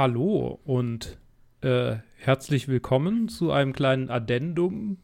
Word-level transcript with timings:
hallo 0.00 0.58
und 0.64 1.18
äh, 1.60 1.96
herzlich 2.16 2.68
willkommen 2.68 3.28
zu 3.28 3.52
einem 3.52 3.74
kleinen 3.74 4.08
Addendum 4.08 4.96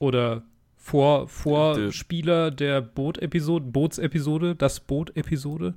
oder 0.00 0.42
Vor 0.74 1.28
Vorspieler 1.28 2.50
der 2.50 2.80
Boot-Episode, 2.80 3.66
Bootsepisode, 3.66 4.56
das 4.56 4.80
Boot-Episode. 4.80 5.74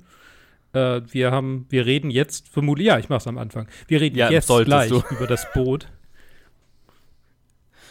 Äh, 0.72 1.02
wir 1.06 1.30
haben, 1.30 1.66
wir 1.70 1.86
reden 1.86 2.10
jetzt 2.10 2.48
vermutlich, 2.48 2.88
ja, 2.88 2.98
ich 2.98 3.08
mach's 3.08 3.28
am 3.28 3.38
Anfang. 3.38 3.68
Wir 3.86 4.00
reden 4.00 4.16
Ja, 4.16 4.28
jetzt 4.28 4.48
gleich 4.48 4.88
du. 4.88 5.04
über 5.12 5.28
das 5.28 5.46
Boot. 5.52 5.86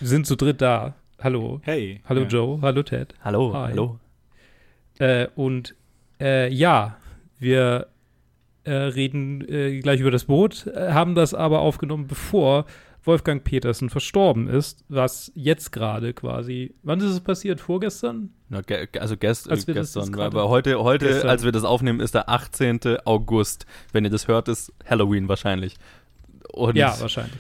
Wir 0.02 0.10
sind 0.10 0.28
zu 0.28 0.36
dritt 0.36 0.60
da. 0.62 0.96
Hallo. 1.22 1.62
Hey. 1.64 2.02
Hallo 2.10 2.24
ja. 2.24 2.28
Joe, 2.28 2.60
hallo 2.62 2.84
Ted. 2.84 3.16
Hallo, 3.22 3.54
Hi. 3.54 3.70
hallo. 3.70 4.00
Äh, 5.00 5.28
und 5.36 5.76
äh, 6.20 6.50
ja, 6.54 6.98
wir 7.40 7.88
äh, 8.64 8.74
reden 8.74 9.48
äh, 9.48 9.80
gleich 9.80 10.00
über 10.00 10.12
das 10.12 10.26
Boot, 10.26 10.68
äh, 10.68 10.92
haben 10.92 11.16
das 11.16 11.34
aber 11.34 11.60
aufgenommen, 11.60 12.08
bevor 12.08 12.66
Wolfgang 13.06 13.44
Petersen 13.44 13.90
verstorben 13.90 14.48
ist, 14.48 14.86
was 14.88 15.32
jetzt 15.36 15.72
gerade 15.72 16.14
quasi, 16.14 16.74
wann 16.84 17.00
ist 17.00 17.08
es 17.08 17.20
passiert? 17.20 17.60
Vorgestern? 17.60 18.30
Na, 18.50 18.62
ge 18.62 18.88
also 19.00 19.18
gest 19.18 19.50
Als 19.50 19.66
gestern, 19.66 20.18
aber 20.20 20.48
heute, 20.48 20.82
heute 20.82 21.08
Gestern. 21.08 21.30
als 21.30 21.44
wir 21.44 21.52
das 21.52 21.66
aufnehmen, 21.66 22.00
ist 22.00 22.16
der 22.16 22.30
18. 22.30 22.80
August. 23.06 23.66
Wenn 23.92 24.06
ihr 24.06 24.10
das 24.12 24.28
hört, 24.28 24.48
ist 24.48 24.72
Halloween 24.86 25.28
wahrscheinlich. 25.28 25.76
Und 26.52 26.76
ja, 26.76 26.96
wahrscheinlich. 27.00 27.34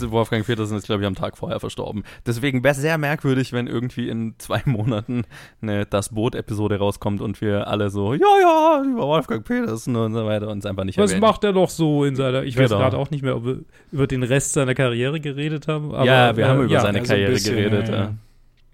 Wolfgang 0.00 0.44
Petersen 0.46 0.76
ist, 0.76 0.86
glaube 0.86 1.02
ich, 1.02 1.06
am 1.06 1.14
Tag 1.14 1.36
vorher 1.38 1.60
verstorben. 1.60 2.02
Deswegen 2.26 2.62
wäre 2.64 2.72
es 2.72 2.80
sehr 2.80 2.98
merkwürdig, 2.98 3.52
wenn 3.52 3.66
irgendwie 3.66 4.08
in 4.08 4.34
zwei 4.38 4.62
Monaten 4.66 5.24
eine 5.62 5.86
Das 5.86 6.10
Boot-Episode 6.10 6.78
rauskommt 6.78 7.20
und 7.20 7.40
wir 7.40 7.66
alle 7.68 7.90
so, 7.90 8.14
ja, 8.14 8.26
ja, 8.40 8.82
über 8.84 9.06
Wolfgang 9.06 9.44
Petersen 9.44 9.96
und 9.96 10.12
so 10.14 10.24
weiter 10.26 10.48
uns 10.48 10.66
einfach 10.66 10.84
nicht 10.84 10.98
Was 10.98 11.10
erwähnen. 11.10 11.20
macht 11.26 11.44
er 11.44 11.52
doch 11.52 11.70
so 11.70 12.04
in 12.04 12.16
seiner, 12.16 12.42
ich 12.44 12.56
weiß 12.58 12.68
Genau. 12.70 12.80
gerade 12.80 12.98
auch 12.98 13.10
nicht 13.10 13.22
mehr, 13.22 13.36
ob 13.36 13.44
wir 13.44 13.58
über 13.92 14.06
den 14.06 14.22
Rest 14.22 14.52
seiner 14.54 14.74
Karriere 14.74 15.20
geredet 15.20 15.68
haben. 15.68 15.94
Aber, 15.94 16.04
ja, 16.04 16.36
wir 16.36 16.44
äh, 16.44 16.48
haben 16.48 16.62
über 16.62 16.72
ja, 16.72 16.80
seine 16.80 16.98
ja, 16.98 17.04
so 17.04 17.12
ein 17.12 17.16
Karriere 17.16 17.32
bisschen, 17.32 17.56
geredet. 17.56 17.88
ja, 17.88 17.94
Ja, 17.94 18.02
ja. 18.02 18.14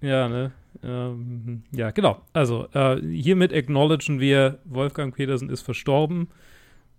Ja, 0.03 0.28
ne? 0.28 0.53
Ähm, 0.83 1.62
ja, 1.72 1.91
genau. 1.91 2.22
Also, 2.33 2.67
äh, 2.72 2.97
hiermit 3.03 3.53
acknowledgen 3.53 4.19
wir, 4.20 4.59
Wolfgang 4.65 5.15
Petersen 5.15 5.50
ist 5.50 5.62
verstorben. 5.62 6.28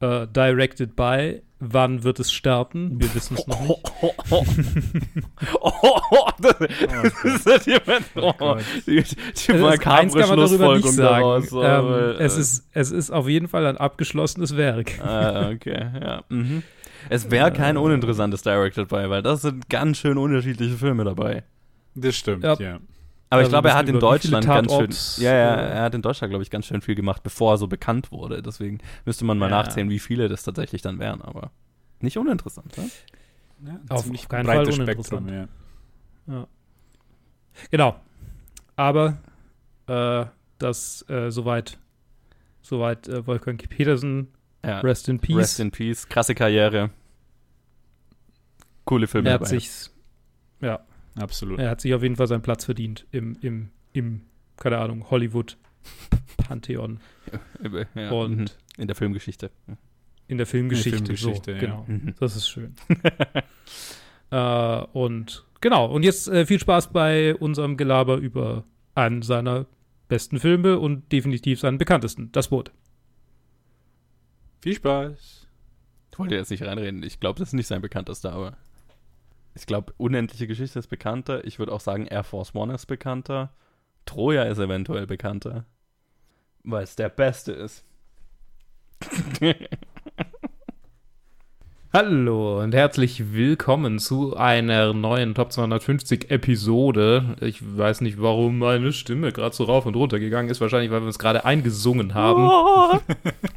Äh, 0.02 0.28
directed 0.28 0.96
by. 0.96 1.42
Wann 1.64 2.04
wird 2.04 2.20
es 2.20 2.32
starten? 2.32 3.00
Wir 3.00 3.14
wissen 3.14 3.38
es 3.38 3.46
noch 3.46 3.60
nicht. 3.62 3.84
Oh, 4.02 4.12
oh, 4.32 4.44
oh, 5.62 6.00
oh, 6.10 6.28
das, 6.42 6.56
das 7.24 7.46
ist 7.46 7.68
jemand, 7.68 8.04
oh, 8.16 8.34
Gott. 8.36 8.64
die, 8.88 9.04
die 9.04 9.52
Also, 9.52 9.68
eins 9.68 9.80
kann 10.16 10.30
man 10.30 10.40
darüber 10.40 10.74
nicht 10.76 10.88
Schlussfolgerung 10.88 10.92
sagen. 10.92 11.48
daraus, 11.52 11.52
ähm, 11.52 12.16
es, 12.20 12.38
ist, 12.38 12.68
es 12.74 12.90
ist 12.92 13.12
auf 13.12 13.28
jeden 13.30 13.48
Fall 13.48 13.68
ein 13.68 13.78
abgeschlossenes 13.78 14.58
Werk. 14.58 14.94
Ah, 15.04 15.50
okay, 15.52 15.86
ja. 16.02 16.24
Mhm. 16.30 16.64
Es 17.10 17.30
wäre 17.30 17.52
kein 17.52 17.78
uninteressantes 17.78 18.42
Directed 18.42 18.88
bei, 18.88 19.08
weil 19.12 19.22
das 19.22 19.44
sind 19.44 19.70
ganz 19.70 19.98
schön 20.00 20.18
unterschiedliche 20.18 20.76
Filme 20.78 21.04
dabei. 21.04 21.44
Das 21.94 22.16
stimmt, 22.16 22.44
Ja. 22.44 22.56
ja. 22.60 22.80
Aber 23.32 23.42
ich 23.42 23.46
Also 23.46 23.52
glaube, 23.52 23.70
er 23.70 23.76
hat 23.76 23.88
in 23.90 24.00
Deutschland 24.00 24.46
ganz 24.46 24.72
schön. 25.16 25.24
Ja, 25.26 25.34
ja, 25.34 25.56
er 25.56 25.82
hat 25.84 25.96
in 25.96 26.02
Deutschland, 26.04 26.32
glaube 26.32 26.44
ich, 26.44 26.50
ganz 26.52 26.66
schön 26.66 26.82
viel 26.82 26.96
gemacht, 26.96 27.24
bevor 27.24 27.54
er 27.54 27.58
so 27.58 27.68
bekannt 27.68 28.12
wurde. 28.12 28.42
Deswegen 28.44 28.80
müsste 29.06 29.26
man 29.26 29.38
mal 29.40 29.50
Ja. 29.50 29.64
nachzählen, 29.64 29.90
wie 29.90 30.00
viele 30.00 30.28
das 30.28 30.44
tatsächlich 30.44 30.82
dann 30.84 31.00
wären, 31.00 31.22
aber 31.22 31.52
nicht 32.02 32.18
uninteressant, 32.18 32.78
ne? 32.78 32.90
ja 33.66 33.80
Auf 33.90 34.04
ziemlich 34.04 34.28
keinen 34.28 34.46
Fall 34.46 34.58
breites 34.58 34.76
uninteressant. 34.76 35.30
Spektrum, 35.30 35.48
ja. 36.28 36.48
Genau. 37.70 37.96
Aber 38.76 39.18
äh, 39.88 40.26
das 40.58 41.06
äh, 41.10 41.32
soweit, 41.32 41.78
soweit 42.62 43.08
äh, 43.08 43.26
Wolfgang 43.28 43.68
Petersen, 43.70 44.28
Ja. 44.66 44.80
Rest 44.82 45.08
in 45.10 45.20
Peace. 45.20 45.38
Rest 45.38 45.60
in 45.60 45.72
Peace, 45.72 46.08
krasse 46.10 46.36
Karriere. 46.36 46.90
Coole 48.86 49.08
Filme 49.08 49.30
er 49.30 49.36
hat 49.36 49.42
dabei. 49.42 49.50
sich, 49.50 49.90
ja, 50.60 50.80
Absolut. 51.16 51.60
er 51.60 51.70
hat 51.70 51.82
sich 51.82 51.94
auf 51.94 52.04
jeden 52.04 52.16
Fall 52.16 52.28
seinen 52.28 52.42
Platz 52.42 52.66
verdient 52.66 53.06
im, 53.12 53.38
im, 53.42 53.70
im 53.94 54.22
keine 54.58 54.78
Ahnung, 54.78 55.10
Hollywood 55.10 55.58
Pantheon 56.38 57.00
Ja, 57.96 58.12
Und- 58.12 58.38
mhm. 58.38 58.46
in 58.78 58.88
der 58.88 58.96
Filmgeschichte. 58.96 59.52
in 60.28 60.38
der 60.38 60.46
Filmgeschichte. 60.48 60.98
Filmgeschichte, 60.98 61.52
so, 61.52 61.52
ja. 61.52 61.60
genau. 61.60 61.86
Mhm. 61.88 62.16
Das 62.20 62.36
ist 62.36 62.48
schön. 62.50 62.74
äh, 64.32 64.84
und 64.94 65.46
genau, 65.60 65.86
und 65.88 66.04
jetzt 66.04 66.28
äh, 66.30 66.46
viel 66.46 66.60
Spaß 66.60 66.92
bei 66.94 67.36
unserem 67.36 67.78
Gelaber 67.78 68.18
über 68.18 68.64
einen 68.96 69.22
seiner 69.22 69.66
besten 70.08 70.40
Filme 70.40 70.78
und 70.80 71.12
definitiv 71.12 71.60
seinen 71.60 71.78
bekanntesten, 71.78 72.32
Das 72.32 72.50
Boot. 72.50 72.72
Viel 74.62 74.76
Spaß. 74.76 75.48
Ich 76.12 76.20
wollte 76.20 76.36
jetzt 76.36 76.52
nicht 76.52 76.64
reinreden. 76.64 77.02
Ich 77.04 77.20
glaube, 77.20 77.40
das 77.40 77.50
ist 77.50 77.54
nicht 77.54 77.68
sein 77.68 77.82
bekanntester, 77.82 78.32
aber 78.34 78.58
ich 79.54 79.66
glaube, 79.66 79.94
Unendliche 79.98 80.48
Geschichte 80.48 80.80
ist 80.80 80.88
bekannter. 80.88 81.46
Ich 81.46 81.60
würde 81.60 81.72
auch 81.74 81.82
sagen, 81.82 82.08
Air 82.08 82.24
Force 82.24 82.56
One 82.56 82.74
ist 82.74 82.86
bekannter. 82.86 83.54
Troja 84.06 84.44
ist 84.44 84.60
eventuell 84.60 85.08
bekannter. 85.08 85.66
Weil 86.64 86.84
es 86.84 86.96
der 86.96 87.10
beste 87.10 87.52
ist. 87.52 87.84
Hallo 91.94 92.62
und 92.62 92.74
herzlich 92.74 93.34
willkommen 93.34 94.00
zu 94.00 94.38
einer 94.38 94.94
neuen 94.94 95.36
Top 95.36 95.52
250 95.52 96.32
Episode. 96.32 97.36
Ich 97.42 97.60
weiß 97.62 98.00
nicht, 98.00 98.22
warum 98.22 98.60
meine 98.60 98.94
Stimme 98.94 99.34
gerade 99.34 99.54
so 99.54 99.66
rauf 99.66 99.86
und 99.86 99.98
runter 99.98 100.18
gegangen 100.18 100.48
ist. 100.48 100.62
Wahrscheinlich, 100.62 100.90
weil 100.90 101.02
wir 101.02 101.08
uns 101.08 101.20
gerade 101.20 101.44
eingesungen 101.46 102.14
haben. 102.14 102.50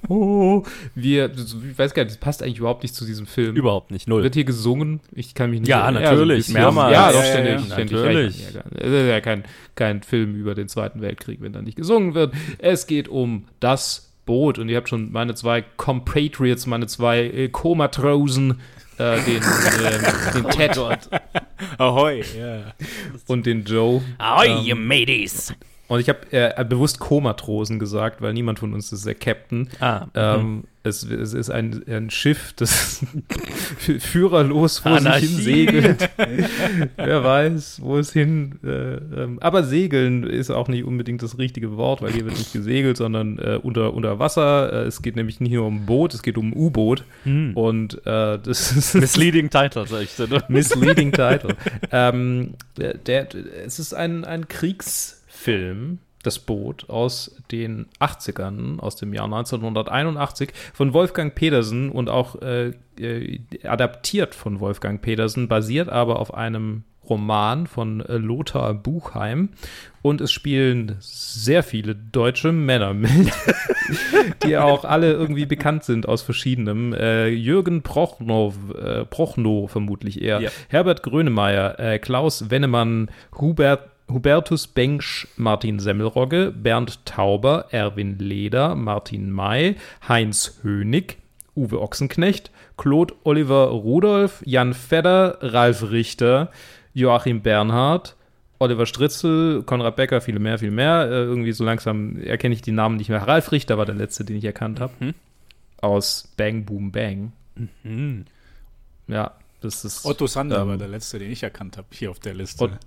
Oh, 0.07 0.63
wir, 0.95 1.31
ich 1.35 1.79
weiß 1.79 1.95
gar 1.95 2.03
nicht, 2.05 2.15
das 2.17 2.21
passt 2.21 2.43
eigentlich 2.43 2.59
überhaupt 2.59 2.83
nicht 2.83 2.95
zu 2.95 3.07
diesem 3.07 3.25
Film. 3.27 3.57
Überhaupt 3.57 3.91
nicht, 3.91 4.07
null. 4.07 4.23
Wird 4.23 4.35
hier 4.35 4.45
gesungen? 4.45 5.01
Ich 5.13 5.35
kann 5.35 5.49
mich 5.49 5.61
nicht 5.61 5.69
Ja, 5.71 5.81
erinnern. 5.85 6.03
natürlich, 6.03 6.21
so 6.21 6.33
ein 6.33 6.37
bisschen. 6.37 6.55
mehrmals. 6.55 6.93
Ja, 6.93 7.11
doch, 7.11 7.21
Ja, 7.21 7.25
ja, 7.25 7.33
ständig. 7.33 7.69
ja. 7.71 7.79
Natürlich. 7.79 8.39
Ja, 8.53 8.61
ja, 8.61 8.65
Es 8.81 8.93
ist 8.93 9.09
ja 9.09 9.21
kein, 9.23 9.45
kein 9.77 10.03
Film 10.03 10.35
über 10.35 10.55
den 10.55 10.69
Zweiten 10.69 11.01
Weltkrieg, 11.01 11.41
wenn 11.41 11.55
da 11.55 11.63
nicht 11.63 11.77
gesungen 11.77 12.13
wird. 12.13 12.35
Es 12.59 12.87
geht 12.87 13.09
um 13.09 13.47
das 13.61 14.13
Boot 14.25 14.59
und 14.59 14.69
ihr 14.69 14.77
habt 14.77 14.89
schon 14.89 15.13
meine 15.13 15.35
zwei 15.35 15.63
Compatriots, 15.63 16.67
meine 16.67 16.87
zwei 16.87 17.25
äh, 17.25 17.49
Co-Matrosen, 17.49 18.61
äh, 18.99 19.21
den, 19.23 19.43
ähm, 19.43 20.03
den 20.35 20.45
Ted 20.51 20.79
Ahoi, 21.79 22.23
ja. 22.39 22.73
und 23.27 23.47
den 23.47 23.65
Joe. 23.65 24.03
Ahoi, 24.19 24.47
Ähm, 24.47 24.65
you 24.65 24.77
mateys! 24.77 25.53
Und 25.87 26.01
ich 26.01 26.09
habe 26.09 26.21
äh, 26.31 26.65
bewusst 26.65 26.99
Co-Matrosen 26.99 27.79
gesagt, 27.79 28.23
weil 28.23 28.33
niemand 28.33 28.59
von 28.59 28.73
uns 28.73 28.93
ist 28.93 29.07
der 29.07 29.15
Captain. 29.15 29.69
Ah, 29.81 30.07
Ähm, 30.15 30.65
es, 30.83 31.03
es 31.03 31.33
ist 31.33 31.51
ein, 31.51 31.83
ein 31.89 32.11
Schiff, 32.11 32.53
das 32.57 33.03
führerlos 33.79 34.81
vor 34.81 34.93
Anarchie. 34.93 35.27
sich 35.27 35.37
hin 35.37 35.67
segelt. 35.67 36.11
Wer 36.97 37.25
weiß, 37.25 37.81
wo 37.83 37.97
es 37.97 38.13
hin. 38.13 38.59
Äh, 38.63 38.97
ähm, 38.97 39.39
aber 39.41 39.65
segeln 39.65 40.25
ist 40.25 40.51
auch 40.51 40.69
nicht 40.69 40.85
unbedingt 40.85 41.23
das 41.23 41.39
richtige 41.39 41.79
Wort, 41.79 42.03
weil 42.03 42.13
hier 42.13 42.27
wird 42.27 42.37
nicht 42.37 42.53
gesegelt, 42.53 42.99
sondern 42.99 43.39
äh, 43.39 43.59
unter, 43.63 43.95
unter 43.95 44.19
Wasser. 44.19 44.73
Äh, 44.73 44.87
es 44.87 45.01
geht 45.01 45.17
nämlich 45.17 45.41
nicht 45.41 45.53
nur 45.53 45.67
um 45.67 45.77
ein 45.77 45.87
Boot, 45.87 46.13
es 46.13 46.23
geht 46.23 46.37
um 46.37 46.51
ein 46.51 46.57
U-Boot. 46.57 47.05
Hm. 47.25 47.55
Und 47.55 48.07
äh, 48.07 48.39
das 48.39 48.73
ist 48.77 48.95
Misleading 48.95 49.49
Title, 49.49 49.87
sag 49.87 50.03
ich 50.03 50.17
dir. 50.17 50.45
Misleading 50.49 51.13
Title. 51.13 51.57
ähm, 51.93 52.55
der, 52.77 52.95
der, 52.95 53.29
es 53.65 53.79
ist 53.79 53.95
ein, 53.95 54.27
ein 54.27 54.49
Kriegsfilm, 55.45 55.99
das 56.23 56.39
Boot, 56.39 56.89
aus 56.89 57.37
den 57.53 57.87
80ern, 58.01 58.79
aus 58.79 58.97
dem 58.97 59.13
Jahr 59.13 59.27
1981, 59.27 60.51
von 60.73 60.95
Wolfgang 60.95 61.35
Petersen 61.35 61.91
und 61.91 62.09
auch 62.09 62.41
äh, 62.41 62.73
äh, 62.99 63.41
adaptiert 63.63 64.35
von 64.35 64.61
Wolfgang 64.61 65.03
Petersen, 65.03 65.49
basiert 65.49 65.91
aber 65.91 66.19
auf 66.19 66.33
einem 66.33 66.85
Roman 67.11 67.67
von 67.67 68.01
äh, 68.01 68.17
Lothar 68.17 68.73
Buchheim. 68.73 69.51
Und 70.01 70.23
es 70.23 70.33
spielen 70.33 70.97
sehr 71.01 71.63
viele 71.63 71.95
deutsche 71.95 72.53
Männer 72.53 72.95
mit, 72.95 73.11
die 74.45 74.57
auch 74.57 74.85
alle 74.87 75.13
irgendwie 75.13 75.45
bekannt 75.45 75.85
sind 75.85 76.09
aus 76.09 76.23
verschiedenem. 76.23 76.95
Äh, 76.95 77.29
Jürgen 77.29 77.83
Prochnow, 77.83 78.55
äh, 78.75 79.05
Prochnow 79.05 79.71
vermutlich 79.71 80.23
eher. 80.23 80.41
Ja. 80.41 80.51
Herbert 80.69 81.03
Grönemeyer, 81.03 81.79
äh, 81.79 81.99
Klaus 81.99 82.51
Wennemann, 82.51 83.11
Hubert, 83.39 83.91
Hubertus 84.11 84.67
Bengsch, 84.67 85.27
Martin 85.37 85.79
Semmelrogge, 85.81 86.53
Bernd 86.55 87.05
Tauber, 87.07 87.67
Erwin 87.71 88.19
Leder, 88.19 88.75
Martin 88.75 89.31
May, 89.31 89.77
Heinz 90.09 90.59
Hönig, 90.63 91.17
Uwe 91.57 91.81
Ochsenknecht, 91.81 92.51
Claude 92.77 93.15
Oliver 93.25 93.69
Rudolph, 93.69 94.43
Jan 94.45 94.75
Fedder, 94.75 95.39
Ralf 95.41 95.91
Richter, 95.91 96.51
Joachim 96.93 97.41
Bernhard, 97.43 98.17
Oliver 98.59 98.87
Stritzel, 98.87 99.63
Konrad 99.65 99.97
Becker, 99.97 100.21
viele 100.21 100.39
mehr, 100.39 100.59
viel 100.59 100.71
mehr. 100.71 101.07
Äh, 101.07 101.25
irgendwie 101.25 101.53
so 101.53 101.65
langsam 101.65 102.19
erkenne 102.23 102.55
ich 102.55 102.63
die 102.63 102.73
Namen 102.73 102.97
nicht 102.97 103.09
mehr. 103.09 103.23
Ralf 103.27 103.53
Richter 103.53 103.79
war 103.79 103.87
der 103.87 103.95
letzte, 103.95 104.25
den 104.25 104.37
ich 104.37 104.45
erkannt 104.45 104.81
habe. 104.81 104.93
Mhm. 105.01 105.15
Aus 105.81 106.33
Bang 106.37 106.65
Boom 106.65 106.93
Bang. 106.93 107.33
Hm. 107.83 108.25
Ja, 109.09 109.33
das 109.61 109.85
ist. 109.85 110.05
Otto 110.07 110.27
Sander 110.27 110.63
Ähm, 110.63 110.69
war 110.69 110.77
der 110.77 110.89
letzte, 110.89 111.19
den 111.19 111.31
ich 111.31 111.43
erkannt 111.43 111.77
habe, 111.77 111.89
hier 111.93 112.11
auf 112.11 112.19
der 112.21 112.35
Liste. 112.35 112.65
Ot- 112.65 112.79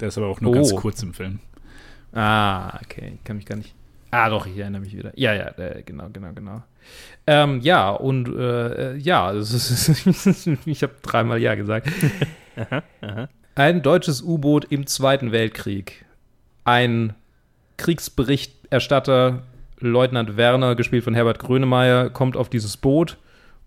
der 0.00 0.08
ist 0.08 0.18
aber 0.18 0.26
auch 0.28 0.40
nur 0.40 0.52
Oh. 0.52 0.54
ganz 0.54 0.74
kurz 0.74 1.02
im 1.02 1.14
Film. 1.14 1.40
Ah, 2.12 2.78
okay. 2.84 3.12
Ich 3.16 3.24
kann 3.24 3.36
mich 3.36 3.46
gar 3.46 3.56
nicht. 3.56 3.74
Ah, 4.10 4.28
doch, 4.28 4.46
ich 4.46 4.56
erinnere 4.56 4.82
mich 4.82 4.96
wieder. 4.96 5.10
Ja, 5.16 5.34
ja, 5.34 5.48
äh, 5.58 5.82
genau, 5.84 6.08
genau, 6.12 6.32
genau. 6.32 6.62
Ähm, 7.26 7.60
ja, 7.62 7.90
und 7.90 8.28
äh, 8.28 8.94
ja, 8.96 9.32
ich 10.66 10.82
habe 10.82 10.92
dreimal 11.02 11.40
Ja 11.40 11.54
gesagt. 11.56 11.88
Ein 13.56 13.82
deutsches 13.82 14.22
U-Boot 14.22 14.66
im 14.70 14.86
Zweiten 14.86 15.32
Weltkrieg. 15.32 16.04
Ein 16.64 17.14
Kriegsberichterstatter, 17.76 19.42
Leutnant 19.80 20.36
Werner, 20.36 20.74
gespielt 20.76 21.04
von 21.04 21.14
Herbert 21.14 21.38
Grönemeyer, 21.38 22.10
kommt 22.10 22.36
auf 22.36 22.48
dieses 22.48 22.76
Boot 22.76 23.16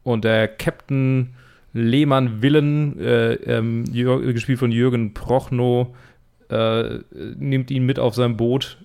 und 0.03 0.23
der 0.23 0.47
Captain 0.47 1.33
Lehmann 1.73 2.41
Willen, 2.41 2.99
äh, 2.99 3.33
ähm, 3.33 3.83
gespielt 4.33 4.59
von 4.59 4.71
Jürgen 4.71 5.13
Prochnow, 5.13 5.95
äh, 6.49 6.99
nimmt 7.11 7.71
ihn 7.71 7.85
mit 7.85 7.99
auf 7.99 8.15
sein 8.15 8.37
Boot, 8.37 8.77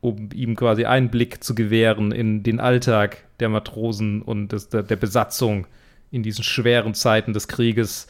um 0.00 0.30
ihm 0.34 0.56
quasi 0.56 0.84
Einblick 0.84 1.42
zu 1.42 1.54
gewähren 1.54 2.12
in 2.12 2.42
den 2.42 2.60
Alltag 2.60 3.24
der 3.40 3.48
Matrosen 3.48 4.22
und 4.22 4.52
des, 4.52 4.68
der, 4.68 4.82
der 4.82 4.96
Besatzung 4.96 5.66
in 6.10 6.22
diesen 6.22 6.44
schweren 6.44 6.94
Zeiten 6.94 7.32
des 7.32 7.48
Krieges. 7.48 8.06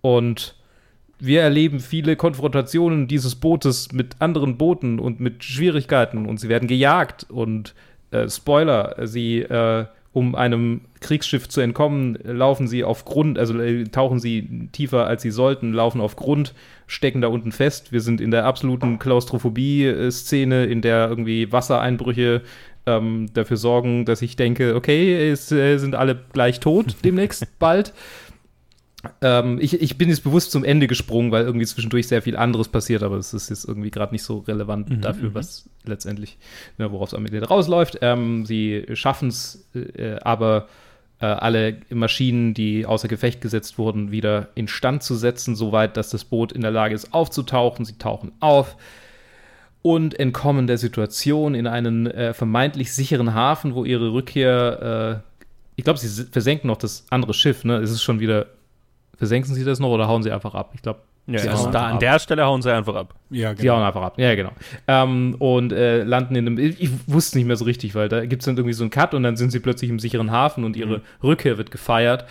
Und 0.00 0.56
wir 1.18 1.42
erleben 1.42 1.80
viele 1.80 2.16
Konfrontationen 2.16 3.08
dieses 3.08 3.34
Bootes 3.36 3.92
mit 3.92 4.16
anderen 4.20 4.58
Booten 4.58 4.98
und 4.98 5.20
mit 5.20 5.44
Schwierigkeiten 5.44 6.26
und 6.26 6.38
sie 6.38 6.48
werden 6.48 6.68
gejagt 6.68 7.26
und 7.30 7.74
äh, 8.10 8.28
Spoiler, 8.28 9.06
sie 9.06 9.40
äh, 9.40 9.86
um 10.14 10.36
einem 10.36 10.82
Kriegsschiff 11.00 11.48
zu 11.48 11.60
entkommen, 11.60 12.16
laufen 12.22 12.68
sie 12.68 12.84
auf 12.84 13.04
Grund, 13.04 13.36
also 13.36 13.60
äh, 13.60 13.82
tauchen 13.84 14.20
sie 14.20 14.68
tiefer 14.70 15.08
als 15.08 15.22
sie 15.22 15.32
sollten, 15.32 15.72
laufen 15.72 16.00
auf 16.00 16.14
Grund, 16.14 16.54
stecken 16.86 17.20
da 17.20 17.26
unten 17.26 17.50
fest. 17.50 17.90
Wir 17.90 18.00
sind 18.00 18.20
in 18.20 18.30
der 18.30 18.46
absoluten 18.46 19.00
Klaustrophobie-Szene, 19.00 20.66
in 20.66 20.82
der 20.82 21.08
irgendwie 21.08 21.50
Wassereinbrüche 21.50 22.42
ähm, 22.86 23.26
dafür 23.34 23.56
sorgen, 23.56 24.04
dass 24.04 24.22
ich 24.22 24.36
denke, 24.36 24.76
okay, 24.76 25.30
es 25.30 25.50
äh, 25.50 25.78
sind 25.78 25.96
alle 25.96 26.16
gleich 26.32 26.60
tot 26.60 26.96
demnächst 27.04 27.58
bald. 27.58 27.92
Ähm, 29.20 29.58
ich, 29.60 29.80
ich, 29.80 29.98
bin 29.98 30.08
jetzt 30.08 30.24
bewusst 30.24 30.50
zum 30.50 30.64
Ende 30.64 30.86
gesprungen, 30.86 31.30
weil 31.30 31.44
irgendwie 31.44 31.66
zwischendurch 31.66 32.08
sehr 32.08 32.22
viel 32.22 32.36
anderes 32.36 32.68
passiert, 32.68 33.02
aber 33.02 33.16
es 33.16 33.34
ist 33.34 33.50
jetzt 33.50 33.66
irgendwie 33.66 33.90
gerade 33.90 34.12
nicht 34.12 34.22
so 34.22 34.38
relevant 34.38 34.90
mhm, 34.90 35.00
dafür, 35.00 35.30
mhm. 35.30 35.34
was 35.34 35.68
letztendlich, 35.84 36.38
ne, 36.78 36.90
worauf 36.92 37.08
es 37.08 37.14
am 37.14 37.26
Ende 37.26 37.42
rausläuft. 37.44 37.98
Ähm, 38.02 38.46
sie 38.46 38.86
schaffen 38.94 39.28
es 39.28 39.68
äh, 39.74 40.16
aber, 40.22 40.68
äh, 41.20 41.26
alle 41.26 41.78
Maschinen, 41.90 42.54
die 42.54 42.86
außer 42.86 43.08
Gefecht 43.08 43.40
gesetzt 43.40 43.78
wurden, 43.78 44.10
wieder 44.10 44.48
instand 44.54 45.02
zu 45.02 45.14
setzen, 45.14 45.54
soweit, 45.54 45.96
dass 45.96 46.10
das 46.10 46.24
Boot 46.24 46.52
in 46.52 46.60
der 46.60 46.70
Lage 46.70 46.94
ist, 46.94 47.14
aufzutauchen. 47.14 47.84
Sie 47.84 47.98
tauchen 47.98 48.32
auf 48.40 48.76
und 49.80 50.18
entkommen 50.18 50.66
der 50.66 50.78
Situation 50.78 51.54
in 51.54 51.66
einen 51.66 52.06
äh, 52.06 52.34
vermeintlich 52.34 52.92
sicheren 52.92 53.32
Hafen, 53.32 53.74
wo 53.74 53.84
ihre 53.84 54.12
Rückkehr, 54.12 55.22
äh, 55.24 55.44
ich 55.76 55.84
glaube, 55.84 55.98
sie 55.98 56.24
versenken 56.24 56.68
noch 56.68 56.78
das 56.78 57.06
andere 57.10 57.34
Schiff, 57.34 57.64
ne? 57.64 57.76
Es 57.76 57.90
ist 57.90 58.02
schon 58.02 58.20
wieder 58.20 58.46
Versenken 59.16 59.54
sie 59.54 59.64
das 59.64 59.78
noch 59.78 59.90
oder 59.90 60.08
hauen 60.08 60.22
sie 60.22 60.30
einfach 60.30 60.54
ab? 60.54 60.72
Ich 60.74 60.82
glaube, 60.82 61.00
ja, 61.26 61.40
also 61.50 61.70
da 61.70 61.86
an 61.86 61.94
ab. 61.94 62.00
der 62.00 62.18
Stelle 62.18 62.44
hauen 62.44 62.60
sie 62.60 62.72
einfach 62.72 62.94
ab. 62.94 63.14
Ja, 63.30 63.52
genau. 63.52 63.62
Die 63.62 63.70
hauen 63.70 63.82
einfach 63.82 64.02
ab. 64.02 64.18
Ja, 64.18 64.34
genau. 64.34 64.50
Ähm, 64.86 65.36
und 65.38 65.72
äh, 65.72 66.02
landen 66.02 66.36
in 66.36 66.46
einem. 66.46 66.58
Ich 66.58 66.90
wusste 67.06 67.38
nicht 67.38 67.46
mehr 67.46 67.56
so 67.56 67.64
richtig, 67.64 67.94
weil 67.94 68.08
da 68.08 68.26
gibt 68.26 68.42
es 68.42 68.46
dann 68.46 68.56
irgendwie 68.56 68.74
so 68.74 68.84
einen 68.84 68.90
Cut 68.90 69.14
und 69.14 69.22
dann 69.22 69.36
sind 69.36 69.50
sie 69.50 69.60
plötzlich 69.60 69.90
im 69.90 69.98
sicheren 69.98 70.30
Hafen 70.30 70.64
und 70.64 70.76
ihre 70.76 70.98
mhm. 70.98 71.02
Rückkehr 71.22 71.56
wird 71.56 71.70
gefeiert. 71.70 72.26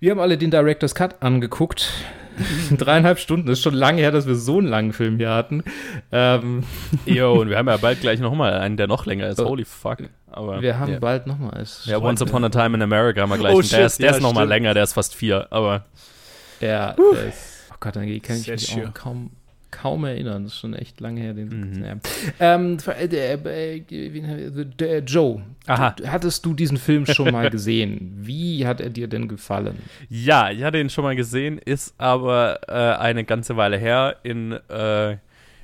Wir 0.00 0.10
haben 0.10 0.18
alle 0.18 0.36
den 0.36 0.50
Director's 0.50 0.94
Cut 0.94 1.22
angeguckt. 1.22 1.88
Dreieinhalb 2.76 3.18
Stunden, 3.18 3.46
das 3.46 3.58
ist 3.58 3.62
schon 3.62 3.74
lange 3.74 4.00
her, 4.00 4.10
dass 4.10 4.26
wir 4.26 4.34
so 4.34 4.58
einen 4.58 4.66
langen 4.66 4.92
Film 4.92 5.18
hier 5.18 5.30
hatten. 5.30 5.62
Ähm. 6.10 6.64
Jo, 7.06 7.40
und 7.40 7.50
wir 7.50 7.58
haben 7.58 7.68
ja 7.68 7.76
bald 7.76 8.00
gleich 8.00 8.18
nochmal 8.18 8.54
einen, 8.54 8.76
der 8.76 8.86
noch 8.86 9.06
länger 9.06 9.28
ist. 9.28 9.38
Oh. 9.38 9.50
Holy 9.50 9.64
fuck. 9.64 9.98
Aber, 10.30 10.62
wir 10.62 10.78
haben 10.78 10.92
yeah. 10.92 10.98
bald 10.98 11.26
nochmal. 11.26 11.64
Ja, 11.84 11.98
Once 11.98 12.22
Upon 12.22 12.42
a 12.44 12.48
Time 12.48 12.74
in 12.74 12.82
America 12.82 13.20
haben 13.20 13.30
wir 13.30 13.38
gleich. 13.38 13.54
Oh, 13.54 13.60
einen. 13.60 13.68
der 13.68 13.86
ist, 13.86 14.00
der 14.00 14.10
ja, 14.10 14.16
ist 14.16 14.22
nochmal 14.22 14.48
länger, 14.48 14.74
der 14.74 14.82
ist 14.82 14.94
fast 14.94 15.14
vier, 15.14 15.46
aber. 15.50 15.84
Der, 16.62 16.94
uh. 16.98 17.12
ist, 17.28 17.70
oh 17.70 17.76
Gott, 17.80 17.96
dann 17.96 18.22
kann 18.22 18.36
ich 18.36 18.48
mich 18.48 18.86
auch 18.86 18.94
kaum, 18.94 19.30
kaum 19.70 20.04
erinnern. 20.04 20.44
Das 20.44 20.54
ist 20.54 20.60
schon 20.60 20.74
echt 20.74 21.00
lange 21.00 21.20
her. 21.20 21.34
Den, 21.34 21.48
mhm. 21.48 21.84
ja. 21.84 21.96
ähm, 22.38 22.78
der, 22.78 23.36
der, 23.36 24.64
der, 24.64 24.98
Joe, 25.00 25.42
Aha. 25.66 25.90
Du, 25.90 26.10
hattest 26.10 26.46
du 26.46 26.54
diesen 26.54 26.76
Film 26.76 27.04
schon 27.04 27.32
mal 27.32 27.50
gesehen? 27.50 28.12
Wie 28.16 28.66
hat 28.66 28.80
er 28.80 28.90
dir 28.90 29.08
denn 29.08 29.28
gefallen? 29.28 29.76
Ja, 30.08 30.50
ich 30.50 30.62
hatte 30.62 30.78
ihn 30.78 30.88
schon 30.88 31.04
mal 31.04 31.16
gesehen, 31.16 31.58
ist 31.58 31.94
aber 31.98 32.60
äh, 32.68 33.00
eine 33.00 33.24
ganze 33.24 33.56
Weile 33.56 33.76
her 33.76 34.16
in 34.22 34.58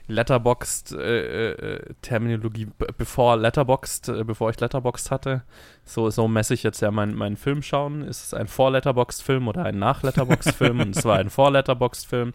äh, 0.08 0.12
Letterboxd 0.12 0.92
äh, 0.92 1.50
äh, 1.52 1.94
Terminologie, 2.02 2.68
bevor 2.96 3.36
Letterboxd, 3.36 4.08
äh, 4.08 4.24
bevor 4.24 4.50
ich 4.50 4.60
Letterboxd 4.60 5.10
hatte. 5.10 5.42
So, 5.84 6.10
so 6.10 6.28
messe 6.28 6.54
ich 6.54 6.62
jetzt 6.62 6.80
ja 6.80 6.90
meinen 6.90 7.14
mein 7.14 7.36
Film 7.36 7.62
schauen. 7.62 8.02
Ist 8.02 8.24
es 8.24 8.34
ein 8.34 8.48
Vor-Letterboxd-Film 8.48 9.48
oder 9.48 9.64
ein 9.64 9.78
Nach-Letterboxd-Film? 9.78 10.80
und 10.80 10.96
es 10.96 11.04
war 11.04 11.18
ein 11.18 11.30
Vor-Letterboxd-Film. 11.30 12.32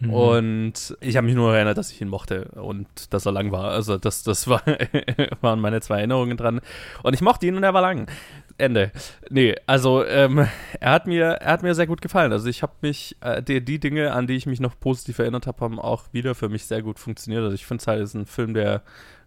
Mhm. 0.00 0.12
Und 0.12 0.96
ich 1.00 1.16
habe 1.16 1.26
mich 1.26 1.36
nur 1.36 1.54
erinnert, 1.54 1.76
dass 1.78 1.92
ich 1.92 2.00
ihn 2.00 2.08
mochte 2.08 2.46
und 2.52 3.12
dass 3.12 3.26
er 3.26 3.32
lang 3.32 3.52
war. 3.52 3.70
Also 3.70 3.98
das, 3.98 4.22
das 4.22 4.48
war, 4.48 4.62
waren 5.40 5.60
meine 5.60 5.80
zwei 5.80 5.98
Erinnerungen 5.98 6.36
dran. 6.36 6.60
Und 7.02 7.14
ich 7.14 7.20
mochte 7.20 7.46
ihn 7.46 7.56
und 7.56 7.62
er 7.62 7.74
war 7.74 7.82
lang. 7.82 8.10
Ende. 8.58 8.92
Nee, 9.30 9.54
also 9.66 10.04
ähm, 10.04 10.46
er 10.80 10.92
hat 10.92 11.06
mir, 11.06 11.24
er 11.24 11.52
hat 11.52 11.62
mir 11.62 11.74
sehr 11.74 11.86
gut 11.86 12.00
gefallen. 12.00 12.32
Also 12.32 12.48
ich 12.48 12.62
habe 12.62 12.72
mich, 12.80 13.16
äh, 13.20 13.42
die, 13.42 13.64
die 13.64 13.78
Dinge, 13.78 14.12
an 14.12 14.26
die 14.26 14.34
ich 14.34 14.46
mich 14.46 14.60
noch 14.60 14.78
positiv 14.78 15.18
erinnert 15.18 15.46
habe, 15.46 15.60
haben 15.60 15.78
auch 15.78 16.04
wieder 16.12 16.34
für 16.34 16.48
mich 16.48 16.66
sehr 16.66 16.82
gut 16.82 16.98
funktioniert. 16.98 17.42
Also 17.42 17.54
ich 17.54 17.66
finde 17.66 17.82
es 17.82 17.86
halt, 17.86 18.02
ist 18.02 18.14
ein 18.14 18.26
Film, 18.26 18.54
der 18.54 18.82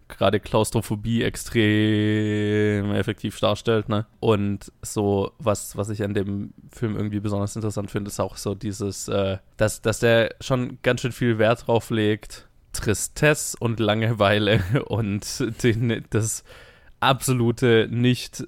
gerade 0.07 0.39
Klaustrophobie 0.39 1.23
extrem 1.23 2.93
effektiv 2.93 3.39
darstellt, 3.39 3.89
ne? 3.89 4.05
Und 4.19 4.71
so, 4.81 5.31
was, 5.39 5.75
was 5.77 5.89
ich 5.89 6.03
an 6.03 6.13
dem 6.13 6.53
Film 6.71 6.95
irgendwie 6.95 7.19
besonders 7.19 7.55
interessant 7.55 7.89
finde, 7.89 8.09
ist 8.09 8.19
auch 8.19 8.37
so 8.37 8.53
dieses, 8.53 9.07
äh, 9.07 9.37
dass, 9.57 9.81
dass 9.81 9.99
der 9.99 10.35
schon 10.41 10.77
ganz 10.83 11.01
schön 11.01 11.11
viel 11.11 11.37
Wert 11.39 11.67
drauf 11.67 11.89
legt, 11.89 12.47
Tristesse 12.73 13.57
und 13.59 13.79
Langeweile 13.79 14.61
und 14.85 15.63
den, 15.63 16.05
das 16.09 16.43
absolute 16.99 17.87
nicht 17.89 18.47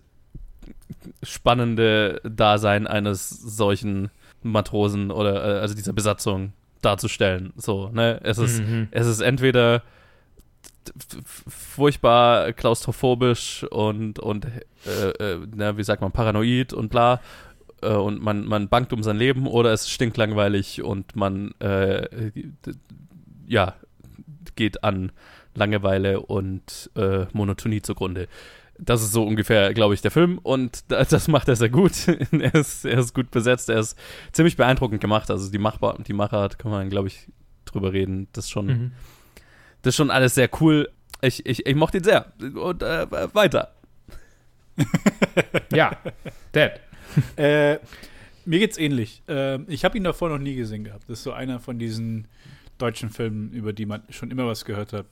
spannende 1.24 2.22
Dasein 2.24 2.88
eines 2.88 3.30
solchen 3.30 4.10
Matrosen 4.44 5.12
oder 5.12 5.58
äh, 5.58 5.60
also 5.60 5.76
dieser 5.76 5.94
Besatzung 5.94 6.54
darzustellen. 6.82 7.54
So, 7.58 7.90
ne? 7.90 8.20
Es 8.24 8.38
ist, 8.38 8.62
Mhm. 8.62 8.88
es 8.92 9.08
ist 9.08 9.20
entweder 9.22 9.82
furchtbar 11.48 12.54
klaustrophobisch 12.54 13.64
und, 13.70 14.20
und 14.20 14.46
äh, 14.86 15.10
äh, 15.10 15.40
na, 15.56 15.78
wie 15.78 15.84
sagt 15.84 16.02
man, 16.02 16.12
paranoid 16.12 16.74
und 16.74 16.90
bla. 16.90 17.20
Äh, 17.82 17.90
und 17.90 18.22
man, 18.22 18.46
man 18.46 18.70
bangt 18.70 18.94
um 18.94 19.04
sein 19.04 19.18
Leben 19.18 19.48
oder 19.48 19.74
es 19.74 19.82
ist 19.82 19.92
stinklangweilig 19.92 20.82
und 20.84 21.16
man 21.16 21.52
äh, 21.60 22.32
ja, 23.48 23.76
geht 24.56 24.84
an 24.84 25.12
Langeweile 25.56 26.20
und 26.22 26.92
Monotonie 27.34 27.82
zugrunde. 27.82 28.28
Das 28.80 29.02
ist 29.02 29.12
so 29.12 29.24
ungefähr, 29.26 29.74
glaube 29.74 29.94
ich, 29.94 30.02
der 30.02 30.12
Film 30.12 30.38
und 30.38 30.84
da- 30.92 31.04
das 31.04 31.28
macht 31.28 31.48
er 31.48 31.56
sehr 31.56 31.70
gut. 31.70 32.08
er, 32.32 32.56
ist, 32.56 32.86
er 32.86 33.00
ist 33.00 33.14
gut 33.14 33.32
besetzt, 33.32 33.70
er 33.70 33.80
ist 33.80 33.98
ziemlich 34.34 34.56
beeindruckend 34.58 35.02
gemacht. 35.02 35.32
Also 35.32 35.50
die, 35.52 35.58
Machbar 35.58 35.98
die 36.06 36.14
Machart 36.14 36.60
kann 36.60 36.72
man, 36.72 36.90
glaube 36.90 37.08
ich, 37.08 37.28
drüber 37.66 37.94
reden. 37.94 38.28
Das 38.34 38.46
ist 38.46 38.52
schon, 38.52 38.66
Mhm. 38.68 38.92
das 39.82 39.92
ist 39.92 39.96
schon 39.98 40.12
alles 40.12 40.36
sehr 40.36 40.50
cool. 40.62 40.90
Ich, 41.22 41.46
ich, 41.46 41.66
ich 41.66 41.76
mochte 41.76 41.98
ihn 41.98 42.04
sehr. 42.04 42.32
Und 42.40 42.84
äh, 42.84 43.08
weiter. 43.34 43.74
Ja, 45.74 45.92
Dad. 46.52 46.80
Äh, 47.36 47.80
mir 48.46 48.60
geht's 48.60 48.78
ähnlich. 48.78 49.24
Ähm, 49.28 49.66
ich 49.70 49.84
habe 49.86 49.98
ihn 49.98 50.04
davor 50.04 50.30
noch 50.30 50.38
nie 50.38 50.54
gesehen 50.56 50.84
gehabt. 50.84 51.04
Das 51.08 51.20
ist 51.20 51.24
so 51.24 51.32
einer 51.32 51.60
von 51.60 51.80
diesen 51.80 52.28
deutschen 52.78 53.10
Filmen, 53.10 53.52
über 53.54 53.74
die 53.74 53.88
man 53.88 54.04
schon 54.10 54.30
immer 54.30 54.46
was 54.46 54.66
gehört 54.66 54.94
hat. 54.94 55.06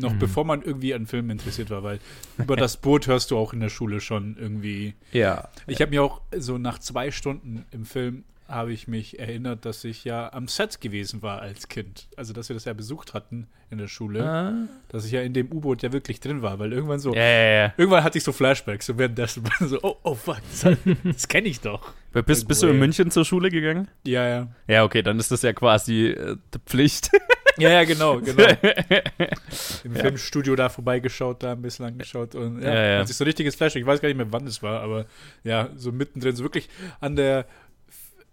Noch 0.00 0.12
Mhm. 0.14 0.18
bevor 0.18 0.44
man 0.44 0.62
irgendwie 0.62 0.94
an 0.94 1.06
Filmen 1.06 1.30
interessiert 1.30 1.70
war, 1.70 1.82
weil 1.82 1.98
über 2.38 2.56
das 2.56 2.76
Boot 2.80 3.06
hörst 3.08 3.30
du 3.30 3.36
auch 3.36 3.52
in 3.52 3.60
der 3.60 3.68
Schule 3.68 4.00
schon 4.00 4.36
irgendwie. 4.38 4.94
Ja. 5.12 5.48
Ich 5.66 5.80
habe 5.80 5.90
mir 5.90 6.02
auch 6.02 6.20
so 6.36 6.56
nach 6.58 6.78
zwei 6.78 7.10
Stunden 7.10 7.64
im 7.72 7.84
Film 7.84 8.24
habe 8.46 8.72
ich 8.72 8.88
mich 8.88 9.18
erinnert, 9.18 9.66
dass 9.66 9.84
ich 9.84 10.04
ja 10.04 10.32
am 10.32 10.48
Set 10.48 10.80
gewesen 10.80 11.20
war 11.20 11.42
als 11.42 11.68
Kind. 11.68 12.08
Also, 12.16 12.32
dass 12.32 12.48
wir 12.48 12.54
das 12.54 12.64
ja 12.64 12.72
besucht 12.72 13.12
hatten 13.12 13.46
in 13.70 13.76
der 13.76 13.88
Schule. 13.88 14.24
Ah. 14.26 14.54
Dass 14.88 15.04
ich 15.04 15.12
ja 15.12 15.20
in 15.20 15.34
dem 15.34 15.52
U-Boot 15.52 15.82
ja 15.82 15.92
wirklich 15.92 16.18
drin 16.20 16.40
war, 16.40 16.58
weil 16.58 16.72
irgendwann 16.72 16.98
so, 16.98 17.12
Ja, 17.14 17.20
ja, 17.20 17.50
ja. 17.64 17.74
irgendwann 17.76 18.04
hatte 18.04 18.16
ich 18.16 18.24
so 18.24 18.32
Flashbacks 18.32 18.86
so 18.86 18.96
währenddessen 18.96 19.44
so, 19.60 19.78
oh, 19.82 19.96
oh 20.02 20.14
fuck, 20.14 20.38
das, 20.62 20.78
das 21.04 21.28
kenne 21.28 21.48
ich 21.48 21.60
doch. 21.60 21.92
Bist, 22.24 22.48
bist 22.48 22.62
du 22.62 22.68
in 22.68 22.78
München 22.78 23.10
zur 23.10 23.26
Schule 23.26 23.50
gegangen? 23.50 23.88
Ja, 24.06 24.26
ja. 24.26 24.48
Ja, 24.66 24.82
okay, 24.84 25.02
dann 25.02 25.18
ist 25.18 25.30
das 25.30 25.42
ja 25.42 25.52
quasi 25.52 26.06
äh, 26.06 26.36
die 26.54 26.58
Pflicht. 26.64 27.10
Ja, 27.58 27.70
ja, 27.70 27.84
genau, 27.84 28.20
genau. 28.20 28.44
Im 29.84 29.94
Filmstudio 29.94 30.56
da 30.56 30.68
vorbeigeschaut, 30.68 31.42
da 31.42 31.52
ein 31.52 31.62
bisschen 31.62 31.86
angeschaut 31.86 32.34
und 32.34 32.62
ja, 32.62 32.74
Ja, 32.74 32.86
ja. 32.92 32.98
hat 33.00 33.08
sich 33.08 33.16
so 33.16 33.24
ein 33.24 33.26
richtiges 33.26 33.54
Flash. 33.56 33.76
Ich 33.76 33.84
weiß 33.86 34.00
gar 34.00 34.08
nicht 34.08 34.16
mehr, 34.16 34.30
wann 34.30 34.46
es 34.46 34.62
war, 34.62 34.80
aber 34.80 35.06
ja, 35.44 35.70
so 35.76 35.92
mittendrin, 35.92 36.36
so 36.36 36.44
wirklich 36.44 36.68
an 37.00 37.16
der 37.16 37.46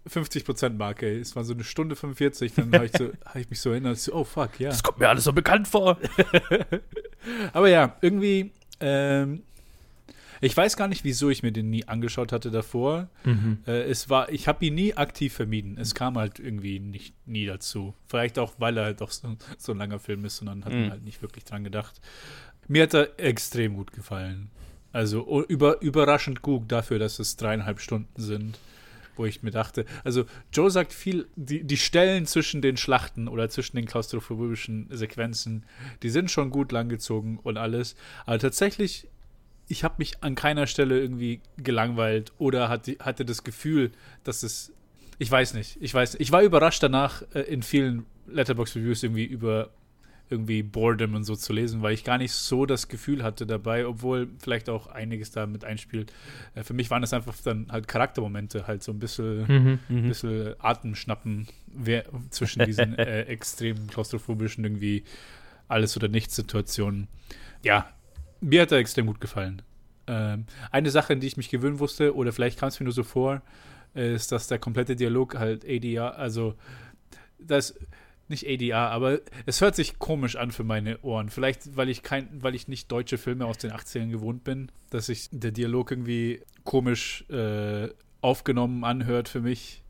50%-Marke. 0.08 1.18
Es 1.18 1.34
war 1.36 1.44
so 1.44 1.54
eine 1.54 1.64
Stunde 1.64 1.96
45, 1.96 2.54
dann 2.54 2.72
habe 2.72 2.86
ich, 2.86 2.92
so, 2.92 3.10
hab 3.24 3.36
ich 3.36 3.50
mich 3.50 3.60
so 3.60 3.70
erinnert, 3.70 3.98
so, 3.98 4.14
oh 4.14 4.24
fuck, 4.24 4.58
ja. 4.60 4.70
Das 4.70 4.82
kommt 4.82 4.98
mir 4.98 5.08
alles 5.08 5.24
so 5.24 5.32
bekannt 5.32 5.68
vor. 5.68 5.98
Aber 7.52 7.68
ja, 7.68 7.96
irgendwie, 8.00 8.52
ähm, 8.80 9.42
ich 10.40 10.56
weiß 10.56 10.76
gar 10.76 10.88
nicht, 10.88 11.04
wieso 11.04 11.30
ich 11.30 11.42
mir 11.42 11.52
den 11.52 11.70
nie 11.70 11.86
angeschaut 11.86 12.32
hatte 12.32 12.50
davor. 12.50 13.08
Mhm. 13.24 13.58
Äh, 13.66 13.82
es 13.82 14.08
war, 14.10 14.30
ich 14.30 14.48
habe 14.48 14.64
ihn 14.64 14.74
nie 14.74 14.94
aktiv 14.94 15.32
vermieden. 15.32 15.78
Es 15.78 15.94
kam 15.94 16.16
halt 16.18 16.38
irgendwie 16.38 16.78
nicht 16.80 17.14
nie 17.26 17.46
dazu. 17.46 17.94
Vielleicht 18.08 18.38
auch, 18.38 18.54
weil 18.58 18.76
er 18.76 18.84
halt 18.84 19.02
auch 19.02 19.10
so, 19.10 19.36
so 19.58 19.72
ein 19.72 19.78
langer 19.78 19.98
Film 19.98 20.24
ist 20.24 20.40
und 20.40 20.46
dann 20.46 20.64
hat 20.64 20.72
Mhm. 20.72 20.80
man 20.82 20.90
halt 20.90 21.04
nicht 21.04 21.22
wirklich 21.22 21.44
dran 21.44 21.64
gedacht. 21.64 22.00
Mir 22.68 22.82
hat 22.84 22.94
er 22.94 23.18
extrem 23.18 23.74
gut 23.76 23.92
gefallen. 23.92 24.50
Also 24.92 25.44
über, 25.46 25.80
überraschend 25.82 26.42
gut 26.42 26.72
dafür, 26.72 26.98
dass 26.98 27.18
es 27.18 27.36
dreieinhalb 27.36 27.80
Stunden 27.80 28.20
sind. 28.20 28.58
Wo 29.14 29.24
ich 29.24 29.42
mir 29.42 29.50
dachte, 29.50 29.86
also 30.04 30.26
Joe 30.52 30.70
sagt 30.70 30.92
viel, 30.92 31.26
die, 31.36 31.64
die 31.64 31.78
Stellen 31.78 32.26
zwischen 32.26 32.60
den 32.60 32.76
Schlachten 32.76 33.28
oder 33.28 33.48
zwischen 33.48 33.76
den 33.76 33.86
klaustrophobischen 33.86 34.88
Sequenzen, 34.90 35.64
die 36.02 36.10
sind 36.10 36.30
schon 36.30 36.50
gut 36.50 36.70
langgezogen 36.70 37.38
und 37.38 37.56
alles. 37.56 37.96
Aber 38.26 38.38
tatsächlich 38.38 39.08
ich 39.68 39.84
habe 39.84 39.94
mich 39.98 40.22
an 40.22 40.34
keiner 40.34 40.66
Stelle 40.66 40.98
irgendwie 41.00 41.40
gelangweilt 41.56 42.32
oder 42.38 42.68
hatte, 42.68 42.96
hatte 43.00 43.24
das 43.24 43.44
Gefühl, 43.44 43.92
dass 44.24 44.42
es. 44.42 44.72
Ich 45.18 45.30
weiß 45.30 45.54
nicht. 45.54 45.78
Ich 45.80 45.92
weiß. 45.94 46.16
Ich 46.16 46.30
war 46.32 46.42
überrascht 46.42 46.82
danach 46.82 47.22
äh, 47.34 47.40
in 47.40 47.62
vielen 47.62 48.06
Letterbox 48.28 48.76
Reviews 48.76 49.02
irgendwie 49.02 49.24
über 49.24 49.70
irgendwie 50.28 50.64
Boredom 50.64 51.14
und 51.14 51.22
so 51.22 51.36
zu 51.36 51.52
lesen, 51.52 51.82
weil 51.82 51.94
ich 51.94 52.02
gar 52.02 52.18
nicht 52.18 52.32
so 52.32 52.66
das 52.66 52.88
Gefühl 52.88 53.22
hatte 53.22 53.46
dabei, 53.46 53.86
obwohl 53.86 54.28
vielleicht 54.40 54.68
auch 54.68 54.88
einiges 54.88 55.30
da 55.30 55.46
mit 55.46 55.64
einspielt. 55.64 56.12
Äh, 56.56 56.64
für 56.64 56.74
mich 56.74 56.90
waren 56.90 57.02
es 57.04 57.12
einfach 57.12 57.34
dann 57.44 57.68
halt 57.70 57.86
Charaktermomente, 57.86 58.66
halt 58.66 58.82
so 58.82 58.90
ein 58.92 58.98
bisschen, 58.98 59.46
Mhm. 59.46 59.78
ein 59.88 60.08
bisschen 60.08 60.54
Atemschnappen 60.58 61.46
wer, 61.68 62.04
zwischen 62.30 62.64
diesen 62.64 62.94
äh, 62.98 63.22
extrem 63.22 63.86
klaustrophobischen 63.86 64.64
irgendwie 64.64 65.04
alles 65.68 65.96
oder 65.96 66.08
nichts 66.08 66.34
Situationen. 66.34 67.06
Ja, 67.62 67.88
mir 68.40 68.62
hat 68.62 68.72
er 68.72 68.78
extrem 68.78 69.06
gut 69.06 69.20
gefallen. 69.20 69.62
Ähm, 70.06 70.46
eine 70.70 70.90
Sache, 70.90 71.14
an 71.14 71.20
die 71.20 71.26
ich 71.26 71.36
mich 71.36 71.50
gewöhnen 71.50 71.78
wusste, 71.78 72.14
oder 72.14 72.32
vielleicht 72.32 72.58
kam 72.58 72.68
es 72.68 72.78
mir 72.78 72.84
nur 72.84 72.92
so 72.92 73.02
vor, 73.02 73.42
ist, 73.94 74.30
dass 74.30 74.46
der 74.46 74.58
komplette 74.58 74.94
Dialog 74.94 75.36
halt 75.36 75.64
ADR, 75.64 76.18
also 76.18 76.54
das 77.38 77.74
nicht 78.28 78.46
ADR, 78.46 78.90
aber 78.90 79.20
es 79.46 79.60
hört 79.60 79.76
sich 79.76 79.98
komisch 79.98 80.36
an 80.36 80.50
für 80.50 80.64
meine 80.64 81.00
Ohren. 81.02 81.28
Vielleicht, 81.28 81.76
weil 81.76 81.88
ich 81.88 82.02
kein, 82.02 82.28
weil 82.42 82.54
ich 82.54 82.68
nicht 82.68 82.90
deutsche 82.90 83.18
Filme 83.18 83.46
aus 83.46 83.58
den 83.58 83.72
80ern 83.72 84.10
gewohnt 84.10 84.44
bin, 84.44 84.70
dass 84.90 85.06
sich 85.06 85.28
der 85.30 85.52
Dialog 85.52 85.92
irgendwie 85.92 86.42
komisch 86.64 87.24
äh, 87.30 87.88
aufgenommen 88.20 88.84
anhört 88.84 89.28
für 89.28 89.40
mich. 89.40 89.82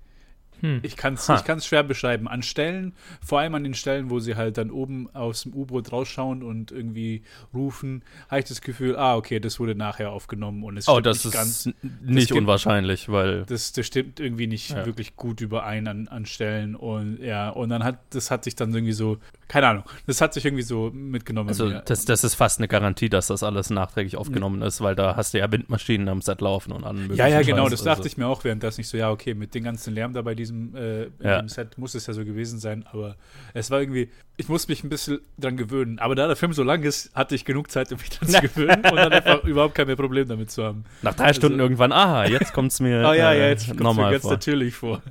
Hm. 0.60 0.80
Ich 0.82 0.96
kann 0.96 1.14
es 1.14 1.66
schwer 1.66 1.82
beschreiben. 1.82 2.28
An 2.28 2.42
Stellen, 2.42 2.92
vor 3.24 3.40
allem 3.40 3.54
an 3.54 3.64
den 3.64 3.74
Stellen, 3.74 4.10
wo 4.10 4.18
sie 4.20 4.36
halt 4.36 4.58
dann 4.58 4.70
oben 4.70 5.08
aus 5.14 5.42
dem 5.42 5.54
U-Boot 5.54 5.92
rausschauen 5.92 6.42
und 6.42 6.72
irgendwie 6.72 7.22
rufen, 7.54 8.02
habe 8.28 8.40
ich 8.40 8.46
das 8.46 8.60
Gefühl, 8.60 8.96
ah, 8.96 9.16
okay, 9.16 9.40
das 9.40 9.60
wurde 9.60 9.74
nachher 9.74 10.10
aufgenommen 10.10 10.62
und 10.64 10.76
es 10.76 10.88
Oh, 10.88 10.92
stimmt 11.00 11.06
das 11.06 11.16
nicht 11.16 11.24
ist 11.26 11.32
ganz. 11.32 11.68
nicht 12.02 12.24
stimmt- 12.26 12.40
unwahrscheinlich, 12.40 13.08
weil 13.08 13.44
Das, 13.46 13.72
das 13.72 13.86
stimmt 13.86 14.20
irgendwie 14.20 14.46
nicht 14.46 14.70
Ja. 14.70 14.86
wirklich 14.86 15.16
gut 15.16 15.40
überein 15.40 15.86
an, 15.88 16.08
an 16.08 16.26
Stellen 16.26 16.74
und 16.74 17.18
ja, 17.20 17.50
und 17.50 17.68
dann 17.68 17.84
hat, 17.84 17.98
das 18.10 18.30
hat 18.30 18.44
sich 18.44 18.56
dann 18.56 18.72
irgendwie 18.74 18.92
so, 18.92 19.18
keine 19.48 19.68
Ahnung, 19.68 19.84
das 20.06 20.20
hat 20.20 20.34
sich 20.34 20.44
irgendwie 20.44 20.62
so 20.62 20.90
mitgenommen. 20.92 21.48
also 21.48 21.70
das, 21.70 22.04
das 22.04 22.24
ist 22.24 22.34
fast 22.34 22.58
eine 22.58 22.68
Garantie, 22.68 23.08
dass 23.08 23.26
das 23.28 23.42
alles 23.42 23.70
nachträglich 23.70 24.16
aufgenommen 24.16 24.62
ist, 24.62 24.80
weil 24.80 24.94
da 24.94 25.16
hast 25.16 25.34
du 25.34 25.38
ja 25.38 25.50
Windmaschinen 25.50 26.08
am 26.08 26.20
Set 26.22 26.40
laufen 26.40 26.72
und 26.72 26.84
an 26.84 27.10
ja, 27.14 27.26
ja, 27.28 27.42
genau, 27.42 27.62
Scheiß, 27.64 27.70
das 27.72 27.80
also. 27.80 27.84
dachte 27.96 28.08
ich 28.08 28.16
mir 28.16 28.26
auch 28.26 28.42
währenddessen 28.44 28.80
nicht 28.80 28.88
so, 28.88 28.96
ja, 28.96 29.10
okay, 29.10 29.34
mit 29.34 29.54
dem 29.54 29.64
ganzen 29.64 29.94
Lärm 29.94 30.12
da 30.12 30.22
bei 30.22 30.34
diesem 30.46 30.74
äh, 30.76 31.04
in 31.04 31.12
Ja. 31.22 31.48
Set 31.48 31.76
muss 31.78 31.94
es 31.94 32.06
ja 32.06 32.14
so 32.14 32.24
gewesen 32.24 32.58
sein, 32.58 32.84
aber 32.90 33.16
es 33.54 33.70
war 33.70 33.80
irgendwie, 33.80 34.10
ich 34.36 34.48
muss 34.48 34.68
mich 34.68 34.84
ein 34.84 34.88
bisschen 34.88 35.20
dran 35.38 35.56
gewöhnen, 35.56 35.98
aber 35.98 36.14
da 36.14 36.26
der 36.26 36.36
Film 36.36 36.52
so 36.52 36.62
lang 36.62 36.82
ist, 36.82 37.14
hatte 37.14 37.34
ich 37.34 37.44
genug 37.44 37.70
Zeit, 37.70 37.90
um 37.92 37.98
mich 37.98 38.10
dran 38.10 38.28
zu 38.28 38.40
gewöhnen 38.48 38.84
und 38.84 38.96
dann 38.96 39.12
einfach 39.12 39.44
überhaupt 39.44 39.74
kein 39.74 39.86
mehr 39.86 39.96
Problem 39.96 40.28
damit 40.28 40.50
zu 40.50 40.64
haben. 40.64 40.84
Nach 41.02 41.14
drei 41.14 41.32
Stunden 41.32 41.58
irgendwann, 41.58 41.92
aha, 41.92 42.26
jetzt 42.26 42.52
kommt 42.52 42.72
es 42.72 42.80
mir 42.80 43.00
Oh 43.08 43.12
ja, 43.12 43.32
äh, 43.32 43.38
ja, 43.40 43.48
jetzt 43.48 43.66
kommt 43.76 43.96
mir 43.96 44.10
ganz 44.10 44.22
vor. 44.22 44.30
natürlich 44.32 44.74
vor. 44.74 45.02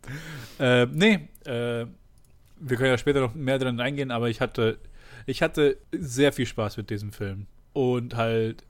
äh, 0.58 0.86
nee, 0.86 1.28
äh, 1.44 1.86
wir 2.58 2.76
können 2.76 2.90
ja 2.90 2.98
später 2.98 3.20
noch 3.20 3.34
mehr 3.34 3.58
dran 3.58 3.80
eingehen, 3.80 4.10
aber 4.10 4.28
ich 4.28 4.40
hatte, 4.40 4.78
ich 5.26 5.42
hatte 5.42 5.76
sehr 5.92 6.32
viel 6.32 6.46
Spaß 6.46 6.76
mit 6.76 6.90
diesem 6.90 7.12
Film. 7.12 7.46
Und 7.72 8.16
halt 8.16 8.64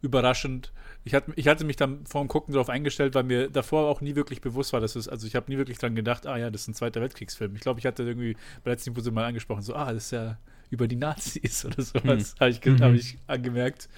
überraschend, 0.00 0.72
ich 1.04 1.14
hatte, 1.14 1.32
ich 1.36 1.48
hatte 1.48 1.64
mich 1.64 1.76
dann 1.76 2.06
vor 2.06 2.22
dem 2.22 2.28
Gucken 2.28 2.52
darauf 2.54 2.68
eingestellt, 2.68 3.14
weil 3.14 3.24
mir 3.24 3.48
davor 3.50 3.88
auch 3.88 4.00
nie 4.00 4.14
wirklich 4.14 4.40
bewusst 4.40 4.72
war, 4.72 4.80
dass 4.80 4.94
es, 4.96 5.08
also 5.08 5.26
ich 5.26 5.34
habe 5.34 5.50
nie 5.50 5.58
wirklich 5.58 5.78
dran 5.78 5.94
gedacht, 5.94 6.26
ah 6.26 6.36
ja, 6.36 6.50
das 6.50 6.62
ist 6.62 6.68
ein 6.68 6.74
Zweiter 6.74 7.00
Weltkriegsfilm. 7.00 7.54
Ich 7.56 7.60
glaube, 7.60 7.80
ich 7.80 7.86
hatte 7.86 8.02
irgendwie 8.04 8.36
bei 8.64 8.70
letzten 8.70 8.90
Episode 8.90 9.14
mal 9.14 9.24
angesprochen, 9.24 9.62
so, 9.62 9.74
ah, 9.74 9.92
das 9.92 10.04
ist 10.06 10.10
ja 10.12 10.38
über 10.70 10.86
die 10.88 10.96
Nazis 10.96 11.64
oder 11.66 11.82
sowas, 11.82 12.34
habe 12.40 12.50
ich, 12.50 12.60
ge- 12.60 12.72
Mhm. 12.74 12.80
hab 12.82 12.92
ich 12.94 13.18
angemerkt. 13.26 13.88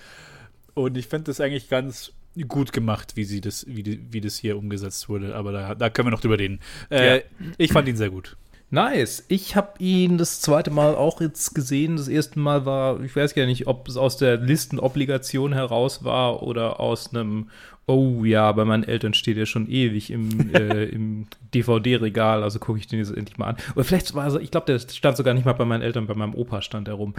Und 0.74 0.96
ich 0.96 1.06
finde 1.06 1.24
das 1.24 1.40
eigentlich 1.40 1.68
ganz 1.68 2.12
gut 2.48 2.72
gemacht, 2.72 3.16
wie 3.16 3.24
sie 3.24 3.40
das, 3.40 3.64
wie, 3.68 3.82
die, 3.84 4.00
wie 4.12 4.20
das 4.20 4.36
hier 4.38 4.56
umgesetzt 4.58 5.08
wurde. 5.08 5.36
Aber 5.36 5.52
da, 5.52 5.74
da 5.76 5.88
können 5.90 6.08
wir 6.08 6.10
noch 6.10 6.20
drüber 6.20 6.38
reden. 6.38 6.58
Äh, 6.90 7.20
Ich 7.58 7.70
fand 7.72 7.86
ihn 7.86 7.96
sehr 7.96 8.10
gut. 8.10 8.36
Nice. 8.70 9.24
Ich 9.28 9.54
habe 9.56 9.74
ihn 9.78 10.18
das 10.18 10.40
zweite 10.40 10.70
Mal 10.70 10.94
auch 10.96 11.20
jetzt 11.20 11.54
gesehen. 11.54 11.96
Das 11.96 12.08
erste 12.08 12.38
Mal 12.38 12.66
war, 12.66 13.00
ich 13.00 13.14
weiß 13.14 13.34
gar 13.34 13.46
nicht, 13.46 13.66
ob 13.66 13.86
es 13.88 13.96
aus 13.96 14.16
der 14.16 14.36
Listenobligation 14.36 15.52
heraus 15.52 16.02
war 16.02 16.42
oder 16.42 16.80
aus 16.80 17.14
einem, 17.14 17.50
oh 17.86 18.24
ja, 18.24 18.50
bei 18.52 18.64
meinen 18.64 18.82
Eltern 18.82 19.14
steht 19.14 19.36
er 19.36 19.46
schon 19.46 19.68
ewig 19.68 20.10
im, 20.10 20.50
äh, 20.54 20.84
im 20.86 21.26
DVD-Regal, 21.54 22.42
also 22.42 22.58
gucke 22.58 22.78
ich 22.78 22.88
den 22.88 22.98
jetzt 22.98 23.16
endlich 23.16 23.38
mal 23.38 23.50
an. 23.50 23.56
Oder 23.74 23.84
vielleicht 23.84 24.14
war 24.14 24.26
er, 24.26 24.40
ich 24.40 24.50
glaube, 24.50 24.66
der 24.66 24.78
stand 24.80 25.16
sogar 25.16 25.34
nicht 25.34 25.44
mal 25.44 25.52
bei 25.52 25.64
meinen 25.64 25.82
Eltern, 25.82 26.06
bei 26.06 26.14
meinem 26.14 26.34
Opa 26.34 26.60
stand 26.60 26.88
er 26.88 26.94
rum. 26.94 27.14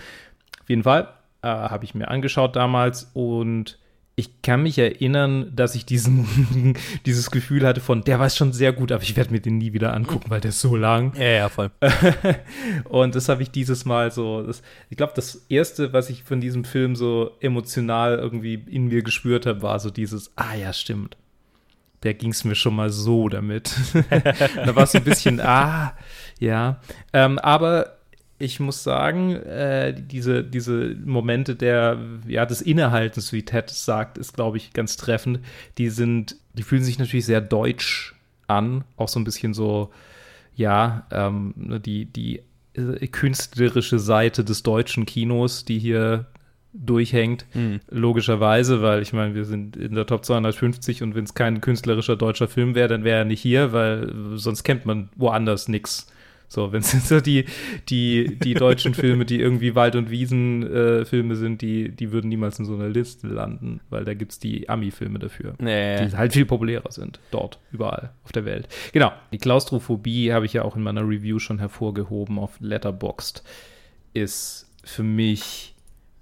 Auf 0.61 0.69
jeden 0.69 0.83
Fall 0.83 1.07
äh, 1.41 1.47
habe 1.47 1.85
ich 1.85 1.95
mir 1.95 2.09
angeschaut 2.09 2.55
damals 2.55 3.11
und 3.13 3.77
ich 4.17 4.41
kann 4.41 4.63
mich 4.63 4.77
erinnern, 4.77 5.51
dass 5.53 5.75
ich 5.75 5.85
diesen, 5.85 6.75
dieses 7.05 7.31
Gefühl 7.31 7.67
hatte 7.67 7.81
von, 7.81 8.01
der 8.01 8.17
weiß 8.17 8.37
schon 8.37 8.53
sehr 8.53 8.71
gut, 8.71 8.93
aber 8.93 9.03
ich 9.03 9.17
werde 9.17 9.31
mir 9.31 9.41
den 9.41 9.57
nie 9.57 9.73
wieder 9.73 9.93
angucken, 9.93 10.29
weil 10.29 10.39
der 10.39 10.49
ist 10.49 10.61
so 10.61 10.77
lang. 10.77 11.13
Ja, 11.17 11.27
ja, 11.27 11.49
voll. 11.49 11.69
und 12.85 13.13
das 13.15 13.27
habe 13.27 13.43
ich 13.43 13.51
dieses 13.51 13.83
Mal 13.83 14.11
so, 14.11 14.41
das, 14.41 14.61
ich 14.89 14.95
glaube, 14.95 15.13
das 15.15 15.45
erste, 15.49 15.91
was 15.91 16.09
ich 16.09 16.23
von 16.23 16.39
diesem 16.39 16.63
Film 16.63 16.95
so 16.95 17.31
emotional 17.41 18.17
irgendwie 18.17 18.53
in 18.53 18.87
mir 18.87 19.03
gespürt 19.03 19.45
habe, 19.45 19.61
war 19.61 19.79
so 19.79 19.89
dieses, 19.89 20.31
ah 20.37 20.55
ja, 20.55 20.71
stimmt. 20.71 21.17
Der 22.03 22.13
ging 22.13 22.31
es 22.31 22.45
mir 22.45 22.55
schon 22.55 22.75
mal 22.75 22.91
so 22.91 23.27
damit. 23.27 23.75
da 24.09 24.75
war 24.75 24.83
es 24.83 24.93
so 24.93 24.99
ein 24.99 25.03
bisschen, 25.03 25.41
ah, 25.41 25.93
ja. 26.39 26.79
Ähm, 27.11 27.37
aber 27.39 27.94
ich 28.37 28.59
muss 28.59 28.83
sagen, 28.83 29.35
äh, 29.35 29.93
diese, 29.97 30.43
diese 30.43 30.95
Momente 31.05 31.55
der, 31.55 31.97
ja, 32.27 32.45
des 32.45 32.61
Innehaltens, 32.61 33.31
wie 33.31 33.43
Ted 33.43 33.69
sagt, 33.69 34.17
ist, 34.17 34.33
glaube 34.33 34.57
ich, 34.57 34.73
ganz 34.73 34.97
treffend. 34.97 35.39
Die 35.77 35.89
sind, 35.89 36.35
die 36.53 36.63
fühlen 36.63 36.83
sich 36.83 36.99
natürlich 36.99 37.25
sehr 37.25 37.41
deutsch 37.41 38.13
an, 38.47 38.83
auch 38.97 39.07
so 39.07 39.19
ein 39.19 39.23
bisschen 39.23 39.53
so, 39.53 39.91
ja, 40.55 41.05
ähm, 41.11 41.53
ne, 41.55 41.79
die, 41.79 42.05
die 42.05 42.41
äh, 42.73 43.07
künstlerische 43.07 43.99
Seite 43.99 44.43
des 44.43 44.63
deutschen 44.63 45.05
Kinos, 45.05 45.63
die 45.65 45.79
hier 45.79 46.25
durchhängt, 46.73 47.45
Mhm. 47.53 47.79
logischerweise, 47.89 48.81
weil 48.81 49.01
ich 49.01 49.13
meine, 49.13 49.33
wir 49.33 49.45
sind 49.45 49.77
in 49.77 49.95
der 49.95 50.05
Top 50.05 50.25
250 50.25 51.03
und 51.03 51.15
wenn 51.15 51.23
es 51.23 51.33
kein 51.33 51.61
künstlerischer 51.61 52.17
deutscher 52.17 52.49
Film 52.49 52.75
wäre, 52.75 52.89
dann 52.89 53.05
wäre 53.05 53.19
er 53.19 53.25
nicht 53.25 53.39
hier, 53.41 53.71
weil 53.71 54.11
sonst 54.35 54.63
kennt 54.63 54.85
man 54.85 55.07
woanders 55.15 55.69
nichts. 55.69 56.07
So, 56.47 56.71
wenn 56.71 56.81
es 56.81 56.91
so 57.09 57.19
die, 57.19 57.45
die, 57.89 58.37
die 58.39 58.53
deutschen 58.53 58.93
Filme, 58.93 59.25
die 59.25 59.39
irgendwie 59.39 59.75
Wald- 59.75 59.95
und 59.95 60.09
Wiesen-Filme 60.09 61.33
äh, 61.33 61.37
sind, 61.37 61.61
die, 61.61 61.89
die 61.89 62.11
würden 62.11 62.29
niemals 62.29 62.59
in 62.59 62.65
so 62.65 62.75
einer 62.75 62.89
Liste 62.89 63.27
landen, 63.27 63.81
weil 63.89 64.05
da 64.05 64.13
gibt 64.13 64.31
es 64.33 64.39
die 64.39 64.69
Ami-Filme 64.69 65.19
dafür 65.19 65.55
Nee. 65.59 66.05
die 66.07 66.15
halt 66.15 66.33
viel 66.33 66.45
populärer 66.45 66.91
sind, 66.91 67.19
dort, 67.31 67.59
überall 67.71 68.11
auf 68.23 68.31
der 68.31 68.45
Welt. 68.45 68.67
Genau, 68.93 69.11
die 69.31 69.37
Klaustrophobie 69.37 70.31
habe 70.31 70.45
ich 70.45 70.53
ja 70.53 70.63
auch 70.63 70.75
in 70.75 70.83
meiner 70.83 71.01
Review 71.01 71.39
schon 71.39 71.59
hervorgehoben 71.59 72.39
auf 72.39 72.57
Letterboxd, 72.59 73.43
ist 74.13 74.69
für 74.83 75.03
mich 75.03 75.73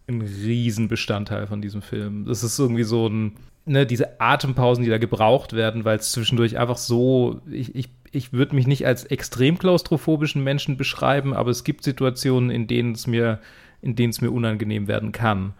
ein 0.08 0.22
Riesenbestandteil 0.22 1.48
von 1.48 1.62
diesem 1.62 1.82
Film. 1.82 2.26
Das 2.26 2.44
ist 2.44 2.60
irgendwie 2.60 2.84
so 2.84 3.08
ein, 3.08 3.34
ne, 3.66 3.86
diese 3.86 4.20
Atempausen, 4.20 4.84
die 4.84 4.90
da 4.90 4.98
gebraucht 4.98 5.54
werden, 5.54 5.86
weil 5.86 5.98
es 5.98 6.12
zwischendurch 6.12 6.58
einfach 6.58 6.78
so, 6.78 7.42
ich, 7.50 7.76
ich, 7.76 7.90
ich 8.14 8.32
würde 8.32 8.56
mich 8.56 8.68
nicht 8.68 8.86
als 8.86 9.06
extrem 9.06 9.58
klaustrophobischen 9.58 10.44
Menschen 10.44 10.78
beschreiben, 10.78 11.34
aber 11.34 11.50
es 11.50 11.64
gibt 11.64 11.84
Situationen, 11.84 12.52
in 12.52 12.68
denen 12.68 12.94
es 12.94 13.08
mir, 13.08 13.40
in 13.82 13.96
denen 13.96 14.12
es 14.12 14.22
mir 14.22 14.32
unangenehm 14.32 14.88
werden 14.88 15.12
kann. 15.12 15.54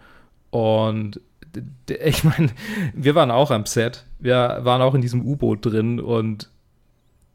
Und 0.50 1.20
ich 1.88 2.24
meine, 2.24 2.50
wir 2.94 3.14
waren 3.16 3.32
auch 3.32 3.50
am 3.50 3.66
Set. 3.66 4.06
Wir 4.20 4.60
waren 4.62 4.82
auch 4.82 4.94
in 4.94 5.00
diesem 5.00 5.26
U-Boot 5.26 5.66
drin 5.66 6.00
und 6.00 6.48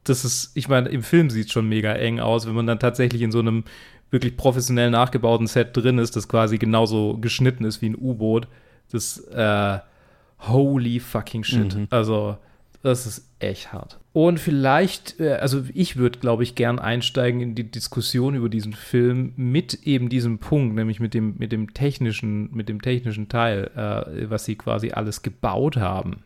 das 0.06 0.24
ist, 0.24 0.52
ich 0.56 0.70
meine, 0.70 0.88
im 0.90 1.04
Film 1.04 1.30
sieht 1.30 1.48
es 1.48 1.52
schon 1.52 1.68
mega 1.68 1.92
eng 1.94 2.20
aus, 2.20 2.48
wenn 2.48 2.56
man 2.56 2.66
dann 2.66 2.80
tatsächlich 2.80 3.22
in 3.22 3.32
so 3.32 3.40
einem 3.40 3.66
wirklich 4.12 4.38
professionell 4.38 4.90
nachgebauten 4.90 5.48
Set 5.48 5.76
drin 5.76 6.00
ist, 6.00 6.16
das 6.16 6.30
quasi 6.30 6.58
genauso 6.58 7.18
geschnitten 7.18 7.66
ist 7.66 7.82
wie 7.82 7.90
ein 7.90 7.98
U-Boot. 7.98 8.48
Das, 8.92 9.20
äh, 9.28 9.80
holy 10.48 11.00
fucking 11.02 11.44
shit. 11.44 11.76
Mhm. 11.76 11.88
Also, 11.90 12.38
das 12.82 13.06
ist 13.06 13.30
echt 13.40 13.74
hart. 13.74 14.00
Und 14.14 14.40
vielleicht, 14.40 15.20
äh, 15.20 15.34
also 15.34 15.64
ich 15.74 15.98
würde, 15.98 16.20
glaube 16.20 16.44
ich, 16.44 16.56
gern 16.56 16.80
einsteigen 16.80 17.42
in 17.42 17.56
die 17.56 17.70
Diskussion 17.70 18.36
über 18.36 18.50
diesen 18.50 18.74
Film 18.74 19.34
mit 19.36 19.84
eben 19.84 20.10
diesem 20.10 20.40
Punkt, 20.40 20.76
nämlich 20.76 21.00
mit 21.00 21.14
dem, 21.14 21.36
mit 21.38 21.52
dem 21.52 21.74
technischen, 21.74 22.50
mit 22.54 22.70
dem 22.70 22.82
technischen 22.82 23.30
Teil, 23.30 23.70
äh, 23.76 24.30
was 24.30 24.46
sie 24.46 24.56
quasi 24.56 24.92
alles 24.92 25.22
gebaut 25.22 25.78
haben. 25.78 26.24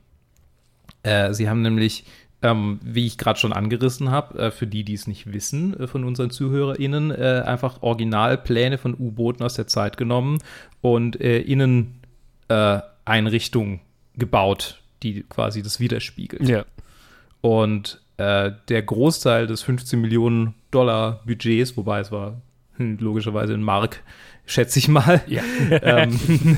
Äh, 1.03 1.33
sie 1.33 1.49
haben 1.49 1.61
nämlich, 1.61 2.05
ähm, 2.41 2.79
wie 2.83 3.07
ich 3.07 3.17
gerade 3.17 3.39
schon 3.39 3.53
angerissen 3.53 4.11
habe, 4.11 4.39
äh, 4.39 4.51
für 4.51 4.67
die, 4.67 4.83
die 4.83 4.93
es 4.93 5.07
nicht 5.07 5.33
wissen, 5.33 5.79
äh, 5.79 5.87
von 5.87 6.03
unseren 6.03 6.29
ZuhörerInnen, 6.29 7.11
äh, 7.11 7.43
einfach 7.45 7.81
Originalpläne 7.81 8.77
von 8.77 8.93
U-Booten 8.93 9.43
aus 9.43 9.55
der 9.55 9.67
Zeit 9.67 9.97
genommen 9.97 10.39
und 10.81 11.15
Inneneinrichtungen 11.15 13.79
gebaut, 14.15 14.82
die 15.03 15.23
quasi 15.23 15.61
das 15.61 15.79
widerspiegelt. 15.79 16.47
Ja. 16.47 16.65
Und 17.41 18.01
äh, 18.17 18.51
der 18.69 18.81
Großteil 18.81 19.47
des 19.47 19.61
15 19.63 19.99
Millionen 19.99 20.55
Dollar 20.71 21.21
Budgets, 21.25 21.75
wobei 21.77 21.99
es 21.99 22.11
war 22.11 22.41
hm, 22.77 22.97
logischerweise 22.99 23.53
in 23.53 23.63
Mark, 23.63 24.01
schätze 24.45 24.79
ich 24.79 24.87
mal, 24.87 25.21
ähm, 25.69 26.19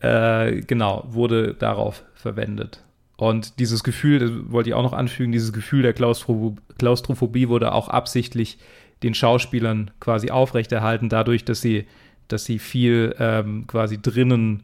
äh, 0.00 0.60
genau, 0.60 1.04
wurde 1.08 1.54
darauf 1.54 2.04
verwendet. 2.14 2.84
Und 3.16 3.58
dieses 3.58 3.84
Gefühl, 3.84 4.18
das 4.18 4.30
wollte 4.50 4.70
ich 4.70 4.74
auch 4.74 4.82
noch 4.82 4.94
anfügen, 4.94 5.32
dieses 5.32 5.52
Gefühl 5.52 5.82
der 5.82 5.92
Klaustro 5.92 6.56
Klaustrophobie 6.78 7.48
wurde 7.48 7.72
auch 7.72 7.88
absichtlich 7.88 8.58
den 9.02 9.14
Schauspielern 9.14 9.90
quasi 10.00 10.30
aufrechterhalten, 10.30 11.08
dadurch, 11.08 11.44
dass 11.44 11.60
sie, 11.60 11.86
dass 12.28 12.44
sie 12.44 12.58
viel 12.58 13.14
ähm, 13.18 13.66
quasi 13.66 14.00
drinnen 14.00 14.62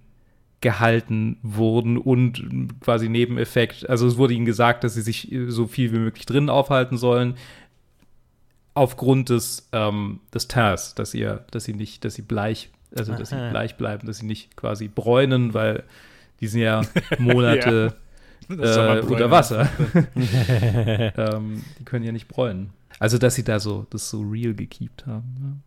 gehalten 0.60 1.38
wurden 1.42 1.98
und 1.98 2.80
quasi 2.80 3.08
Nebeneffekt, 3.08 3.88
also 3.88 4.06
es 4.06 4.16
wurde 4.16 4.34
ihnen 4.34 4.46
gesagt, 4.46 4.84
dass 4.84 4.94
sie 4.94 5.02
sich 5.02 5.34
so 5.48 5.66
viel 5.66 5.92
wie 5.92 5.98
möglich 5.98 6.26
drinnen 6.26 6.48
aufhalten 6.48 6.96
sollen, 6.96 7.34
aufgrund 8.74 9.28
des, 9.28 9.68
ähm, 9.72 10.20
des 10.32 10.48
Ters, 10.48 10.94
dass 10.94 11.14
ihr, 11.14 11.44
dass 11.50 11.64
sie 11.64 11.74
nicht, 11.74 12.04
dass 12.04 12.14
sie 12.14 12.22
bleich, 12.22 12.70
also 12.96 13.14
dass 13.14 13.30
sie 13.30 13.36
Aha. 13.36 13.50
bleich 13.50 13.76
bleiben, 13.76 14.06
dass 14.06 14.18
sie 14.18 14.26
nicht 14.26 14.56
quasi 14.56 14.88
bräunen, 14.88 15.54
weil 15.54 15.84
die 16.40 16.46
sind 16.46 16.62
ja 16.62 16.82
Monate 17.18 17.96
man 18.48 18.60
äh, 18.60 19.00
unter. 19.00 19.30
Wasser. 19.30 19.68
ähm, 20.14 21.64
die 21.78 21.84
können 21.84 22.04
ja 22.04 22.12
nicht 22.12 22.28
bräunen. 22.28 22.70
Also, 22.98 23.18
dass 23.18 23.34
sie 23.34 23.44
da 23.44 23.60
so, 23.60 23.86
das 23.90 24.08
so 24.08 24.20
real 24.22 24.54
gekeept 24.54 25.06
haben. 25.06 25.62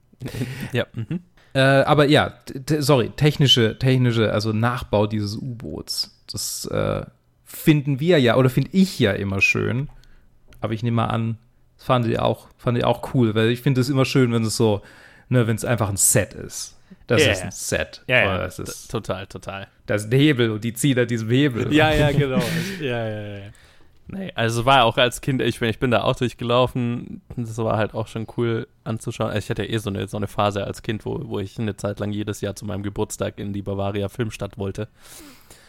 Ja. 0.71 0.87
Mhm. 0.93 1.19
Äh, 1.53 1.59
aber 1.59 2.05
ja, 2.05 2.33
sorry, 2.79 3.09
technische, 3.15 3.77
technische, 3.79 4.31
also 4.31 4.53
Nachbau 4.53 5.07
dieses 5.07 5.35
U-Boots. 5.35 6.15
Das 6.31 6.65
äh, 6.65 7.03
finden 7.45 7.99
wir 7.99 8.19
ja, 8.19 8.35
oder 8.35 8.49
finde 8.49 8.69
ich 8.73 8.99
ja 8.99 9.11
immer 9.13 9.41
schön. 9.41 9.89
Aber 10.61 10.73
ich 10.73 10.83
nehme 10.83 10.95
mal 10.95 11.07
an, 11.07 11.37
das 11.77 11.85
fand 11.85 12.05
ihr 12.07 12.23
auch, 12.23 12.47
fand 12.57 12.77
ihr 12.77 12.87
auch 12.87 13.13
cool, 13.13 13.33
weil 13.35 13.49
ich 13.49 13.61
finde 13.61 13.81
es 13.81 13.89
immer 13.89 14.05
schön, 14.05 14.31
wenn 14.33 14.43
es 14.43 14.57
so, 14.57 14.81
ne, 15.29 15.47
wenn 15.47 15.55
es 15.55 15.65
einfach 15.65 15.89
ein 15.89 15.97
Set 15.97 16.33
ist. 16.33 16.75
Das 17.07 17.23
Ja, 17.25 17.31
ist 17.31 17.43
ein 17.43 17.51
Set. 17.51 18.03
Ja, 18.07 18.17
ja. 18.23 18.37
Das 18.39 18.59
ist, 18.59 18.91
Total, 18.91 19.25
total. 19.27 19.67
das 19.85 20.03
ist 20.03 20.11
ein 20.13 20.17
Hebel 20.19 20.51
und 20.51 20.63
die 20.63 20.73
ziehen 20.73 20.97
an 20.99 21.07
diesem 21.07 21.29
Hebel. 21.29 21.73
Ja, 21.73 21.91
ja, 21.91 22.11
genau. 22.11 22.41
ja, 22.81 23.07
ja, 23.07 23.37
ja. 23.37 23.43
Nee, 24.11 24.31
also 24.33 24.65
war 24.65 24.85
auch 24.85 24.97
als 24.97 25.21
Kind, 25.21 25.39
ich 25.41 25.59
bin, 25.59 25.69
ich 25.69 25.77
bin 25.77 25.91
da 25.91 26.01
auch 26.01 26.15
durchgelaufen. 26.15 27.21
Das 27.35 27.57
war 27.59 27.77
halt 27.77 27.93
auch 27.93 28.07
schon 28.07 28.25
cool 28.37 28.67
anzuschauen. 28.83 29.29
Also 29.29 29.39
ich 29.39 29.49
hatte 29.51 29.63
ja 29.63 29.69
eh 29.69 29.77
so 29.77 29.91
eine, 29.91 30.07
so 30.07 30.17
eine 30.17 30.27
Phase 30.27 30.63
als 30.63 30.81
Kind, 30.81 31.05
wo, 31.05 31.21
wo 31.25 31.39
ich 31.39 31.59
eine 31.59 31.77
Zeit 31.77 31.99
lang 31.99 32.11
jedes 32.11 32.41
Jahr 32.41 32.55
zu 32.55 32.65
meinem 32.65 32.81
Geburtstag 32.81 33.39
in 33.39 33.53
die 33.53 33.61
Bavaria 33.61 34.09
Filmstadt 34.09 34.57
wollte. 34.57 34.87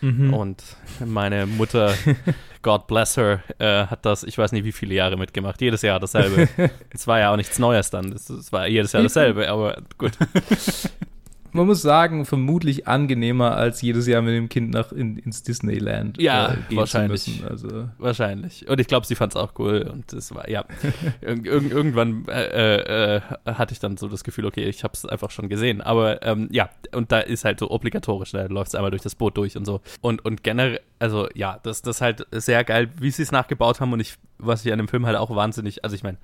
Mhm. 0.00 0.33
Und 0.33 0.62
meine 1.05 1.44
Mutter, 1.46 1.94
God 2.62 2.87
bless 2.87 3.18
her, 3.18 3.42
äh, 3.59 3.87
hat 3.87 4.07
das, 4.07 4.24
ich 4.24 4.38
weiß 4.38 4.53
nicht 4.53 4.64
wie 4.64 4.72
viele 4.72 4.94
Jahre 4.94 5.18
mitgemacht. 5.18 5.61
Jedes 5.61 5.83
Jahr 5.83 6.00
dasselbe. 6.00 6.48
Es 6.90 7.07
war 7.07 7.20
ja 7.20 7.33
auch 7.33 7.37
nichts 7.37 7.59
Neues 7.59 7.90
dann. 7.90 8.12
Es 8.12 8.31
es 8.31 8.53
war 8.53 8.66
jedes 8.66 8.92
Jahr 8.92 9.03
dasselbe, 9.03 9.48
aber 9.50 9.83
gut. 9.98 10.12
Man 11.52 11.66
muss 11.66 11.82
sagen, 11.82 12.24
vermutlich 12.24 12.86
angenehmer 12.86 13.56
als 13.56 13.82
jedes 13.82 14.06
Jahr 14.06 14.22
mit 14.22 14.34
dem 14.34 14.48
Kind 14.48 14.70
nach 14.70 14.92
in, 14.92 15.16
ins 15.16 15.42
Disneyland 15.42 16.18
äh, 16.18 16.22
Ja, 16.22 16.54
gehen 16.68 16.78
wahrscheinlich. 16.78 17.42
Also 17.48 17.88
Wahrscheinlich. 17.98 18.68
Und 18.68 18.80
ich 18.80 18.86
glaube, 18.86 19.06
sie 19.06 19.14
fand 19.14 19.32
es 19.32 19.36
auch 19.36 19.52
cool. 19.58 19.88
Und 19.92 20.12
es 20.12 20.34
war, 20.34 20.48
ja. 20.48 20.64
Ir 21.20 21.44
irg 21.44 21.70
irgendwann 21.70 22.26
äh, 22.28 23.16
äh, 23.16 23.20
hatte 23.44 23.72
ich 23.72 23.80
dann 23.80 23.96
so 23.96 24.08
das 24.08 24.24
Gefühl, 24.24 24.46
okay, 24.46 24.64
ich 24.64 24.84
habe 24.84 24.94
es 24.94 25.04
einfach 25.04 25.30
schon 25.30 25.48
gesehen. 25.48 25.80
Aber 25.80 26.22
ähm, 26.22 26.48
ja, 26.52 26.70
und 26.92 27.12
da 27.12 27.20
ist 27.20 27.44
halt 27.44 27.58
so 27.58 27.70
obligatorisch, 27.70 28.32
da 28.32 28.46
läuft 28.46 28.68
es 28.68 28.74
einmal 28.74 28.90
durch 28.90 29.02
das 29.02 29.14
Boot 29.14 29.36
durch 29.36 29.56
und 29.56 29.64
so. 29.64 29.80
Und, 30.00 30.24
und 30.24 30.42
generell, 30.42 30.80
also 30.98 31.28
ja, 31.34 31.58
das, 31.62 31.82
das 31.82 31.96
ist 31.96 32.00
halt 32.00 32.26
sehr 32.32 32.64
geil, 32.64 32.90
wie 32.98 33.10
sie 33.10 33.22
es 33.22 33.32
nachgebaut 33.32 33.80
haben. 33.80 33.92
Und 33.92 34.00
ich, 34.00 34.16
was 34.38 34.64
ich 34.64 34.72
an 34.72 34.78
dem 34.78 34.88
Film 34.88 35.06
halt 35.06 35.16
auch 35.16 35.34
wahnsinnig, 35.34 35.84
also 35.84 35.96
ich 35.96 36.02
meine, 36.02 36.18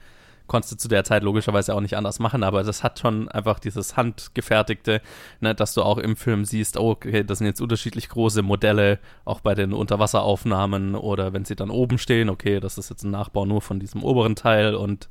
konntest 0.47 0.73
du 0.73 0.77
zu 0.77 0.89
der 0.89 1.05
Zeit 1.05 1.23
logischerweise 1.23 1.75
auch 1.75 1.81
nicht 1.81 1.97
anders 1.97 2.19
machen, 2.19 2.43
aber 2.43 2.63
das 2.63 2.83
hat 2.83 2.99
schon 2.99 3.29
einfach 3.29 3.59
dieses 3.59 3.97
handgefertigte, 3.97 5.01
ne, 5.41 5.55
dass 5.55 5.75
du 5.75 5.83
auch 5.83 5.99
im 5.99 6.17
Film 6.17 6.45
siehst, 6.45 6.77
oh, 6.77 6.91
okay, 6.91 7.25
das 7.25 7.39
sind 7.39 7.47
jetzt 7.47 7.61
unterschiedlich 7.61 8.09
große 8.09 8.43
Modelle, 8.43 8.99
auch 9.25 9.41
bei 9.41 9.55
den 9.55 9.73
Unterwasseraufnahmen 9.73 10.95
oder 10.95 11.33
wenn 11.33 11.45
sie 11.45 11.57
dann 11.57 11.71
oben 11.71 11.99
stehen, 11.99 12.29
okay, 12.29 12.61
das 12.61 12.79
ist 12.79 12.91
jetzt 12.91 13.03
ein 13.03 13.11
Nachbau 13.11 13.45
nur 13.45 13.61
von 13.61 13.81
diesem 13.81 14.03
oberen 14.03 14.37
Teil 14.37 14.75
und 14.75 15.09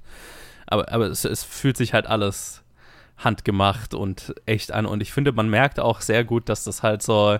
aber, 0.67 0.91
aber 0.91 1.07
es, 1.07 1.25
es 1.25 1.43
fühlt 1.43 1.77
sich 1.77 1.93
halt 1.93 2.07
alles 2.07 2.63
handgemacht 3.17 3.93
und 3.93 4.35
echt 4.45 4.71
an 4.71 4.85
und 4.85 5.01
ich 5.01 5.13
finde, 5.13 5.31
man 5.31 5.49
merkt 5.49 5.79
auch 5.79 6.01
sehr 6.01 6.23
gut, 6.23 6.49
dass 6.49 6.63
das 6.63 6.83
halt 6.83 7.01
so, 7.01 7.37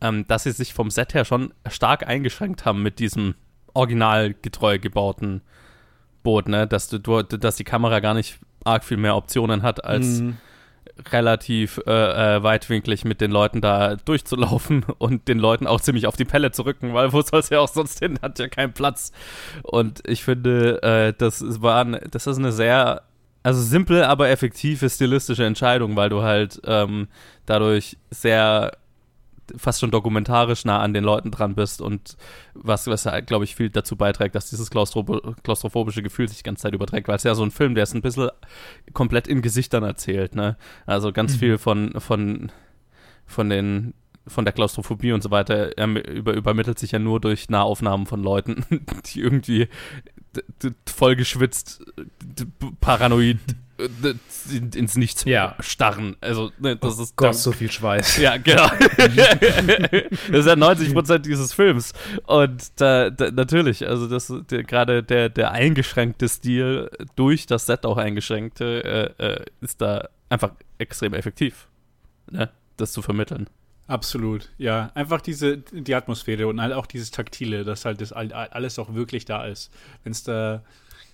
ähm, 0.00 0.26
dass 0.26 0.42
sie 0.42 0.52
sich 0.52 0.74
vom 0.74 0.90
Set 0.90 1.14
her 1.14 1.24
schon 1.24 1.54
stark 1.68 2.06
eingeschränkt 2.06 2.64
haben 2.64 2.82
mit 2.82 2.98
diesem 2.98 3.34
originalgetreu 3.74 4.78
gebauten 4.78 5.42
Boot, 6.22 6.48
ne? 6.48 6.66
Dass 6.66 6.88
du, 6.88 6.98
du, 6.98 7.22
dass 7.22 7.56
die 7.56 7.64
Kamera 7.64 8.00
gar 8.00 8.14
nicht 8.14 8.38
arg 8.64 8.84
viel 8.84 8.96
mehr 8.96 9.16
Optionen 9.16 9.62
hat 9.62 9.84
als 9.84 10.20
Mhm. 10.20 10.36
relativ 11.12 11.80
äh, 11.86 12.36
äh, 12.36 12.42
weitwinklig 12.42 13.04
mit 13.04 13.20
den 13.20 13.30
Leuten 13.30 13.60
da 13.60 13.96
durchzulaufen 13.96 14.84
und 14.98 15.28
den 15.28 15.38
Leuten 15.38 15.66
auch 15.66 15.80
ziemlich 15.80 16.06
auf 16.06 16.16
die 16.16 16.24
Pelle 16.24 16.50
zu 16.50 16.62
rücken, 16.62 16.92
weil 16.92 17.12
wo 17.12 17.22
soll 17.22 17.40
es 17.40 17.50
ja 17.50 17.60
auch 17.60 17.68
sonst 17.68 18.00
hin, 18.00 18.18
hat 18.20 18.38
ja 18.38 18.48
keinen 18.48 18.72
Platz. 18.72 19.12
Und 19.62 20.02
ich 20.08 20.24
finde, 20.24 20.82
äh, 20.82 21.14
das 21.16 21.62
war, 21.62 21.84
das 21.84 22.26
ist 22.26 22.38
eine 22.38 22.50
sehr, 22.52 23.02
also 23.44 23.62
simple, 23.62 24.08
aber 24.08 24.28
effektive 24.28 24.90
stilistische 24.90 25.44
Entscheidung, 25.44 25.94
weil 25.96 26.08
du 26.10 26.22
halt 26.22 26.60
ähm, 26.64 27.06
dadurch 27.46 27.96
sehr 28.10 28.72
fast 29.56 29.80
schon 29.80 29.90
dokumentarisch 29.90 30.64
nah 30.64 30.80
an 30.80 30.92
den 30.92 31.04
Leuten 31.04 31.30
dran 31.30 31.54
bist 31.54 31.80
und 31.80 32.16
was, 32.54 32.86
was 32.86 33.04
ja, 33.04 33.20
glaube 33.20 33.44
ich, 33.44 33.56
viel 33.56 33.70
dazu 33.70 33.96
beiträgt, 33.96 34.34
dass 34.34 34.50
dieses 34.50 34.70
klaustrophobische 34.70 36.02
Gefühl 36.02 36.28
sich 36.28 36.38
die 36.38 36.44
ganze 36.44 36.62
Zeit 36.62 36.74
überträgt, 36.74 37.08
weil 37.08 37.16
es 37.16 37.22
ja 37.22 37.34
so 37.34 37.42
ein 37.42 37.50
Film, 37.50 37.74
der 37.74 37.84
ist 37.84 37.94
ein 37.94 38.02
bisschen 38.02 38.30
komplett 38.92 39.26
in 39.28 39.42
Gesichtern 39.42 39.84
erzählt, 39.84 40.34
ne? 40.34 40.56
Also 40.86 41.12
ganz 41.12 41.34
mhm. 41.34 41.38
viel 41.38 41.58
von, 41.58 42.00
von, 42.00 42.52
von 43.26 43.48
den 43.48 43.94
von 44.26 44.44
der 44.44 44.52
Klaustrophobie 44.52 45.12
und 45.12 45.22
so 45.22 45.30
weiter 45.30 45.76
über, 45.78 46.34
übermittelt 46.34 46.78
sich 46.78 46.92
ja 46.92 46.98
nur 46.98 47.18
durch 47.18 47.48
Nahaufnahmen 47.48 48.06
von 48.06 48.22
Leuten, 48.22 48.64
die 49.06 49.20
irgendwie 49.20 49.68
voll 50.86 51.16
geschwitzt, 51.16 51.82
paranoid 52.80 53.38
ins 54.50 54.96
Nichts 54.96 55.24
ja. 55.24 55.54
starren. 55.60 56.16
Also, 56.20 56.50
ne, 56.58 56.76
das 56.76 56.98
oh 56.98 57.02
ist. 57.02 57.16
Gott, 57.16 57.34
so 57.34 57.52
viel 57.52 57.70
Schweiß. 57.70 58.18
Ja, 58.18 58.36
genau. 58.36 58.68
das 58.96 60.40
ist 60.40 60.46
ja 60.46 60.56
90 60.56 60.92
Prozent 60.92 61.26
dieses 61.26 61.52
Films. 61.52 61.92
Und 62.26 62.80
da, 62.80 63.10
da 63.10 63.30
natürlich, 63.30 63.86
also 63.86 64.08
das 64.08 64.32
gerade 64.48 65.02
der, 65.02 65.28
der 65.28 65.52
eingeschränkte 65.52 66.28
Stil 66.28 66.90
durch 67.14 67.46
das 67.46 67.66
Set 67.66 67.86
auch 67.86 67.96
eingeschränkte 67.96 69.14
äh, 69.18 69.24
äh, 69.24 69.44
ist 69.60 69.80
da 69.80 70.08
einfach 70.28 70.50
extrem 70.78 71.14
effektiv, 71.14 71.68
ne, 72.30 72.50
das 72.76 72.92
zu 72.92 73.02
vermitteln. 73.02 73.48
Absolut, 73.86 74.50
ja. 74.58 74.90
Einfach 74.94 75.22
diese, 75.22 75.58
die 75.58 75.94
Atmosphäre 75.94 76.46
und 76.46 76.60
halt 76.60 76.74
auch 76.74 76.86
dieses 76.86 77.10
Taktile, 77.10 77.64
dass 77.64 77.86
halt 77.86 78.02
das 78.02 78.12
alles 78.12 78.78
auch 78.78 78.94
wirklich 78.94 79.24
da 79.24 79.46
ist. 79.46 79.72
Wenn 80.04 80.12
es 80.12 80.22
da 80.22 80.62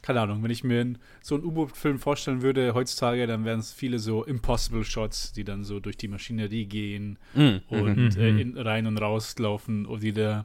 keine 0.05 0.21
Ahnung, 0.21 0.43
wenn 0.43 0.51
ich 0.51 0.63
mir 0.63 0.97
so 1.23 1.35
einen 1.35 1.45
U-Boot-Film 1.45 1.99
vorstellen 1.99 2.43
würde 2.43 2.75
heutzutage, 2.75 3.27
dann 3.27 3.47
wären 3.47 3.61
es 3.61 3.73
viele 3.73 3.99
so 3.99 4.23
Impossible 4.23 4.85
Shots, 4.85 5.33
die 5.33 5.45
dann 5.45 5.65
so 5.65 5.81
durch 5.81 5.97
die 5.97 6.09
Maschinerie 6.09 6.67
gehen 6.67 7.19
mm, 7.33 7.57
und 7.69 8.15
mm, 8.15 8.21
äh, 8.21 8.29
in, 8.39 8.59
rein 8.59 8.87
und 8.87 8.99
raus 8.99 9.35
laufen 9.39 9.87
und 9.87 10.03
wieder. 10.03 10.45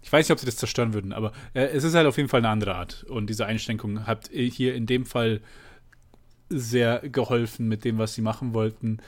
Ich 0.00 0.12
weiß 0.12 0.26
nicht, 0.26 0.32
ob 0.32 0.38
sie 0.38 0.46
das 0.46 0.58
zerstören 0.58 0.94
würden, 0.94 1.12
aber 1.12 1.32
äh, 1.54 1.64
es 1.64 1.82
ist 1.82 1.96
halt 1.96 2.06
auf 2.06 2.18
jeden 2.18 2.28
Fall 2.28 2.38
eine 2.38 2.50
andere 2.50 2.76
Art. 2.76 3.02
Und 3.08 3.28
diese 3.28 3.46
Einschränkung 3.46 4.06
hat 4.06 4.30
hier 4.30 4.76
in 4.76 4.86
dem 4.86 5.06
Fall 5.06 5.40
sehr 6.48 7.00
geholfen 7.00 7.66
mit 7.66 7.84
dem, 7.84 7.98
was 7.98 8.14
sie 8.14 8.22
machen 8.22 8.54
wollten. 8.54 8.98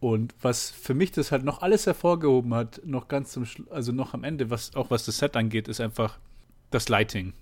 Und 0.00 0.34
was 0.40 0.70
für 0.70 0.94
mich 0.94 1.12
das 1.12 1.32
halt 1.32 1.44
noch 1.44 1.60
alles 1.60 1.84
hervorgehoben 1.84 2.54
hat, 2.54 2.80
noch 2.82 3.08
ganz 3.08 3.32
zum 3.32 3.44
Schluss, 3.44 3.68
also 3.68 3.92
noch 3.92 4.14
am 4.14 4.24
Ende, 4.24 4.48
was 4.48 4.74
auch 4.74 4.90
was 4.90 5.04
das 5.04 5.18
Set 5.18 5.36
angeht, 5.36 5.68
ist 5.68 5.82
einfach 5.82 6.18
das 6.70 6.88
Lighting. 6.88 7.34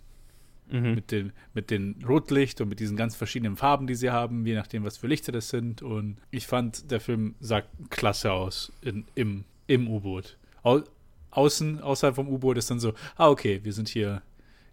Mhm. 0.70 0.94
Mit, 0.94 1.12
den, 1.12 1.32
mit 1.54 1.70
den 1.70 2.04
Rotlicht 2.06 2.60
und 2.60 2.68
mit 2.68 2.80
diesen 2.80 2.96
ganz 2.96 3.14
verschiedenen 3.14 3.56
Farben, 3.56 3.86
die 3.86 3.94
sie 3.94 4.10
haben, 4.10 4.44
je 4.46 4.54
nachdem, 4.54 4.84
was 4.84 4.96
für 4.96 5.06
Lichter 5.06 5.32
das 5.32 5.48
sind. 5.48 5.82
Und 5.82 6.16
ich 6.30 6.46
fand, 6.46 6.90
der 6.90 7.00
Film 7.00 7.36
sah 7.40 7.62
klasse 7.90 8.32
aus 8.32 8.72
in, 8.82 9.04
im, 9.14 9.44
im 9.68 9.88
U-Boot. 9.88 10.36
Au, 10.62 10.82
außen, 11.30 11.80
außerhalb 11.80 12.16
vom 12.16 12.28
U-Boot 12.28 12.58
ist 12.58 12.70
dann 12.70 12.80
so, 12.80 12.94
ah, 13.16 13.28
okay, 13.28 13.60
wir 13.62 13.72
sind 13.72 13.88
hier 13.88 14.22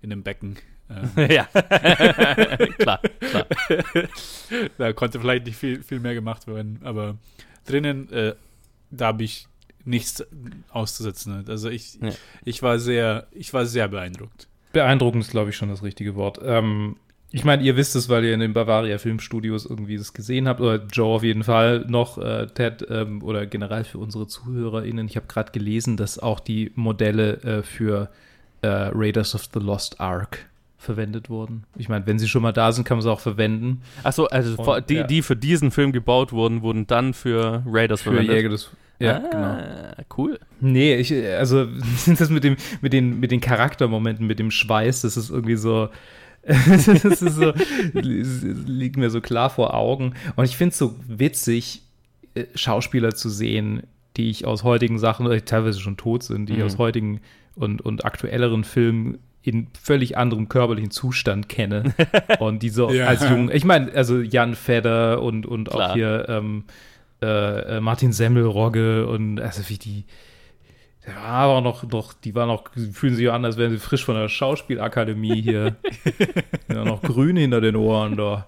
in 0.02 0.12
einem 0.12 0.24
Becken. 0.24 0.58
Ähm, 0.90 1.10
ja, 1.30 1.46
klar, 2.78 3.00
klar. 3.20 3.48
da 4.78 4.94
konnte 4.94 5.20
vielleicht 5.20 5.46
nicht 5.46 5.58
viel, 5.58 5.84
viel 5.84 6.00
mehr 6.00 6.14
gemacht 6.14 6.48
werden, 6.48 6.80
aber 6.84 7.18
drinnen, 7.66 8.12
äh, 8.12 8.36
da 8.92 9.08
habe 9.08 9.24
ich 9.24 9.48
nichts 9.86 10.26
auszusetzen. 10.70 11.46
Also 11.48 11.70
ich, 11.70 11.96
ja. 12.02 12.12
ich 12.46 12.62
war 12.62 12.80
sehr, 12.80 13.28
ich 13.32 13.54
war 13.54 13.66
sehr 13.66 13.88
beeindruckt. 13.88 14.48
Beeindruckend 14.74 15.24
ist, 15.24 15.32
glaube 15.32 15.52
ich, 15.52 15.56
schon 15.56 15.70
das 15.70 15.84
richtige 15.84 16.16
Wort. 16.16 16.40
Ähm, 16.44 16.98
ich 17.32 17.44
meine, 17.44 17.64
ihr 17.64 17.76
wisst 17.78 17.96
es, 17.96 18.10
weil 18.10 18.26
ihr 18.26 18.34
in 18.34 18.42
den 18.42 18.54
Bavaria 18.54 18.98
Filmstudios 19.00 19.66
irgendwie 19.66 19.98
das 19.98 20.14
gesehen 20.14 20.48
habt, 20.48 20.62
oder 20.62 20.84
Joe 20.92 21.16
auf 21.16 21.24
jeden 21.24 21.44
Fall 21.44 21.86
noch, 21.88 22.20
äh, 22.20 22.48
Ted, 22.48 22.86
ähm, 22.90 23.24
oder 23.24 23.46
generell 23.48 23.86
für 23.86 23.98
unsere 23.98 24.28
ZuhörerInnen. 24.28 25.08
Ich 25.08 25.16
habe 25.16 25.26
gerade 25.28 25.52
gelesen, 25.52 25.98
dass 25.98 26.20
auch 26.20 26.40
die 26.40 26.72
Modelle 26.76 27.42
äh, 27.42 27.64
für 27.64 28.10
äh, 28.62 28.68
Raiders 28.68 29.34
of 29.34 29.50
the 29.52 29.60
Lost 29.60 30.00
Ark 30.00 30.46
verwendet 30.78 31.30
wurden. 31.30 31.64
Ich 31.76 31.90
meine, 31.90 32.06
wenn 32.06 32.20
sie 32.20 32.28
schon 32.28 32.44
mal 32.44 32.52
da 32.52 32.72
sind, 32.72 32.84
kann 32.84 32.98
man 32.98 33.04
sie 33.04 33.12
auch 33.12 33.20
verwenden. 33.20 33.82
Achso, 34.04 34.26
also 34.26 34.62
Und, 34.62 34.90
die, 34.90 34.96
ja. 34.96 35.04
die 35.04 35.22
für 35.22 35.36
diesen 35.36 35.72
Film 35.72 35.92
gebaut 35.92 36.34
wurden, 36.34 36.62
wurden 36.62 36.86
dann 36.86 37.14
für 37.14 37.64
Raiders 37.66 38.02
für 38.02 38.12
verwendet. 38.12 38.36
Jäger 38.36 38.50
des 38.50 38.70
ja, 39.00 39.18
ah, 39.18 39.30
genau. 39.30 40.06
Cool. 40.18 40.40
Nee, 40.60 40.96
ich, 40.96 41.14
also 41.14 41.66
das 42.06 42.30
mit 42.30 42.44
dem, 42.44 42.56
mit 42.82 42.94
den, 42.94 43.20
mit 43.20 43.32
den 43.32 43.42
Charaktermomenten, 43.42 44.28
mit 44.28 44.40
dem 44.40 44.52
Schweiß, 44.52 45.02
das 45.02 45.18
ist 45.18 45.30
irgendwie 45.30 45.56
so. 45.56 45.90
das 46.44 46.88
ist 47.22 47.36
so, 47.36 47.54
liegt 47.94 48.98
mir 48.98 49.10
so 49.10 49.22
klar 49.22 49.50
vor 49.50 49.74
Augen. 49.74 50.14
Und 50.36 50.44
ich 50.44 50.58
finde 50.58 50.74
es 50.74 50.78
so 50.78 50.96
witzig, 51.08 51.84
äh, 52.36 52.46
Schauspieler 52.54 53.16
zu 53.16 53.30
sehen, 53.30 53.84
die 54.18 54.30
ich 54.30 54.46
aus 54.46 54.64
heutigen 54.64 55.00
Sachen, 55.00 55.30
die 55.30 55.42
teilweise 55.42 55.80
schon 55.80 55.96
tot 55.96 56.24
sind, 56.24 56.48
die 56.48 56.54
mhm. 56.54 56.60
ich 56.60 56.66
aus 56.66 56.78
heutigen 56.78 57.22
und, 57.56 57.82
und 57.82 58.04
aktuelleren 58.04 58.66
Filmen 58.66 59.20
in 59.42 59.68
völlig 59.82 60.18
anderem 60.18 60.50
körperlichen 60.50 60.92
Zustand 60.92 61.48
kenne. 61.48 61.94
und 62.40 62.62
die 62.62 62.70
so 62.70 62.92
ja. 62.92 63.08
als 63.08 63.28
jung, 63.30 63.50
ich 63.50 63.64
meine, 63.64 63.94
also 63.94 64.20
Jan 64.20 64.56
Fedder 64.56 65.22
und, 65.22 65.46
und 65.46 65.72
auch 65.72 65.94
hier 65.94 66.26
ähm, 66.28 66.66
äh, 67.24 67.78
äh, 67.78 67.80
Martin 67.80 68.12
Semmelrogge 68.12 69.08
und 69.08 69.40
also 69.40 69.70
wie 69.70 69.78
die, 69.78 70.04
war 71.06 71.16
aber 71.26 71.62
noch, 71.62 71.84
noch, 71.84 72.14
die 72.14 72.36
waren 72.36 72.50
noch, 72.50 72.66
fühlen 72.92 73.16
sich 73.16 73.32
an, 73.32 73.46
als 73.46 73.58
wären 73.58 73.72
sie 73.72 73.78
frisch 73.78 74.04
von 74.04 74.16
der 74.16 74.28
Schauspielakademie 74.28 75.42
hier. 75.42 75.76
ja, 76.70 76.84
noch 76.84 77.02
grün 77.02 77.38
hinter 77.38 77.62
den 77.62 77.76
Ohren 77.76 78.18
da. 78.18 78.48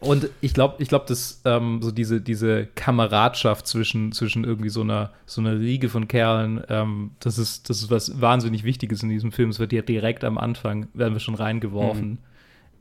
Und 0.00 0.28
ich 0.42 0.52
glaube, 0.52 0.76
ich 0.82 0.88
glaube, 0.88 1.06
dass 1.08 1.40
ähm, 1.46 1.80
so 1.80 1.90
diese, 1.90 2.20
diese 2.20 2.66
Kameradschaft 2.66 3.66
zwischen, 3.66 4.12
zwischen 4.12 4.44
irgendwie 4.44 4.68
so 4.68 4.82
einer, 4.82 5.12
so 5.24 5.40
einer 5.40 5.58
Riege 5.58 5.88
von 5.88 6.08
Kerlen, 6.08 6.62
ähm, 6.68 7.12
das 7.20 7.38
ist, 7.38 7.70
das 7.70 7.78
ist 7.78 7.90
was 7.90 8.20
wahnsinnig 8.20 8.64
Wichtiges 8.64 9.02
in 9.02 9.08
diesem 9.08 9.32
Film. 9.32 9.48
Es 9.48 9.58
wird 9.58 9.72
ja 9.72 9.80
direkt 9.80 10.24
am 10.24 10.36
Anfang, 10.36 10.88
werden 10.92 11.14
wir 11.14 11.20
schon 11.20 11.34
reingeworfen 11.34 12.10
mhm. 12.10 12.18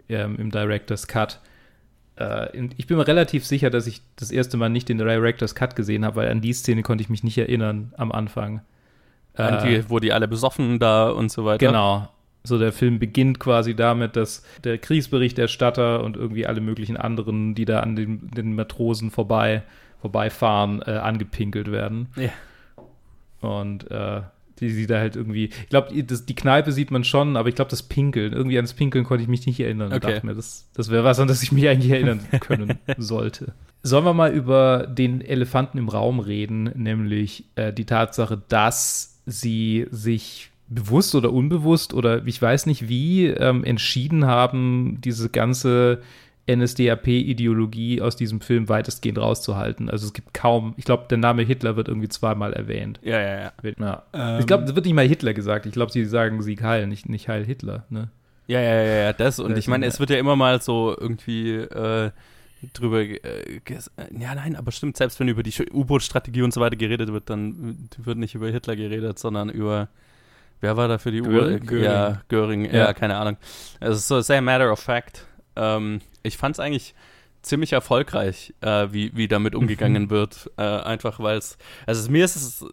ähm, 0.10 0.36
im 0.38 0.52
Director's 0.52 1.08
Cut 1.08 1.40
äh, 2.18 2.66
ich 2.78 2.88
bin 2.88 2.98
mir 2.98 3.08
relativ 3.08 3.46
sicher, 3.46 3.70
dass 3.70 3.88
ich 3.88 4.02
das 4.16 4.32
erste 4.32 4.58
Mal 4.58 4.70
nicht 4.70 4.90
den 4.90 4.98
Director's 4.98 5.56
Cut 5.56 5.76
gesehen 5.76 6.06
habe, 6.06 6.18
weil 6.18 6.30
an 6.30 6.42
die 6.42 6.54
Szene 6.54 6.84
konnte 6.84 7.04
ich 7.04 7.10
mich 7.10 7.24
nicht 7.24 7.38
erinnern 7.38 7.94
am 7.98 8.12
Anfang. 8.12 8.62
An 9.36 9.66
die, 9.66 9.76
äh, 9.76 9.84
wo 9.88 10.00
die 10.00 10.14
alle 10.14 10.28
besoffen 10.28 10.80
da 10.80 11.10
und 11.10 11.32
so 11.32 11.46
weiter. 11.46 11.66
Genau. 11.66 12.10
So 12.44 12.60
der 12.60 12.74
Film 12.74 13.00
beginnt 13.00 13.40
quasi 13.40 13.74
damit, 13.74 14.16
dass 14.16 14.44
der 14.64 14.78
Kriegsberichterstatter 14.78 16.04
und 16.04 16.18
irgendwie 16.18 16.46
alle 16.46 16.62
möglichen 16.62 16.98
anderen, 16.98 17.56
die 17.56 17.66
da 17.66 17.80
an 17.80 17.96
den, 17.96 18.30
den 18.32 18.54
Matrosen 18.54 19.12
vorbei, 19.12 19.64
vorbeifahren, 20.02 20.82
äh, 20.82 20.92
angepinkelt 20.92 21.72
werden. 21.72 22.10
Ja. 22.18 22.30
Und 23.40 23.90
äh, 23.90 24.22
die 24.64 24.74
sie 24.74 24.88
da 24.88 25.00
halt 25.00 25.16
irgendwie. 25.16 25.46
Ich 25.46 25.70
glaube, 25.70 25.94
die 25.94 26.36
Kneipe 26.36 26.72
sieht 26.72 26.92
man 26.92 27.04
schon, 27.04 27.38
aber 27.38 27.50
ich 27.50 27.56
glaube, 27.56 27.72
das 27.72 27.84
Pinkeln, 27.84 28.34
irgendwie 28.34 28.58
ans 28.58 28.74
Pinkeln 28.74 29.04
konnte 29.04 29.24
ich 29.24 29.30
mich 29.30 29.46
nicht 29.46 29.60
erinnern. 29.60 29.94
Okay. 29.94 30.20
Mir, 30.24 30.34
das, 30.34 30.70
das 30.74 30.90
wäre 30.90 31.04
was, 31.04 31.20
an 31.20 31.28
das 31.28 31.44
ich 31.44 31.52
mich 31.52 31.68
eigentlich 31.68 31.92
erinnern 31.92 32.20
können 32.40 32.80
sollte. 32.98 33.54
Sollen 33.84 34.06
wir 34.06 34.14
mal 34.14 34.32
über 34.34 34.88
den 34.88 35.22
Elefanten 35.22 35.78
im 35.78 35.90
Raum 35.90 36.20
reden, 36.20 36.72
nämlich 36.76 37.46
äh, 37.56 37.74
die 37.74 37.86
Tatsache, 37.86 38.42
dass 38.48 39.22
sie 39.26 39.88
sich 39.92 40.52
bewusst 40.70 41.14
oder 41.16 41.32
unbewusst 41.32 41.94
oder 41.94 42.26
ich 42.26 42.42
weiß 42.42 42.66
nicht 42.66 42.88
wie 42.88 43.28
ähm, 43.28 43.64
entschieden 43.64 44.26
haben, 44.26 45.00
diese 45.04 45.30
ganze 45.30 46.02
NSDAP-Ideologie 46.48 48.02
aus 48.02 48.16
diesem 48.16 48.42
Film 48.42 48.68
weitestgehend 48.68 49.18
rauszuhalten. 49.18 49.90
Also 49.90 50.08
es 50.08 50.14
gibt 50.14 50.34
kaum, 50.34 50.74
ich 50.78 50.86
glaube, 50.86 51.06
der 51.10 51.18
Name 51.18 51.44
Hitler 51.44 51.76
wird 51.76 51.88
irgendwie 51.88 52.10
zweimal 52.10 52.54
erwähnt. 52.54 53.00
Ja, 53.02 53.20
ja, 53.20 53.40
ja. 53.40 53.52
ja. 53.80 54.04
Ähm, 54.14 54.40
ich 54.40 54.46
glaube, 54.46 54.66
es 54.66 54.76
wird 54.76 54.86
nicht 54.86 54.94
mal 54.94 55.08
Hitler 55.08 55.34
gesagt. 55.34 55.66
Ich 55.66 55.74
glaube, 55.74 55.92
sie 55.92 56.04
sagen 56.06 56.42
Sieg 56.42 56.62
Heil, 56.62 56.88
nicht, 56.88 57.08
nicht 57.08 57.30
Heil 57.30 57.46
Hitler. 57.46 57.86
Ne? 57.90 58.10
Ja, 58.48 58.60
ja, 58.60 58.82
ja, 58.82 58.94
ja, 58.96 59.14
das. 59.14 59.40
Und 59.40 59.52
das 59.52 59.60
ich 59.60 59.68
meine, 59.68 59.86
es 59.86 60.00
wird 60.00 60.10
ja 60.10 60.18
immer 60.18 60.36
mal 60.36 60.62
so 60.62 60.96
irgendwie 61.00 61.54
äh, 61.56 62.12
drüber, 62.74 63.02
äh, 63.02 63.62
ja, 64.20 64.36
nein, 64.36 64.58
aber 64.58 64.72
stimmt, 64.74 64.98
selbst 64.98 65.20
wenn 65.22 65.30
über 65.30 65.44
die 65.44 65.54
U-Boot-Strategie 65.72 66.42
und 66.42 66.54
so 66.54 66.60
weiter 66.60 66.76
geredet 66.76 67.14
wird, 67.14 67.30
dann 67.30 67.90
wird 67.98 68.18
nicht 68.18 68.36
über 68.36 68.50
Hitler 68.50 68.76
geredet, 68.76 69.18
sondern 69.18 69.50
über 69.50 69.88
Wer 70.64 70.78
war 70.78 70.88
da 70.88 70.98
für 70.98 71.12
die 71.12 71.22
Uhr? 71.22 71.60
Göring. 71.60 71.84
Ja, 71.84 72.22
Göring, 72.30 72.64
ja. 72.64 72.72
ja, 72.72 72.94
keine 72.94 73.18
Ahnung. 73.18 73.36
Es 73.82 73.98
ist 73.98 74.08
so 74.08 74.22
sehr 74.22 74.42
matter 74.42 74.72
of 74.72 74.80
fact. 74.80 75.26
Ähm, 75.58 76.00
ich 76.24 76.38
fand 76.38 76.56
es 76.56 76.60
eigentlich 76.60 76.96
ziemlich 77.42 77.74
erfolgreich, 77.74 78.54
äh, 78.62 78.88
wie, 78.92 79.16
wie 79.16 79.28
damit 79.28 79.54
umgegangen 79.54 80.10
wird. 80.10 80.50
Äh, 80.58 80.64
einfach 80.64 81.20
weil 81.20 81.38
es, 81.38 81.58
also 81.86 82.10
mir 82.10 82.26
ist 82.26 82.36
es, 82.36 82.66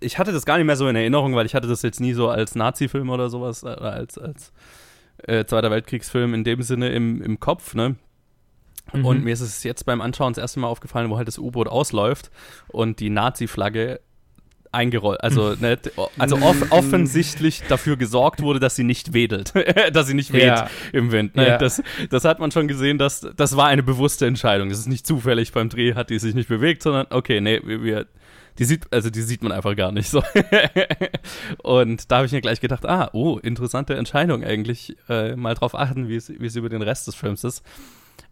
ich 0.00 0.18
hatte 0.18 0.32
das 0.32 0.46
gar 0.46 0.56
nicht 0.56 0.66
mehr 0.66 0.76
so 0.76 0.88
in 0.88 0.96
Erinnerung, 0.96 1.34
weil 1.34 1.44
ich 1.44 1.54
hatte 1.54 1.68
das 1.68 1.82
jetzt 1.82 2.00
nie 2.00 2.12
so 2.12 2.28
als 2.28 2.54
Nazi-Film 2.54 3.10
oder 3.10 3.28
sowas, 3.28 3.64
äh, 3.64 3.68
als, 3.68 4.16
als 4.16 4.52
äh, 5.18 5.44
Zweiter 5.44 5.70
Weltkriegsfilm 5.70 6.34
in 6.34 6.44
dem 6.44 6.62
Sinne 6.62 6.90
im, 6.90 7.20
im 7.20 7.38
Kopf, 7.40 7.74
ne? 7.74 7.96
Mhm. 8.92 9.04
Und 9.04 9.24
mir 9.24 9.32
ist 9.32 9.40
es 9.40 9.62
jetzt 9.64 9.84
beim 9.86 10.00
Anschauen 10.00 10.32
das 10.32 10.42
erste 10.42 10.60
Mal 10.60 10.68
aufgefallen, 10.68 11.10
wo 11.10 11.16
halt 11.16 11.28
das 11.28 11.38
U-Boot 11.38 11.68
ausläuft 11.68 12.30
und 12.68 13.00
die 13.00 13.10
Nazi-Flagge 13.10 14.00
eingerollt, 14.72 15.22
also, 15.22 15.54
ne, 15.60 15.78
also 16.18 16.36
off 16.36 16.56
offensichtlich 16.70 17.62
dafür 17.68 17.96
gesorgt 17.96 18.40
wurde, 18.42 18.58
dass 18.58 18.74
sie 18.74 18.84
nicht 18.84 19.12
wedelt, 19.12 19.52
dass 19.92 20.06
sie 20.06 20.14
nicht 20.14 20.32
weht 20.32 20.44
Ja. 20.44 20.68
im 20.92 21.12
Wind. 21.12 21.36
Ne? 21.36 21.46
Ja. 21.46 21.58
Das, 21.58 21.82
das 22.10 22.24
hat 22.24 22.38
man 22.40 22.50
schon 22.50 22.68
gesehen, 22.68 22.98
dass 22.98 23.20
das 23.36 23.56
war 23.56 23.66
eine 23.68 23.82
bewusste 23.82 24.26
Entscheidung. 24.26 24.70
Das 24.70 24.78
ist 24.78 24.88
nicht 24.88 25.06
zufällig 25.06 25.52
beim 25.52 25.68
Dreh, 25.68 25.94
hat 25.94 26.10
die 26.10 26.18
sich 26.18 26.34
nicht 26.34 26.48
bewegt, 26.48 26.82
sondern 26.82 27.06
okay, 27.10 27.40
nee, 27.40 27.60
wir, 27.64 27.82
wir 27.82 28.06
die 28.58 28.64
sieht, 28.64 28.92
also 28.92 29.08
die 29.08 29.22
sieht 29.22 29.42
man 29.42 29.52
einfach 29.52 29.74
gar 29.76 29.92
nicht 29.92 30.10
so. 30.10 30.22
und 31.62 32.10
da 32.10 32.16
habe 32.16 32.26
ich 32.26 32.32
mir 32.32 32.40
gleich 32.40 32.60
gedacht, 32.60 32.86
ah, 32.86 33.10
oh, 33.12 33.38
interessante 33.38 33.94
Entscheidung 33.94 34.44
eigentlich, 34.44 34.96
äh, 35.08 35.36
mal 35.36 35.54
drauf 35.54 35.74
achten, 35.74 36.08
wie 36.08 36.16
es, 36.16 36.28
es 36.28 36.56
über 36.56 36.68
den 36.68 36.82
Rest 36.82 37.06
des 37.06 37.14
Films 37.14 37.44
ist. 37.44 37.62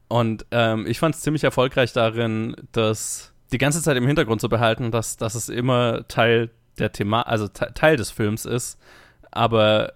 Und 0.09 0.45
ähm, 0.51 0.87
ich 0.87 0.99
fand 0.99 1.15
es 1.15 1.21
ziemlich 1.23 1.45
erfolgreich 1.45 1.93
darin, 1.93 2.57
das 2.73 3.30
die 3.53 3.59
ganze 3.59 3.83
Zeit 3.83 3.97
im 3.97 4.07
Hintergrund 4.07 4.41
zu 4.41 4.49
behalten, 4.49 4.91
dass, 4.91 5.17
dass 5.17 5.35
es 5.35 5.49
immer 5.49 6.07
Teil 6.09 6.51
der 6.79 6.93
Thema, 6.93 7.23
also 7.23 7.49
te 7.49 7.73
Teil 7.75 7.97
des 7.97 8.11
Films 8.11 8.45
ist, 8.47 8.79
aber 9.31 9.93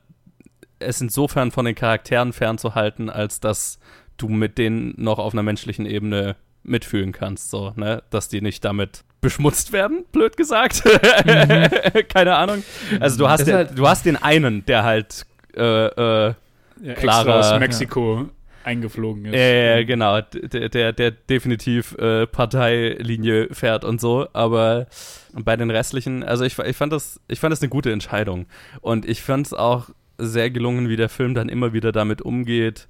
es 0.79 1.01
insofern 1.01 1.51
von 1.51 1.64
den 1.64 1.75
Charakteren 1.75 2.33
fernzuhalten, 2.33 3.09
als 3.11 3.40
dass 3.40 3.79
du 4.17 4.29
mit 4.29 4.59
denen 4.59 4.95
noch 4.97 5.19
auf 5.19 5.33
einer 5.33 5.43
menschlichen 5.43 5.87
Ebene 5.87 6.37
mitfühlen 6.62 7.12
kannst, 7.12 7.51
so, 7.51 7.73
ne, 7.77 8.03
dass 8.11 8.29
die 8.29 8.40
nicht 8.40 8.64
damit 8.64 9.05
beschmutzt 9.21 9.73
werden, 9.73 10.05
blöd 10.12 10.37
gesagt. 10.37 10.83
Keine 12.09 12.37
Ahnung. 12.37 12.62
Also 13.01 13.19
du 13.19 13.29
hast, 13.29 13.47
den, 13.47 13.55
halt- 13.55 13.79
du 13.79 13.87
hast 13.88 14.05
den 14.07 14.17
einen, 14.17 14.64
der 14.67 14.85
halt 14.85 15.25
äh, 15.57 15.61
äh, 15.87 16.35
Ja, 16.83 16.95
Klarer- 16.95 17.55
aus 17.55 17.61
Mexiko 17.61 18.29
eingeflogen 18.64 19.27
ist. 19.27 19.35
äh, 19.35 19.85
genau, 19.85 20.20
der, 20.20 20.68
der, 20.68 20.92
der 20.92 21.11
definitiv 21.11 21.96
äh, 21.98 22.27
Parteilinie 22.27 23.48
fährt 23.53 23.85
und 23.85 24.00
so, 24.00 24.27
aber 24.33 24.87
bei 25.33 25.57
den 25.57 25.70
restlichen, 25.70 26.22
also 26.22 26.44
ich, 26.44 26.59
ich 26.59 26.77
fand 26.77 26.92
das, 26.92 27.20
ich 27.29 27.40
fand 27.40 27.53
das 27.53 27.62
eine 27.62 27.68
gute 27.68 27.92
Entscheidung. 27.92 28.46
Und 28.81 29.07
ich 29.09 29.22
fand 29.22 29.46
es 29.46 29.53
auch 29.53 29.90
sehr 30.18 30.50
gelungen, 30.50 30.88
wie 30.88 30.96
der 30.96 31.09
Film 31.09 31.35
dann 31.35 31.48
immer 31.48 31.72
wieder 31.72 31.92
damit 31.92 32.22
umgeht, 32.22 32.87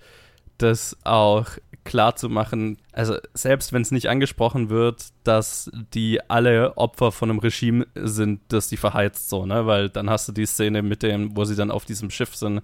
das 0.58 0.96
auch 1.04 1.48
klar 1.84 2.16
zu 2.16 2.28
machen, 2.28 2.78
also 2.92 3.16
selbst 3.34 3.72
wenn 3.72 3.82
es 3.82 3.90
nicht 3.90 4.08
angesprochen 4.08 4.70
wird, 4.70 5.08
dass 5.22 5.70
die 5.92 6.18
alle 6.28 6.76
Opfer 6.76 7.12
von 7.12 7.30
einem 7.30 7.38
Regime 7.38 7.86
sind, 7.94 8.40
das 8.48 8.68
die 8.68 8.76
verheizt 8.76 9.28
so, 9.28 9.46
ne? 9.46 9.66
Weil 9.66 9.90
dann 9.90 10.08
hast 10.08 10.26
du 10.26 10.32
die 10.32 10.46
Szene 10.46 10.82
mit 10.82 11.02
dem, 11.02 11.36
wo 11.36 11.44
sie 11.44 11.56
dann 11.56 11.70
auf 11.70 11.84
diesem 11.84 12.10
Schiff 12.10 12.34
sind, 12.34 12.62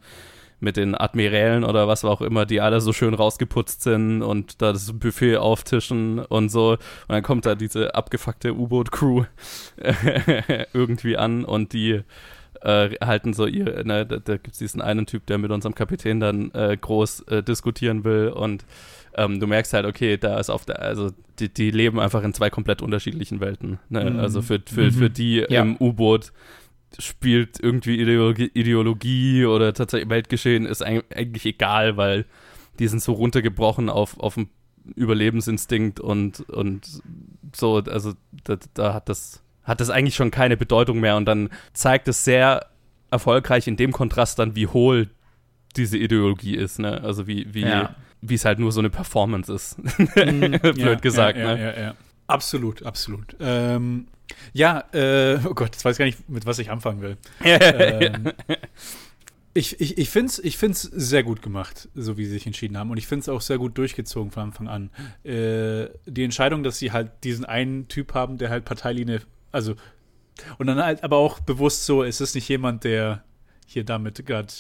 mit 0.61 0.77
den 0.77 0.95
Admirälen 0.95 1.65
oder 1.65 1.89
was 1.89 2.05
auch 2.05 2.21
immer, 2.21 2.47
die 2.47 2.61
alle 2.61 2.81
so 2.81 2.93
schön 2.93 3.15
rausgeputzt 3.15 3.83
sind 3.83 4.23
und 4.23 4.61
da 4.63 4.73
das 4.73 4.93
Buffet 4.93 5.39
auftischen 5.39 6.19
und 6.19 6.51
so. 6.51 6.73
Und 6.73 6.79
dann 7.09 7.23
kommt 7.23 7.47
da 7.47 7.55
diese 7.55 7.95
abgefuckte 7.95 8.55
U-Boot-Crew 8.55 9.25
irgendwie 10.73 11.17
an 11.17 11.45
und 11.45 11.73
die 11.73 12.03
äh, 12.63 12.91
halten 13.01 13.33
so 13.33 13.47
ihr, 13.47 13.85
ne, 13.85 14.05
da, 14.07 14.19
da 14.19 14.35
gibt 14.35 14.53
es 14.53 14.59
diesen 14.59 14.83
einen 14.83 15.07
Typ, 15.07 15.27
der 15.27 15.39
mit 15.39 15.51
unserem 15.51 15.75
Kapitän 15.75 16.21
dann 16.21 16.51
äh, 16.53 16.77
groß 16.79 17.21
äh, 17.29 17.43
diskutieren 17.43 18.05
will 18.05 18.29
und 18.29 18.65
ähm, 19.15 19.41
du 19.41 19.47
merkst 19.47 19.73
halt, 19.73 19.87
okay, 19.87 20.19
da 20.19 20.39
ist 20.39 20.51
auf 20.51 20.65
der, 20.67 20.81
also 20.81 21.11
die, 21.39 21.49
die 21.49 21.71
leben 21.71 21.99
einfach 21.99 22.23
in 22.23 22.35
zwei 22.35 22.51
komplett 22.51 22.83
unterschiedlichen 22.83 23.41
Welten. 23.41 23.79
Ne? 23.89 24.11
Mhm. 24.11 24.21
Also 24.21 24.43
für, 24.43 24.61
für, 24.65 24.93
für 24.93 25.11
die 25.11 25.45
Ja. 25.49 25.63
im 25.63 25.77
U-Boot 25.79 26.33
spielt 26.99 27.61
irgendwie 27.61 28.01
Ideologie, 28.01 28.51
Ideologie 28.55 29.45
oder 29.47 29.73
tatsächlich 29.75 30.11
Weltgeschehen 30.11 30.67
ist 30.67 30.85
eig- 30.85 31.05
eigentlich 31.15 31.47
egal, 31.47 31.97
weil 31.97 32.25
die 32.79 32.89
sind 32.89 33.03
so 33.03 33.13
runtergebrochen 33.13 33.89
auf, 33.89 34.19
auf 34.19 34.35
den 34.35 34.49
Überlebensinstinkt 34.97 36.01
und, 36.01 36.41
und 36.51 37.03
so, 37.55 37.77
also 37.77 38.15
da, 38.45 38.57
da 38.75 38.95
hat 38.95 39.09
das 39.09 39.43
hat 39.63 39.81
das 39.81 39.91
eigentlich 39.91 40.15
schon 40.17 40.31
keine 40.31 40.57
Bedeutung 40.57 41.01
mehr 41.01 41.17
und 41.17 41.27
dann 41.27 41.51
zeigt 41.75 42.09
es 42.09 42.25
sehr 42.25 42.67
erfolgreich 43.11 43.69
in 43.69 43.77
dem 43.77 43.93
Kontrast 43.93 44.39
dann, 44.39 44.57
wie 44.57 44.67
hohl 44.67 45.09
diese 45.77 45.99
Ideologie 45.99 46.57
ist, 46.57 46.79
ne? 46.79 47.03
Also 47.05 47.27
wie, 47.27 47.47
wie, 47.55 47.61
Ja. 47.63 47.95
wie 48.23 48.35
es 48.35 48.45
halt 48.45 48.59
nur 48.59 48.73
so 48.73 48.81
eine 48.81 48.91
Performance 48.91 49.53
ist. 49.53 49.79
Mhm. 49.79 50.51
Blöd 50.61 50.77
Ja, 50.79 50.95
gesagt, 50.95 51.39
ja, 51.39 51.55
ne? 51.55 51.95
Absolut, 52.27 52.85
absolut. 52.85 53.37
Ähm, 53.39 54.07
ja, 54.53 54.85
äh, 54.93 55.39
oh 55.47 55.55
Gott, 55.55 55.71
jetzt 55.73 55.85
weiß 55.85 55.95
ich 55.95 55.99
gar 55.99 56.05
nicht, 56.07 56.29
mit 56.29 56.47
was 56.47 56.59
ich 56.59 56.71
anfangen 56.71 57.01
will. 57.01 57.17
ähm, 57.45 58.33
ich 59.53 59.81
ich, 59.81 59.99
ich 59.99 60.11
finde 60.11 60.27
es 60.31 60.39
ich 60.39 60.57
find's 60.57 60.83
sehr 60.83 61.23
gut 61.25 61.43
gemacht, 61.43 61.89
so 61.95 62.17
wie 62.17 62.25
sie 62.25 62.33
sich 62.33 62.47
entschieden 62.47 62.77
haben. 62.79 62.91
Und 62.91 62.97
ich 62.99 63.07
finde 63.07 63.23
es 63.23 63.29
auch 63.29 63.41
sehr 63.41 63.59
gut 63.59 63.77
durchgezogen 63.79 64.31
von 64.31 64.45
Anfang 64.45 64.69
an. 64.69 64.91
Äh, 65.25 65.89
die 66.07 66.25
Entscheidung, 66.25 66.63
dass 66.63 66.79
sie 66.79 66.93
halt 66.93 67.11
diesen 67.25 67.45
einen 67.45 67.89
Typ 67.89 68.15
haben, 68.15 68.39
der 68.39 68.51
halt 68.51 68.65
Parteilinie, 68.65 69.23
also, 69.51 69.75
und 70.59 70.69
dann 70.69 70.79
halt 70.83 71.03
aber 71.03 71.17
auch 71.17 71.41
bewusst 71.41 71.85
so, 71.85 72.05
es 72.05 72.21
ist 72.21 72.35
nicht 72.35 72.49
jemand, 72.49 72.85
der 72.85 73.25
hier 73.67 73.85
damit 73.85 74.25
gerade 74.25 74.53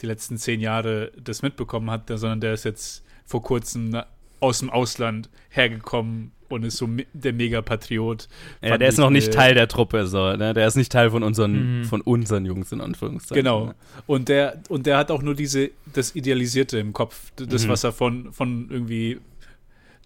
die 0.00 0.06
letzten 0.06 0.36
zehn 0.36 0.60
Jahre 0.60 1.12
das 1.20 1.42
mitbekommen 1.42 1.90
hat, 1.90 2.08
der- 2.08 2.18
sondern 2.18 2.40
der 2.40 2.52
ist 2.54 2.64
jetzt 2.64 3.04
vor 3.24 3.42
kurzem 3.42 4.02
aus 4.42 4.58
dem 4.58 4.70
Ausland 4.70 5.30
hergekommen 5.50 6.32
und 6.48 6.64
ist 6.64 6.76
so 6.76 6.88
der 7.14 7.32
Mega-Patriot. 7.32 8.28
Ja, 8.60 8.76
der 8.76 8.88
ist 8.88 8.98
noch 8.98 9.08
nicht 9.08 9.32
Teil 9.32 9.54
der 9.54 9.68
Truppe, 9.68 10.06
so, 10.06 10.32
ne? 10.36 10.52
Der 10.52 10.66
ist 10.66 10.76
nicht 10.76 10.92
Teil 10.92 11.10
von 11.10 11.22
unseren, 11.22 11.78
Mhm. 11.80 11.84
von 11.84 12.00
unseren 12.02 12.44
Jungs, 12.44 12.72
in 12.72 12.80
Anführungszeichen. 12.82 13.42
Genau. 13.42 13.66
Ne? 13.66 13.74
Und 14.06 14.28
der, 14.28 14.60
und 14.68 14.84
der 14.86 14.98
hat 14.98 15.10
auch 15.10 15.22
nur 15.22 15.34
diese, 15.34 15.70
das 15.94 16.14
Idealisierte 16.14 16.78
im 16.78 16.92
Kopf, 16.92 17.32
das, 17.36 17.64
Mhm. 17.64 17.68
was 17.70 17.84
er 17.84 17.92
von, 17.92 18.32
von 18.32 18.68
irgendwie 18.70 19.18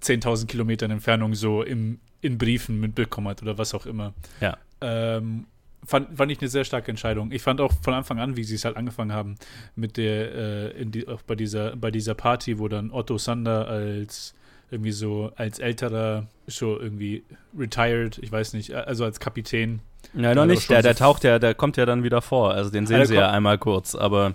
10.000 0.03 0.47
Kilometern 0.47 0.91
Entfernung 0.93 1.35
so 1.35 1.63
im, 1.63 1.99
in 2.21 2.39
Briefen 2.39 2.79
mitbekommen 2.79 3.29
hat 3.29 3.43
oder 3.43 3.59
was 3.59 3.75
auch 3.75 3.87
immer. 3.87 4.15
Ja. 4.41 4.57
Ähm, 4.81 5.47
fand, 5.87 6.17
fand 6.17 6.31
ich 6.33 6.41
eine 6.41 6.49
sehr 6.49 6.65
starke 6.65 6.91
Entscheidung. 6.91 7.31
Ich 7.33 7.43
fand 7.43 7.61
auch 7.61 7.73
von 7.83 7.95
Anfang 7.95 8.19
an, 8.19 8.37
wie 8.37 8.45
sie 8.45 8.57
es 8.57 8.65
halt 8.65 8.77
angefangen 8.77 9.13
haben, 9.13 9.37
mit 9.75 9.97
der, 9.97 10.35
äh, 10.35 10.71
in 10.83 10.91
die, 10.91 11.07
auch 11.09 11.23
bei 11.23 11.35
dieser, 11.35 11.77
bei 11.77 11.91
dieser 11.91 12.15
Party, 12.15 12.59
wo 12.59 12.69
dann 12.69 12.91
Otto 12.91 13.19
Sander 13.19 13.67
als 13.69 14.35
irgendwie 14.71 14.93
so 14.93 15.33
als 15.37 15.61
älterer, 15.61 16.27
schon 16.49 16.81
irgendwie 16.81 17.23
retired, 17.57 18.19
ich 18.19 18.33
weiß 18.33 18.53
nicht, 18.55 18.75
also 18.75 19.05
als 19.05 19.21
Kapitän. 19.21 19.81
Ja, 20.15 20.35
noch 20.35 20.47
nicht. 20.47 20.69
Der, 20.71 20.83
der 20.83 20.95
taucht 20.97 21.23
ja, 21.25 21.39
der 21.39 21.55
kommt 21.55 21.77
ja 21.77 21.87
dann 21.87 22.03
wieder 22.03 22.21
vor. 22.21 22.53
Also 22.53 22.71
den 22.71 22.87
sehen 22.87 22.99
der 22.99 23.07
sie 23.07 23.15
ja 23.15 23.31
einmal 23.31 23.59
kurz, 23.59 23.95
aber 23.95 24.35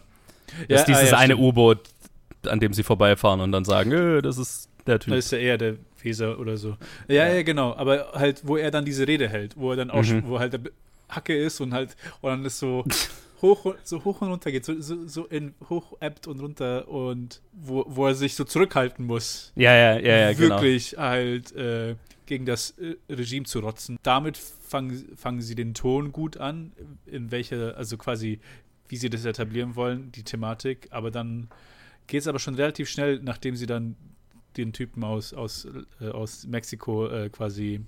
das 0.49 0.67
Ja, 0.69 0.75
ist 0.77 0.85
dieses 0.85 1.13
ah, 1.13 1.15
ja, 1.15 1.17
eine. 1.17 1.37
U-Boot, 1.37 1.79
an 2.47 2.59
dem 2.59 2.73
sie 2.73 2.83
vorbeifahren 2.83 3.41
und 3.41 3.51
dann 3.51 3.65
sagen, 3.65 3.91
äh, 3.91 4.21
das 4.21 4.37
ist 4.37 4.69
der 4.87 4.99
Typ. 4.99 5.11
Da 5.11 5.17
ist 5.17 5.31
ja 5.31 5.37
eher 5.37 5.57
der 5.57 5.75
Weser 6.01 6.39
oder 6.39 6.57
so. 6.57 6.77
Ja, 7.07 7.27
ja, 7.27 7.43
genau. 7.43 7.75
Aber 7.75 8.11
halt, 8.13 8.41
wo 8.45 8.57
er 8.57 8.71
dann 8.71 8.85
diese 8.85 9.07
Rede 9.07 9.27
hält, 9.29 9.55
wo 9.57 9.71
er 9.71 9.75
dann 9.77 9.91
auch, 9.91 10.03
Mhm. 10.03 10.23
wo 10.27 10.39
halt 10.39 10.53
der 10.53 10.61
Hacke 11.11 11.35
ist 11.35 11.59
und 11.59 11.73
halt, 11.73 11.95
und 12.21 12.29
dann 12.29 12.45
ist 12.45 12.59
so 12.59 12.83
hoch, 13.41 13.75
so 13.83 14.03
hoch 14.03 14.21
und 14.21 14.29
runter 14.29 14.51
geht, 14.51 14.65
so, 14.65 14.79
so, 14.81 15.07
so 15.07 15.25
in 15.25 15.53
hoch 15.69 15.97
ebbt 15.99 16.27
und 16.27 16.39
runter 16.39 16.87
und 16.87 17.41
wo, 17.51 17.85
wo 17.87 18.07
er 18.07 18.15
sich 18.15 18.35
so 18.35 18.43
zurückhalten 18.43 19.05
muss, 19.05 19.51
ja, 19.55 19.73
ja, 19.73 19.99
ja, 19.99 20.17
ja, 20.17 20.33
genau. 20.33 20.55
wirklich 20.55 20.97
halt 20.97 21.51
äh, 21.55 21.95
gegen 22.25 22.45
das 22.45 22.71
äh, 22.77 22.95
Regime 23.09 23.45
zu 23.45 23.59
rotzen. 23.59 23.99
Damit 24.03 24.37
fangen, 24.37 25.15
fangen 25.15 25.41
sie 25.41 25.55
den 25.55 25.73
Ton 25.73 26.11
gut 26.11 26.37
an, 26.37 26.71
in 27.05 27.31
welcher, 27.31 27.77
also 27.77 27.97
quasi, 27.97 28.39
wie 28.87 28.97
sie 28.97 29.09
das 29.09 29.25
etablieren 29.25 29.75
wollen, 29.75 30.11
die 30.11 30.23
Thematik, 30.23 30.87
aber 30.91 31.11
dann 31.11 31.49
geht 32.07 32.21
es 32.21 32.27
aber 32.27 32.39
schon 32.39 32.55
relativ 32.55 32.89
schnell, 32.89 33.19
nachdem 33.23 33.55
sie 33.55 33.65
dann 33.65 33.95
den 34.57 34.73
Typen 34.73 35.03
aus, 35.03 35.33
aus, 35.33 35.67
äh, 36.01 36.09
aus 36.09 36.45
Mexiko 36.45 37.07
äh, 37.07 37.29
quasi 37.29 37.81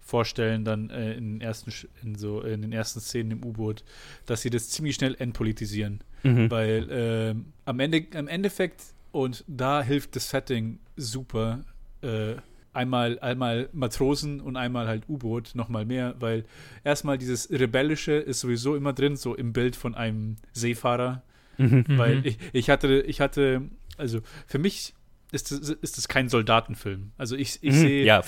vorstellen, 0.00 0.64
dann 0.64 0.90
äh, 0.90 1.12
in, 1.14 1.34
den 1.34 1.40
ersten, 1.40 1.72
in, 2.02 2.16
so, 2.16 2.40
in 2.40 2.62
den 2.62 2.72
ersten 2.72 3.00
Szenen 3.00 3.30
im 3.32 3.44
U-Boot, 3.44 3.84
dass 4.26 4.42
sie 4.42 4.50
das 4.50 4.68
ziemlich 4.70 4.96
schnell 4.96 5.14
entpolitisieren. 5.18 6.00
Mhm. 6.22 6.50
Weil 6.50 6.88
ähm, 6.90 7.46
am, 7.64 7.78
Ende, 7.80 8.06
am 8.14 8.28
Endeffekt, 8.28 8.82
und 9.12 9.44
da 9.46 9.82
hilft 9.82 10.16
das 10.16 10.30
Setting 10.30 10.78
super, 10.96 11.64
äh, 12.02 12.34
einmal, 12.72 13.18
einmal 13.20 13.68
Matrosen 13.72 14.40
und 14.40 14.56
einmal 14.56 14.86
halt 14.86 15.08
U-Boot 15.08 15.52
nochmal 15.54 15.84
mehr, 15.84 16.14
weil 16.20 16.44
erstmal 16.84 17.18
dieses 17.18 17.50
Rebellische 17.50 18.12
ist 18.12 18.40
sowieso 18.40 18.76
immer 18.76 18.92
drin, 18.92 19.16
so 19.16 19.34
im 19.34 19.52
Bild 19.52 19.76
von 19.76 19.94
einem 19.94 20.36
Seefahrer, 20.52 21.22
Mhm. 21.58 21.84
weil 21.88 22.16
Mhm. 22.16 22.22
ich, 22.24 22.38
ich 22.52 22.70
hatte, 22.70 23.00
ich 23.02 23.20
hatte, 23.20 23.62
also 23.98 24.20
für 24.46 24.58
mich 24.58 24.94
ist 25.32 25.50
das, 25.52 25.58
ist 25.70 25.96
das 25.96 26.08
kein 26.08 26.28
Soldatenfilm. 26.28 27.12
Also 27.16 27.36
ich, 27.36 27.58
ich 27.62 27.72
Mhm. 27.72 27.76
sehe 27.80 28.04
Ja, 28.04 28.20
ich 28.20 28.26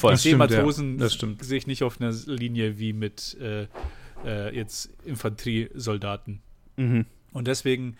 ja. 0.52 0.58
Matrosen, 0.58 0.98
stimmt. 1.14 1.44
sehe 1.44 1.58
ich 1.58 1.66
nicht 1.66 1.82
auf 1.82 2.00
einer 2.00 2.12
Linie 2.26 2.78
wie 2.78 2.92
mit 2.92 3.36
äh, 3.40 3.66
äh, 4.24 4.54
jetzt 4.54 4.90
Infanteriesoldaten. 5.04 6.40
Mhm. 6.76 7.06
Und 7.32 7.48
deswegen 7.48 7.96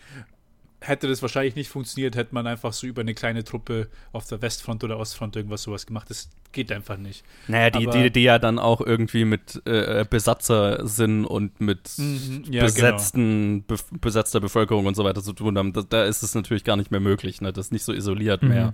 hätte 0.85 1.07
das 1.07 1.21
wahrscheinlich 1.21 1.55
nicht 1.55 1.69
funktioniert, 1.69 2.15
hätte 2.15 2.35
man 2.35 2.45
einfach 2.45 2.73
so 2.73 2.85
über 2.87 3.01
eine 3.01 3.13
kleine 3.13 3.43
Truppe 3.43 3.87
auf 4.11 4.27
der 4.27 4.41
Westfront 4.41 4.83
oder 4.83 4.97
Ostfront 4.99 5.35
irgendwas 5.35 5.63
sowas 5.63 5.85
gemacht. 5.85 6.09
Das 6.09 6.29
geht 6.51 6.71
einfach 6.71 6.97
nicht. 6.97 7.23
Naja, 7.47 7.69
die, 7.69 7.87
die, 7.87 8.11
die 8.11 8.23
ja 8.23 8.37
dann 8.37 8.59
auch 8.59 8.81
irgendwie 8.81 9.23
mit 9.25 9.61
äh, 9.65 10.05
Besatzer 10.09 10.85
sind 10.87 11.25
und 11.25 11.59
mit 11.61 11.89
Mhm, 11.97 12.43
ja, 12.51 12.63
besetzten, 12.65 13.63
bef 13.63 13.85
besetzter 14.01 14.39
Bevölkerung 14.39 14.85
und 14.85 14.95
so 14.95 15.03
weiter 15.03 15.23
zu 15.23 15.33
tun 15.33 15.57
haben. 15.57 15.71
Da, 15.73 15.81
da 15.81 16.03
ist 16.05 16.21
es 16.21 16.35
natürlich 16.35 16.63
gar 16.63 16.75
nicht 16.75 16.91
mehr 16.91 16.99
möglich, 16.99 17.39
ne? 17.41 17.53
Das 17.53 17.67
ist 17.67 17.71
nicht 17.71 17.83
so 17.85 17.93
isoliert 17.93 18.43
Mhm. 18.43 18.49
mehr. 18.49 18.73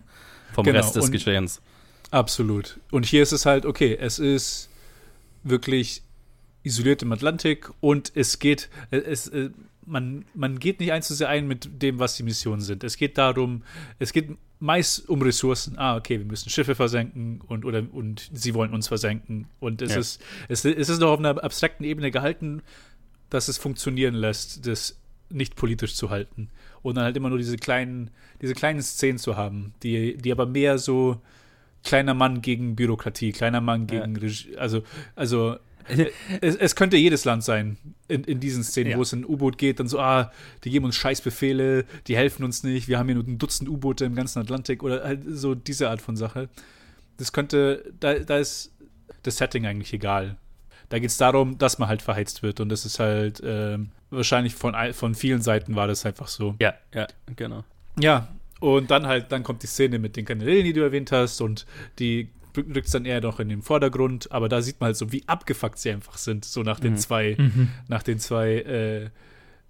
vom 0.53 0.65
Genau, 0.65 0.79
Rest 0.79 0.95
des 0.95 1.05
und- 1.05 1.11
Geschehens. 1.11 1.61
Absolut. 2.09 2.79
Und 2.89 3.05
hier 3.05 3.21
ist 3.21 3.31
es 3.33 3.45
halt, 3.45 3.67
okay, 3.67 3.95
es 4.01 4.17
ist 4.17 4.67
wirklich 5.43 6.01
isoliert 6.63 7.01
im 7.01 7.11
Atlantik 7.11 7.69
und 7.79 8.11
es 8.15 8.39
geht, 8.39 8.69
äh, 8.91 8.97
es, 8.97 9.27
äh, 9.27 9.49
man, 9.85 10.25
man 10.33 10.59
geht 10.59 10.79
nicht 10.79 10.91
eins 10.91 11.07
zu 11.07 11.15
sehr 11.15 11.29
ein 11.29 11.47
mit 11.47 11.81
dem, 11.81 11.99
was 11.99 12.15
die 12.15 12.23
Missionen 12.23 12.61
sind. 12.61 12.83
Es 12.83 12.97
geht 12.97 13.17
darum, 13.17 13.63
es 13.97 14.13
geht 14.13 14.29
meist 14.59 15.07
um 15.09 15.21
Ressourcen. 15.21 15.77
Ah, 15.79 15.95
okay, 15.95 16.19
wir 16.19 16.25
müssen 16.25 16.49
Schiffe 16.49 16.75
versenken 16.75 17.41
und, 17.47 17.65
oder, 17.65 17.83
und 17.91 18.29
sie 18.33 18.53
wollen 18.53 18.73
uns 18.73 18.87
versenken. 18.87 19.47
Und 19.59 19.81
es, 19.81 19.93
Ja. 19.93 19.99
ist, 19.99 20.21
es, 20.49 20.65
es 20.65 20.89
ist 20.89 20.99
noch 20.99 21.09
auf 21.11 21.19
einer 21.19 21.43
abstrakten 21.43 21.85
Ebene 21.85 22.11
gehalten, 22.11 22.61
dass 23.29 23.47
es 23.47 23.57
funktionieren 23.57 24.15
lässt, 24.15 24.67
das 24.67 24.99
nicht 25.29 25.55
politisch 25.55 25.95
zu 25.95 26.09
halten. 26.09 26.49
Und 26.81 26.95
dann 26.95 27.05
halt 27.05 27.15
immer 27.17 27.29
nur 27.29 27.37
diese 27.37 27.57
kleinen, 27.57 28.09
diese 28.41 28.53
kleinen 28.53 28.81
Szenen 28.81 29.17
zu 29.17 29.37
haben, 29.37 29.73
die, 29.83 30.17
die 30.17 30.31
aber 30.31 30.45
mehr 30.45 30.77
so 30.77 31.21
kleiner 31.83 32.13
Mann 32.13 32.41
gegen 32.41 32.75
Bürokratie, 32.75 33.31
kleiner 33.31 33.61
Mann 33.61 33.87
gegen 33.87 34.17
Regie, 34.17 34.57
also, 34.57 34.83
also 35.15 35.57
es, 36.41 36.55
es 36.55 36.75
könnte 36.75 36.97
jedes 36.97 37.25
Land 37.25 37.43
sein 37.43 37.77
in, 38.07 38.23
in 38.23 38.39
diesen 38.39 38.63
Szenen, 38.63 38.91
Ja. 38.91 38.97
wo 38.97 39.01
es 39.01 39.13
in 39.13 39.21
ein 39.21 39.25
U-Boot 39.25 39.57
geht, 39.57 39.79
dann 39.79 39.87
so, 39.87 39.99
ah, 39.99 40.31
die 40.63 40.69
geben 40.69 40.85
uns 40.85 40.95
Scheißbefehle, 40.95 41.85
die 42.07 42.15
helfen 42.15 42.43
uns 42.43 42.63
nicht, 42.63 42.87
wir 42.87 42.97
haben 42.99 43.07
hier 43.07 43.15
nur 43.15 43.25
ein 43.27 43.37
Dutzend 43.37 43.69
U-Boote 43.69 44.05
im 44.05 44.15
ganzen 44.15 44.39
Atlantik 44.39 44.83
oder 44.83 45.03
halt 45.03 45.21
so 45.27 45.55
diese 45.55 45.89
Art 45.89 46.01
von 46.01 46.15
Sache. 46.15 46.49
Das 47.17 47.31
könnte, 47.33 47.91
da, 47.99 48.13
da 48.19 48.37
ist 48.37 48.71
das 49.23 49.37
Setting 49.37 49.65
eigentlich 49.65 49.93
egal. 49.93 50.37
Da 50.89 50.97
geht 50.99 51.09
es 51.09 51.17
darum, 51.17 51.57
dass 51.57 51.77
man 51.77 51.87
halt 51.89 52.01
verheizt 52.01 52.41
wird 52.41 52.59
und 52.61 52.69
das 52.69 52.85
ist 52.85 52.99
halt 52.99 53.41
ähm, 53.45 53.89
wahrscheinlich 54.09 54.55
von, 54.55 54.73
von 54.93 55.13
vielen 55.13 55.41
Seiten 55.41 55.75
war 55.75 55.87
das 55.87 56.05
einfach 56.05 56.27
so. 56.27 56.55
Ja, 56.59 56.73
ja, 56.95 57.07
genau. 57.35 57.63
Ja, 57.99 58.27
und 58.59 58.89
dann 58.89 59.05
halt, 59.05 59.31
dann 59.31 59.43
kommt 59.43 59.63
die 59.63 59.67
Szene 59.67 59.99
mit 59.99 60.15
den 60.17 60.25
Kanälen, 60.25 60.63
die 60.65 60.73
du 60.73 60.81
erwähnt 60.81 61.11
hast, 61.11 61.41
und 61.41 61.65
die 61.99 62.29
rückt 62.55 62.93
dann 62.93 63.05
eher 63.05 63.21
noch 63.21 63.39
in 63.39 63.49
den 63.49 63.61
Vordergrund, 63.61 64.31
aber 64.31 64.49
da 64.49 64.61
sieht 64.61 64.79
man 64.79 64.87
halt 64.87 64.97
so, 64.97 65.11
wie 65.11 65.27
abgefuckt 65.27 65.77
sie 65.77 65.91
einfach 65.91 66.17
sind, 66.17 66.45
so 66.45 66.63
nach 66.63 66.79
den 66.79 66.97
zwei, 66.97 67.37
nach 67.87 68.03
den 68.03 68.19
zwei 68.19 68.55
äh, 68.55 69.09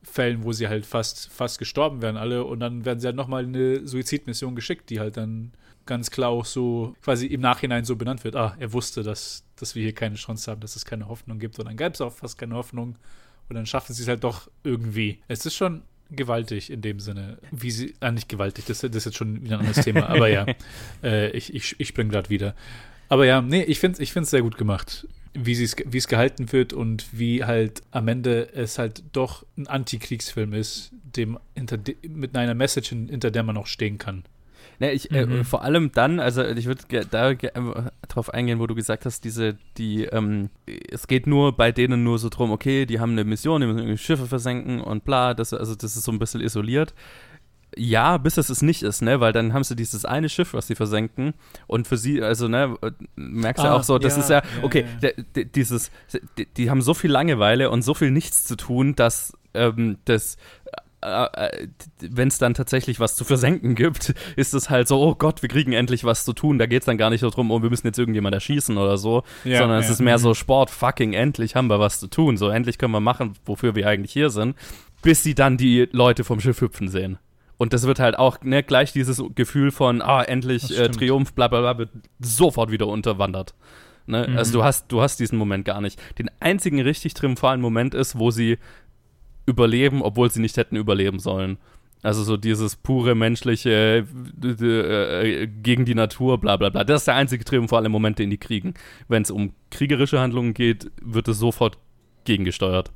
Fällen, 0.01 0.43
wo 0.43 0.53
sie 0.53 0.67
halt 0.67 0.85
fast, 0.85 1.29
fast 1.31 1.59
gestorben 1.59 2.01
werden 2.01 2.17
alle, 2.17 2.45
und 2.45 2.59
dann 2.59 2.85
werden 2.85 2.99
sie 2.99 3.07
halt 3.07 3.15
nochmal 3.15 3.43
in 3.43 3.55
eine 3.55 3.87
Suizidmission 3.87 4.55
geschickt, 4.55 4.89
die 4.89 4.99
halt 4.99 5.17
dann 5.17 5.51
ganz 5.85 6.09
klar 6.11 6.29
auch 6.29 6.45
so 6.45 6.95
quasi 7.01 7.25
im 7.25 7.41
Nachhinein 7.41 7.83
so 7.83 7.95
benannt 7.95 8.23
wird, 8.23 8.35
ah, 8.35 8.55
er 8.59 8.71
wusste, 8.73 9.03
dass, 9.03 9.43
dass 9.55 9.75
wir 9.75 9.83
hier 9.83 9.93
keine 9.93 10.15
Chance 10.15 10.49
haben, 10.49 10.61
dass 10.61 10.75
es 10.75 10.85
keine 10.85 11.07
Hoffnung 11.07 11.39
gibt, 11.39 11.59
und 11.59 11.67
dann 11.67 11.77
gab 11.77 11.93
es 11.93 12.01
auch 12.01 12.13
fast 12.13 12.37
keine 12.37 12.55
Hoffnung, 12.55 12.95
und 13.49 13.55
dann 13.55 13.65
schaffen 13.65 13.93
sie 13.93 14.03
es 14.03 14.07
halt 14.07 14.23
doch 14.23 14.49
irgendwie. 14.63 15.19
Es 15.27 15.45
ist 15.45 15.55
schon 15.55 15.81
gewaltig 16.11 16.71
in 16.71 16.81
dem 16.81 16.99
Sinne, 16.99 17.37
wie 17.51 17.71
sie, 17.71 17.93
ah, 17.99 18.11
nicht 18.11 18.29
gewaltig, 18.29 18.65
das, 18.65 18.79
das 18.81 18.93
ist 18.95 19.05
jetzt 19.05 19.17
schon 19.17 19.43
wieder 19.43 19.55
ein 19.59 19.65
anderes 19.65 19.83
Thema, 19.85 20.07
aber 20.09 20.27
ja, 20.29 20.45
äh, 21.03 21.29
ich, 21.31 21.53
ich, 21.53 21.75
ich 21.79 21.87
spring 21.89 22.09
gerade 22.09 22.29
wieder. 22.29 22.55
Aber 23.09 23.25
ja, 23.25 23.41
nee, 23.41 23.63
ich 23.63 23.79
finde 23.79 23.93
es 23.95 23.99
ich 23.99 24.13
find's 24.13 24.29
sehr 24.29 24.41
gut 24.41 24.57
gemacht, 24.57 25.07
wie 25.33 25.53
es 25.63 26.07
gehalten 26.07 26.51
wird 26.51 26.73
und 26.73 27.07
wie 27.11 27.43
halt 27.43 27.81
am 27.91 28.07
Ende 28.07 28.49
es 28.53 28.77
halt 28.79 29.03
doch 29.13 29.45
ein 29.57 29.67
Antikriegsfilm 29.67 30.53
ist, 30.53 30.91
dem 31.15 31.37
hinter, 31.55 31.77
mit 32.07 32.35
einer 32.35 32.53
Message, 32.55 32.89
hin- 32.89 33.07
hinter 33.09 33.31
der 33.31 33.43
man 33.43 33.55
noch 33.55 33.67
stehen 33.67 33.97
kann. 33.97 34.23
Ne, 34.79 34.93
ich, 34.93 35.11
äh, 35.11 35.43
vor 35.43 35.63
allem 35.63 35.91
dann, 35.91 36.19
also 36.21 36.43
ich 36.43 36.65
würde 36.65 37.05
da 37.11 37.31
äh, 37.31 37.37
drauf 38.07 38.33
eingehen, 38.33 38.59
wo 38.59 38.67
du 38.67 38.75
gesagt 38.75 39.05
hast, 39.05 39.25
diese, 39.25 39.57
die, 39.77 40.05
ähm, 40.05 40.49
es 40.89 41.07
geht 41.07 41.27
nur 41.27 41.55
bei 41.57 41.71
denen 41.73 42.03
nur 42.05 42.17
so 42.17 42.29
drum, 42.29 42.51
okay, 42.51 42.85
die 42.85 42.99
haben 43.01 43.11
eine 43.11 43.25
Mission, 43.25 43.59
die 43.59 43.67
müssen 43.67 43.79
irgendwie 43.79 43.97
Schiffe 43.97 44.25
versenken 44.25 44.79
und 44.79 45.03
bla, 45.03 45.33
das, 45.33 45.53
also 45.53 45.75
das 45.75 45.97
ist 45.97 46.03
so 46.05 46.11
ein 46.13 46.19
bisschen 46.19 46.39
isoliert. 46.41 46.93
Ja, 47.77 48.17
bis 48.17 48.37
es 48.37 48.49
es 48.49 48.63
nicht 48.63 48.81
ist, 48.81 49.01
ne, 49.03 49.19
weil 49.19 49.31
dann 49.31 49.53
haben 49.53 49.63
sie 49.63 49.75
dieses 49.75 50.03
eine 50.03 50.27
Schiff, 50.27 50.53
was 50.53 50.65
sie 50.67 50.75
versenken 50.75 51.33
und 51.67 51.87
für 51.87 51.97
sie, 51.97 52.21
also, 52.23 52.47
ne, 52.47 52.75
äh, 52.81 52.91
merkst 53.15 53.63
du 53.63 53.67
Ah, 53.67 53.75
auch 53.75 53.83
so, 53.83 53.99
das 53.99 54.15
ja, 54.15 54.21
ist 54.21 54.29
ja, 54.31 54.37
ja, 54.37 54.63
okay, 54.63 54.85
ja. 55.01 55.11
der- 55.35 55.45
dieses, 55.45 55.91
die, 56.37 56.47
die 56.47 56.69
haben 56.71 56.81
so 56.81 56.93
viel 56.95 57.11
Langeweile 57.11 57.69
und 57.69 57.83
so 57.83 57.93
viel 57.93 58.09
nichts 58.11 58.45
zu 58.45 58.55
tun, 58.55 58.95
dass 58.95 59.33
ähm, 59.53 59.97
das 60.05 60.37
wenn 61.01 62.27
es 62.27 62.37
dann 62.37 62.53
tatsächlich 62.53 62.99
was 62.99 63.15
zu 63.15 63.23
versenken 63.23 63.75
gibt, 63.75 64.13
ist 64.35 64.53
es 64.53 64.69
halt 64.69 64.87
so, 64.87 65.01
oh 65.01 65.15
Gott, 65.15 65.41
wir 65.41 65.49
kriegen 65.49 65.73
endlich 65.73 66.03
was 66.03 66.25
zu 66.25 66.33
tun. 66.33 66.57
Da 66.57 66.65
geht 66.65 66.81
es 66.81 66.85
dann 66.85 66.97
gar 66.97 67.09
nicht 67.09 67.21
so 67.21 67.29
drum, 67.29 67.51
oh, 67.51 67.61
wir 67.61 67.69
müssen 67.69 67.87
jetzt 67.87 67.99
irgendjemand 67.99 68.33
erschießen 68.35 68.77
oder 68.77 68.97
so, 68.97 69.23
Ja, 69.43 69.59
sondern 69.59 69.79
es 69.79 69.87
ja. 69.87 69.93
ist 69.93 70.01
mehr 70.01 70.19
so 70.19 70.33
Sport, 70.33 70.69
fucking 70.69 71.13
endlich 71.13 71.55
haben 71.55 71.69
wir 71.69 71.79
was 71.79 71.99
zu 71.99 72.07
tun. 72.07 72.37
So, 72.37 72.49
endlich 72.49 72.77
können 72.77 72.91
wir 72.91 72.99
machen, 72.99 73.33
wofür 73.45 73.75
wir 73.75 73.87
eigentlich 73.87 74.11
hier 74.11 74.29
sind, 74.29 74.55
bis 75.01 75.23
sie 75.23 75.35
dann 75.35 75.57
die 75.57 75.87
Leute 75.91 76.23
vom 76.23 76.39
Schiff 76.39 76.61
hüpfen 76.61 76.89
sehen. 76.89 77.17
Und 77.57 77.73
das 77.73 77.85
wird 77.85 77.99
halt 77.99 78.17
auch 78.17 78.41
ne, 78.41 78.63
gleich 78.63 78.93
dieses 78.93 79.21
Gefühl 79.35 79.71
von, 79.71 80.01
ah, 80.01 80.23
endlich 80.23 80.77
äh. 80.77 80.89
Triumph, 80.89 81.33
bla 81.33 81.47
bla 81.49 81.59
bla, 81.59 81.77
wird 81.77 81.89
sofort 82.19 82.71
wieder 82.71 82.87
unterwandert. 82.87 83.53
Ne? 84.05 84.27
Mhm. 84.27 84.37
Also 84.37 84.53
du 84.53 84.63
hast, 84.63 84.91
du 84.91 85.01
hast 85.01 85.19
diesen 85.19 85.37
Moment 85.37 85.65
gar 85.65 85.81
nicht. 85.81 85.99
Den 86.17 86.31
einzigen 86.39 86.81
richtig 86.81 87.13
triumphalen 87.13 87.61
Moment 87.61 87.93
ist, 87.93 88.17
wo 88.17 88.31
sie 88.31 88.57
überleben, 89.49 90.01
obwohl 90.01 90.31
sie 90.31 90.41
nicht 90.41 90.57
hätten 90.57 90.75
überleben 90.75 91.19
sollen. 91.19 91.57
Also 92.01 92.23
so 92.23 92.37
dieses 92.37 92.77
pure 92.77 93.13
menschliche 93.13 94.05
äh, 94.41 94.45
äh, 94.45 95.47
gegen 95.47 95.83
die 95.83 95.95
Natur, 95.95 96.39
bla 96.39 96.55
bla 96.55 96.69
bla. 96.69 96.85
Das 96.85 97.01
ist 97.01 97.07
der 97.07 97.15
einzige 97.15 97.43
triumphale 97.43 97.89
Moment, 97.89 98.19
den 98.19 98.29
die 98.29 98.37
kriegen. 98.37 98.73
Wenn 99.09 99.23
es 99.23 99.31
um 99.31 99.51
kriegerische 99.69 100.19
Handlungen 100.19 100.53
geht, 100.53 100.91
wird 101.01 101.27
es 101.27 101.39
sofort 101.39 101.77
gegengesteuert. 102.23 102.91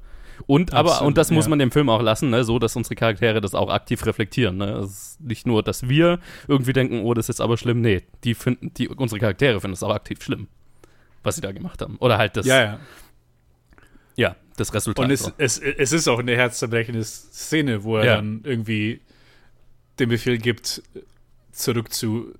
Und 0.48 0.74
aber, 0.74 0.92
Absolut, 0.92 1.08
und 1.10 1.18
das 1.18 1.32
muss 1.32 1.46
ja. 1.46 1.50
man 1.50 1.60
dem 1.60 1.72
Film 1.72 1.90
auch 1.90 2.02
lassen, 2.02 2.30
ne, 2.30 2.44
so 2.44 2.60
dass 2.60 2.76
unsere 2.76 2.96
Charaktere 2.96 3.42
das 3.42 3.56
auch 3.56 3.70
aktiv 3.70 4.06
reflektieren. 4.06 4.58
Ne? 4.58 4.72
Es 4.78 4.92
ist 4.92 5.22
nicht 5.22 5.46
nur, 5.46 5.64
dass 5.64 5.88
wir 5.90 6.20
irgendwie 6.48 6.74
denken, 6.74 7.02
oh, 7.04 7.14
das 7.14 7.26
ist 7.26 7.36
jetzt 7.36 7.42
aber 7.42 7.58
schlimm. 7.58 7.82
Nee, 7.82 8.04
die 8.24 8.34
finden, 8.34 8.74
die, 8.74 8.88
unsere 8.88 9.20
Charaktere 9.20 9.60
finden 9.62 9.74
es 9.74 9.84
auch 9.84 9.94
aktiv 9.94 10.24
schlimm, 10.24 10.48
was 11.24 11.36
sie 11.36 11.42
da 11.42 11.52
gemacht 11.52 11.82
haben. 11.82 11.98
Oder 12.00 12.18
halt 12.18 12.38
das, 12.38 12.46
Ja, 12.46 12.62
ja. 12.62 12.80
Ja, 14.16 14.36
das 14.58 14.74
Resultat. 14.74 15.06
Und 15.06 15.12
es, 15.12 15.32
es, 15.38 15.58
es 15.60 15.92
ist 15.92 16.08
auch 16.08 16.20
eine 16.20 16.36
herzzerbrechende 16.36 17.04
Szene, 17.04 17.84
wo 17.84 17.98
er 17.98 18.06
Ja. 18.06 18.16
dann 18.18 18.42
irgendwie 18.44 19.02
den 20.00 20.10
Befehl 20.10 20.38
gibt, 20.38 20.82
zurück 21.52 21.92
zu 21.94 22.34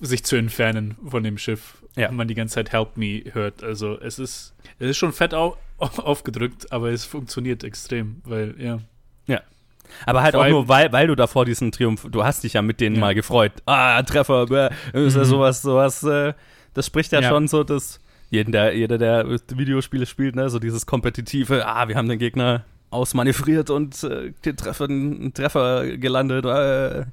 sich 0.00 0.24
zu 0.24 0.36
entfernen 0.36 0.96
von 1.08 1.22
dem 1.22 1.38
Schiff. 1.38 1.82
Ja. 1.96 2.08
Und 2.08 2.16
man 2.16 2.26
die 2.28 2.34
ganze 2.34 2.54
Zeit 2.56 2.72
Help 2.72 2.96
Me 2.96 3.22
hört. 3.32 3.62
Also 3.62 3.98
es 4.00 4.18
ist, 4.18 4.54
es 4.78 4.90
ist 4.90 4.96
schon 4.98 5.12
fett 5.12 5.34
au 5.34 5.56
aufgedrückt, 5.78 6.70
aber 6.72 6.90
es 6.90 7.04
funktioniert 7.04 7.64
extrem, 7.64 8.20
weil, 8.24 8.54
ja. 8.58 8.78
Aber 10.06 10.22
halt 10.22 10.34
Vor 10.34 10.44
auch 10.46 10.48
nur, 10.48 10.68
weil, 10.68 10.90
weil 10.92 11.06
du 11.06 11.14
davor 11.14 11.44
diesen 11.44 11.70
Triumph, 11.70 12.06
du 12.10 12.24
hast 12.24 12.44
dich 12.44 12.54
ja 12.54 12.62
mit 12.62 12.80
denen 12.80 12.96
Ja. 12.96 13.00
mal 13.00 13.14
gefreut. 13.14 13.52
Ah, 13.66 14.02
Treffer, 14.02 14.46
bäh, 14.46 14.70
ja 14.94 15.10
sowas, 15.24 15.60
sowas, 15.60 16.02
äh, 16.04 16.32
das 16.72 16.86
spricht 16.86 17.12
ja, 17.12 17.20
Ja. 17.20 17.28
schon 17.28 17.46
so, 17.46 17.62
dass 17.62 18.00
jeden, 18.32 18.50
der, 18.50 18.74
jeder, 18.74 18.96
der 18.96 19.28
Videospiele 19.28 20.06
spielt, 20.06 20.34
ne, 20.34 20.48
so 20.48 20.58
dieses 20.58 20.86
kompetitive, 20.86 21.66
ah, 21.66 21.86
wir 21.86 21.96
haben 21.96 22.08
den 22.08 22.18
Gegner 22.18 22.64
ausmanövriert 22.88 23.68
und 23.68 24.02
äh, 24.04 24.32
den 24.44 24.56
Treffer, 24.56 24.86
einen 24.86 25.34
Treffer 25.34 25.98
gelandet. 25.98 26.46
Äh. 26.46 27.04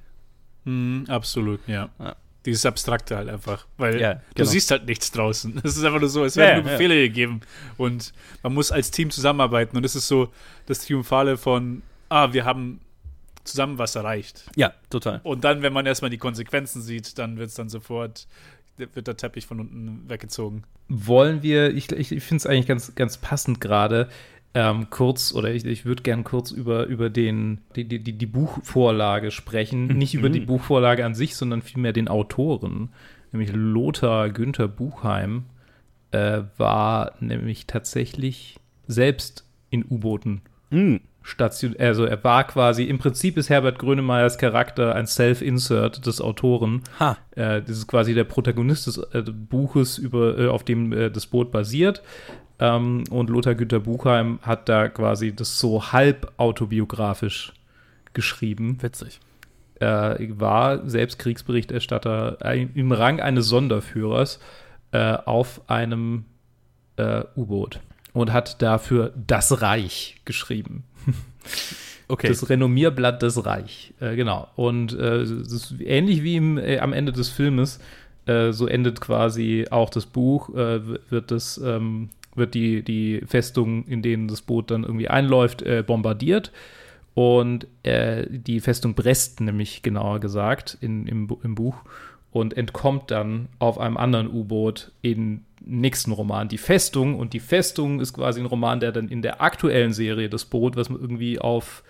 Mhm, 0.63 1.05
absolut, 1.10 1.60
ja. 1.67 1.89
Ja. 1.99 2.15
Dieses 2.45 2.65
Abstrakte 2.65 3.17
halt 3.17 3.27
einfach. 3.27 3.67
Weil 3.77 3.99
Ja, 3.99 4.13
du 4.13 4.21
genau. 4.36 4.49
siehst 4.49 4.71
halt 4.71 4.86
nichts 4.86 5.12
draußen. 5.12 5.60
Es 5.63 5.75
ist 5.75 5.84
einfach 5.84 5.99
nur 5.99 6.08
so, 6.08 6.23
es 6.23 6.38
werden 6.38 6.60
ja, 6.60 6.63
nur. 6.63 6.71
Befehle 6.71 6.95
gegeben. 6.95 7.41
Und 7.77 8.13
man 8.41 8.53
muss 8.53 8.71
als 8.71 8.89
Team 8.89 9.12
zusammenarbeiten. 9.12 9.75
Und 9.75 9.86
es 9.86 9.97
ist 9.97 10.08
so 10.08 10.32
das 10.67 10.86
Triumphale 10.86 11.36
von, 11.36 11.82
ah, 12.08 12.32
wir 12.32 12.45
haben 12.45 12.79
zusammen 13.43 13.77
was 13.77 13.95
erreicht. 13.95 14.49
Ja, 14.55 14.71
total. 14.89 15.19
Und 15.23 15.43
dann, 15.43 15.63
wenn 15.63 15.73
man 15.73 15.86
erstmal 15.86 16.12
die 16.12 16.17
Konsequenzen 16.17 16.82
sieht, 16.82 17.17
dann 17.17 17.38
wird 17.38 17.49
es 17.49 17.55
dann 17.55 17.67
sofort, 17.67 18.25
wird 18.80 19.08
der 19.08 19.18
Teppich 19.18 19.46
von 19.46 19.60
unten 19.60 20.10
weggezogen. 20.10 20.63
Wollen 20.88 21.44
wir, 21.44 21.76
ich, 21.76 21.92
ich, 21.92 22.12
ich 22.12 22.24
finde 22.24 22.38
es 22.38 22.46
eigentlich 22.46 22.68
ganz, 22.68 22.96
ganz 22.96 23.18
passend 23.18 23.62
gerade, 23.62 24.10
ähm, 24.54 24.89
kurz, 24.89 25.34
oder 25.34 25.52
ich, 25.52 25.63
ich 25.65 25.86
würde 25.86 26.02
gern 26.02 26.24
kurz 26.24 26.51
über, 26.51 26.88
über 26.88 27.10
den, 27.10 27.62
die, 27.76 27.86
die, 27.86 27.99
die 27.99 28.26
Buchvorlage 28.26 29.32
sprechen. 29.32 29.88
Nicht 29.88 30.16
über 30.16 30.30
die 30.30 30.39
Buchvorlage 30.39 31.06
an 31.06 31.14
sich, 31.14 31.36
sondern 31.36 31.62
vielmehr 31.62 31.93
den 31.93 32.08
Autoren. 32.08 32.89
Nämlich 33.32 33.51
Lothar 33.53 34.30
Günther 34.30 34.68
Buchheim 34.68 35.45
äh, 36.12 36.41
war 36.58 37.14
nämlich 37.20 37.68
tatsächlich 37.68 38.60
selbst 38.88 39.45
in 39.70 39.86
U-Booten 39.88 40.41
Hm. 40.72 41.01
Station, 41.22 41.76
also 41.78 42.05
er 42.05 42.24
war 42.24 42.45
quasi, 42.45 42.84
im 42.84 42.97
Prinzip 42.97 43.38
ist 43.38 43.49
Herbert 43.49 43.80
Grönemeyers 43.80 44.38
Charakter 44.38 44.95
ein 44.95 45.05
Self-Insert 45.05 46.05
des 46.05 46.22
Autoren. 46.22 46.82
Ha. 46.99 47.17
Äh, 47.32 47.61
das 47.61 47.78
ist 47.78 47.88
quasi 47.88 48.13
der 48.13 48.24
Protagonist 48.24 48.88
des 48.88 48.97
äh, 48.97 49.22
Buches, 49.22 49.97
über, 49.97 50.38
äh, 50.38 50.47
auf 50.47 50.63
dem 50.63 50.93
äh, 50.93 51.11
das 51.11 51.28
Boot 51.28 51.51
basiert. 51.51 52.01
Ähm, 52.59 53.03
und 53.09 53.30
Lothar 53.30 53.55
Günther 53.55 53.80
Buchheim 53.80 54.39
hat 54.41 54.70
da 54.70 54.89
quasi 54.89 55.34
das 55.34 55.59
so 55.59 55.91
halb 55.91 56.32
autobiografisch 56.38 57.53
geschrieben. 58.13 58.78
Witzig. 58.82 59.20
Er 59.76 60.17
war 60.32 60.89
selbst 60.89 61.20
Kriegsberichterstatter 61.20 62.38
im 62.53 62.91
Rang 62.91 63.22
eines 63.22 63.47
Sonderführers 63.47 64.39
äh, 64.91 65.13
auf 65.13 65.61
einem 65.70 66.26
äh, 66.97 67.24
U-Boot 67.38 67.80
und 68.20 68.34
hat 68.34 68.61
dafür 68.61 69.13
Das 69.28 69.61
Reich 69.61 70.17
geschrieben. 70.26 70.84
Okay. 72.11 72.28
Das 72.28 72.49
Renommierblatt 72.49 73.22
des 73.22 73.45
Reich. 73.45 73.93
Äh, 73.99 74.15
genau. 74.15 74.47
Und 74.55 74.97
äh, 74.97 75.26
ähnlich 75.86 76.24
wie 76.24 76.38
im, 76.38 76.57
äh, 76.57 76.80
am 76.80 76.91
Ende 76.91 77.11
des 77.11 77.30
Filmes. 77.30 77.80
Äh, 78.26 78.51
so 78.51 78.65
endet 78.65 78.99
quasi 78.99 79.67
auch 79.70 79.91
das 79.91 80.07
Buch. 80.07 80.49
Äh, 80.55 80.82
wird 81.11 81.30
das, 81.30 81.59
ähm, 81.63 82.09
wird 82.34 82.55
die, 82.55 82.82
die 82.82 83.22
Festung, 83.28 83.86
in 83.86 84.01
denen 84.01 84.28
das 84.28 84.41
Boot 84.41 84.72
dann 84.72 84.86
irgendwie 84.86 85.07
einläuft, 85.07 85.61
äh, 85.61 85.84
bombardiert. 85.86 86.51
Und 87.13 87.67
die 87.86 88.59
Festung 88.59 88.95
Brest, 88.95 89.39
nämlich 89.41 89.84
genauer 89.84 90.20
gesagt, 90.20 90.80
in, 90.82 91.05
im, 91.05 91.30
im 91.43 91.53
Buch. 91.53 91.76
Und 92.32 92.55
entkommt 92.55 93.09
dann 93.11 93.49
auf 93.57 93.80
einem 93.80 93.97
anderen 93.97 94.27
U-Boot 94.27 94.91
im 95.01 95.41
nächsten 95.61 96.11
Roman, 96.11 96.47
Die 96.47 96.57
Festung. 96.57 97.17
Und 97.17 97.34
die 97.34 97.39
Festung 97.39 97.99
ist 97.99 98.13
quasi 98.13 98.39
ein 98.39 98.45
Roman, 98.45 98.80
der 98.80 98.91
dann 98.91 99.07
in 99.07 99.21
der 99.21 99.41
aktuellen 99.41 99.93
Serie 99.93 100.30
Das 100.30 100.45
Boot, 100.45 100.75
was 100.75 100.89
man 100.89 101.01
irgendwie 101.01 101.39
auf 101.39 101.84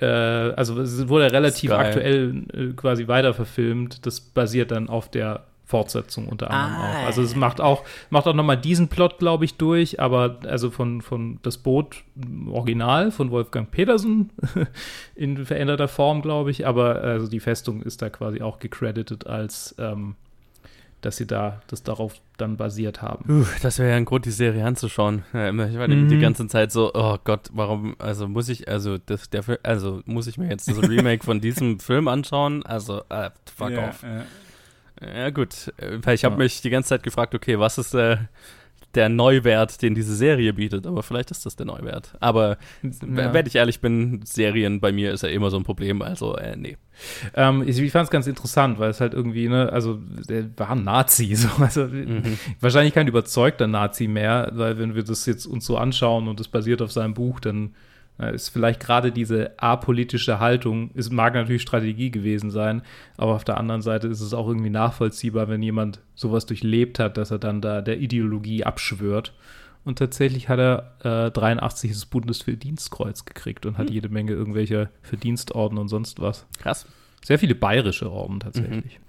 äh, 0.00 0.06
also 0.06 0.80
es 0.80 1.08
wurde 1.08 1.30
relativ 1.30 1.70
aktuell 1.70 2.42
äh, 2.52 2.72
quasi 2.74 3.06
weiter 3.06 3.34
verfilmt. 3.34 4.04
Das 4.04 4.20
basiert 4.20 4.70
dann 4.70 4.88
auf 4.88 5.10
der 5.10 5.44
Fortsetzung 5.72 6.28
unter 6.28 6.50
anderem 6.50 6.82
Ah. 6.82 7.00
auch. 7.02 7.06
Also 7.06 7.22
es 7.22 7.34
macht 7.34 7.60
auch, 7.60 7.82
macht 8.10 8.26
auch 8.26 8.34
nochmal 8.34 8.58
diesen 8.58 8.88
Plot, 8.88 9.18
glaube 9.18 9.44
ich, 9.46 9.54
durch, 9.56 9.98
aber 10.00 10.36
also 10.46 10.70
von, 10.70 11.00
von 11.00 11.38
das 11.42 11.56
Boot 11.58 12.04
Original 12.50 13.10
von 13.10 13.30
Wolfgang 13.30 13.70
Petersen 13.70 14.30
in 15.14 15.46
veränderter 15.46 15.88
Form, 15.88 16.20
glaube 16.20 16.50
ich, 16.50 16.66
aber 16.66 17.00
also 17.02 17.26
die 17.26 17.40
Festung 17.40 17.80
ist 17.82 18.02
da 18.02 18.10
quasi 18.10 18.42
auch 18.42 18.58
gecredited 18.58 19.26
als 19.26 19.74
ähm, 19.78 20.14
dass 21.00 21.16
sie 21.16 21.26
da 21.26 21.60
das 21.66 21.82
darauf 21.82 22.14
dann 22.36 22.56
basiert 22.56 23.02
haben. 23.02 23.24
Puh, 23.26 23.44
das 23.60 23.80
wäre 23.80 23.90
ja 23.90 23.96
ein 23.96 24.04
Grund, 24.04 24.24
die 24.24 24.30
Serie 24.30 24.64
anzuschauen. 24.64 25.24
Ja, 25.32 25.48
immer- 25.48 25.68
Ich 25.68 25.76
war 25.76 25.88
Mhm. 25.88 26.08
die 26.08 26.20
ganze 26.20 26.46
Zeit 26.46 26.70
so, 26.70 26.92
oh 26.94 27.16
Gott, 27.24 27.50
warum, 27.52 27.96
also 27.98 28.28
muss 28.28 28.48
ich, 28.48 28.68
also 28.68 28.98
das, 28.98 29.28
der, 29.28 29.42
also 29.64 30.00
muss 30.04 30.28
ich 30.28 30.38
mir 30.38 30.48
jetzt 30.48 30.68
das 30.68 30.78
Remake 30.88 31.24
von 31.24 31.40
diesem 31.40 31.80
Film 31.80 32.06
anschauen? 32.06 32.62
Also, 32.64 33.02
äh, 33.08 33.30
fuck 33.56 33.70
ja, 33.70 33.88
off. 33.88 34.02
ja. 34.04 34.22
Ja, 35.16 35.30
gut. 35.30 35.72
Äh, 35.78 35.98
Weil 36.02 36.14
ich 36.14 36.24
habe 36.24 36.34
Ja. 36.34 36.38
mich 36.38 36.60
die 36.60 36.70
ganze 36.70 36.90
Zeit 36.90 37.02
gefragt, 37.02 37.34
okay, 37.34 37.58
was 37.58 37.78
ist 37.78 37.94
der, 37.94 38.28
der 38.94 39.08
Neuwert, 39.08 39.80
den 39.82 39.94
diese 39.94 40.14
Serie 40.14 40.52
bietet? 40.52 40.86
Aber 40.86 41.02
vielleicht 41.02 41.30
ist 41.30 41.46
das 41.46 41.56
der 41.56 41.64
Neuwert. 41.66 42.12
Aber 42.20 42.58
w- 42.82 43.20
Ja. 43.22 43.32
wenn 43.32 43.46
ich 43.46 43.56
ehrlich 43.56 43.80
bin, 43.80 44.20
Serien 44.24 44.80
bei 44.80 44.92
mir 44.92 45.12
ist 45.12 45.22
ja 45.22 45.30
immer 45.30 45.50
so 45.50 45.56
ein 45.56 45.64
Problem. 45.64 46.02
Also, 46.02 46.36
äh, 46.36 46.56
nee. 46.56 46.76
Ähm, 47.34 47.64
ich 47.66 47.78
ich 47.78 47.90
fand 47.90 48.04
es 48.04 48.10
ganz 48.10 48.26
interessant, 48.26 48.78
weil 48.78 48.90
es 48.90 49.00
halt 49.00 49.14
irgendwie, 49.14 49.48
ne, 49.48 49.72
also 49.72 49.98
der 50.28 50.46
war 50.58 50.70
ein 50.70 50.84
Nazi, 50.84 51.34
so, 51.34 51.48
also 51.62 51.84
Mhm. 51.86 52.38
wahrscheinlich 52.60 52.92
kein 52.94 53.08
überzeugter 53.08 53.66
Nazi 53.66 54.08
mehr, 54.08 54.50
weil 54.52 54.78
wenn 54.78 54.94
wir 54.94 55.02
das 55.04 55.24
jetzt 55.26 55.46
uns 55.46 55.64
so 55.64 55.78
anschauen 55.78 56.28
und 56.28 56.38
es 56.38 56.48
basiert 56.48 56.82
auf 56.82 56.92
seinem 56.92 57.14
Buch, 57.14 57.40
dann 57.40 57.68
äh, 57.68 57.70
ist 58.18 58.50
vielleicht 58.50 58.78
gerade 58.80 59.10
diese 59.10 59.58
apolitische 59.58 60.38
Haltung, 60.38 60.90
es 60.94 61.10
mag 61.10 61.34
natürlich 61.34 61.62
Strategie 61.62 62.10
gewesen 62.10 62.50
sein, 62.50 62.82
aber 63.16 63.34
auf 63.34 63.44
der 63.44 63.56
anderen 63.58 63.82
Seite 63.82 64.06
ist 64.08 64.20
es 64.20 64.32
auch 64.34 64.46
irgendwie 64.48 64.70
nachvollziehbar, 64.70 65.48
wenn 65.48 65.62
jemand 65.62 66.00
sowas 66.14 66.46
durchlebt 66.46 66.98
hat, 66.98 67.16
dass 67.16 67.30
er 67.30 67.38
dann 67.38 67.60
da 67.60 67.80
der 67.80 67.98
Ideologie 67.98 68.64
abschwört. 68.64 69.32
Und 69.84 69.98
tatsächlich 69.98 70.48
hat 70.48 70.60
er 70.60 71.26
äh, 71.26 71.30
83 71.32 71.90
das 71.90 72.06
Bundesverdienstkreuz 72.06 73.24
gekriegt 73.24 73.66
und 73.66 73.78
hat 73.78 73.88
Hm. 73.88 73.94
jede 73.94 74.08
Menge 74.10 74.32
irgendwelcher 74.32 74.90
Verdienstorden 75.02 75.76
und 75.78 75.88
sonst 75.88 76.20
was. 76.20 76.46
Krass. 76.58 76.86
Sehr 77.24 77.38
viele 77.38 77.54
bayerische 77.56 78.10
Orden 78.10 78.38
tatsächlich. 78.40 79.00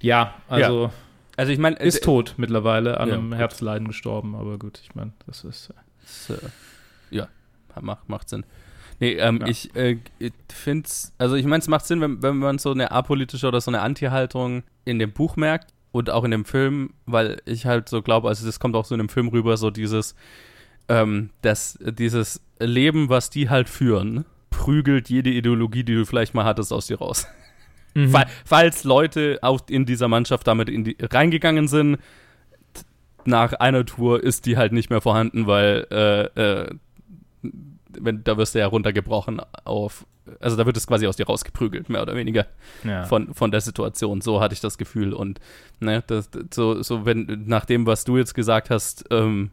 Ja, 0.00 0.34
also 0.48 0.90
Also, 1.36 1.52
ich 1.52 1.58
meine, 1.58 1.76
ist 1.76 2.04
tot 2.04 2.34
mittlerweile 2.36 2.98
an 3.00 3.08
Ja, 3.08 3.14
einem 3.16 3.30
gut. 3.30 3.38
Herzleiden 3.38 3.88
gestorben, 3.88 4.34
aber 4.34 4.58
gut, 4.58 4.80
ich 4.82 4.94
meine, 4.94 5.12
das 5.26 5.44
ist. 5.44 5.70
äh, 5.70 5.74
Das, 6.02 6.30
äh, 6.30 6.48
ja, 7.10 7.28
macht, 7.80 8.08
macht 8.08 8.28
Sinn. 8.28 8.44
Nee, 9.00 9.14
ähm, 9.14 9.40
Ja. 9.40 9.46
ich 9.48 9.74
äh, 9.74 9.96
finde 10.52 10.86
es, 10.86 11.12
also 11.18 11.34
ich 11.34 11.44
meine, 11.46 11.60
es 11.60 11.68
macht 11.68 11.86
Sinn, 11.86 12.00
wenn, 12.00 12.22
wenn 12.22 12.36
man 12.36 12.58
so 12.58 12.70
eine 12.70 12.92
apolitische 12.92 13.48
oder 13.48 13.60
so 13.60 13.70
eine 13.70 13.80
Anti-Haltung 13.80 14.62
in 14.84 14.98
dem 14.98 15.12
Buch 15.12 15.36
merkt 15.36 15.72
und 15.90 16.10
auch 16.10 16.24
in 16.24 16.30
dem 16.30 16.44
Film, 16.44 16.90
weil 17.06 17.40
ich 17.44 17.66
halt 17.66 17.88
so 17.88 18.02
glaube, 18.02 18.28
also 18.28 18.46
das 18.46 18.60
kommt 18.60 18.76
auch 18.76 18.84
so 18.84 18.94
in 18.94 18.98
dem 18.98 19.08
Film 19.08 19.28
rüber, 19.28 19.56
so 19.56 19.70
dieses, 19.70 20.14
ähm, 20.88 21.30
dass 21.40 21.78
dieses 21.82 22.42
Leben, 22.60 23.08
was 23.08 23.30
die 23.30 23.48
halt 23.50 23.68
führen, 23.68 24.24
prügelt 24.50 25.08
jede 25.08 25.30
Ideologie, 25.30 25.82
die 25.82 25.94
du 25.94 26.04
vielleicht 26.06 26.34
mal 26.34 26.44
hattest, 26.44 26.72
aus 26.72 26.86
dir 26.86 26.98
raus. 26.98 27.26
Fall, 28.10 28.26
falls 28.46 28.84
Leute 28.84 29.38
auch 29.42 29.60
in 29.68 29.84
dieser 29.84 30.08
Mannschaft 30.08 30.46
damit 30.46 30.70
in 30.70 30.84
die, 30.84 30.96
reingegangen 31.00 31.68
sind, 31.68 31.98
nach 33.24 33.52
einer 33.52 33.84
Tour 33.84 34.22
ist 34.22 34.46
die 34.46 34.56
halt 34.56 34.72
nicht 34.72 34.88
mehr 34.90 35.00
vorhanden, 35.00 35.46
weil 35.46 35.86
äh, 35.90 36.22
äh, 36.40 36.74
wenn, 37.42 38.24
da 38.24 38.36
wirst 38.36 38.54
du 38.54 38.58
ja 38.58 38.66
runtergebrochen 38.66 39.40
auf, 39.64 40.06
also 40.40 40.56
da 40.56 40.66
wird 40.66 40.76
es 40.76 40.86
quasi 40.86 41.06
aus 41.06 41.16
dir 41.16 41.26
rausgeprügelt, 41.26 41.88
mehr 41.88 42.02
oder 42.02 42.14
weniger 42.14 42.46
ja. 42.84 43.04
von, 43.04 43.34
von 43.34 43.50
der 43.50 43.60
Situation. 43.60 44.20
So 44.20 44.40
hatte 44.40 44.54
ich 44.54 44.60
das 44.60 44.78
Gefühl. 44.78 45.12
Und 45.12 45.40
ne, 45.80 46.02
das, 46.06 46.30
so, 46.52 46.82
so 46.82 47.04
wenn, 47.04 47.44
nach 47.46 47.64
dem, 47.64 47.86
was 47.86 48.04
du 48.04 48.16
jetzt 48.16 48.34
gesagt 48.34 48.70
hast, 48.70 49.04
ähm, 49.10 49.50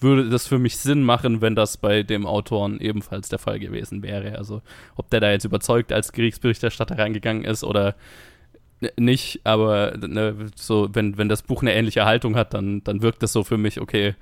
würde 0.00 0.28
das 0.28 0.46
für 0.46 0.58
mich 0.58 0.76
Sinn 0.76 1.02
machen, 1.02 1.40
wenn 1.40 1.54
das 1.54 1.76
bei 1.76 2.02
dem 2.02 2.26
Autoren 2.26 2.80
ebenfalls 2.80 3.28
der 3.28 3.38
Fall 3.38 3.58
gewesen 3.58 4.02
wäre. 4.02 4.36
Also 4.36 4.62
ob 4.96 5.10
der 5.10 5.20
da 5.20 5.30
jetzt 5.30 5.44
überzeugt 5.44 5.92
als 5.92 6.12
Kriegsberichterstatter 6.12 6.98
reingegangen 6.98 7.44
ist 7.44 7.64
oder 7.64 7.94
nicht, 8.98 9.40
aber 9.44 9.96
ne, 9.96 10.50
so, 10.56 10.88
wenn, 10.92 11.16
wenn 11.16 11.28
das 11.28 11.42
Buch 11.42 11.62
eine 11.62 11.74
ähnliche 11.74 12.04
Haltung 12.04 12.36
hat, 12.36 12.54
dann, 12.54 12.84
dann 12.84 13.02
wirkt 13.02 13.22
das 13.22 13.32
so 13.32 13.44
für 13.44 13.56
mich, 13.56 13.80
okay, 13.80 14.14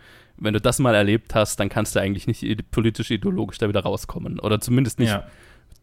wenn 0.42 0.54
du 0.54 0.60
das 0.60 0.78
mal 0.78 0.94
erlebt 0.94 1.34
hast, 1.34 1.58
dann 1.60 1.68
kannst 1.68 1.94
du 1.94 2.00
eigentlich 2.00 2.26
nicht 2.26 2.42
ide- 2.42 2.64
politisch-ideologisch 2.70 3.58
da 3.58 3.68
wieder 3.68 3.80
rauskommen. 3.80 4.40
Oder 4.40 4.60
zumindest 4.60 4.98
nicht 4.98 5.10
ja. 5.10 5.26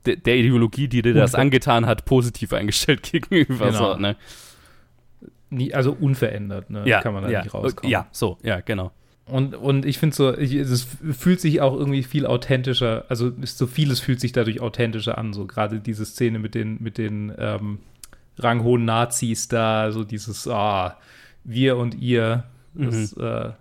de, 0.06 0.16
der 0.16 0.38
Ideologie, 0.38 0.88
die 0.88 1.02
dir 1.02 1.14
das 1.14 1.36
angetan 1.36 1.86
hat, 1.86 2.06
positiv 2.06 2.54
eingestellt 2.54 3.04
gegenüber. 3.12 3.68
Genau. 3.68 3.94
So, 3.94 4.00
ne? 4.00 4.16
Nie, 5.50 5.74
also 5.74 5.96
unverändert, 6.00 6.70
ne? 6.70 6.84
Kann 7.02 7.14
man 7.14 7.24
da 7.24 7.30
ja, 7.30 7.44
nicht 7.44 7.54
rauskommen. 7.54 7.92
Ja, 7.92 8.08
so, 8.12 8.38
ja, 8.44 8.60
genau. 8.60 8.92
Und, 9.26 9.56
und 9.56 9.86
ich 9.86 10.00
finde 10.00 10.16
so, 10.16 10.36
ich, 10.36 10.54
es 10.56 10.88
fühlt 11.12 11.40
sich 11.40 11.62
auch 11.62 11.76
irgendwie 11.76 12.04
viel 12.04 12.26
authentischer, 12.26 13.06
also 13.10 13.30
ist 13.42 13.58
so 13.58 13.68
vieles 13.68 14.00
fühlt 14.00 14.20
sich 14.20 14.32
dadurch 14.32 14.60
authentischer 14.60 15.18
an, 15.18 15.34
so 15.34 15.46
gerade 15.46 15.80
diese 15.80 16.06
Szene 16.06 16.40
mit 16.40 16.56
den, 16.56 16.82
mit 16.82 16.98
den 16.98 17.32
ähm, 17.38 17.80
ranghohen 18.38 18.86
Nazis 18.86 19.48
da, 19.48 19.92
so 19.92 20.04
dieses, 20.04 20.48
ah, 20.48 20.98
wir 21.44 21.78
und 21.78 21.96
ihr, 21.96 22.46
das 22.74 23.14
äh, 23.14 23.52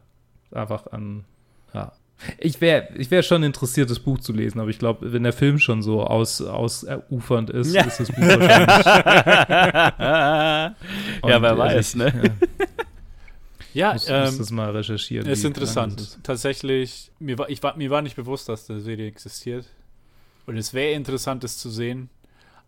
einfach 0.52 0.86
an, 0.92 1.24
ja. 1.74 1.92
Ich 2.38 2.60
wäre 2.60 2.88
ich 2.96 3.12
wär 3.12 3.22
schon 3.22 3.44
interessiert, 3.44 3.90
das 3.90 4.00
Buch 4.00 4.18
zu 4.18 4.32
lesen, 4.32 4.58
aber 4.58 4.70
ich 4.70 4.80
glaube, 4.80 5.12
wenn 5.12 5.22
der 5.22 5.32
Film 5.32 5.60
schon 5.60 5.82
so 5.82 6.02
aus, 6.02 6.40
ausufernd 6.42 7.48
ist, 7.50 7.72
Ja. 7.72 7.84
ist 7.84 8.00
das 8.00 8.08
Buch 8.08 8.18
wahrscheinlich. 8.18 8.86
ja, 9.98 11.42
wer 11.42 11.58
weiß, 11.58 11.90
ich, 11.90 11.96
ne? 11.96 12.12
Ja, 13.72 13.88
Ja, 13.88 13.92
muss, 13.92 14.08
ähm, 14.08 14.24
muss 14.24 14.38
das 14.38 14.50
mal 14.50 14.70
recherchieren. 14.70 15.28
ist 15.28 15.44
interessant. 15.44 16.00
ist. 16.00 16.18
Tatsächlich, 16.24 17.12
mir 17.20 17.38
war, 17.38 17.48
ich 17.50 17.62
war, 17.62 17.76
mir 17.76 17.90
war 17.90 18.02
nicht 18.02 18.16
bewusst, 18.16 18.48
dass 18.48 18.66
die 18.66 18.80
Serie 18.80 19.06
existiert. 19.06 19.66
Und 20.46 20.56
es 20.56 20.72
wäre 20.74 20.92
interessant, 20.94 21.44
das 21.44 21.58
zu 21.58 21.70
sehen. 21.70 22.08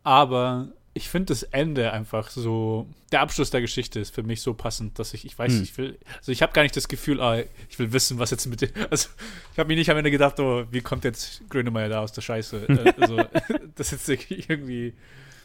Aber 0.05 0.69
ich 0.93 1.09
finde 1.09 1.27
das 1.27 1.43
Ende 1.45 1.93
einfach 1.93 2.31
so. 2.31 2.87
Der 3.13 3.21
Abschluss 3.21 3.51
der 3.51 3.61
Geschichte 3.61 4.01
ist 4.01 4.13
für 4.15 4.23
mich 4.25 4.41
so 4.43 4.55
passend, 4.55 4.99
dass 4.99 5.15
ich, 5.15 5.25
ich 5.25 5.39
weiß, 5.39 5.53
Hm. 5.53 5.63
ich 5.63 5.79
will. 5.79 5.99
Also 6.19 6.33
ich 6.33 6.43
habe 6.43 6.53
gar 6.53 6.63
nicht 6.63 6.77
das 6.77 6.89
Gefühl, 6.89 7.21
ah, 7.21 7.41
ich 7.69 7.79
will 7.79 7.93
wissen, 7.93 8.19
was 8.19 8.31
jetzt 8.31 8.47
mit 8.47 8.61
dem. 8.63 8.71
Also 8.91 9.09
ich 9.53 9.59
habe 9.59 9.69
mir 9.69 9.77
nicht 9.77 9.91
am 9.91 9.97
Ende 9.97 10.11
gedacht, 10.11 10.39
oh, 10.41 10.65
wie 10.71 10.81
kommt 10.81 11.05
jetzt 11.05 11.49
Grönemeyer 11.49 11.89
da 11.89 12.01
aus 12.01 12.13
der 12.13 12.23
Scheiße? 12.23 12.67
Äh, 12.69 12.93
also 13.01 13.23
das 13.77 13.93
ist 13.93 14.09
irgendwie. 14.09 14.95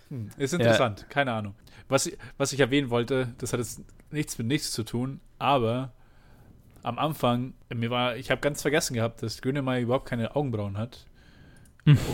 Hm, 0.09 0.29
ist 0.37 0.53
interessant, 0.53 1.05
keine 1.09 1.31
Ahnung. 1.33 1.55
Was, 1.87 2.07
ich- 2.07 2.17
was 2.37 2.51
ich 2.53 2.59
erwähnen 2.59 2.89
wollte, 2.89 3.33
das 3.37 3.53
hat 3.53 3.59
jetzt 3.59 3.81
nichts 4.11 4.37
mit 4.37 4.47
nichts 4.47 4.71
zu 4.71 4.83
tun, 4.83 5.19
aber 5.39 5.91
am 6.83 6.99
Anfang, 6.99 7.53
mir 7.73 7.89
war, 7.89 8.15
ich 8.15 8.29
habe 8.31 8.41
ganz 8.41 8.61
vergessen 8.61 8.93
gehabt, 8.93 9.23
dass 9.23 9.41
Grönemeyer 9.41 9.81
überhaupt 9.81 10.07
keine 10.07 10.35
Augenbrauen 10.35 10.77
hat. 10.77 11.05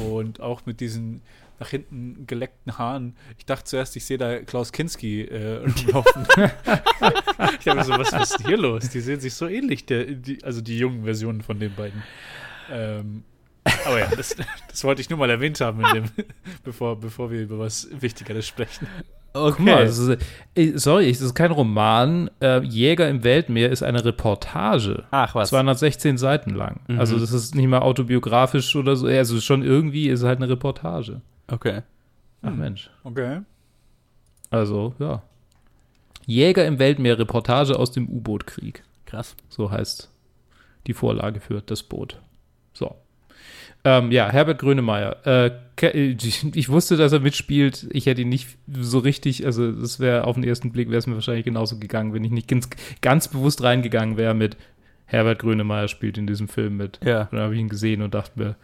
Und 0.10 0.42
auch 0.42 0.66
mit 0.66 0.80
diesen 0.82 1.22
nach 1.62 1.70
hinten 1.70 2.26
geleckten 2.26 2.80
Haaren. 2.80 3.16
Ich 3.38 3.46
dachte 3.46 3.66
zuerst, 3.66 3.96
ich 3.96 4.04
sehe 4.04 4.18
da 4.18 4.40
Klaus 4.40 4.72
Kinski 4.72 5.26
äh, 5.26 5.58
rumlaufen. 5.58 6.26
ich 7.60 7.68
habe 7.68 7.76
mir 7.76 7.84
so, 7.84 7.92
was, 7.92 8.12
was 8.12 8.32
ist 8.32 8.40
denn 8.40 8.48
hier 8.48 8.58
los? 8.58 8.90
Die 8.90 9.00
sehen 9.00 9.20
sich 9.20 9.36
so 9.36 9.48
ähnlich, 9.48 9.86
der, 9.86 10.06
die, 10.06 10.44
also 10.44 10.60
die 10.60 10.80
jungen 10.80 11.04
Versionen 11.04 11.44
von 11.44 11.60
den 11.60 11.76
beiden. 11.76 12.02
Ähm, 12.72 13.24
aber 13.86 14.00
ja, 14.00 14.08
das, 14.08 14.36
das 14.70 14.84
wollte 14.84 15.02
ich 15.02 15.12
nur 15.12 15.20
mal 15.20 15.30
erwähnt 15.30 15.62
haben, 15.62 15.86
in 15.86 15.94
dem, 15.94 16.06
bevor, 16.64 17.00
bevor 17.00 17.30
wir 17.30 17.42
über 17.42 17.60
was 17.60 17.88
Wichtigeres 17.92 18.48
sprechen. 18.48 18.88
Guck 19.34 19.60
mal, 19.60 19.86
das 19.86 19.98
ist, 19.98 20.22
äh, 20.56 20.78
sorry, 20.78 21.10
es 21.10 21.22
ist 21.22 21.34
kein 21.36 21.52
Roman. 21.52 22.30
Äh, 22.42 22.62
Jäger 22.64 23.08
im 23.10 23.24
Weltmeer 23.24 23.70
ist 23.70 23.82
eine 23.82 24.04
Reportage. 24.04 25.06
Ach, 25.12 25.34
was? 25.36 25.50
216 25.50 26.18
Seiten 26.18 26.50
lang. 26.52 26.82
Mhm. 26.88 27.00
Also 27.00 27.18
das 27.18 27.32
ist 27.32 27.56
nicht 27.56 27.68
mal 27.68 27.80
autobiografisch 27.80 28.76
oder 28.76 28.96
so. 28.96 29.08
Also 29.08 29.40
schon 29.40 29.64
irgendwie 29.64 30.10
ist 30.10 30.20
es 30.22 30.26
halt 30.26 30.40
eine 30.40 30.50
Reportage. 30.50 31.22
Okay. 31.48 31.82
Ach 32.42 32.50
Hm. 32.50 32.60
Mensch. 32.60 32.90
Okay. 33.04 33.42
Also, 34.50 34.94
ja. 35.00 35.22
Jäger 36.26 36.66
im 36.66 36.78
Weltmeer, 36.80 37.18
Reportage 37.18 37.78
aus 37.80 37.92
dem 37.92 38.10
U-Boot-Krieg. 38.10 38.84
Krass. 39.06 39.36
So 39.50 39.72
heißt 39.72 40.10
die 40.88 40.94
Vorlage 40.94 41.40
für 41.40 41.62
das 41.62 41.84
Boot. 41.84 42.20
So. 42.74 42.96
Ähm, 43.84 44.12
ja, 44.12 44.30
Herbert 44.30 44.60
Grönemeyer. 44.60 45.26
Äh, 45.26 45.52
ich 45.94 46.70
wusste, 46.70 46.98
dass 46.98 47.12
er 47.12 47.20
mitspielt. 47.20 47.88
Ich 47.92 48.06
hätte 48.06 48.22
ihn 48.22 48.30
nicht 48.30 48.50
so 48.72 49.00
richtig, 49.00 49.46
also 49.46 49.72
das 49.72 50.00
wäre 50.00 50.26
auf 50.26 50.36
den 50.36 50.44
ersten 50.44 50.72
Blick, 50.72 50.90
wäre 50.90 51.00
es 51.00 51.08
mir 51.08 51.16
wahrscheinlich 51.16 51.46
genauso 51.46 51.80
gegangen, 51.80 52.14
wenn 52.14 52.24
ich 52.24 52.32
nicht 52.32 52.48
ganz, 52.48 52.70
ganz 53.02 53.28
bewusst 53.28 53.64
reingegangen 53.64 54.18
wäre 54.18 54.34
mit 54.34 54.58
Herbert 55.06 55.40
Grönemeyer 55.40 55.88
spielt 55.88 56.18
in 56.18 56.28
diesem 56.28 56.48
Film 56.48 56.78
mit. 56.78 57.00
Ja. 57.04 57.24
Und 57.24 57.34
dann 57.34 57.42
habe 57.42 57.56
ich 57.56 57.60
ihn 57.60 57.70
gesehen 57.70 58.02
und 58.02 58.14
dachte 58.14 58.40
mir, 58.40 58.56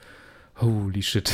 holy 0.60 1.02
shit. 1.02 1.32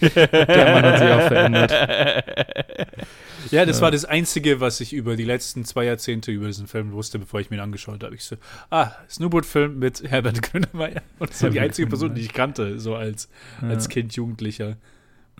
Der 0.00 0.74
Mann 0.74 0.84
hat 0.84 0.98
sich 0.98 1.10
auch 1.10 1.28
verändert. 1.28 1.72
Ja, 3.50 3.64
das 3.64 3.76
ja. 3.76 3.82
war 3.82 3.90
das 3.90 4.04
Einzige, 4.04 4.60
was 4.60 4.80
ich 4.80 4.92
über 4.92 5.16
die 5.16 5.24
letzten 5.24 5.64
zwei 5.64 5.84
Jahrzehnte 5.84 6.32
über 6.32 6.46
diesen 6.46 6.66
Film 6.66 6.92
wusste, 6.92 7.18
bevor 7.18 7.40
ich 7.40 7.50
mir 7.50 7.56
ihn 7.56 7.62
angeschaut 7.62 8.02
habe. 8.02 8.14
Ich 8.14 8.24
so, 8.24 8.36
ah, 8.70 8.92
Snowboard-Film 9.08 9.78
mit 9.78 10.02
Herbert 10.08 10.42
Grönemeyer. 10.42 11.02
Und 11.18 11.30
das 11.30 11.42
war 11.42 11.50
die 11.50 11.60
einzige 11.60 11.88
Person, 11.88 12.14
die 12.14 12.22
ich 12.22 12.32
kannte, 12.32 12.80
so 12.80 12.94
als, 12.94 13.28
ja. 13.62 13.68
als 13.68 13.88
Kind, 13.88 14.14
Jugendlicher. 14.14 14.76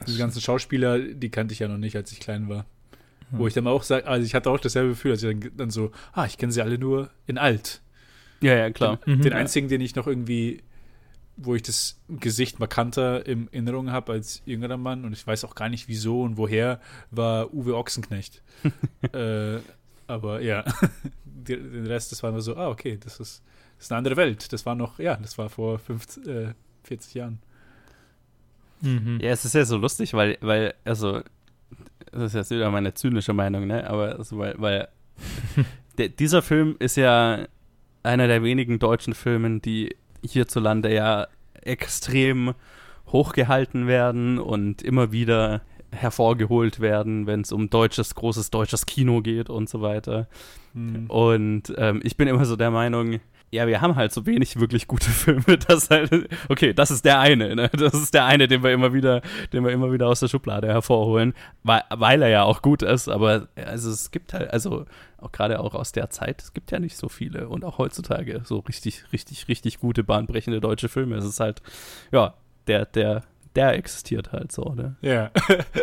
Diese 0.07 0.19
ganzen 0.19 0.41
Schauspieler, 0.41 0.99
die 0.99 1.31
kannte 1.31 1.53
ich 1.53 1.61
ja 1.61 1.69
noch 1.69 1.79
nicht, 1.79 1.97
als 1.97 2.13
ich 2.13 2.21
klein 2.21 2.49
war. 2.49 2.67
Ja. 3.33 3.39
Wo 3.39 3.47
ich 3.47 3.55
dann 3.55 3.67
auch 3.67 3.83
sage, 3.83 4.07
also 4.07 4.25
ich 4.25 4.35
hatte 4.35 4.51
auch 4.51 4.61
dasselbe 4.61 4.91
Gefühl, 4.91 5.13
als 5.13 5.23
ich 5.23 5.39
dann, 5.39 5.51
dann 5.57 5.71
so, 5.71 5.91
ah, 6.13 6.27
ich 6.27 6.39
kenne 6.39 6.53
sie 6.53 6.63
alle 6.63 6.79
nur 6.79 7.11
in 7.27 7.39
alt. 7.39 7.81
Ja, 8.41 8.55
ja, 8.55 8.71
klar. 8.71 8.99
Den, 9.07 9.19
mhm. 9.19 9.23
den 9.23 9.33
einzigen, 9.33 9.69
den 9.69 9.81
ich 9.81 9.97
noch 9.97 10.07
irgendwie 10.07 10.63
wo 11.37 11.55
ich 11.55 11.63
das 11.63 12.01
Gesicht 12.09 12.59
markanter 12.61 13.27
in 13.27 13.49
Erinnerung 13.53 13.91
habe 13.91 14.13
als 14.13 14.43
jüngerer 14.47 14.79
Mann 14.79 15.05
und 15.05 15.13
ich 15.13 15.27
weiß 15.27 15.45
auch 15.45 15.55
gar 15.55 15.69
nicht 15.69 15.89
wieso 15.89 16.23
und 16.23 16.37
woher, 16.37 16.81
war 17.11 17.53
Uwe 17.53 17.77
Ochsenknecht. 17.77 18.43
äh, 19.13 19.59
aber 20.07 20.41
ja, 20.41 20.65
den 21.25 21.87
Rest, 21.87 22.13
das 22.13 22.23
war 22.23 22.33
nur 22.33 22.41
so, 22.41 22.57
ah, 22.57 22.69
okay, 22.69 22.99
das 23.03 23.21
ist, 23.21 23.43
das 23.77 23.87
ist 23.87 23.93
eine 23.93 23.99
andere 23.99 24.17
Welt. 24.17 24.53
Das 24.53 24.65
war 24.65 24.75
noch, 24.75 24.99
ja, 24.99 25.17
das 25.17 25.37
war 25.37 25.51
vor 25.51 25.79
50, 25.79 26.27
äh, 26.27 26.55
40 26.85 27.15
Jahren. 27.15 27.39
Mhm. 28.81 29.19
Ja, 29.21 29.31
es 29.31 29.45
ist 29.45 29.55
ja 29.55 29.65
so 29.65 29.77
lustig, 29.77 30.15
weil, 30.15 30.39
weil, 30.41 30.75
also, 30.85 31.23
das 32.13 32.23
ist 32.23 32.35
jetzt 32.35 32.51
wieder 32.51 32.71
meine 32.71 32.95
zynische 32.95 33.33
Meinung, 33.33 33.67
ne? 33.67 33.89
Aber 33.89 34.17
also, 34.17 34.39
weil, 34.39 34.55
weil 34.59 34.89
der, 35.99 36.09
dieser 36.09 36.43
Film 36.43 36.77
ist 36.79 36.97
ja 36.97 37.47
einer 38.03 38.27
der 38.27 38.43
wenigen 38.43 38.79
deutschen 38.79 39.15
Filme, 39.15 39.61
die 39.61 39.95
hierzulande 40.23 40.93
ja 40.93 41.29
extrem 41.63 42.55
hochgehalten 43.09 43.87
werden 43.87 44.39
und 44.39 44.83
immer 44.83 45.13
wieder 45.13 45.63
hervorgeholt 45.93 46.81
werden, 46.81 47.27
wenn 47.27 47.41
es 47.41 47.53
um 47.53 47.71
deutsches, 47.71 48.15
großes 48.15 48.51
deutsches 48.51 48.87
Kino 48.87 49.23
geht 49.23 49.49
und 49.49 49.69
so 49.69 49.81
weiter. 49.81 50.29
Mhm. 50.75 51.07
Und 51.09 51.75
ähm, 51.77 52.01
ich 52.03 52.17
bin 52.17 52.29
immer 52.29 52.45
so 52.45 52.57
der 52.57 52.71
Meinung, 52.71 53.21
ja, 53.51 53.67
wir 53.67 53.81
haben 53.81 53.95
halt 53.95 54.13
so 54.13 54.27
wenig 54.27 54.59
wirklich 54.59 54.87
gute 54.87 55.11
Filme, 55.11 55.59
dass 55.59 55.91
halt, 55.91 56.29
okay, 56.49 56.75
das 56.75 56.91
ist 56.91 57.05
der 57.05 57.21
eine, 57.21 57.55
ne? 57.55 57.71
Das 57.73 57.95
ist 57.95 58.15
der 58.15 58.25
eine, 58.25 58.49
den 58.49 58.63
wir 58.63 58.73
immer 58.73 58.93
wieder, 58.93 59.23
den 59.53 59.65
wir 59.65 59.73
immer 59.73 59.93
wieder 59.93 60.09
aus 60.09 60.21
der 60.21 60.29
Schublade 60.29 60.69
hervorholen, 60.69 61.35
weil, 61.63 61.83
weil 61.91 62.23
er 62.23 62.29
ja 62.29 62.43
auch 62.43 62.63
gut 62.63 62.83
ist, 62.83 63.09
aber 63.09 63.49
also 63.55 63.91
es 63.91 64.11
gibt 64.11 64.33
halt, 64.33 64.51
also 64.53 64.85
auch 65.19 65.33
gerade 65.33 65.61
auch 65.61 65.75
aus 65.75 65.93
der 65.93 66.11
Zeit, 66.11 66.43
es 66.43 66.53
gibt 66.53 66.71
ja 66.71 66.79
nicht 66.79 66.97
so 66.97 67.09
viele 67.09 67.49
und 67.49 67.65
auch 67.65 67.79
heutzutage 67.79 68.43
so 68.45 68.59
richtig, 68.61 69.05
richtig, 69.13 69.49
richtig 69.49 69.79
gute, 69.79 70.05
bahnbrechende 70.05 70.61
deutsche 70.61 70.89
Filme. 70.89 71.17
Es 71.17 71.25
ist 71.25 71.41
halt, 71.41 71.63
ja, 72.13 72.35
der, 72.67 72.87
der, 72.87 73.23
der 73.55 73.75
existiert 73.75 74.33
halt 74.33 74.53
so, 74.53 74.75
ne? 74.75 74.97
Ja. 75.01 75.31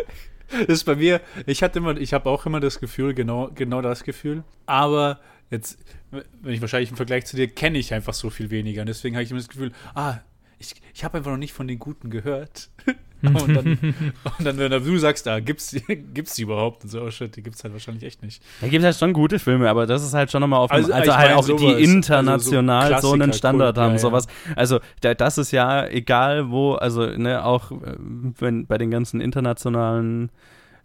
das 0.50 0.68
ist 0.68 0.84
bei 0.84 0.96
mir, 0.96 1.20
ich 1.46 1.62
hatte 1.62 1.78
immer, 1.78 1.96
ich 1.96 2.12
habe 2.14 2.30
auch 2.30 2.46
immer 2.46 2.60
das 2.60 2.78
Gefühl, 2.78 3.14
genau, 3.14 3.50
genau 3.54 3.82
das 3.82 4.04
Gefühl, 4.04 4.44
aber 4.66 5.18
jetzt, 5.50 5.78
wenn 6.10 6.52
ich 6.52 6.60
wahrscheinlich 6.60 6.90
im 6.90 6.96
Vergleich 6.96 7.26
zu 7.26 7.36
dir, 7.36 7.48
kenne 7.48 7.78
ich 7.78 7.92
einfach 7.94 8.14
so 8.14 8.30
viel 8.30 8.50
weniger. 8.50 8.82
Und 8.82 8.88
deswegen 8.88 9.16
habe 9.16 9.24
ich 9.24 9.30
immer 9.30 9.40
das 9.40 9.48
Gefühl, 9.48 9.72
ah, 9.94 10.18
ich, 10.58 10.74
ich 10.94 11.04
habe 11.04 11.18
einfach 11.18 11.30
noch 11.30 11.38
nicht 11.38 11.52
von 11.52 11.68
den 11.68 11.78
Guten 11.78 12.10
gehört. 12.10 12.70
und, 13.22 13.54
dann, 13.54 13.94
und 14.38 14.44
dann, 14.44 14.58
wenn 14.58 14.70
du 14.70 14.98
sagst, 14.98 15.26
da 15.26 15.36
ah, 15.36 15.40
gibt's, 15.40 15.74
gibt's 15.86 16.34
die 16.34 16.42
überhaupt? 16.42 16.84
Und 16.84 16.90
so, 16.90 17.02
oh 17.02 17.10
shit, 17.10 17.34
die 17.34 17.42
gibt's 17.42 17.64
halt 17.64 17.72
wahrscheinlich 17.72 18.04
echt 18.04 18.22
nicht. 18.22 18.42
Da 18.60 18.68
gibt 18.68 18.84
halt 18.84 18.96
schon 18.96 19.12
gute 19.12 19.38
Filme, 19.38 19.68
aber 19.68 19.86
das 19.86 20.04
ist 20.04 20.14
halt 20.14 20.30
schon 20.30 20.40
nochmal 20.40 20.60
auf 20.60 20.70
dem, 20.70 20.76
also, 20.76 20.92
also 20.92 21.16
halt 21.16 21.32
auch 21.32 21.42
sowas, 21.42 21.60
die 21.60 21.82
international 21.82 22.94
also 22.94 23.08
so, 23.08 23.16
so, 23.16 23.22
einen 23.22 23.32
Standard 23.32 23.78
haben, 23.78 23.92
ja, 23.92 23.98
sowas. 23.98 24.26
Also 24.56 24.80
das 25.00 25.38
ist 25.38 25.52
ja 25.52 25.86
egal 25.86 26.50
wo, 26.50 26.74
also 26.74 27.06
ne, 27.06 27.44
auch 27.44 27.70
äh, 27.70 27.96
wenn 27.98 28.66
bei 28.66 28.78
den 28.78 28.90
ganzen 28.90 29.20
internationalen 29.20 30.30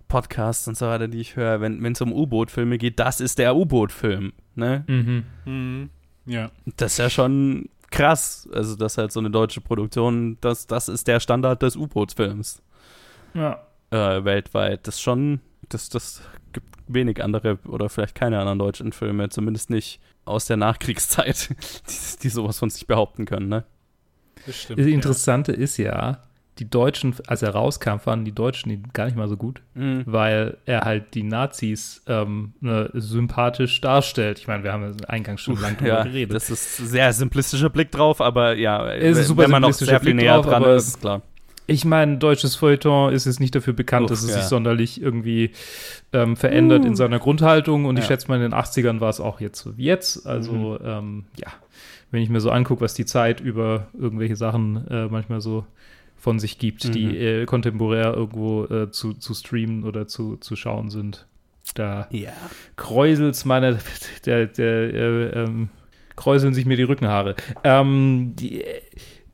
Podcasts 0.09 0.67
und 0.67 0.75
so 0.75 0.87
weiter, 0.87 1.07
die 1.07 1.21
ich 1.21 1.37
höre, 1.37 1.61
wenn 1.61 1.85
es 1.85 2.01
um 2.01 2.11
U-Boot-Filme 2.11 2.77
geht, 2.77 2.99
das 2.99 3.21
ist 3.21 3.39
der 3.39 3.55
U-Boot-Film. 3.55 4.33
Ne? 4.55 4.83
Mhm. 4.87 5.23
Mhm. 5.45 5.89
Ja. 6.25 6.51
Das 6.75 6.93
ist 6.93 6.97
ja 6.97 7.09
schon 7.09 7.69
krass. 7.91 8.49
Also, 8.51 8.75
das 8.75 8.93
ist 8.93 8.97
halt 8.97 9.11
so 9.11 9.19
eine 9.19 9.31
deutsche 9.31 9.61
Produktion, 9.61 10.37
das, 10.41 10.67
das 10.67 10.89
ist 10.89 11.07
der 11.07 11.19
Standard 11.19 11.61
des 11.61 11.75
U-Boot-Films. 11.75 12.61
Ja. 13.33 13.61
Äh, 13.91 14.25
weltweit. 14.25 14.87
Das 14.87 14.99
schon, 14.99 15.39
das, 15.69 15.89
das 15.89 16.21
gibt 16.51 16.75
wenig 16.87 17.23
andere 17.23 17.59
oder 17.67 17.87
vielleicht 17.87 18.15
keine 18.15 18.39
anderen 18.39 18.59
deutschen 18.59 18.91
Filme, 18.91 19.29
zumindest 19.29 19.69
nicht 19.69 20.01
aus 20.25 20.45
der 20.45 20.57
Nachkriegszeit, 20.57 21.49
die, 21.87 22.19
die 22.23 22.29
sowas 22.29 22.59
von 22.59 22.69
sich 22.69 22.87
behaupten 22.87 23.25
können, 23.25 23.47
ne? 23.47 23.63
Das 24.45 24.55
stimmt. 24.55 24.79
Das 24.79 24.87
Interessante 24.87 25.51
ja. 25.51 25.57
ist 25.59 25.77
ja, 25.77 26.23
die 26.59 26.69
Deutschen, 26.69 27.15
als 27.27 27.41
er 27.41 27.51
rauskam, 27.51 27.97
fanden 27.99 28.25
die 28.25 28.33
Deutschen 28.33 28.69
ihn 28.69 28.83
gar 28.93 29.05
nicht 29.05 29.15
mal 29.15 29.27
so 29.27 29.37
gut, 29.37 29.61
mhm. 29.75 30.03
weil 30.05 30.57
er 30.65 30.81
halt 30.81 31.13
die 31.13 31.23
Nazis 31.23 32.03
ähm, 32.07 32.53
ne, 32.59 32.89
sympathisch 32.93 33.79
darstellt. 33.81 34.39
Ich 34.39 34.47
meine, 34.47 34.63
wir 34.63 34.73
haben 34.73 34.95
eingangs 35.07 35.41
schon 35.41 35.59
lange 35.59 35.77
drüber 35.77 35.89
ja, 35.89 36.03
geredet. 36.03 36.35
Das 36.35 36.49
ist 36.49 36.79
ein 36.79 36.87
sehr 36.87 37.13
simplistischer 37.13 37.69
Blick 37.69 37.91
drauf, 37.91 38.19
aber 38.19 38.55
ja, 38.55 38.91
es 38.91 39.17
ist 39.17 39.27
super 39.27 39.43
wenn 39.43 39.51
man 39.51 39.61
noch 39.61 39.73
sehr 39.73 39.87
viel 39.99 40.13
Blick 40.13 40.15
näher 40.15 40.35
drauf, 40.35 40.47
dran 40.47 40.63
ist, 40.63 40.87
ist 40.87 41.01
klar. 41.01 41.21
Ich 41.65 41.85
meine, 41.85 42.17
deutsches 42.17 42.55
Feuilleton 42.55 43.13
ist 43.13 43.27
es 43.27 43.39
nicht 43.39 43.53
dafür 43.53 43.73
bekannt, 43.73 44.05
Uff, 44.05 44.09
dass 44.09 44.23
es 44.23 44.31
ja. 44.31 44.37
sich 44.37 44.45
sonderlich 44.45 44.99
irgendwie 44.99 45.51
ähm, 46.11 46.35
verändert 46.35 46.83
uh. 46.83 46.87
in 46.87 46.95
seiner 46.95 47.19
Grundhaltung. 47.19 47.85
Und 47.85 47.95
ja. 47.95 48.01
ich 48.01 48.07
schätze 48.07 48.27
mal, 48.27 48.35
in 48.35 48.41
den 48.41 48.53
80ern 48.53 48.99
war 48.99 49.09
es 49.09 49.19
auch 49.19 49.39
jetzt 49.39 49.61
so 49.61 49.77
wie 49.77 49.83
jetzt. 49.83 50.25
Also, 50.25 50.51
mhm. 50.51 50.77
ähm, 50.83 51.25
ja, 51.37 51.47
wenn 52.09 52.23
ich 52.23 52.29
mir 52.29 52.41
so 52.41 52.49
angucke, 52.49 52.81
was 52.81 52.95
die 52.95 53.05
Zeit 53.05 53.39
über 53.39 53.87
irgendwelche 53.93 54.35
Sachen 54.35 54.87
äh, 54.89 55.07
manchmal 55.07 55.41
so 55.41 55.65
von 56.19 56.39
sich 56.39 56.59
gibt, 56.59 56.85
mhm. 56.85 56.91
die 56.91 57.17
äh, 57.17 57.45
kontemporär 57.45 58.13
irgendwo 58.13 58.65
äh, 58.65 58.91
zu, 58.91 59.13
zu 59.13 59.33
streamen 59.33 59.83
oder 59.83 60.07
zu, 60.07 60.37
zu 60.37 60.55
schauen 60.55 60.89
sind. 60.89 61.27
Da 61.75 62.07
ja. 62.11 62.31
kräuselt's 62.75 63.45
meine, 63.45 63.79
der, 64.25 64.47
der, 64.47 64.93
äh, 64.93 65.43
ähm, 65.43 65.69
kräuseln 66.15 66.53
sich 66.53 66.65
mir 66.65 66.77
die 66.77 66.83
Rückenhaare. 66.83 67.35
Ähm, 67.63 68.33
die, 68.35 68.63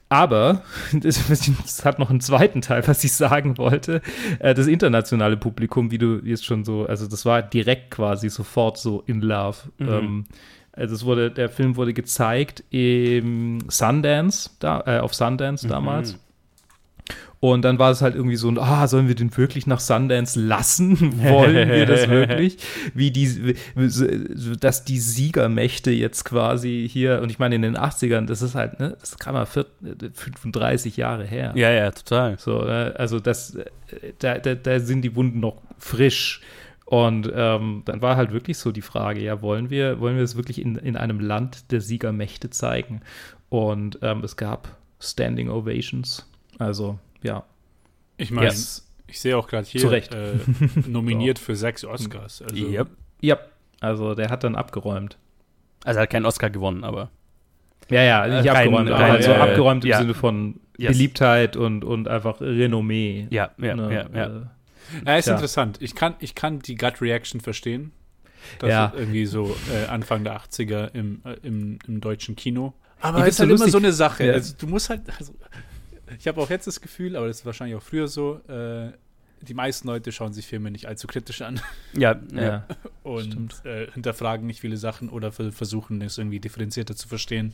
aber 0.10 0.62
das, 0.94 1.28
das, 1.28 1.86
hat 1.86 1.98
noch 1.98 2.10
einen 2.10 2.22
zweiten 2.22 2.62
Teil, 2.62 2.88
was 2.88 3.04
ich 3.04 3.14
sagen 3.14 3.58
wollte. 3.58 4.02
Äh, 4.40 4.54
das 4.54 4.68
internationale 4.68 5.38
Publikum, 5.38 5.92
wie 5.92 5.98
du 5.98 6.22
jetzt 6.24 6.46
schon 6.46 6.64
so, 6.64 6.86
also 6.86 7.08
das 7.08 7.26
war 7.26 7.42
direkt 7.42 7.92
quasi 7.92 8.30
sofort 8.30 8.78
so 8.78 9.04
in 9.08 9.22
Love. 9.22 9.58
Mhm. 9.80 9.90
Ähm, 9.90 10.26
also 10.72 10.94
es 10.94 11.06
wurde, 11.06 11.32
der 11.32 11.50
Film 11.50 11.78
wurde 11.78 11.94
gezeigt 11.94 12.64
im 12.70 13.60
Sundance, 13.70 14.52
da, 14.60 14.84
äh, 14.86 15.00
auf 15.00 15.14
Sundance 15.14 15.66
mhm. 15.66 15.72
Und 17.52 17.62
dann 17.62 17.78
war 17.78 17.92
es 17.92 18.02
halt 18.02 18.16
irgendwie 18.16 18.38
so, 18.38 18.50
ah, 18.60 18.88
sollen 18.88 19.08
wir 19.08 19.14
den 19.14 19.38
wirklich 19.38 19.68
nach 19.68 19.80
Sundance 19.80 20.42
lassen? 20.42 21.22
Wollen 21.24 21.70
wir 21.70 21.86
das 21.86 22.10
wirklich? 22.10 22.58
Wie 22.96 23.12
die, 23.12 23.56
dass 24.60 24.84
die 24.84 24.98
Siegermächte 24.98 25.92
jetzt 25.92 26.26
quasi 26.26 26.90
hier, 26.92 27.22
und 27.22 27.30
ich 27.30 27.38
meine 27.38 27.54
in 27.54 27.62
den 27.62 27.78
80ern, 27.78 28.26
das 28.26 28.42
ist 28.42 28.56
halt, 28.56 28.80
ne, 28.80 28.98
das 29.00 29.20
kann 29.20 29.36
man 29.36 29.46
35 29.46 30.98
Jahre 30.98 31.24
her. 31.24 31.52
Ja, 31.54 31.70
ja, 31.70 31.92
total. 31.92 32.40
So, 32.40 32.64
ne, 32.64 32.96
also 32.98 33.20
das, 33.20 33.56
da, 34.18 34.40
da, 34.40 34.56
da 34.56 34.80
sind 34.80 35.04
die 35.04 35.16
Wunden 35.16 35.40
noch 35.40 35.62
frisch. 35.78 36.42
Und 36.86 37.32
ähm, 37.32 37.84
dann 37.86 38.02
war 38.02 38.18
halt 38.18 38.34
wirklich 38.34 38.58
so 38.58 38.72
die 38.72 38.82
Frage, 38.82 39.22
ja, 39.22 39.44
wollen 39.44 39.70
wir, 39.70 40.00
wollen 40.00 40.16
wir 40.16 40.24
es 40.24 40.36
wirklich 40.36 40.60
in, 40.60 40.78
in 40.78 40.98
einem 40.98 41.20
Land 41.20 41.72
der 41.72 41.82
Siegermächte 41.82 42.50
zeigen? 42.50 43.02
Und 43.50 44.00
ähm, 44.02 44.24
es 44.24 44.36
gab 44.36 44.80
Standing 45.00 45.50
Ovations. 45.50 46.28
Also 46.58 46.98
ja. 47.26 47.44
Ich 48.18 48.32
meine, 48.32 48.48
yes. 48.48 48.88
ich 49.08 49.20
sehe 49.20 49.38
auch 49.38 49.48
gerade 49.48 49.68
hier 49.68 49.92
äh, 49.92 50.40
nominiert 50.88 51.40
für 51.40 51.56
sechs 51.56 51.84
Oscars. 51.84 52.42
Also. 52.42 52.56
Yep. 52.56 52.88
yep. 53.22 53.52
Also 53.82 54.16
der 54.16 54.30
hat 54.30 54.44
dann 54.44 54.56
abgeräumt. 54.56 55.18
Also 55.84 56.00
er 56.00 56.04
hat 56.04 56.10
keinen 56.10 56.26
Oscar 56.26 56.50
gewonnen, 56.50 56.84
aber. 56.84 57.12
Ja, 57.90 58.02
ja, 58.02 58.28
nicht 58.28 58.50
rein, 58.50 58.68
abgeräumt, 58.68 58.90
aber 58.90 59.04
halt 59.04 59.24
so 59.24 59.32
äh, 59.32 59.36
abgeräumt 59.36 59.84
im 59.84 59.92
ja. 59.92 60.00
Sinne 60.00 60.14
von 60.14 60.60
yes. 60.78 60.94
Beliebtheit 60.94 61.56
und, 61.56 61.84
und 61.84 62.08
einfach 62.08 62.42
Renommee. 62.42 63.28
Ja, 63.30 63.52
ja, 63.58 63.76
ne, 63.76 63.94
ja. 63.94 64.10
ja. 64.14 64.26
Äh, 64.26 64.42
ja, 65.06 65.18
ist 65.18 65.28
ja. 65.28 65.34
interessant. 65.34 65.78
Ich 65.82 65.94
kann, 65.94 66.16
ich 66.20 66.36
kann 66.36 66.60
die 66.60 66.76
Gut 66.76 67.02
Reaction 67.02 67.42
verstehen. 67.42 67.92
Das 68.60 68.70
ja. 68.70 68.86
ist 68.88 68.96
irgendwie 68.96 69.26
so 69.26 69.56
äh, 69.74 69.88
Anfang 69.88 70.24
der 70.24 70.40
80er 70.40 70.94
im, 70.94 71.22
äh, 71.26 71.34
im, 71.44 71.80
im 71.88 72.02
deutschen 72.02 72.36
Kino. 72.36 72.74
Aber 73.02 73.22
es 73.22 73.36
ist 73.36 73.40
halt 73.40 73.52
immer 73.52 73.68
so 73.68 73.78
eine 73.78 73.92
Sache. 73.92 74.26
Ja. 74.26 74.34
Also, 74.34 74.56
du 74.58 74.68
musst 74.68 74.90
halt, 74.90 75.02
also, 75.18 75.34
ich 76.20 76.28
habe 76.28 76.42
auch 76.42 76.50
jetzt 76.50 76.68
das 76.68 76.82
Gefühl, 76.82 77.16
aber 77.16 77.28
das 77.28 77.40
ist 77.40 77.46
wahrscheinlich 77.46 77.76
auch 77.78 77.84
früher 77.84 78.08
so, 78.08 78.42
äh, 78.48 78.92
die 79.42 79.54
meisten 79.54 79.88
Leute 79.88 80.12
schauen 80.12 80.34
sich 80.34 80.48
Filme 80.48 80.72
nicht 80.72 80.88
allzu 80.88 81.08
kritisch 81.08 81.42
an 81.42 81.60
Ja, 81.94 82.20
ja. 82.34 82.66
Und 83.04 83.64
äh, 83.66 83.92
hinterfragen 83.92 84.48
nicht 84.48 84.62
viele 84.62 84.78
Sachen 84.78 85.10
oder 85.10 85.32
ver- 85.32 85.52
versuchen 85.52 86.02
es 86.02 86.18
irgendwie 86.18 86.40
differenzierter 86.40 86.96
zu 86.96 87.08
verstehen. 87.08 87.54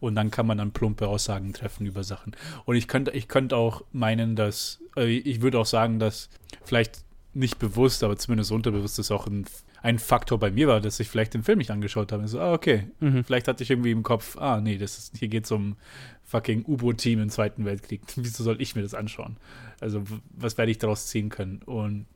Und 0.00 0.14
dann 0.14 0.30
kann 0.30 0.46
man 0.46 0.58
dann 0.58 0.70
plumpe 0.72 1.06
Aussagen 1.08 1.52
treffen 1.52 1.86
über 1.86 2.02
Sachen. 2.04 2.34
Und 2.64 2.76
ich 2.76 2.88
könnte, 2.88 3.10
ich 3.12 3.28
könnte 3.28 3.56
auch 3.56 3.82
meinen, 3.92 4.36
dass, 4.36 4.80
äh, 4.96 5.06
ich 5.06 5.40
würde 5.42 5.58
auch 5.58 5.66
sagen, 5.66 5.98
dass 5.98 6.28
vielleicht 6.64 7.04
nicht 7.34 7.58
bewusst, 7.58 8.02
aber 8.02 8.16
zumindest 8.16 8.50
unterbewusst 8.52 8.98
das 8.98 9.10
auch 9.10 9.26
ein, 9.26 9.44
ein 9.82 9.98
Faktor 9.98 10.38
bei 10.38 10.50
mir 10.50 10.68
war, 10.68 10.80
dass 10.80 10.98
ich 11.00 11.08
vielleicht 11.08 11.34
den 11.34 11.42
Film 11.42 11.58
nicht 11.58 11.70
angeschaut 11.70 12.12
habe. 12.12 12.26
So, 12.28 12.40
ah, 12.40 12.52
okay. 12.52 12.88
Mhm. 13.00 13.24
Vielleicht 13.24 13.48
hatte 13.48 13.62
ich 13.62 13.70
irgendwie 13.70 13.92
im 13.92 14.02
Kopf, 14.02 14.36
ah, 14.38 14.60
nee, 14.60 14.76
das 14.78 14.98
ist, 14.98 15.16
hier 15.18 15.28
geht 15.28 15.44
es 15.44 15.52
um 15.52 15.76
fucking 16.24 16.64
U-Boot-Team 16.66 17.20
im 17.20 17.30
Zweiten 17.30 17.64
Weltkrieg. 17.64 18.02
Wieso 18.16 18.42
soll 18.44 18.60
ich 18.60 18.74
mir 18.74 18.82
das 18.82 18.94
anschauen? 18.94 19.36
Also, 19.80 20.02
was 20.30 20.58
werde 20.58 20.70
ich 20.70 20.78
daraus 20.78 21.06
ziehen 21.06 21.28
können? 21.28 21.62
Und 21.64 22.06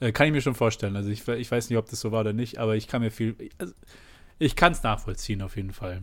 äh, 0.00 0.12
kann 0.12 0.26
ich 0.26 0.32
mir 0.32 0.40
schon 0.40 0.54
vorstellen. 0.54 0.96
Also, 0.96 1.10
ich, 1.10 1.26
ich 1.26 1.50
weiß 1.50 1.68
nicht, 1.68 1.78
ob 1.78 1.90
das 1.90 2.00
so 2.00 2.12
war 2.12 2.20
oder 2.20 2.32
nicht, 2.32 2.58
aber 2.58 2.76
ich 2.76 2.86
kann 2.86 3.02
mir 3.02 3.10
viel. 3.10 3.34
Also, 3.58 3.74
ich 4.38 4.54
kann 4.54 4.72
es 4.72 4.82
nachvollziehen, 4.82 5.42
auf 5.42 5.56
jeden 5.56 5.72
Fall. 5.72 6.02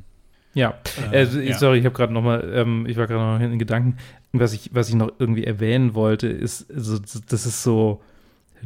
Ja, 0.54 0.80
Äh, 1.12 1.18
also, 1.18 1.40
ja. 1.40 1.58
sorry, 1.58 1.80
ich 1.80 1.86
habe 1.86 1.96
gerade 1.96 2.14
noch 2.14 2.22
mal, 2.22 2.50
ähm, 2.54 2.86
ich 2.88 2.98
war 2.98 3.08
gerade 3.08 3.40
noch 3.40 3.54
in 3.54 3.60
Gedanken, 3.60 3.98
was 4.34 4.54
ich, 4.54 4.70
was 4.74 4.90
ich 4.90 4.96
noch 4.96 5.12
irgendwie 5.20 5.46
erwähnen 5.46 5.94
wollte, 5.94 6.28
ist, 6.28 6.72
also, 6.72 7.00
das 7.00 7.46
ist 7.46 7.64
so, 7.64 8.02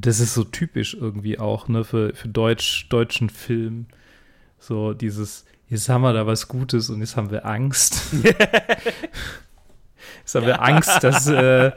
das 0.01 0.19
ist 0.19 0.33
so 0.33 0.43
typisch 0.43 0.93
irgendwie 0.93 1.39
auch, 1.39 1.67
ne, 1.67 1.83
für, 1.83 2.13
für 2.15 2.27
Deutsch, 2.27 2.87
deutschen 2.89 3.29
Film. 3.29 3.87
So 4.57 4.93
dieses, 4.93 5.45
jetzt 5.67 5.89
haben 5.89 6.01
wir 6.01 6.13
da 6.13 6.25
was 6.25 6.47
Gutes 6.47 6.89
und 6.89 7.01
jetzt 7.01 7.15
haben 7.15 7.31
wir 7.31 7.45
Angst. 7.45 8.01
jetzt 10.19 10.35
haben 10.35 10.45
wir 10.45 10.61
Angst, 10.61 11.03
dass, 11.03 11.27
äh, 11.27 11.71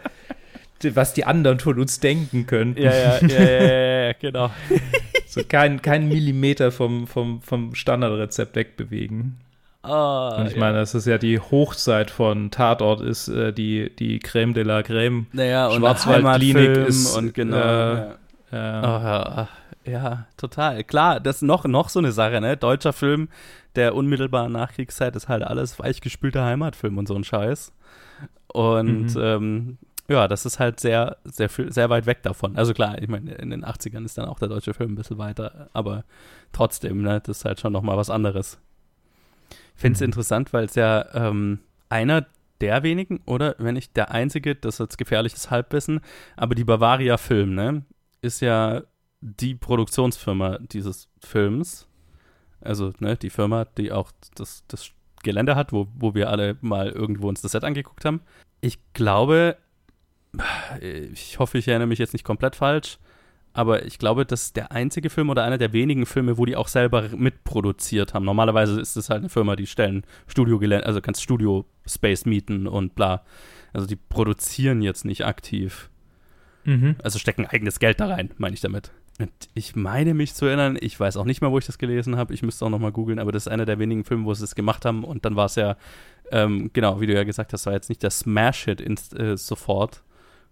was 0.85 1.14
die 1.14 1.25
anderen 1.25 1.59
von 1.61 1.79
uns 1.79 2.01
denken 2.01 2.47
könnten. 2.47 2.83
Ja, 2.83 2.93
ja, 2.93 3.18
ja, 3.20 3.41
ja, 3.41 3.62
ja, 3.62 4.07
ja, 4.07 4.12
genau. 4.12 4.51
So 5.27 5.43
kein, 5.45 5.81
kein 5.81 6.09
Millimeter 6.09 6.70
vom, 6.70 7.07
vom, 7.07 7.41
vom 7.41 7.75
Standardrezept 7.75 8.55
wegbewegen. 8.55 9.39
Ah, 9.83 10.37
Und 10.39 10.47
ich 10.47 10.53
ja. 10.55 10.61
meine, 10.61 10.78
das 10.78 10.95
ist 10.95 11.07
ja 11.07 11.18
die 11.18 11.41
Hochzeit 11.41 12.11
von 12.11 12.51
Tatort, 12.51 13.01
ist 13.01 13.28
äh, 13.28 13.53
die, 13.53 13.95
die 13.97 14.18
Creme 14.20 14.55
de 14.55 14.62
la 14.64 14.83
Creme. 14.83 15.26
naja, 15.33 15.66
und 15.68 15.78
Schwarzwaldklinik 15.80 16.76
ist, 16.89 17.16
und 17.16 17.35
genau. 17.35 17.57
äh, 17.57 17.95
ja. 17.97 18.12
Äh, 18.53 18.80
Oh, 18.85 18.85
ja, 18.85 19.49
ja, 19.85 20.26
total. 20.37 20.85
Klar, 20.85 21.18
das 21.20 21.37
ist 21.37 21.43
noch, 21.43 21.64
noch 21.64 21.89
so 21.89 21.99
eine 21.99 22.12
Sache, 22.12 22.41
ne? 22.41 22.57
Deutscher 22.57 22.93
Film 22.93 23.28
der 23.74 23.95
unmittelbaren 23.95 24.53
Nachkriegszeit 24.53 25.16
ist 25.16 25.28
halt 25.28 25.43
alles 25.43 25.78
weichgespülter 25.78 26.45
Heimatfilm 26.45 26.99
und 26.99 27.09
so 27.09 27.14
ein 27.14 27.24
Scheiß. 27.24 27.72
Und 28.49 29.14
Mhm. 29.14 29.20
ähm, 29.20 29.78
ja, 30.09 30.28
das 30.28 30.45
ist 30.45 30.59
halt 30.61 30.78
sehr, 30.78 31.16
sehr, 31.24 31.49
sehr 31.49 31.89
weit 31.89 32.05
weg 32.07 32.22
davon. 32.22 32.57
Also 32.57 32.74
klar, 32.74 33.01
ich 33.01 33.09
meine, 33.09 33.33
in 33.33 33.49
den 33.51 33.64
80ern 33.64 34.05
ist 34.05 34.18
dann 34.18 34.26
auch 34.28 34.39
der 34.39 34.49
deutsche 34.49 34.74
Film 34.74 34.93
ein 34.93 34.97
bisschen 34.97 35.16
weiter, 35.18 35.70
aber 35.72 36.05
trotzdem, 36.53 37.01
ne, 37.03 37.20
das 37.24 37.39
ist 37.39 37.45
halt 37.47 37.61
schon 37.61 37.72
nochmal 37.72 37.97
was 37.97 38.11
anderes. 38.11 38.59
Finde 39.75 39.95
es 39.95 40.01
Mhm. 40.01 40.07
interessant, 40.07 40.53
weil 40.53 40.64
es 40.64 40.75
ja 40.75 41.07
ähm, 41.14 41.61
einer 41.89 42.27
der 42.61 42.83
wenigen, 42.83 43.20
oder 43.27 43.57
wenn 43.59 43.75
nicht 43.75 43.97
der 43.97 44.12
einzige, 44.12 44.55
das 44.55 44.75
ist 44.75 44.81
jetzt 44.81 44.99
gefährliches 44.99 45.51
Halbwissen, 45.51 46.01
aber 46.37 46.55
die 46.55 46.64
Bavaria 46.64 47.16
Film, 47.16 47.55
ne, 47.55 47.85
ist 48.20 48.41
ja 48.41 48.83
die 49.20 49.55
Produktionsfirma 49.55 50.59
dieses 50.59 51.09
Films. 51.20 51.89
Also, 52.61 52.93
ne, 53.01 53.16
die 53.16 53.31
Firma, 53.31 53.64
die 53.64 53.91
auch 53.91 54.12
das, 54.37 54.64
das 54.68 54.93
Gelände 55.25 55.57
hat, 55.57 55.73
wo, 55.73 55.89
wo 55.95 56.14
wir 56.14 56.31
alle 56.31 56.57
mal 56.61 56.89
irgendwo 56.91 57.29
uns 57.29 57.43
das 57.43 57.53
Set 57.53 57.64
angeguckt 57.64 58.05
haben. 58.05 58.20
Ich 58.61 58.79
glaube, 58.93 59.57
ich 61.12 61.39
hoffe, 61.39 61.59
ich 61.59 61.68
erinnere 61.68 61.89
mich 61.89 61.99
jetzt 61.99 62.12
nicht 62.12 62.25
komplett 62.25 62.57
falsch, 62.57 62.99
aber 63.55 63.85
ich 63.85 63.99
glaube, 63.99 64.25
das 64.25 64.43
ist 64.43 64.57
der 64.57 64.73
einzige 64.73 65.11
Film 65.11 65.29
oder 65.31 65.45
einer 65.45 65.59
der 65.59 65.73
wenigen 65.73 66.07
Filme, 66.07 66.39
wo 66.39 66.47
die 66.47 66.57
auch 66.57 66.69
selber 66.69 67.09
mitproduziert 67.15 68.15
haben. 68.15 68.25
Normalerweise 68.25 68.81
ist 68.81 68.97
es 68.97 69.11
halt 69.11 69.21
eine 69.21 69.29
Firma, 69.29 69.57
die 69.57 69.67
stellen 69.67 70.05
Studiogelände, 70.27 70.87
also 70.87 71.01
kannst 71.01 71.23
Studio 71.23 71.67
Space 71.87 72.25
mieten 72.25 72.67
und 72.67 72.95
bla. 72.95 73.25
Also 73.73 73.87
die 73.87 73.97
produzieren 73.97 74.83
jetzt 74.83 75.05
nicht 75.05 75.25
aktiv. 75.25 75.91
mhm. 76.65 76.97
Also 77.03 77.19
stecken 77.19 77.47
eigenes 77.47 77.79
Geld 77.79 78.01
da 78.01 78.07
rein, 78.07 78.31
meine 78.39 78.55
ich 78.55 78.61
damit. 78.61 78.91
Und 79.19 79.31
ich 79.53 79.77
meine 79.77 80.15
mich 80.15 80.35
zu 80.35 80.47
erinnern, 80.47 80.79
ich 80.81 80.99
weiß 80.99 81.19
auch 81.19 81.27
nicht 81.27 81.43
mehr, 81.43 81.51
wo 81.51 81.59
ich 81.59 81.67
das 81.67 81.77
gelesen 81.77 82.17
habe, 82.17 82.33
ich 82.33 82.43
müsste 82.43 82.65
auch 82.65 82.71
nochmal 82.71 82.93
googeln, 82.93 83.19
aber 83.19 83.31
das 83.31 83.47
ist 83.47 83.53
einer 83.53 83.67
der 83.67 83.79
wenigen 83.79 84.05
Filme, 84.05 84.25
wo 84.25 84.33
sie 84.33 84.45
es 84.45 84.55
gemacht 84.55 84.87
haben 84.87 85.05
und 85.05 85.27
dann 85.27 85.37
war 85.37 85.47
es 85.47 85.57
ja, 85.57 85.77
ähm, 86.31 86.71
genau, 86.73 87.01
wie 87.01 87.07
du 87.07 87.13
ja 87.13 87.25
gesagt 87.25 87.53
hast, 87.53 87.67
war 87.67 87.75
jetzt 87.75 87.91
nicht 87.91 88.03
der 88.03 88.11
Smash-Hit 88.11 88.81
äh, 89.13 89.37
sofort 89.37 90.03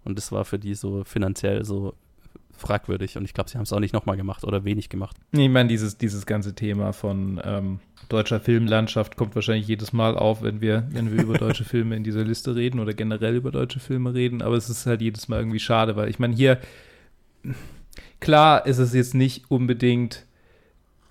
und 0.05 0.19
das 0.19 0.31
war 0.31 0.45
für 0.45 0.59
die 0.59 0.75
so 0.75 1.05
finanziell 1.05 1.65
so 1.65 1.95
fragwürdig 2.61 3.17
und 3.17 3.25
ich 3.25 3.35
glaube, 3.35 3.51
sie 3.51 3.57
haben 3.57 3.65
es 3.65 3.73
auch 3.73 3.81
nicht 3.81 3.95
nochmal 3.95 4.17
gemacht 4.17 4.45
oder 4.45 4.65
wenig 4.65 4.89
gemacht. 4.89 5.17
Ich 5.33 5.49
meine, 5.49 5.69
dieses, 5.69 5.99
dieses 5.99 6.27
ganze 6.27 6.55
Thema 6.55 6.93
von 6.93 7.41
ähm, 7.45 7.81
deutscher 8.09 8.41
Filmlandschaft 8.41 9.17
kommt 9.17 9.35
wahrscheinlich 9.35 9.67
jedes 9.67 9.93
Mal 9.93 10.17
auf, 10.17 10.43
wenn 10.43 10.61
wir, 10.61 10.87
wenn 10.91 11.13
wir 11.13 11.23
über 11.23 11.39
deutsche 11.39 11.65
Filme 11.65 11.97
in 11.97 12.05
dieser 12.05 12.25
Liste 12.25 12.55
reden 12.55 12.81
oder 12.81 12.95
generell 12.95 13.37
über 13.37 13.51
deutsche 13.51 13.81
Filme 13.81 14.15
reden. 14.15 14.43
Aber 14.43 14.57
es 14.57 14.69
ist 14.69 14.87
halt 14.87 15.01
jedes 15.01 15.29
Mal 15.29 15.39
irgendwie 15.39 15.61
schade, 15.61 15.97
weil 15.97 16.09
ich 16.09 16.19
meine, 16.19 16.35
hier, 16.35 16.59
klar 18.21 18.67
ist 18.67 18.79
es 18.79 18.93
jetzt 18.93 19.15
nicht 19.15 19.51
unbedingt, 19.51 20.27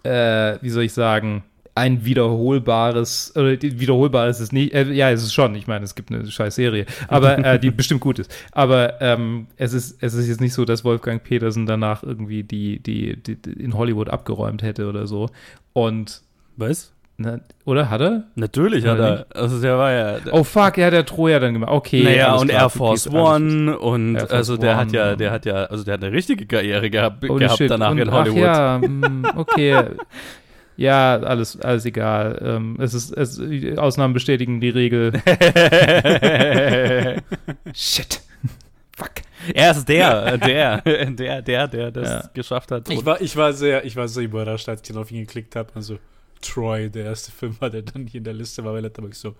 äh, 0.03 0.57
wie 0.61 0.69
soll 0.69 0.83
ich 0.83 0.93
sagen, 0.93 1.43
ein 1.79 2.05
wiederholbares, 2.05 3.33
oder 3.35 3.55
die- 3.57 3.79
wiederholbar 3.79 4.27
ist 4.27 4.39
es 4.39 4.51
nicht, 4.51 4.73
äh, 4.73 4.91
ja, 4.91 5.09
es 5.11 5.23
ist 5.23 5.33
schon, 5.33 5.55
ich 5.55 5.67
meine, 5.67 5.85
es 5.85 5.95
gibt 5.95 6.11
eine 6.11 6.25
scheiß 6.29 6.55
Serie, 6.55 6.85
aber 7.07 7.37
äh, 7.39 7.59
die 7.59 7.71
bestimmt 7.79 8.01
gut 8.01 8.19
ist. 8.19 8.31
Aber 8.51 9.01
ähm, 9.01 9.47
es, 9.57 9.73
ist, 9.73 10.03
es 10.03 10.13
ist 10.13 10.27
jetzt 10.27 10.41
nicht 10.41 10.53
so, 10.53 10.65
dass 10.65 10.83
Wolfgang 10.83 11.23
Petersen 11.23 11.65
danach 11.65 12.03
irgendwie 12.03 12.43
die, 12.43 12.79
die, 12.79 13.15
die, 13.15 13.35
die 13.35 13.51
in 13.63 13.75
Hollywood 13.75 14.09
abgeräumt 14.09 14.61
hätte 14.61 14.87
oder 14.87 15.07
so. 15.07 15.29
Und, 15.73 16.21
Was? 16.57 16.91
ne, 17.17 17.41
oder 17.65 17.89
hat 17.89 18.01
er? 18.01 18.23
Natürlich 18.35 18.85
hat 18.85 18.99
er, 18.99 19.25
also 19.33 19.61
der 19.61 19.77
war 19.77 19.91
ja, 19.91 20.17
Oh 20.31 20.43
fuck, 20.43 20.77
er 20.77 20.87
hat 20.87 20.93
der 20.93 21.05
Troja 21.05 21.39
dann 21.39 21.53
gemacht. 21.53 21.71
Okay. 21.71 22.03
naja, 22.03 22.35
und 22.35 22.49
klar, 22.49 22.63
Air 22.63 22.69
Force. 22.69 23.07
One 23.07 23.77
und 23.77 24.17
Force 24.17 24.31
also 24.31 24.57
der 24.57 24.77
hat 24.77 24.87
One, 24.89 24.97
ja, 24.97 25.09
ja. 25.09 25.15
der 25.15 25.31
hat 25.31 25.45
ja, 25.45 25.63
also 25.65 25.83
der 25.83 25.95
hat 25.95 26.03
eine 26.03 26.11
richtige 26.13 26.45
Karriere 26.45 26.89
gehabt, 26.89 27.21
gehabt 27.21 27.61
danach 27.67 27.91
und, 27.91 27.99
in 27.99 28.11
Hollywood. 28.11 28.43
Ach 28.43 28.81
ja, 28.81 28.87
mm, 28.87 29.25
okay. 29.35 29.83
ja, 30.79 31.19
alles, 31.19 31.59
alles 31.59 31.85
egal. 31.85 32.39
Ähm, 32.41 32.77
es 32.79 32.93
ist, 32.93 33.11
es, 33.11 33.39
Ausnahmen 33.77 34.13
bestätigen 34.13 34.61
die 34.61 34.69
Regel. 34.69 35.11
Shit. 37.73 38.21
Fuck. 38.95 39.11
Er 39.53 39.71
ist 39.71 39.85
der, 39.87 40.37
der, 40.37 40.81
der, 41.11 41.41
der, 41.41 41.67
der 41.67 41.91
das 41.91 42.09
Ja. 42.09 42.29
geschafft 42.33 42.71
hat. 42.71 42.89
Ich 42.89 43.05
war, 43.05 43.21
ich 43.21 43.35
war 43.35 43.53
sehr, 43.53 43.85
ich 43.85 43.95
war 43.95 44.07
sehr 44.07 44.23
überrascht, 44.23 44.67
als 44.69 44.81
ich 44.81 44.87
dann 44.87 44.97
auf 45.01 45.11
ihn 45.11 45.21
geklickt 45.25 45.55
habe. 45.55 45.69
Also 45.75 45.99
Troy, 46.41 46.89
der 46.89 47.05
erste 47.05 47.31
Film 47.31 47.55
war, 47.59 47.69
der 47.69 47.81
dann 47.83 48.07
hier 48.07 48.19
in 48.19 48.23
der 48.23 48.33
Liste 48.33 48.63
war, 48.63 48.73
weil 48.73 48.83
er 48.85 48.91
ich 49.09 49.15
so, 49.17 49.35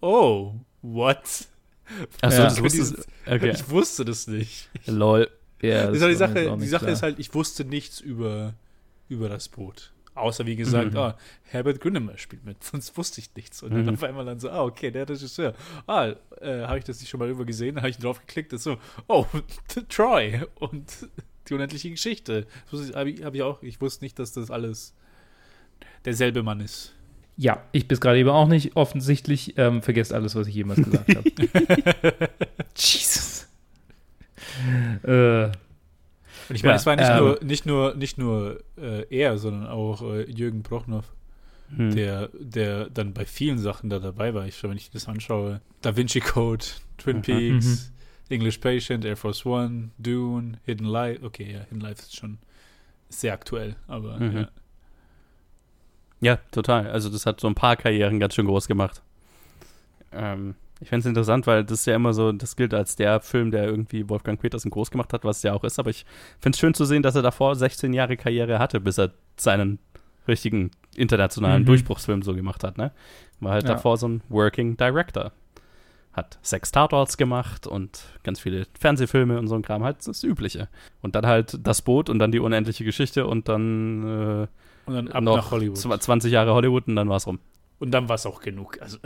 oh, 0.00 0.54
what? 0.82 1.18
Achso, 2.22 2.38
Ja. 2.38 2.44
das 2.44 2.62
wusstest 2.62 3.08
Okay. 3.26 3.50
Ich 3.50 3.68
wusste 3.68 4.04
das 4.04 4.26
nicht. 4.26 4.68
Lol. 4.86 5.28
Ja, 5.62 5.86
Das 5.86 5.96
ist 5.96 6.02
halt 6.02 6.12
die 6.12 6.16
Sache, 6.16 6.56
die 6.58 6.66
Sache 6.66 6.84
klar. 6.84 6.92
ist 6.92 7.02
halt, 7.02 7.18
ich 7.18 7.32
wusste 7.34 7.64
nichts 7.64 8.00
über, 8.00 8.54
über 9.08 9.28
das 9.30 9.48
Boot. 9.48 9.92
Außer 10.14 10.46
wie 10.46 10.54
gesagt, 10.56 10.92
Mhm. 10.92 10.98
ah, 10.98 11.16
Herbert 11.42 11.80
Grönemeyer 11.80 12.18
spielt 12.18 12.44
mit, 12.44 12.62
sonst 12.64 12.96
wusste 12.96 13.20
ich 13.20 13.30
nichts. 13.34 13.62
Und 13.62 13.72
Mhm. 13.72 13.86
dann 13.86 13.94
auf 13.94 14.02
einmal 14.04 14.24
dann 14.24 14.38
so, 14.40 14.48
ah, 14.50 14.62
okay, 14.62 14.90
der 14.90 15.08
Regisseur. 15.08 15.54
Ah, 15.86 16.12
äh, 16.40 16.62
habe 16.62 16.78
ich 16.78 16.84
das 16.84 17.00
nicht 17.00 17.08
schon 17.10 17.18
mal 17.20 17.28
über 17.28 17.44
gesehen? 17.44 17.76
Habe 17.78 17.88
ich 17.90 17.98
drauf 17.98 18.20
geklickt, 18.20 18.52
ist 18.52 18.62
so, 18.64 18.76
oh, 19.08 19.26
Troy 19.88 20.40
und 20.56 21.08
die 21.48 21.54
unendliche 21.54 21.90
Geschichte. 21.90 22.46
Das 22.70 22.94
habe 22.94 23.10
ich, 23.10 23.24
hab 23.24 23.34
ich 23.34 23.42
auch, 23.42 23.62
ich 23.62 23.80
wusste 23.80 24.04
nicht, 24.04 24.18
dass 24.18 24.32
das 24.32 24.50
alles 24.50 24.94
derselbe 26.04 26.42
Mann 26.42 26.60
ist. 26.60 26.94
Ja, 27.36 27.64
ich 27.72 27.88
bis 27.88 28.00
gerade 28.00 28.18
eben 28.18 28.28
auch 28.28 28.46
nicht. 28.46 28.76
Offensichtlich 28.76 29.58
ähm, 29.58 29.82
vergesst 29.82 30.12
alles, 30.12 30.36
was 30.36 30.46
ich 30.46 30.54
jemals 30.54 30.80
gesagt 30.84 31.16
habe. 31.16 32.28
Jesus. 32.76 33.48
Äh, 35.02 35.48
Und 36.48 36.56
ich 36.56 36.62
meine, 36.62 36.72
Ja, 36.72 36.76
es 36.76 36.86
war 36.86 36.96
nicht 36.96 37.08
ähm, 37.10 37.16
nur, 37.18 37.38
nicht 37.42 37.66
nur, 37.66 37.94
nicht 37.94 38.18
nur 38.18 38.60
äh, 38.76 39.06
er, 39.10 39.38
sondern 39.38 39.66
auch 39.66 40.02
äh, 40.02 40.30
Jürgen 40.30 40.62
Prochnow. 40.62 41.04
Hm. 41.74 41.94
der, 41.94 42.28
der 42.38 42.90
dann 42.90 43.14
bei 43.14 43.24
vielen 43.24 43.58
Sachen 43.58 43.88
da 43.88 43.98
dabei 43.98 44.34
war. 44.34 44.46
Ich, 44.46 44.62
wenn 44.62 44.76
ich 44.76 44.90
das 44.90 45.08
anschaue, 45.08 45.62
Da 45.80 45.96
Vinci 45.96 46.20
Code, 46.20 46.62
Twin 46.98 47.16
Mhm. 47.16 47.22
Peaks, 47.22 47.90
English 48.28 48.58
Patient, 48.58 49.02
Air 49.04 49.16
Force 49.16 49.46
One, 49.46 49.90
Dune, 49.98 50.58
Hidden 50.66 50.86
Life. 50.86 51.24
Okay, 51.24 51.50
ja, 51.52 51.60
Hidden 51.60 51.80
Life 51.80 52.02
ist 52.02 52.16
schon 52.16 52.36
sehr 53.08 53.32
aktuell, 53.32 53.76
aber 53.88 54.20
Mhm. 54.20 54.36
ja. 54.36 54.48
Ja, 56.20 56.36
total. 56.52 56.90
Also 56.90 57.08
das 57.08 57.24
hat 57.26 57.40
so 57.40 57.48
ein 57.48 57.54
paar 57.54 57.76
Karrieren 57.76 58.20
ganz 58.20 58.34
schön 58.34 58.46
groß 58.46 58.68
gemacht. 58.68 59.02
Ähm, 60.12 60.54
ich 60.84 60.88
finde 60.90 61.00
es 61.00 61.06
interessant, 61.06 61.46
weil 61.46 61.64
das 61.64 61.80
ist 61.80 61.86
ja 61.86 61.96
immer 61.96 62.12
so, 62.12 62.30
das 62.30 62.54
gilt 62.56 62.72
als 62.74 62.94
der 62.94 63.20
Film, 63.20 63.50
der 63.50 63.64
irgendwie 63.64 64.08
Wolfgang 64.08 64.38
Petersen 64.40 64.70
groß 64.70 64.90
gemacht 64.90 65.12
hat, 65.12 65.24
was 65.24 65.38
es 65.38 65.42
ja 65.42 65.52
auch 65.54 65.64
ist. 65.64 65.78
Aber 65.78 65.90
ich 65.90 66.04
finde 66.40 66.54
es 66.54 66.60
schön 66.60 66.74
zu 66.74 66.84
sehen, 66.84 67.02
dass 67.02 67.16
er 67.16 67.22
davor 67.22 67.56
16 67.56 67.92
Jahre 67.92 68.16
Karriere 68.16 68.58
hatte, 68.58 68.80
bis 68.80 68.98
er 68.98 69.12
seinen 69.36 69.78
richtigen 70.28 70.70
internationalen 70.94 71.62
Mhm. 71.62 71.66
Durchbruchsfilm 71.66 72.22
so 72.22 72.34
gemacht 72.34 72.62
hat. 72.64 72.78
Ne? 72.78 72.92
War 73.40 73.52
halt 73.52 73.64
Ja. 73.66 73.74
davor 73.74 73.96
so 73.96 74.08
ein 74.08 74.22
Working 74.28 74.76
Director. 74.76 75.32
hat 76.12 76.38
sechs 76.42 76.70
Tatorts 76.70 77.16
gemacht 77.16 77.66
und 77.66 78.04
ganz 78.22 78.38
viele 78.38 78.68
Fernsehfilme 78.78 79.36
und 79.36 79.48
so 79.48 79.56
ein 79.56 79.62
Kram, 79.62 79.82
halt 79.82 79.96
das 80.06 80.22
Übliche. 80.22 80.68
Und 81.02 81.16
dann 81.16 81.26
halt 81.26 81.58
das 81.66 81.82
Boot 81.82 82.08
und 82.08 82.20
dann 82.20 82.30
die 82.30 82.38
unendliche 82.38 82.84
Geschichte 82.84 83.26
und 83.26 83.48
dann, 83.48 84.04
äh, 84.44 84.46
Und 84.86 84.94
dann 84.94 85.08
ab 85.08 85.24
noch 85.24 85.36
nach 85.38 85.50
Hollywood. 85.50 85.76
zw- 85.76 85.98
20 85.98 86.30
Jahre 86.30 86.54
Hollywood 86.54 86.86
und 86.86 86.94
dann 86.94 87.08
war's 87.08 87.26
rum. 87.26 87.40
Und 87.80 87.90
dann 87.90 88.08
war 88.08 88.14
es 88.14 88.26
auch 88.26 88.40
genug. 88.40 88.78
Also, 88.80 88.98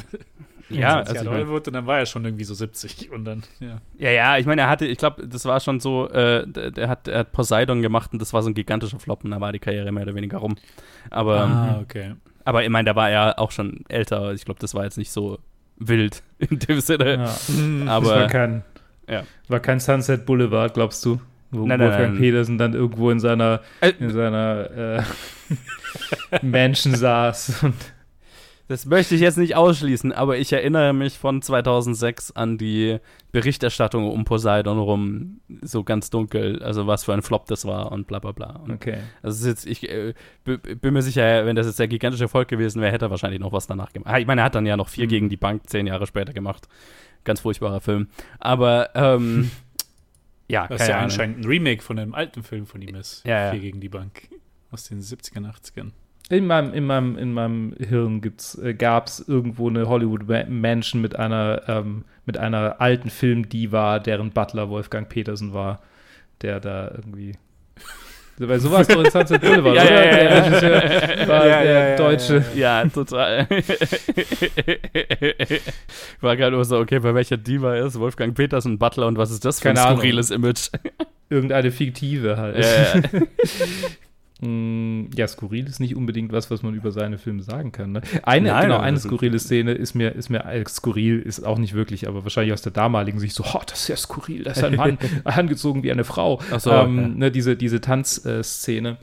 Ja, 0.70 1.02
20 1.04 1.08
also 1.08 1.14
ich 1.14 1.24
mein- 1.24 1.34
Hollywood 1.34 1.66
und 1.68 1.72
dann 1.74 1.86
war 1.86 1.98
er 1.98 2.06
schon 2.06 2.24
irgendwie 2.24 2.44
so 2.44 2.54
70. 2.54 3.10
Und 3.10 3.24
dann, 3.24 3.42
ja. 3.60 3.78
Ja, 3.98 4.10
ja, 4.10 4.38
ich 4.38 4.46
meine, 4.46 4.62
er 4.62 4.68
hatte, 4.68 4.86
ich 4.86 4.98
glaube, 4.98 5.26
das 5.26 5.44
war 5.44 5.60
schon 5.60 5.80
so, 5.80 6.08
äh, 6.10 6.46
der, 6.46 6.70
der 6.70 6.88
hat, 6.88 7.08
er 7.08 7.20
hat 7.20 7.32
Poseidon 7.32 7.80
gemacht 7.82 8.12
und 8.12 8.20
das 8.20 8.32
war 8.32 8.42
so 8.42 8.50
ein 8.50 8.54
gigantischer 8.54 8.98
Flop 8.98 9.24
und 9.24 9.30
da 9.30 9.40
war 9.40 9.52
die 9.52 9.58
Karriere 9.58 9.90
mehr 9.92 10.02
oder 10.04 10.14
weniger 10.14 10.38
rum. 10.38 10.56
Aber, 11.10 11.40
Ah, 11.40 11.78
okay. 11.82 12.14
aber 12.44 12.62
ich 12.64 12.68
meine, 12.70 12.86
da 12.86 12.96
war 12.96 13.10
er 13.10 13.38
auch 13.38 13.50
schon 13.50 13.84
älter. 13.88 14.32
Ich 14.32 14.44
glaube, 14.44 14.60
das 14.60 14.74
war 14.74 14.84
jetzt 14.84 14.98
nicht 14.98 15.10
so 15.10 15.38
wild 15.78 16.22
in 16.38 16.58
dem 16.58 16.80
Sinne. 16.80 17.14
Ja. 17.14 17.90
Aber 17.92 18.04
das 18.10 18.20
war 18.20 18.26
kein, 18.28 18.62
ja. 19.08 19.22
war 19.48 19.60
kein 19.60 19.80
Sunset 19.80 20.26
Boulevard, 20.26 20.74
glaubst 20.74 21.04
du? 21.04 21.20
Wo 21.50 21.60
Nein, 21.64 21.78
nein, 21.78 21.88
Wolfgang 21.88 22.12
nein. 22.12 22.20
Petersen 22.20 22.58
dann 22.58 22.74
irgendwo 22.74 23.10
in 23.10 23.20
seiner, 23.20 23.62
Äh. 23.80 23.92
in 24.00 24.10
seiner 24.10 24.98
äh, 24.98 25.02
Mansion 26.42 26.94
saß. 26.94 27.62
Und 27.62 27.74
Das 28.68 28.84
möchte 28.84 29.14
ich 29.14 29.22
jetzt 29.22 29.38
nicht 29.38 29.56
ausschließen, 29.56 30.12
aber 30.12 30.36
ich 30.36 30.52
erinnere 30.52 30.92
mich 30.92 31.16
von 31.16 31.40
2006 31.40 32.32
an 32.32 32.58
die 32.58 32.98
Berichterstattung 33.32 34.10
um 34.10 34.26
Poseidon 34.26 34.78
rum, 34.78 35.40
so 35.62 35.82
ganz 35.84 36.10
dunkel, 36.10 36.62
also 36.62 36.86
was 36.86 37.04
für 37.04 37.14
ein 37.14 37.22
Flop 37.22 37.46
das 37.46 37.64
war 37.64 37.90
und 37.92 38.06
bla 38.06 38.18
bla 38.18 38.32
bla. 38.32 38.56
Und 38.56 38.70
okay. 38.72 38.98
Das 39.22 39.40
ist 39.40 39.46
jetzt, 39.46 39.66
ich 39.66 39.88
äh, 39.88 40.12
bin 40.44 40.92
mir 40.92 41.00
sicher, 41.00 41.46
wenn 41.46 41.56
das 41.56 41.66
jetzt 41.66 41.78
der 41.78 41.88
gigantische 41.88 42.24
Erfolg 42.24 42.48
gewesen 42.48 42.82
wäre, 42.82 42.92
hätte 42.92 43.06
er 43.06 43.10
wahrscheinlich 43.10 43.40
noch 43.40 43.52
was 43.52 43.66
danach 43.66 43.90
gemacht. 43.92 44.12
Ah, 44.12 44.18
Ich 44.18 44.26
meine, 44.26 44.42
er 44.42 44.44
hat 44.44 44.54
dann 44.54 44.66
ja 44.66 44.76
noch 44.76 44.88
vier 44.88 45.06
Mhm. 45.06 45.08
gegen 45.10 45.28
die 45.30 45.38
Bank 45.38 45.62
zehn 45.70 45.86
Jahre 45.86 46.06
später 46.06 46.34
gemacht. 46.34 46.68
Ganz 47.24 47.40
furchtbarer 47.40 47.80
Film. 47.80 48.08
Aber, 48.38 48.90
ähm, 48.94 49.50
ja, 50.48 50.66
Was 50.68 50.78
keine 50.80 50.90
ja 50.90 50.96
Ahnung. 50.96 51.04
anscheinend 51.04 51.38
ein 51.38 51.44
Remake 51.46 51.82
von 51.82 51.98
einem 51.98 52.14
alten 52.14 52.42
Film 52.42 52.66
von 52.66 52.82
ihm 52.82 52.94
ist. 52.96 53.24
Ja, 53.26 53.46
ja. 53.46 53.50
Vier 53.52 53.60
gegen 53.60 53.80
die 53.80 53.88
Bank. 53.88 54.28
Aus 54.70 54.84
den 54.84 55.00
70ern, 55.00 55.46
80ern. 55.50 55.92
In 56.30 56.46
meinem, 56.46 56.74
in 56.74 56.84
meinem, 56.84 57.16
in 57.16 57.32
meinem 57.32 57.74
Hirn 57.78 58.20
äh, 58.62 58.74
gab 58.74 59.06
es 59.06 59.26
irgendwo 59.26 59.68
eine 59.70 59.88
Hollywood-Mansion 59.88 61.00
mit 61.00 61.16
einer, 61.16 61.62
ähm, 61.68 62.04
mit 62.26 62.36
einer 62.36 62.80
alten 62.80 63.08
Filmdiva, 63.08 63.98
deren 63.98 64.30
Butler 64.32 64.68
Wolfgang 64.68 65.08
Petersen 65.08 65.54
war, 65.54 65.80
der 66.42 66.60
da 66.60 66.90
irgendwie. 66.94 67.32
Weil 68.40 68.60
so 68.60 68.70
war 68.70 68.82
es 68.82 68.88
doch 68.88 69.02
in 69.02 69.10
Sunset 69.10 69.40
Boulevard, 69.40 69.74
Ja, 69.74 69.82
oder? 69.82 69.90
ja, 69.90 70.04
ja, 70.04 70.10
der 70.12 70.22
ja. 70.30 70.38
Regisseur 70.44 70.72
war 71.28 71.46
Ja, 71.46 71.62
der 71.62 71.72
ja, 71.72 71.88
ja, 71.88 71.96
deutsche. 71.96 72.44
Ja, 72.54 72.84
total. 72.84 73.48
War 76.20 76.36
gerade 76.36 76.54
nur 76.54 76.64
so, 76.64 76.78
okay, 76.78 77.00
bei 77.00 77.14
welcher 77.14 77.36
Diva 77.36 77.74
ist 77.76 77.98
Wolfgang 77.98 78.36
Petersen 78.36 78.78
Butler 78.78 79.06
und 79.08 79.18
was 79.18 79.32
ist 79.32 79.44
das 79.44 79.58
für 79.58 79.68
Keine 79.68 79.80
ein 79.80 79.86
Ahnung. 79.86 79.98
skurriles 79.98 80.30
Image? 80.30 80.68
Irgendeine 81.30 81.72
fiktive 81.72 82.36
halt. 82.36 82.58
Ja, 82.58 83.00
ja. 83.00 83.02
Mm, 84.40 85.10
Ja, 85.16 85.26
skurril 85.26 85.66
ist 85.66 85.80
nicht 85.80 85.96
unbedingt 85.96 86.32
was, 86.32 86.50
was 86.50 86.62
man 86.62 86.74
über 86.74 86.92
seine 86.92 87.18
Filme 87.18 87.42
sagen 87.42 87.72
kann. 87.72 87.92
Ne? 87.92 88.02
Eine, 88.22 88.48
Nein, 88.50 88.62
genau, 88.62 88.76
aber 88.76 88.84
eine 88.84 88.98
skurrile 88.98 89.38
Szene 89.38 89.72
ist 89.72 89.94
mir, 89.94 90.10
ist 90.14 90.28
mir, 90.28 90.44
äh, 90.44 90.64
skurril 90.68 91.20
ist 91.20 91.44
auch 91.44 91.58
nicht 91.58 91.74
wirklich, 91.74 92.06
aber 92.06 92.22
wahrscheinlich 92.22 92.52
aus 92.52 92.62
der 92.62 92.72
damaligen 92.72 93.18
Sicht 93.18 93.34
so, 93.34 93.44
oh, 93.44 93.60
das 93.66 93.80
ist 93.82 93.88
ja 93.88 93.96
skurril, 93.96 94.44
da 94.44 94.52
ist 94.52 94.62
ein 94.62 94.76
Mann 94.76 94.98
angezogen 95.24 95.82
wie 95.82 95.90
eine 95.90 96.04
Frau. 96.04 96.40
So, 96.58 96.70
ähm, 96.70 96.98
ja. 96.98 97.08
ne, 97.08 97.30
diese, 97.32 97.56
diese 97.56 97.80
Tanzszene. 97.80 98.98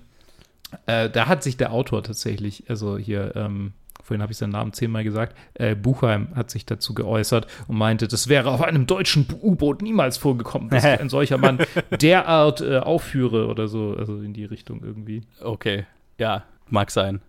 Äh, 0.88 1.10
da 1.10 1.28
hat 1.28 1.44
sich 1.44 1.58
der 1.58 1.72
Autor 1.72 2.04
tatsächlich, 2.04 2.64
also 2.70 2.98
hier, 2.98 3.34
ähm, 3.36 3.74
vorhin 4.06 4.22
habe 4.22 4.32
ich 4.32 4.38
seinen 4.38 4.52
Namen 4.52 4.72
zehnmal 4.72 5.04
gesagt, 5.04 5.36
äh, 5.56 5.76
Buchheim 5.76 6.28
hat 6.36 6.50
sich 6.52 6.66
dazu 6.66 6.94
geäußert 6.94 7.48
und 7.68 7.78
meinte, 7.78 8.08
das 8.08 8.28
wäre 8.30 8.52
auf 8.52 8.62
einem 8.62 8.86
deutschen 8.86 9.26
U-Boot 9.42 9.82
niemals 9.82 10.18
vorgekommen, 10.18 10.70
dass 10.70 10.84
ein 10.86 11.10
solcher 11.10 11.38
Mann 11.40 11.58
derart 12.02 12.62
äh, 12.62 12.78
aufführe 12.78 13.48
oder 13.48 13.68
so, 13.68 13.96
also 13.98 14.18
in 14.22 14.34
die 14.34 14.46
Richtung 14.46 14.82
irgendwie. 14.84 15.24
Okay, 15.42 15.86
ja, 16.20 16.44
mag 16.70 16.92
sein. 16.92 17.22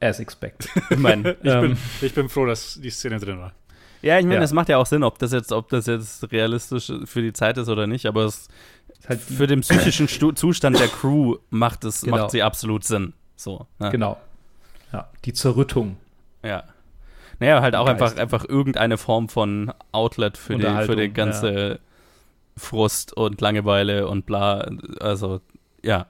As 0.00 0.18
expected. 0.18 0.70
Ich 0.90 0.98
meine, 0.98 1.32
Ich, 1.42 1.50
Ähm. 1.50 1.60
bin, 1.60 1.76
ich 2.02 2.14
bin 2.14 2.28
froh, 2.28 2.46
dass 2.46 2.80
die 2.82 2.90
Szene 2.90 3.18
drin 3.20 3.38
war. 3.38 3.52
ja, 4.02 4.18
ich 4.18 4.24
meine, 4.24 4.36
Ja. 4.36 4.40
das 4.40 4.52
macht 4.52 4.68
ja 4.70 4.78
auch 4.78 4.86
Sinn, 4.86 5.02
ob 5.04 5.18
das 5.18 5.32
jetzt, 5.32 5.52
ob 5.52 5.68
das 5.68 5.86
jetzt 5.86 6.30
realistisch 6.32 6.90
für 7.04 7.22
die 7.22 7.32
Zeit 7.32 7.58
ist 7.58 7.68
oder 7.68 7.86
nicht, 7.86 8.06
aber 8.06 8.24
es 8.24 8.48
Ist 8.98 9.08
halt 9.08 9.20
für 9.20 9.46
den 9.46 9.60
psychischen 9.60 10.08
Stu 10.08 10.32
Zustand 10.32 10.78
der 10.78 10.88
Crew 10.88 11.36
macht 11.50 11.84
es 11.84 12.00
Genau. 12.02 12.16
macht 12.16 12.30
sie 12.30 12.42
absolut 12.42 12.84
Sinn. 12.84 13.12
So. 13.36 13.66
Ne? 13.78 13.90
Genau. 13.90 14.18
Ja, 14.92 15.08
die 15.24 15.32
Zerrüttung. 15.32 15.96
Ja. 16.44 16.64
Naja, 17.40 17.60
halt 17.62 17.74
auch 17.74 17.86
einfach, 17.86 18.16
einfach 18.16 18.44
irgendeine 18.48 18.96
Form 18.96 19.28
von 19.28 19.72
Outlet 19.92 20.36
für 20.38 20.56
die, 20.56 20.86
für 20.86 20.96
die 20.96 21.12
ganze 21.12 21.80
Frust 22.56 23.16
und 23.16 23.40
Langeweile 23.40 24.08
und 24.08 24.26
bla. 24.26 24.70
Also, 25.00 25.40
ja. 25.82 26.06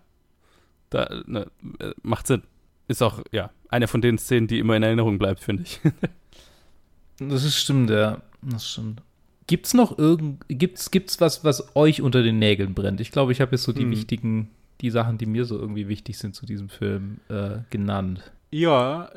Da, 0.91 1.23
ne, 1.27 1.47
äh, 1.81 1.93
macht 2.03 2.27
Sinn. 2.27 2.43
Ist 2.89 3.03
auch, 3.03 3.21
ja, 3.33 3.51
eine 3.69 3.89
von 3.89 4.03
den 4.03 4.19
Szenen, 4.19 4.47
die 4.47 4.59
immer 4.59 4.77
in 4.77 4.83
Erinnerung 4.83 5.19
bleibt, 5.19 5.41
finde 5.41 5.63
ich. 5.65 5.81
Das 7.19 7.45
ist 7.45 7.55
stimmt, 7.57 7.91
ja. 7.91 8.21
Das 8.43 8.69
stimmt. 8.69 9.01
Gibt's 9.47 9.73
noch 9.73 9.99
irgend, 9.99 10.45
gibt's, 10.49 10.91
gibt's 10.91 11.21
was, 11.21 11.45
was 11.45 11.77
euch 11.77 12.03
unter 12.03 12.25
den 12.25 12.41
Nägeln 12.41 12.75
brennt? 12.75 13.01
Ich 13.01 13.13
glaube, 13.13 13.31
ich 13.31 13.41
habe 13.41 13.53
jetzt 13.53 13.63
so 13.63 13.73
die 13.73 13.83
Hm. 13.83 13.91
wichtigen, 13.93 14.51
die 14.81 14.91
Sachen, 14.91 15.17
die 15.17 15.27
mir 15.27 15.45
so 15.45 15.57
irgendwie 15.57 15.87
wichtig 15.87 16.19
sind 16.19 16.35
zu 16.35 16.45
diesem 16.45 16.69
Film, 16.69 17.21
äh, 17.29 17.59
genannt. 17.71 18.33
Ja, 18.51 19.11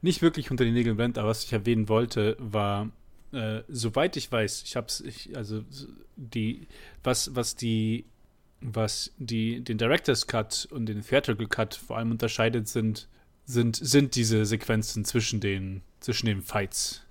nicht 0.00 0.22
wirklich 0.22 0.50
unter 0.50 0.64
den 0.64 0.74
Nägeln 0.74 0.96
brennt, 0.96 1.18
aber 1.18 1.28
was 1.28 1.44
ich 1.44 1.52
erwähnen 1.52 1.88
wollte, 1.88 2.36
war, 2.38 2.90
äh, 3.32 3.62
soweit 3.68 4.16
ich 4.16 4.30
weiß, 4.30 4.62
ich 4.64 4.76
hab's, 4.76 5.00
ich, 5.00 5.36
also 5.36 5.62
die, 6.16 6.66
was, 7.02 7.34
was 7.34 7.56
die, 7.56 8.04
was 8.60 9.12
die, 9.18 9.60
den 9.60 9.78
Director's 9.78 10.26
Cut 10.26 10.68
und 10.70 10.86
den 10.86 11.02
Theatrical 11.02 11.46
Cut 11.48 11.74
vor 11.74 11.98
allem 11.98 12.10
unterscheidet, 12.12 12.68
sind, 12.68 13.08
sind, 13.44 13.76
sind 13.76 14.14
diese 14.14 14.44
Sequenzen 14.44 15.04
zwischen 15.04 15.40
den, 15.40 15.82
zwischen 16.00 16.26
den 16.26 16.42
Fights, 16.42 17.04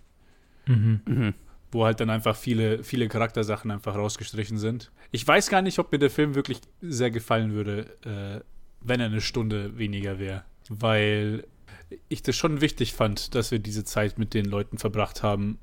Mhm. 0.68 1.34
wo 1.72 1.86
halt 1.86 2.00
dann 2.00 2.10
einfach 2.10 2.36
viele, 2.36 2.84
viele 2.84 3.08
Charaktersachen 3.08 3.72
einfach 3.72 3.96
rausgestrichen 3.96 4.58
sind. 4.58 4.92
Ich 5.12 5.28
weiß 5.28 5.50
gar 5.50 5.62
nicht, 5.62 5.80
ob 5.80 5.92
mir 5.92 5.98
der 6.00 6.12
Film 6.12 6.36
wirklich 6.36 6.60
sehr 6.82 7.12
gefallen 7.12 7.54
würde, 7.54 7.88
äh, 8.06 8.44
wenn 8.82 9.00
er 9.00 9.08
eine 9.08 9.22
Stunde 9.22 9.78
weniger 9.78 10.20
wäre. 10.20 10.44
Weil 10.70 11.46
ich 12.10 12.22
das 12.22 12.36
schon 12.36 12.62
wichtig 12.62 12.94
fand, 12.94 13.36
dass 13.36 13.52
wir 13.52 13.60
diese 13.60 13.84
Zeit 13.84 14.18
mit 14.18 14.34
den 14.34 14.46
Leuten 14.46 14.78
verbracht 14.78 15.24
haben 15.24 15.60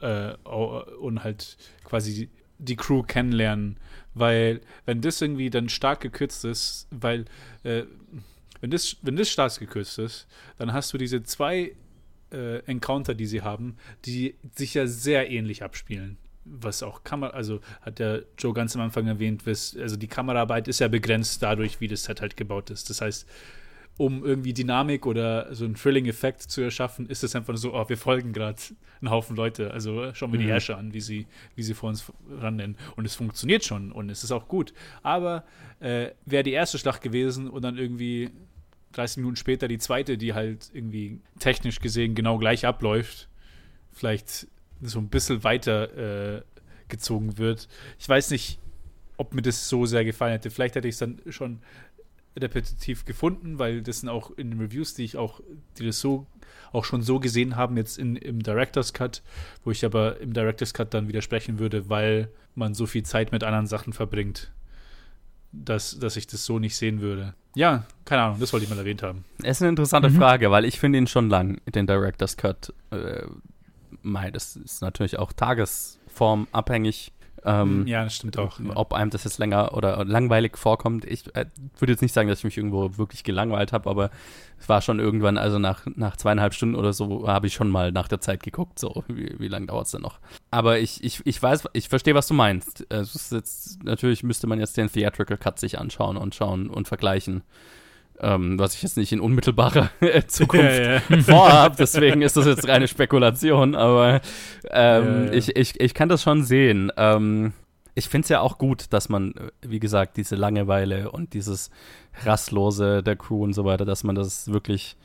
äh, 0.00 0.34
und 0.44 1.24
halt 1.24 1.56
quasi 1.84 2.28
die 2.58 2.76
Crew 2.76 3.02
kennenlernen. 3.02 3.76
Weil, 4.14 4.60
wenn 4.86 5.00
das 5.00 5.20
irgendwie 5.20 5.50
dann 5.50 5.68
stark 5.68 6.00
gekürzt 6.00 6.44
ist, 6.44 6.88
weil, 6.90 7.26
äh, 7.62 7.84
wenn, 8.60 8.70
das, 8.70 8.96
wenn 9.02 9.16
das 9.16 9.28
stark 9.28 9.58
gekürzt 9.58 9.98
ist, 9.98 10.26
dann 10.58 10.72
hast 10.72 10.92
du 10.92 10.98
diese 10.98 11.22
zwei 11.22 11.74
äh, 12.32 12.58
Encounter, 12.66 13.14
die 13.14 13.26
sie 13.26 13.42
haben, 13.42 13.76
die 14.04 14.34
sich 14.54 14.74
ja 14.74 14.86
sehr 14.86 15.30
ähnlich 15.30 15.62
abspielen. 15.62 16.18
Was 16.44 16.82
auch 16.82 17.04
Kamera, 17.04 17.32
also 17.32 17.60
hat 17.82 17.98
der 17.98 18.24
Joe 18.38 18.52
ganz 18.52 18.74
am 18.74 18.82
Anfang 18.82 19.06
erwähnt, 19.06 19.42
also 19.46 19.96
die 19.96 20.08
Kameraarbeit 20.08 20.68
ist 20.68 20.80
ja 20.80 20.88
begrenzt 20.88 21.42
dadurch, 21.42 21.80
wie 21.80 21.88
das 21.88 22.04
Set 22.04 22.20
halt 22.20 22.36
gebaut 22.36 22.70
ist. 22.70 22.90
Das 22.90 23.00
heißt, 23.00 23.28
um 24.00 24.24
irgendwie 24.24 24.54
Dynamik 24.54 25.04
oder 25.04 25.54
so 25.54 25.66
einen 25.66 25.74
Thrilling-Effekt 25.74 26.40
zu 26.40 26.62
erschaffen, 26.62 27.06
ist 27.10 27.22
es 27.22 27.36
einfach 27.36 27.54
so, 27.58 27.74
oh, 27.74 27.86
wir 27.86 27.98
folgen 27.98 28.32
gerade 28.32 28.58
einen 29.02 29.10
Haufen 29.10 29.36
Leute. 29.36 29.72
Also 29.72 30.04
äh, 30.04 30.14
schauen 30.14 30.32
wir 30.32 30.38
die 30.38 30.46
Mhm. 30.46 30.52
Ärsche 30.52 30.74
an, 30.74 30.94
wie 30.94 31.02
sie, 31.02 31.26
wie 31.54 31.62
sie 31.62 31.74
vor 31.74 31.90
uns 31.90 32.10
ranrennen. 32.30 32.78
Und 32.96 33.04
es 33.04 33.14
funktioniert 33.14 33.62
schon 33.62 33.92
und 33.92 34.08
es 34.08 34.24
ist 34.24 34.32
auch 34.32 34.48
gut. 34.48 34.72
Aber 35.02 35.44
äh, 35.80 36.12
wäre 36.24 36.42
die 36.42 36.52
erste 36.52 36.78
Schlacht 36.78 37.02
gewesen 37.02 37.50
und 37.50 37.60
dann 37.60 37.76
irgendwie 37.76 38.30
30 38.92 39.18
Minuten 39.18 39.36
später 39.36 39.68
die 39.68 39.76
zweite, 39.76 40.16
die 40.16 40.32
halt 40.32 40.70
irgendwie 40.72 41.20
technisch 41.38 41.80
gesehen 41.80 42.14
genau 42.14 42.38
gleich 42.38 42.64
abläuft, 42.64 43.28
vielleicht 43.92 44.46
so 44.80 44.98
ein 44.98 45.08
bisschen 45.10 45.44
weiter 45.44 46.36
äh, 46.38 46.42
gezogen 46.88 47.36
wird. 47.36 47.68
Ich 47.98 48.08
weiß 48.08 48.30
nicht, 48.30 48.60
ob 49.18 49.34
mir 49.34 49.42
das 49.42 49.68
so 49.68 49.84
sehr 49.84 50.06
gefallen 50.06 50.32
hätte. 50.32 50.48
Vielleicht 50.48 50.76
hätte 50.76 50.88
ich 50.88 50.94
es 50.94 51.00
dann 51.00 51.20
schon 51.28 51.60
repetitiv 52.38 53.04
gefunden, 53.04 53.58
weil 53.58 53.82
das 53.82 54.00
sind 54.00 54.08
auch 54.08 54.30
in 54.36 54.50
den 54.50 54.60
Reviews, 54.60 54.94
die 54.94 55.04
ich 55.04 55.16
auch, 55.16 55.40
die 55.78 55.86
das 55.86 56.00
so 56.00 56.26
auch 56.72 56.84
schon 56.84 57.02
so 57.02 57.18
gesehen 57.18 57.56
haben, 57.56 57.76
jetzt 57.76 57.98
in, 57.98 58.16
im 58.16 58.42
Director's 58.42 58.92
Cut, 58.92 59.22
wo 59.64 59.70
ich 59.72 59.84
aber 59.84 60.20
im 60.20 60.32
Director's 60.32 60.72
Cut 60.72 60.94
dann 60.94 61.08
widersprechen 61.08 61.58
würde, 61.58 61.88
weil 61.88 62.28
man 62.54 62.74
so 62.74 62.86
viel 62.86 63.02
Zeit 63.02 63.32
mit 63.32 63.42
anderen 63.42 63.66
Sachen 63.66 63.92
verbringt, 63.92 64.52
dass, 65.52 65.98
dass 65.98 66.16
ich 66.16 66.26
das 66.28 66.44
so 66.44 66.58
nicht 66.60 66.76
sehen 66.76 67.00
würde. 67.00 67.34
Ja, 67.56 67.84
keine 68.04 68.22
Ahnung, 68.22 68.38
das 68.38 68.52
wollte 68.52 68.64
ich 68.64 68.70
mal 68.70 68.78
erwähnt 68.78 69.02
haben. 69.02 69.24
Es 69.42 69.56
ist 69.56 69.62
eine 69.62 69.70
interessante 69.70 70.10
Mhm. 70.10 70.14
Frage, 70.16 70.50
weil 70.52 70.64
ich 70.64 70.78
finde 70.78 70.98
ihn 70.98 71.08
schon 71.08 71.28
lang, 71.28 71.60
den 71.66 71.88
Director's 71.88 72.36
Cut. 72.36 72.72
Äh, 72.92 73.22
mei, 74.02 74.30
das 74.30 74.54
ist 74.54 74.82
natürlich 74.82 75.18
auch 75.18 75.32
tagesformabhängig. 75.32 77.12
Ähm, 77.44 77.86
Ja, 77.86 78.04
das 78.04 78.14
stimmt 78.16 78.38
auch. 78.38 78.58
Ja. 78.60 78.76
Ob 78.76 78.92
einem 78.92 79.10
das 79.10 79.24
jetzt 79.24 79.38
länger 79.38 79.74
oder 79.74 80.04
langweilig 80.04 80.58
vorkommt, 80.58 81.04
ich 81.04 81.34
äh, 81.34 81.46
würde 81.78 81.92
jetzt 81.92 82.02
nicht 82.02 82.12
sagen, 82.12 82.28
dass 82.28 82.38
ich 82.38 82.44
mich 82.44 82.56
irgendwo 82.56 82.98
wirklich 82.98 83.24
gelangweilt 83.24 83.72
habe, 83.72 83.88
aber 83.88 84.10
es 84.58 84.68
war 84.68 84.82
schon 84.82 84.98
irgendwann, 84.98 85.38
also 85.38 85.58
nach, 85.58 85.86
nach 85.94 86.16
zweieinhalb 86.16 86.52
Stunden 86.54 86.74
oder 86.74 86.92
so, 86.92 87.26
habe 87.26 87.46
ich 87.46 87.54
schon 87.54 87.70
mal 87.70 87.92
nach 87.92 88.08
der 88.08 88.20
Zeit 88.20 88.42
geguckt, 88.42 88.78
so, 88.78 89.04
wie, 89.08 89.34
wie 89.38 89.48
lange 89.48 89.66
dauert 89.66 89.86
es 89.86 89.92
denn 89.92 90.02
noch? 90.02 90.18
Aber 90.50 90.78
ich, 90.78 91.02
ich, 91.02 91.22
ich 91.24 91.42
weiß, 91.42 91.64
ich 91.72 91.88
verstehe, 91.88 92.14
was 92.14 92.26
du 92.28 92.34
meinst. 92.34 92.82
Ist 92.82 93.32
jetzt, 93.32 93.82
natürlich 93.84 94.22
müsste 94.22 94.46
man 94.46 94.58
jetzt 94.58 94.76
den 94.76 94.92
Theatrical 94.92 95.38
Cut 95.38 95.58
sich 95.58 95.78
anschauen 95.78 96.16
und 96.16 96.34
schauen 96.34 96.68
und 96.68 96.88
vergleichen. 96.88 97.42
Ähm, 98.22 98.58
was 98.58 98.74
ich 98.74 98.82
jetzt 98.82 98.96
nicht 98.98 99.12
in 99.12 99.20
unmittelbarer 99.20 99.90
Zukunft 100.26 100.64
Ja, 100.78 100.92
ja. 100.94 101.00
vorhabe, 101.22 101.76
deswegen 101.78 102.20
ist 102.22 102.36
das 102.36 102.44
jetzt 102.46 102.68
reine 102.68 102.86
Spekulation, 102.86 103.74
aber 103.74 104.20
ähm, 104.70 105.26
Ja. 105.26 105.32
Ich, 105.32 105.56
ich, 105.56 105.80
ich 105.80 105.94
kann 105.94 106.08
das 106.10 106.22
schon 106.22 106.42
sehen. 106.44 106.92
Ähm, 106.98 107.52
ich 107.94 108.08
finde 108.08 108.24
es 108.26 108.28
ja 108.28 108.40
auch 108.40 108.58
gut, 108.58 108.92
dass 108.92 109.08
man, 109.08 109.32
äh, 109.32 109.50
wie 109.62 109.80
gesagt, 109.80 110.16
diese 110.18 110.36
Langeweile 110.36 111.10
und 111.10 111.32
dieses 111.32 111.70
Rastlose 112.24 113.02
der 113.02 113.16
Crew 113.16 113.42
und 113.42 113.52
so 113.54 113.64
weiter, 113.64 113.84
dass 113.86 114.04
man 114.04 114.14
das 114.14 114.52
wirklich 114.52 114.96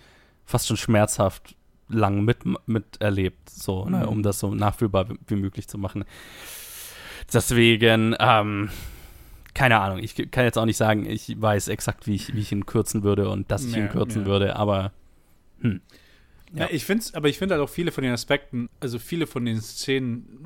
fast 0.46 0.68
schon 0.68 0.78
schmerzhaft 0.78 1.56
lang 1.88 2.24
mit, 2.26 2.40
miterlebt, 2.68 3.50
so, 3.50 3.86
ne, 3.86 4.00
Mhm. 4.00 4.08
um 4.10 4.24
das 4.24 4.40
so 4.40 4.54
nachfühlbar 4.54 5.10
wie- 5.10 5.20
wie 5.28 5.36
möglich 5.36 5.68
zu 5.68 5.78
machen. 5.78 6.04
Deswegen, 7.34 8.16
ähm, 8.20 8.70
keine 9.56 9.80
Ahnung, 9.80 9.98
ich 9.98 10.16
kann 10.30 10.44
jetzt 10.44 10.58
auch 10.58 10.66
nicht 10.66 10.78
sagen, 10.78 11.10
ich 11.10 11.42
weiß 11.42 11.70
exakt, 11.70 12.06
wie 12.06 12.14
ich, 12.14 12.36
wie 12.36 12.42
ich 12.42 12.52
ihn 12.52 12.68
kürzen 12.68 13.02
würde 13.02 13.30
und 13.30 13.50
dass 13.50 13.66
ich 13.66 13.76
ihn 13.76 13.86
Ja, 13.86 13.88
kürzen 13.88 14.22
ja. 14.22 14.28
würde, 14.28 14.56
aber 14.56 14.92
hm. 15.62 15.82
Ja, 16.54 16.70
ich 16.72 16.86
finde 16.86 17.04
aber 17.14 17.28
ich 17.28 17.38
finde 17.38 17.56
halt 17.56 17.64
auch 17.64 17.70
viele 17.70 17.92
von 17.92 18.04
den 18.04 18.14
Aspekten, 18.14 18.70
also 18.80 19.00
viele 19.00 19.28
von 19.28 19.46
den 19.46 19.60
Szenen, 19.62 20.46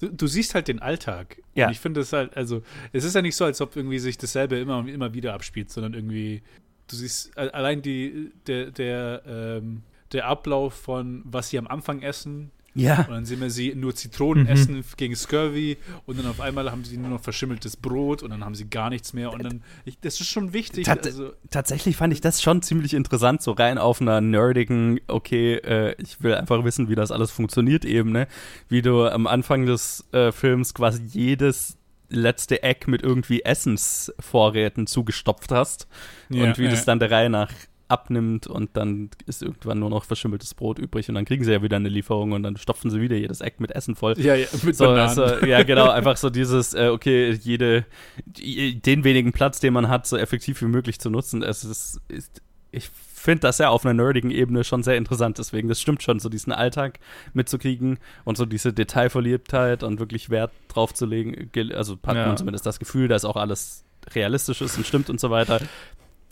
du, 0.00 0.08
du 0.10 0.26
siehst 0.26 0.54
halt 0.54 0.68
den 0.68 0.80
Alltag. 0.80 1.40
Ja. 1.54 1.66
Und 1.66 1.72
ich 1.72 1.80
finde 1.80 2.00
es 2.00 2.12
halt, 2.12 2.36
also, 2.36 2.62
es 2.92 3.04
ist 3.04 3.14
ja 3.14 3.22
nicht 3.22 3.36
so, 3.36 3.44
als 3.44 3.60
ob 3.60 3.76
irgendwie 3.76 3.98
sich 3.98 4.18
dasselbe 4.18 4.58
immer 4.58 4.78
und 4.78 4.88
immer 4.88 5.14
wieder 5.14 5.34
abspielt, 5.34 5.70
sondern 5.70 5.94
irgendwie, 5.94 6.42
du 6.88 6.96
siehst 6.96 7.36
allein 7.38 7.82
die, 7.82 8.32
der, 8.46 8.70
der, 8.70 9.22
ähm, 9.26 9.82
der 10.12 10.26
Ablauf 10.26 10.74
von, 10.74 11.22
was 11.24 11.50
sie 11.50 11.58
am 11.58 11.66
Anfang 11.66 12.02
essen, 12.02 12.50
ja. 12.74 13.00
und 13.02 13.10
dann 13.10 13.24
sehen 13.24 13.40
wir 13.40 13.50
sie 13.50 13.74
nur 13.74 13.94
Zitronen 13.94 14.44
Mhm. 14.44 14.48
essen 14.50 14.84
gegen 14.96 15.14
Scurvy 15.16 15.76
und 16.06 16.18
dann 16.18 16.26
auf 16.26 16.40
einmal 16.40 16.70
haben 16.70 16.84
sie 16.84 16.96
nur 16.96 17.10
noch 17.10 17.20
verschimmeltes 17.20 17.76
Brot 17.76 18.22
und 18.22 18.30
dann 18.30 18.44
haben 18.44 18.54
sie 18.54 18.68
gar 18.70 18.90
nichts 18.90 19.12
mehr 19.12 19.32
und 19.32 19.42
dann, 19.44 19.62
ich, 19.84 19.98
das 20.00 20.20
ist 20.20 20.28
schon 20.28 20.52
wichtig. 20.52 20.84
Tat- 20.86 21.04
Also, 21.06 21.32
Tatsächlich 21.50 21.96
fand 21.96 22.12
ich 22.12 22.20
das 22.20 22.40
schon 22.42 22.62
ziemlich 22.62 22.94
interessant, 22.94 23.42
so 23.42 23.52
rein 23.52 23.78
auf 23.78 24.00
einer 24.00 24.20
nerdigen, 24.20 25.00
okay, 25.08 25.54
äh, 25.56 25.94
ich 26.02 26.22
will 26.22 26.34
einfach 26.34 26.64
wissen, 26.64 26.88
wie 26.88 26.94
das 26.94 27.10
alles 27.10 27.30
funktioniert 27.30 27.84
Ebene, 27.84 28.26
wie 28.68 28.82
du 28.82 29.06
am 29.06 29.26
Anfang 29.26 29.66
des 29.66 30.04
äh, 30.12 30.32
Films 30.32 30.74
quasi 30.74 31.02
jedes 31.04 31.76
letzte 32.08 32.62
Eck 32.62 32.88
mit 32.88 33.02
irgendwie 33.02 33.42
Essensvorräten 33.42 34.86
zugestopft 34.86 35.50
hast 35.52 35.86
Ja, 36.28 36.44
und 36.44 36.58
wie 36.58 36.64
ja. 36.64 36.70
das 36.70 36.84
dann 36.84 36.98
der 36.98 37.10
Reihe 37.10 37.30
nach 37.30 37.50
abnimmt 37.92 38.46
und 38.46 38.76
dann 38.76 39.10
ist 39.26 39.42
irgendwann 39.42 39.78
nur 39.78 39.90
noch 39.90 40.04
verschimmeltes 40.04 40.54
Brot 40.54 40.78
übrig 40.78 41.08
und 41.08 41.14
dann 41.14 41.24
kriegen 41.24 41.44
sie 41.44 41.52
ja 41.52 41.62
wieder 41.62 41.76
eine 41.76 41.88
Lieferung 41.88 42.32
und 42.32 42.42
dann 42.42 42.56
stopfen 42.56 42.90
sie 42.90 43.00
wieder 43.00 43.16
jedes 43.16 43.40
Eck 43.40 43.60
mit 43.60 43.70
Essen 43.72 43.94
voll. 43.94 44.14
ja, 44.18 44.34
ja, 44.34 44.46
mit 44.64 44.74
So, 44.74 44.88
also, 44.88 45.22
ja, 45.46 45.62
genau, 45.62 45.88
einfach 45.90 46.16
so 46.16 46.30
dieses, 46.30 46.74
äh, 46.74 46.88
okay, 46.88 47.30
jede, 47.32 47.84
den 48.26 49.04
wenigen 49.04 49.32
Platz, 49.32 49.60
den 49.60 49.72
man 49.72 49.88
hat, 49.88 50.06
so 50.06 50.16
effektiv 50.16 50.60
wie 50.62 50.66
möglich 50.66 50.98
zu 50.98 51.10
nutzen. 51.10 51.42
Es 51.42 51.64
ist, 51.64 52.00
ist 52.08 52.42
ich 52.74 52.88
finde 52.88 53.40
das 53.40 53.58
ja 53.58 53.68
auf 53.68 53.84
einer 53.84 53.92
nerdigen 53.94 54.30
Ebene 54.30 54.64
schon 54.64 54.82
sehr 54.82 54.96
interessant, 54.96 55.38
deswegen, 55.38 55.68
das 55.68 55.80
stimmt 55.80 56.02
schon, 56.02 56.18
so 56.20 56.28
diesen 56.28 56.52
Alltag 56.52 56.98
mitzukriegen 57.34 57.98
und 58.24 58.36
so 58.36 58.46
diese 58.46 58.72
Detailverliebtheit 58.72 59.82
und 59.82 60.00
wirklich 60.00 60.30
Wert 60.30 60.52
drauf 60.68 60.94
zu 60.94 61.04
legen, 61.06 61.50
ge- 61.52 61.72
also 61.74 61.98
hat 62.06 62.16
Ja. 62.16 62.26
man 62.26 62.36
zumindest 62.38 62.64
das 62.66 62.78
Gefühl, 62.78 63.08
dass 63.08 63.24
auch 63.24 63.36
alles 63.36 63.84
realistisch 64.14 64.60
ist 64.62 64.76
und 64.78 64.86
stimmt 64.86 65.10
und 65.10 65.20
so 65.20 65.30
weiter. 65.30 65.60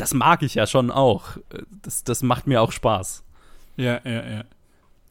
Das 0.01 0.15
mag 0.15 0.43
ich 0.43 0.55
ja 0.55 0.67
schon 0.67 0.91
auch. 0.91 1.37
Das, 1.83 2.05
das 2.05 2.23
macht 2.23 2.47
mir 2.47 2.61
auch 2.63 2.73
Spaß. 2.73 3.23
Ja, 3.77 4.01
ja, 4.05 4.29
ja. 4.31 4.45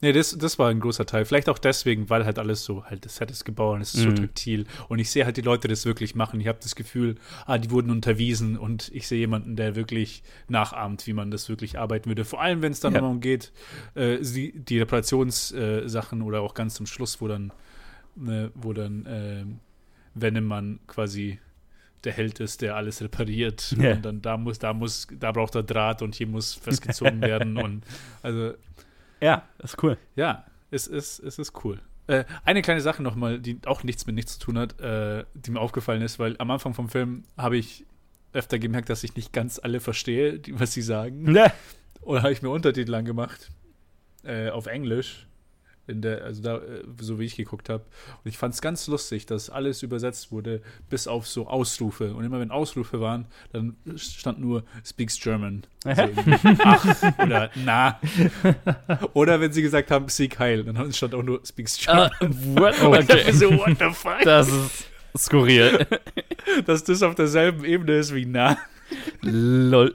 Nee, 0.02 0.12
das, 0.12 0.36
das 0.38 0.58
war 0.58 0.70
ein 0.70 0.80
großer 0.80 1.04
Teil. 1.04 1.26
Vielleicht 1.26 1.50
auch 1.50 1.58
deswegen, 1.58 2.08
weil 2.08 2.24
halt 2.24 2.38
alles 2.38 2.64
so, 2.64 2.84
halt 2.86 3.04
das 3.04 3.16
Set 3.16 3.30
ist 3.30 3.44
gebaut 3.44 3.74
und 3.74 3.80
es 3.82 3.92
ist 3.92 4.02
so 4.04 4.08
Mhm. 4.08 4.16
taktil. 4.16 4.66
Und 4.88 4.98
ich 4.98 5.10
sehe 5.10 5.26
halt 5.26 5.36
die 5.36 5.42
Leute 5.42 5.68
das 5.68 5.84
wirklich 5.84 6.14
machen. 6.14 6.40
Ich 6.40 6.46
habe 6.48 6.58
das 6.62 6.74
Gefühl, 6.74 7.16
ah, 7.44 7.58
die 7.58 7.70
wurden 7.70 7.90
unterwiesen 7.90 8.56
und 8.56 8.90
ich 8.94 9.06
sehe 9.06 9.18
jemanden, 9.18 9.56
der 9.56 9.76
wirklich 9.76 10.22
nachahmt, 10.48 11.06
wie 11.06 11.12
man 11.12 11.30
das 11.30 11.50
wirklich 11.50 11.78
arbeiten 11.78 12.08
würde. 12.08 12.24
Vor 12.24 12.40
allem, 12.40 12.62
wenn 12.62 12.72
es 12.72 12.80
dann 12.80 12.94
Ja. 12.94 13.00
darum 13.00 13.20
geht, 13.20 13.52
äh, 13.94 14.16
sie, 14.22 14.52
die 14.52 14.78
Reparationssachen 14.78 16.20
äh, 16.20 16.24
oder 16.24 16.40
auch 16.40 16.54
ganz 16.54 16.74
zum 16.76 16.86
Schluss, 16.86 17.20
wo 17.20 17.28
dann, 17.28 17.52
ne, 18.16 18.50
wo 18.54 18.72
dann 18.72 19.04
äh, 19.04 19.44
Wennemann 20.14 20.80
quasi 20.86 21.38
der 22.04 22.12
Held 22.12 22.40
ist, 22.40 22.62
der 22.62 22.76
alles 22.76 23.02
repariert. 23.02 23.74
Ja. 23.78 23.92
Und 23.92 24.02
dann 24.02 24.22
da 24.22 24.36
muss, 24.36 24.58
da 24.58 24.72
muss, 24.72 25.06
da 25.18 25.32
braucht 25.32 25.54
er 25.54 25.62
Draht 25.62 26.02
und 26.02 26.14
hier 26.14 26.26
muss 26.26 26.54
festgezogen 26.54 27.20
werden. 27.32 27.56
Und 27.56 27.84
also 28.22 28.54
Ja, 29.20 29.42
das 29.58 29.74
ist 29.74 29.82
cool. 29.82 29.98
ja, 30.16 30.44
es 30.70 30.86
ist, 30.86 31.18
es 31.20 31.38
ist 31.38 31.64
cool. 31.64 31.80
Äh, 32.06 32.24
eine 32.44 32.62
kleine 32.62 32.80
Sache 32.80 33.02
nochmal, 33.02 33.38
die 33.38 33.58
auch 33.66 33.82
nichts 33.84 34.06
mit 34.06 34.14
nichts 34.14 34.38
zu 34.38 34.46
tun 34.46 34.58
hat, 34.58 34.80
äh, 34.80 35.24
die 35.34 35.50
mir 35.50 35.60
aufgefallen 35.60 36.02
ist, 36.02 36.18
weil 36.18 36.36
am 36.38 36.50
Anfang 36.50 36.74
vom 36.74 36.88
Film 36.88 37.24
habe 37.36 37.56
ich 37.56 37.84
öfter 38.32 38.58
gemerkt, 38.58 38.88
dass 38.88 39.04
ich 39.04 39.16
nicht 39.16 39.32
ganz 39.32 39.58
alle 39.62 39.80
verstehe, 39.80 40.38
die, 40.38 40.58
was 40.58 40.72
sie 40.72 40.82
sagen. 40.82 41.34
Ja. 41.34 41.52
Oder 42.02 42.22
habe 42.22 42.32
ich 42.32 42.42
mir 42.42 42.48
Untertitel 42.50 42.94
angemacht 42.94 43.50
äh, 44.24 44.50
auf 44.50 44.66
Englisch, 44.66 45.26
in 45.90 46.02
der, 46.02 46.24
also 46.24 46.42
da, 46.42 46.56
äh, 46.56 46.82
so 47.00 47.18
wie 47.18 47.24
ich 47.24 47.36
geguckt 47.36 47.68
habe. 47.68 47.84
Und 48.24 48.28
ich 48.28 48.38
fand 48.38 48.54
es 48.54 48.62
ganz 48.62 48.86
lustig, 48.86 49.26
dass 49.26 49.50
alles 49.50 49.82
übersetzt 49.82 50.32
wurde, 50.32 50.62
bis 50.88 51.06
auf 51.06 51.26
so 51.26 51.46
Ausrufe. 51.48 52.14
Und 52.14 52.24
immer 52.24 52.40
wenn 52.40 52.50
Ausrufe 52.50 53.00
waren, 53.00 53.26
dann 53.52 53.76
stand 53.96 54.40
nur 54.40 54.64
Speaks 54.84 55.18
German. 55.20 55.64
So 55.84 55.90
irgendwie, 55.90 56.56
Ach 56.64 57.18
oder 57.18 57.50
na. 57.54 58.00
Oder 59.14 59.40
wenn 59.40 59.52
sie 59.52 59.62
gesagt 59.62 59.90
haben, 59.90 60.08
Sieg 60.08 60.38
heil, 60.38 60.64
dann 60.64 60.92
stand 60.92 61.14
auch 61.14 61.22
nur 61.22 61.40
Speaks 61.44 61.78
German. 61.78 62.10
what? 62.20 62.80
Und 62.82 63.00
ich 63.00 63.06
dachte 63.06 63.20
Okay. 63.20 63.32
so, 63.32 63.50
what 63.50 63.78
the 63.78 63.90
fuck? 63.92 64.22
Das 64.24 64.48
ist 64.48 64.88
skurril. 65.16 65.86
Dass 66.66 66.84
das 66.84 67.02
auf 67.02 67.14
derselben 67.14 67.64
Ebene 67.64 67.96
ist 67.96 68.14
wie 68.14 68.26
na. 68.26 68.58
Lol. 69.22 69.94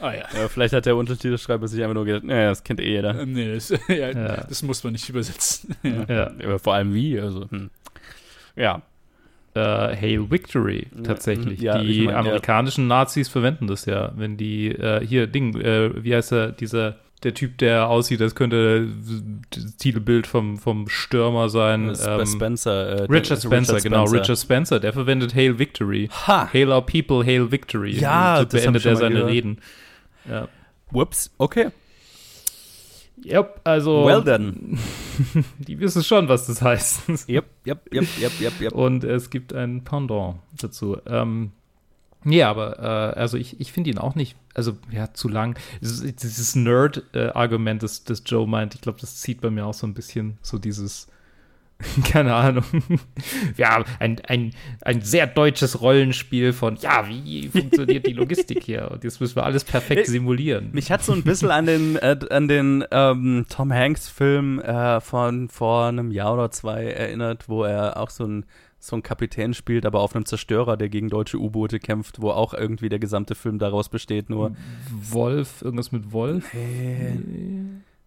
Ah 0.00 0.12
ja. 0.14 0.24
Ja, 0.36 0.48
vielleicht 0.48 0.74
hat 0.74 0.86
der 0.86 0.96
Untertitelschreiber 0.96 1.66
sich 1.68 1.80
einfach 1.82 1.94
nur 1.94 2.04
gedacht, 2.04 2.24
naja, 2.24 2.50
das 2.50 2.62
kennt 2.64 2.80
eh 2.80 2.88
jeder. 2.88 3.18
Ähm, 3.20 3.32
Nee, 3.32 3.54
das, 3.54 3.70
ja, 3.88 4.10
Ja. 4.10 4.44
das 4.48 4.62
muss 4.62 4.82
man 4.84 4.92
nicht 4.92 5.08
übersetzen. 5.08 5.74
ja. 5.82 6.04
Ja. 6.08 6.30
Aber 6.44 6.58
vor 6.58 6.74
allem 6.74 6.94
wie, 6.94 7.18
also, 7.20 7.48
hm. 7.50 7.70
Ja. 8.56 8.82
Äh, 9.54 9.60
Hail 9.96 10.30
Victory, 10.30 10.86
tatsächlich. 11.04 11.60
Ja, 11.60 11.78
die 11.78 11.88
ich 11.90 11.98
mein, 12.04 12.14
ja. 12.14 12.20
amerikanischen 12.20 12.86
Nazis 12.86 13.28
verwenden 13.28 13.66
das 13.66 13.86
ja, 13.86 14.12
wenn 14.16 14.36
die, 14.36 14.68
äh, 14.68 15.04
hier, 15.04 15.26
Ding, 15.26 15.58
äh, 15.60 16.04
wie 16.04 16.14
heißt 16.14 16.32
er, 16.32 16.52
dieser, 16.52 16.96
der 17.24 17.34
Typ, 17.34 17.58
der 17.58 17.88
aussieht, 17.88 18.20
als 18.22 18.36
könnte 18.36 18.86
das 19.50 19.76
Titelbild 19.76 20.28
vom, 20.28 20.58
vom 20.58 20.88
Stürmer 20.88 21.48
sein. 21.48 21.90
Sp- 21.98 22.20
ähm, 22.20 22.26
Spencer. 22.26 22.86
äh, 22.88 23.02
Richard 23.10 23.42
Spencer, 23.42 23.80
genau, 23.80 24.06
Spencer. 24.06 24.22
Richard 24.22 24.38
Spencer, 24.38 24.78
der 24.80 24.92
verwendet 24.92 25.34
Hail 25.34 25.58
Victory. 25.58 26.08
Ha! 26.28 26.48
Hail 26.52 26.70
our 26.70 26.84
people, 26.84 27.24
hail 27.26 27.50
victory. 27.50 27.92
Ja, 27.98 28.34
Und 28.34 28.52
so 28.52 28.56
das 28.56 28.62
beendet 28.62 28.84
er 28.86 28.92
mal 28.92 28.98
seine 29.00 29.14
gehört. 29.16 29.30
Reden. 29.32 29.58
Ja. 30.28 30.48
Whoops, 30.90 31.30
okay. 31.38 31.70
Yep, 33.24 33.60
also. 33.64 34.06
Well 34.06 34.22
done. 34.22 34.78
die 35.58 35.78
wissen 35.80 36.04
schon, 36.04 36.28
was 36.28 36.46
das 36.46 36.62
heißt. 36.62 37.28
Yep, 37.28 37.46
yep, 37.66 37.92
yep, 37.92 38.06
yep, 38.20 38.32
yep, 38.40 38.60
yep. 38.60 38.72
Und 38.72 39.04
es 39.04 39.30
gibt 39.30 39.52
ein 39.52 39.82
Pendant 39.84 40.36
dazu. 40.56 40.98
Ähm, 41.06 41.52
ja, 42.24 42.50
aber 42.50 42.78
äh, 42.78 43.18
also 43.18 43.36
ich, 43.36 43.60
ich 43.60 43.72
finde 43.72 43.90
ihn 43.90 43.98
auch 43.98 44.14
nicht, 44.14 44.36
also 44.54 44.76
ja, 44.90 45.12
zu 45.14 45.28
lang. 45.28 45.58
Dieses, 45.80 46.16
dieses 46.16 46.56
Nerd-Argument, 46.56 47.82
das, 47.82 48.04
das 48.04 48.22
Joe 48.26 48.46
meint, 48.46 48.74
ich 48.74 48.80
glaube, 48.80 49.00
das 49.00 49.16
zieht 49.20 49.40
bei 49.40 49.50
mir 49.50 49.66
auch 49.66 49.74
so 49.74 49.86
ein 49.86 49.94
bisschen 49.94 50.38
so 50.42 50.58
dieses, 50.58 51.08
keine 52.10 52.34
Ahnung. 52.34 52.64
ja, 53.56 53.84
ein, 54.00 54.20
ein, 54.26 54.52
ein 54.82 55.00
sehr 55.02 55.26
deutsches 55.26 55.80
Rollenspiel 55.80 56.52
von, 56.52 56.76
ja, 56.76 57.08
wie 57.08 57.48
funktioniert 57.48 58.06
die 58.06 58.14
Logistik 58.14 58.64
hier? 58.64 58.90
Und 58.90 59.04
jetzt 59.04 59.20
müssen 59.20 59.36
wir 59.36 59.44
alles 59.44 59.62
perfekt 59.64 60.06
simulieren. 60.06 60.70
Mich 60.72 60.90
hat 60.90 61.04
so 61.04 61.12
ein 61.12 61.22
bisschen 61.22 61.50
an 61.50 61.66
den, 61.66 61.96
äh, 61.96 62.18
an 62.30 62.48
den 62.48 62.84
ähm, 62.90 63.46
Tom 63.48 63.72
Hanks-Film 63.72 64.60
äh, 64.60 65.00
von 65.00 65.48
vor 65.48 65.86
einem 65.86 66.10
Jahr 66.10 66.34
oder 66.34 66.50
zwei 66.50 66.84
erinnert, 66.84 67.48
wo 67.48 67.62
er 67.62 67.96
auch 67.96 68.10
so 68.10 68.24
ein 68.26 68.44
so 68.80 68.94
ein 68.94 69.02
Kapitän 69.02 69.54
spielt, 69.54 69.84
aber 69.86 70.00
auf 70.00 70.14
einem 70.14 70.24
Zerstörer, 70.24 70.76
der 70.76 70.88
gegen 70.88 71.08
deutsche 71.08 71.38
U-Boote 71.38 71.80
kämpft, 71.80 72.22
wo 72.22 72.30
auch 72.30 72.54
irgendwie 72.54 72.88
der 72.88 73.00
gesamte 73.00 73.34
Film 73.34 73.58
daraus 73.58 73.88
besteht, 73.88 74.30
nur. 74.30 74.52
Wolf, 74.90 75.62
irgendwas 75.62 75.90
mit 75.90 76.12
Wolf? 76.12 76.54
Äh, 76.54 77.16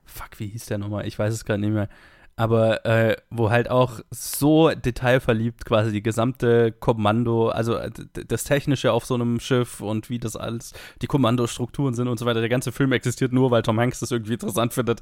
fuck, 0.05 0.39
wie 0.39 0.47
hieß 0.47 0.67
der 0.67 0.78
nochmal? 0.78 1.05
Ich 1.07 1.19
weiß 1.19 1.34
es 1.34 1.43
gerade 1.43 1.59
nicht 1.59 1.74
mehr. 1.74 1.89
Aber 2.36 2.86
äh, 2.86 3.17
wo 3.29 3.49
halt 3.49 3.69
auch 3.69 3.99
so 4.09 4.69
detailverliebt 4.69 5.65
quasi 5.65 5.91
die 5.91 6.01
gesamte 6.01 6.71
Kommando, 6.71 7.49
also 7.49 7.75
äh, 7.75 7.91
das 8.27 8.43
Technische 8.43 8.93
auf 8.93 9.05
so 9.05 9.15
einem 9.15 9.39
Schiff 9.39 9.82
und 9.82 10.09
wie 10.09 10.19
das 10.19 10.36
alles, 10.36 10.73
die 11.01 11.07
Kommandostrukturen 11.07 11.93
sind 11.93 12.07
und 12.07 12.17
so 12.17 12.25
weiter. 12.25 12.39
Der 12.39 12.49
ganze 12.49 12.71
Film 12.71 12.91
existiert 12.93 13.32
nur, 13.32 13.51
weil 13.51 13.61
Tom 13.61 13.79
Hanks 13.79 13.99
das 13.99 14.11
irgendwie 14.11 14.34
interessant 14.34 14.73
findet, 14.73 15.01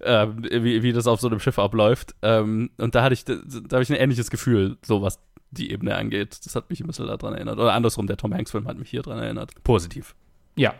äh, 0.00 0.26
wie, 0.28 0.82
wie 0.82 0.92
das 0.92 1.06
auf 1.06 1.20
so 1.20 1.28
einem 1.28 1.40
Schiff 1.40 1.58
abläuft. 1.58 2.14
Ähm, 2.22 2.70
und 2.78 2.94
da 2.94 3.02
hatte 3.02 3.14
ich, 3.14 3.24
da, 3.24 3.34
habe 3.72 3.82
ich 3.82 3.90
ein 3.90 3.96
ähnliches 3.96 4.30
Gefühl, 4.30 4.76
so 4.84 5.02
was 5.02 5.20
die 5.50 5.72
Ebene 5.72 5.96
angeht. 5.96 6.38
Das 6.44 6.54
hat 6.54 6.70
mich 6.70 6.80
ein 6.80 6.86
bisschen 6.86 7.06
daran 7.06 7.34
erinnert. 7.34 7.58
Oder 7.58 7.72
andersrum, 7.72 8.06
der 8.06 8.16
Tom 8.16 8.34
Hanks-Film 8.34 8.66
hat 8.66 8.78
mich 8.78 8.90
hier 8.90 9.02
daran 9.02 9.22
erinnert. 9.22 9.52
Positiv. 9.64 10.14
Ja. 10.56 10.74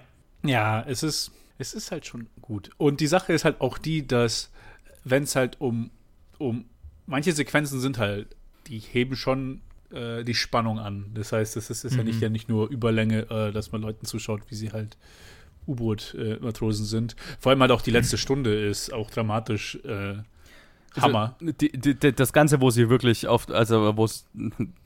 Ja, 0.45 0.83
es 0.83 1.03
ist, 1.03 1.33
es 1.59 1.75
ist 1.75 1.91
halt 1.91 2.07
schon 2.07 2.29
gut. 2.41 2.71
Und 2.79 3.01
die 3.01 3.07
Sache 3.07 3.33
ist 3.33 3.45
halt 3.45 3.61
auch 3.61 3.79
die, 3.79 4.07
dass 4.07 4.51
wenn 5.05 5.25
es 5.25 5.37
halt 5.37 5.61
um, 5.61 5.91
um 6.39 6.65
manche 7.07 7.33
Sequenzen 7.33 7.81
sind 7.81 7.99
halt, 7.99 8.37
die 8.67 8.79
heben 8.79 9.17
schon 9.17 9.61
äh, 9.93 10.25
die 10.25 10.35
Spannung 10.35 10.79
an. 10.79 11.11
Das 11.15 11.33
heißt, 11.33 11.57
es 11.57 11.71
ist, 11.71 11.85
ist 11.85 11.93
mhm. 11.93 11.99
ja, 11.99 12.05
nicht, 12.05 12.21
ja 12.23 12.29
nicht 12.29 12.49
nur 12.49 12.69
Überlänge, 12.69 13.31
äh, 13.31 13.53
dass 13.53 13.73
man 13.73 13.83
Leuten 13.83 14.07
zuschaut, 14.07 14.43
wie 14.49 14.55
sie 14.55 14.73
halt 14.73 14.97
U-Boot-Matrosen 15.67 16.85
äh, 16.85 16.89
sind. 16.89 17.17
Vor 17.39 17.51
allem 17.51 17.61
halt 17.61 17.73
auch 17.73 17.83
die 17.83 17.91
letzte 17.91 18.19
Stunde 18.19 18.55
ist 18.55 18.93
auch 18.93 19.11
dramatisch 19.11 19.77
äh, 19.85 20.19
Hammer. 20.99 21.37
Also, 21.41 21.53
die, 21.53 21.73
die, 21.73 22.13
das 22.13 22.33
Ganze, 22.33 22.61
wo 22.61 22.71
sie 22.71 22.89
wirklich 22.89 23.29
auf, 23.29 23.49
also 23.51 23.97
wo 23.97 24.05
es 24.05 24.27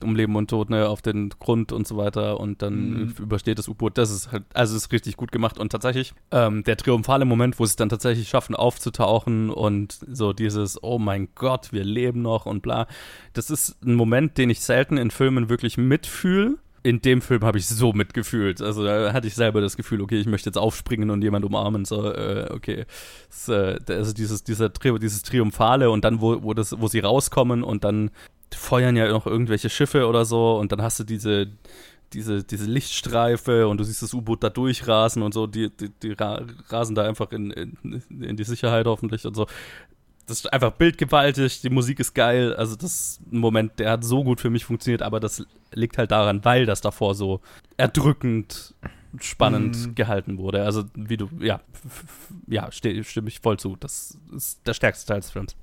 um 0.02 0.16
Leben 0.16 0.36
und 0.36 0.50
Tod, 0.50 0.70
ne, 0.70 0.88
auf 0.88 1.02
den 1.02 1.30
Grund 1.30 1.72
und 1.72 1.86
so 1.86 1.96
weiter 1.96 2.40
und 2.40 2.62
dann 2.62 2.90
mhm. 2.90 3.14
übersteht 3.18 3.58
das 3.58 3.68
U-Boot, 3.68 3.98
das 3.98 4.10
ist 4.10 4.32
halt, 4.32 4.44
also 4.54 4.76
ist 4.76 4.92
richtig 4.92 5.16
gut 5.16 5.32
gemacht 5.32 5.58
und 5.58 5.70
tatsächlich 5.70 6.14
ähm, 6.30 6.64
der 6.64 6.76
triumphale 6.76 7.24
Moment, 7.24 7.58
wo 7.58 7.64
sie 7.64 7.70
es 7.70 7.76
dann 7.76 7.88
tatsächlich 7.88 8.28
schaffen 8.28 8.54
aufzutauchen 8.54 9.50
und 9.50 9.98
so 10.06 10.32
dieses, 10.32 10.82
oh 10.82 10.98
mein 10.98 11.28
Gott, 11.34 11.72
wir 11.72 11.84
leben 11.84 12.22
noch 12.22 12.46
und 12.46 12.62
bla, 12.62 12.86
das 13.32 13.50
ist 13.50 13.82
ein 13.84 13.94
Moment, 13.94 14.38
den 14.38 14.50
ich 14.50 14.60
selten 14.60 14.96
in 14.96 15.10
Filmen 15.10 15.48
wirklich 15.48 15.76
mitfühle 15.76 16.58
in 16.84 17.00
dem 17.00 17.22
Film 17.22 17.42
habe 17.42 17.56
ich 17.56 17.66
so 17.66 17.94
mitgefühlt. 17.94 18.60
Also 18.60 18.84
da 18.84 19.14
hatte 19.14 19.26
ich 19.26 19.34
selber 19.34 19.62
das 19.62 19.76
Gefühl, 19.76 20.02
okay, 20.02 20.20
ich 20.20 20.26
möchte 20.26 20.50
jetzt 20.50 20.58
aufspringen 20.58 21.10
und 21.10 21.22
jemand 21.22 21.44
umarmen. 21.46 21.86
So, 21.86 22.12
äh, 22.12 22.46
okay. 22.50 22.84
Das, 23.30 23.48
äh, 23.48 23.78
also 23.88 24.12
dieses, 24.12 24.44
dieser 24.44 24.70
Tri 24.70 24.96
dieses 24.98 25.22
Triumphale 25.22 25.90
und 25.90 26.04
dann, 26.04 26.20
wo, 26.20 26.42
wo, 26.42 26.52
das, 26.52 26.78
wo 26.78 26.86
sie 26.86 27.00
rauskommen 27.00 27.62
und 27.64 27.84
dann 27.84 28.10
feuern 28.54 28.96
ja 28.96 29.08
noch 29.08 29.26
irgendwelche 29.26 29.70
Schiffe 29.70 30.06
oder 30.06 30.26
so 30.26 30.58
und 30.58 30.72
dann 30.72 30.82
hast 30.82 31.00
du 31.00 31.04
diese, 31.04 31.48
diese, 32.12 32.44
diese 32.44 32.66
Lichtstreife 32.66 33.66
und 33.66 33.78
du 33.78 33.84
siehst 33.84 34.02
das 34.02 34.12
U-Boot 34.12 34.44
da 34.44 34.50
durchrasen 34.50 35.22
und 35.22 35.32
so, 35.32 35.46
die, 35.46 35.70
die, 35.70 35.88
die 35.88 36.12
rasen 36.12 36.94
da 36.94 37.08
einfach 37.08 37.32
in, 37.32 37.50
in, 37.50 38.02
in 38.10 38.36
die 38.36 38.44
Sicherheit 38.44 38.86
hoffentlich 38.86 39.24
und 39.24 39.34
so 39.34 39.46
das 40.26 40.38
ist 40.38 40.52
einfach 40.52 40.72
bildgewaltig, 40.72 41.60
die 41.60 41.70
Musik 41.70 42.00
ist 42.00 42.14
geil. 42.14 42.54
Also, 42.54 42.76
das 42.76 42.94
ist 42.94 43.20
ein 43.32 43.38
Moment, 43.38 43.78
der 43.78 43.90
hat 43.90 44.04
so 44.04 44.24
gut 44.24 44.40
für 44.40 44.50
mich 44.50 44.64
funktioniert, 44.64 45.02
aber 45.02 45.20
das 45.20 45.44
liegt 45.72 45.98
halt 45.98 46.10
daran, 46.10 46.44
weil 46.44 46.66
das 46.66 46.80
davor 46.80 47.14
so 47.14 47.40
erdrückend 47.76 48.74
spannend 49.20 49.76
mm. 49.76 49.94
gehalten 49.94 50.38
wurde. 50.38 50.64
Also, 50.64 50.84
wie 50.94 51.16
du, 51.16 51.28
ja, 51.40 51.60
ja, 52.46 52.70
stimme 52.72 53.28
ich 53.28 53.40
voll 53.40 53.58
zu. 53.58 53.76
Das 53.76 54.18
ist 54.34 54.66
der 54.66 54.74
stärkste 54.74 55.06
Teil 55.06 55.20
des 55.20 55.30
Films. 55.30 55.56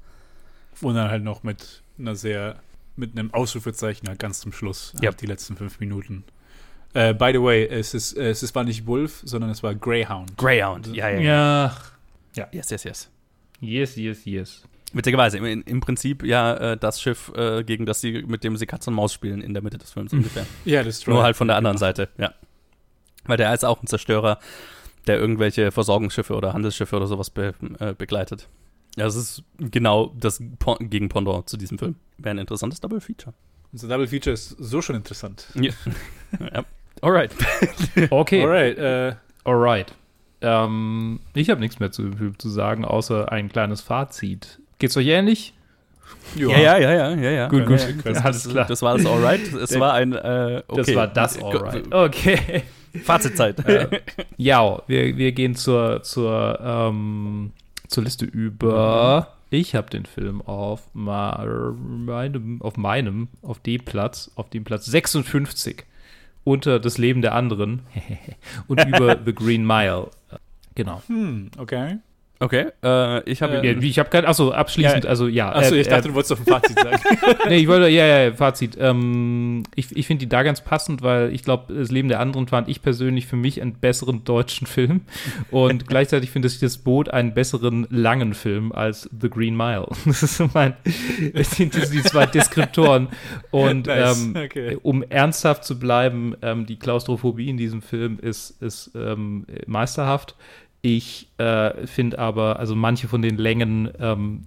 Und 0.82 0.96
dann 0.96 1.10
halt 1.10 1.24
noch 1.24 1.44
mit 1.44 1.82
einer 2.00 2.16
sehr, 2.16 2.58
mit 2.96 3.18
einem 3.18 3.34
Ausrufezeichen 3.34 4.08
halt 4.08 4.20
ganz 4.20 4.40
zum 4.40 4.54
Schluss, 4.54 4.94
ja. 5.02 5.12
die 5.12 5.26
letzten 5.26 5.56
fünf 5.56 5.80
Minuten. 5.80 6.24
Uh, 6.94 7.14
by 7.14 7.32
the 7.34 7.42
way, 7.42 7.66
es 7.68 7.94
ist, 7.94 8.14
es 8.18 8.44
ist, 8.44 8.54
war 8.54 8.66
nicht 8.66 8.86
Wolf, 8.86 9.22
sondern 9.24 9.50
es 9.50 9.64
war 9.64 9.74
Greyhound. 9.74 10.38
Greyhound, 10.38 10.88
ja, 10.88 11.10
ja. 11.10 11.20
Ja. 11.20 11.78
ja. 12.36 12.48
Yes, 12.52 12.70
yes, 12.70 12.84
yes. 12.84 13.10
Yes, 13.62 13.96
yes, 13.96 14.26
yes. 14.26 14.64
Witzigerweise, 14.94 15.38
im, 15.38 15.64
im 15.64 15.80
Prinzip 15.80 16.24
ja 16.24 16.54
äh, 16.74 16.78
das 16.78 17.02
Schiff, 17.02 17.32
äh, 17.36 17.64
gegen 17.64 17.86
das 17.86 18.02
sie, 18.02 18.24
mit 18.24 18.44
dem 18.44 18.58
sie 18.58 18.66
Katz 18.66 18.88
und 18.88 18.94
Maus 18.94 19.14
spielen 19.14 19.42
in 19.42 19.54
der 19.54 19.64
Mitte 19.64 19.78
des 19.78 19.92
Films 19.92 20.12
ungefähr. 20.14 20.46
Ja, 20.66 20.84
das 20.84 20.98
ist 20.98 21.08
Nur 21.08 21.24
halt 21.24 21.38
von 21.38 21.48
der 21.48 21.56
anderen 21.58 21.78
Seite, 21.78 22.10
ja. 22.18 22.34
Weil 23.26 23.38
der 23.38 23.54
ist 23.54 23.64
auch 23.64 23.82
ein 23.82 23.88
Zerstörer, 23.88 24.40
der 25.08 25.18
irgendwelche 25.18 25.72
Versorgungsschiffe 25.72 26.36
oder 26.36 26.54
Handelsschiffe 26.54 26.96
oder 26.96 27.08
sowas 27.08 27.30
be, 27.30 27.54
äh, 27.80 27.94
begleitet. 27.94 28.48
Ja, 28.98 29.06
das 29.06 29.16
ist 29.16 29.44
genau 29.58 30.14
das 30.20 30.44
Pon 30.60 30.90
Gegenpendant 30.90 31.48
zu 31.48 31.56
diesem 31.56 31.78
Film. 31.78 31.96
Wäre 32.18 32.36
ein 32.36 32.40
interessantes 32.40 32.82
Double 32.82 33.00
Feature. 33.00 33.34
Unser 33.72 33.88
Double 33.88 34.08
Feature 34.08 34.34
ist 34.34 34.50
so 34.50 34.82
schon 34.82 34.98
interessant. 34.98 35.48
Ja. 35.56 35.72
ja. 36.54 36.66
Alright. 37.02 37.32
okay. 38.10 38.44
Alright. 38.44 38.78
Äh, 38.78 39.16
Alright. 39.46 39.96
Ähm, 40.42 41.20
ich 41.34 41.50
habe 41.50 41.60
nichts 41.60 41.80
mehr 41.80 41.92
zu, 41.92 42.12
zu 42.38 42.50
sagen, 42.50 42.86
außer 42.86 43.32
ein 43.32 43.50
kleines 43.50 43.82
Fazit. 43.82 44.60
Geht's 44.80 44.98
euch 44.98 45.08
ähnlich? 45.08 45.54
Ja, 46.36 46.48
ja, 46.58 46.78
ja, 46.78 46.94
ja, 46.94 47.16
ja. 47.16 47.32
ja. 47.32 47.48
Gut, 47.48 47.66
gut. 47.66 47.80
Ja, 48.06 48.12
Alles 48.22 48.48
klar. 48.50 48.66
Das 48.66 48.82
war 48.82 48.98
das 48.98 49.06
Alright. 49.06 49.54
Es 49.62 49.80
war 49.80 49.94
ein, 49.94 50.14
äh, 50.14 50.64
okay. 50.68 50.82
Das 50.82 50.96
war 50.96 51.08
das 51.08 51.42
Alright. 51.42 51.94
Okay. 51.94 52.64
Fazitzeit. 53.04 53.66
äh, 53.68 54.02
ja, 54.38 54.82
wir, 54.88 55.18
wir 55.18 55.32
gehen 55.32 55.56
zur, 55.56 56.04
zur, 56.04 56.60
ähm, 56.62 57.52
zur 57.88 58.04
Liste 58.04 58.26
über. 58.26 59.36
Ich 59.50 59.76
habe 59.76 59.90
den 59.90 60.06
Film 60.06 60.42
auf 60.42 60.82
meinem, 60.94 62.62
auf 62.62 62.78
meinem, 62.78 63.28
auf 63.42 63.60
dem 63.60 63.84
Platz, 63.84 64.32
auf 64.36 64.50
dem 64.50 64.64
Platz 64.64 64.86
56 64.86 65.86
unter 66.44 66.80
das 66.80 66.98
Leben 66.98 67.22
der 67.22 67.36
anderen 67.36 67.82
und 68.68 68.84
über 68.86 69.18
The 69.26 69.34
Green 69.34 69.66
Mile. 69.66 70.10
Genau. 70.76 71.02
Hm, 71.08 71.52
okay. 71.58 71.98
Okay, 72.42 72.66
äh, 72.84 73.30
ich 73.30 73.44
habe. 73.44 73.62
Äh, 73.62 73.74
ich 73.86 74.00
habe 74.00 74.10
kein. 74.10 74.26
Achso, 74.26 74.50
abschließend, 74.50 75.04
ja, 75.04 75.10
also 75.12 75.28
ja. 75.28 75.54
Achso, 75.54 75.76
ich 75.76 75.86
äh, 75.86 75.90
dachte, 75.92 76.08
du 76.08 76.16
wolltest 76.16 76.34
auf 76.34 76.40
ein 76.40 76.46
Fazit 76.48 76.76
sagen. 76.76 76.98
nee, 77.48 77.58
ich 77.58 77.68
wollte, 77.68 77.88
ja, 77.88 78.04
ja, 78.08 78.34
Fazit. 78.34 78.76
Ähm, 78.80 79.62
ich 79.76 79.96
ich 79.96 80.08
finde 80.08 80.26
die 80.26 80.30
da 80.30 80.42
ganz 80.42 80.60
passend, 80.60 81.04
weil 81.04 81.32
ich 81.36 81.44
glaube, 81.44 81.72
das 81.72 81.92
Leben 81.92 82.08
der 82.08 82.20
anderen 82.20 82.48
fand 82.48 82.68
ich 82.68 82.82
persönlich 82.82 83.28
für 83.28 83.36
mich 83.36 83.62
einen 83.62 83.74
besseren 83.74 84.24
deutschen 84.24 84.66
Film. 84.66 85.02
Und 85.52 85.88
gleichzeitig 85.88 86.32
finde 86.32 86.48
ich 86.48 86.60
das 86.60 86.80
Boot 86.80 87.10
einen 87.10 87.36
besseren 87.36 87.86
langen 87.92 88.34
Film 88.34 88.72
als 88.72 89.08
The 89.22 89.30
Green 89.30 89.56
Mile. 89.56 89.88
Das 90.06 90.24
ist 90.24 90.38
so 90.38 90.50
mein. 90.52 90.74
Das 91.36 91.52
sind 91.52 91.76
die 91.76 92.02
zwei 92.02 92.26
Deskriptoren. 92.26 93.10
Und 93.52 93.86
nice. 93.86 94.20
ähm, 94.20 94.36
okay. 94.36 94.78
um 94.82 95.04
ernsthaft 95.04 95.64
zu 95.64 95.78
bleiben, 95.78 96.36
ähm, 96.42 96.66
die 96.66 96.78
Klaustrophobie 96.78 97.50
in 97.50 97.58
diesem 97.58 97.84
Film 97.84 98.18
ist, 98.20 98.62
ist 98.62 98.92
ähm, 98.96 99.46
meisterhaft. 99.68 100.36
Ich 100.82 101.28
äh, 101.38 101.86
finde 101.86 102.18
aber, 102.18 102.60
also 102.60 102.76
manche 102.76 103.08
von 103.08 103.22
den 103.22 103.38
Längen, 103.38 103.92
ähm, 104.00 104.46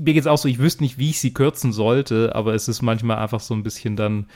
mir 0.00 0.14
geht 0.14 0.22
es 0.22 0.26
auch 0.26 0.38
so, 0.38 0.48
ich 0.48 0.58
wüsste 0.58 0.82
nicht, 0.82 0.98
wie 0.98 1.10
ich 1.10 1.20
sie 1.20 1.32
kürzen 1.32 1.72
sollte, 1.72 2.34
aber 2.34 2.54
es 2.54 2.66
ist 2.66 2.82
manchmal 2.82 3.18
einfach 3.18 3.40
so 3.40 3.54
ein 3.54 3.62
bisschen 3.62 3.94
dann, 3.94 4.26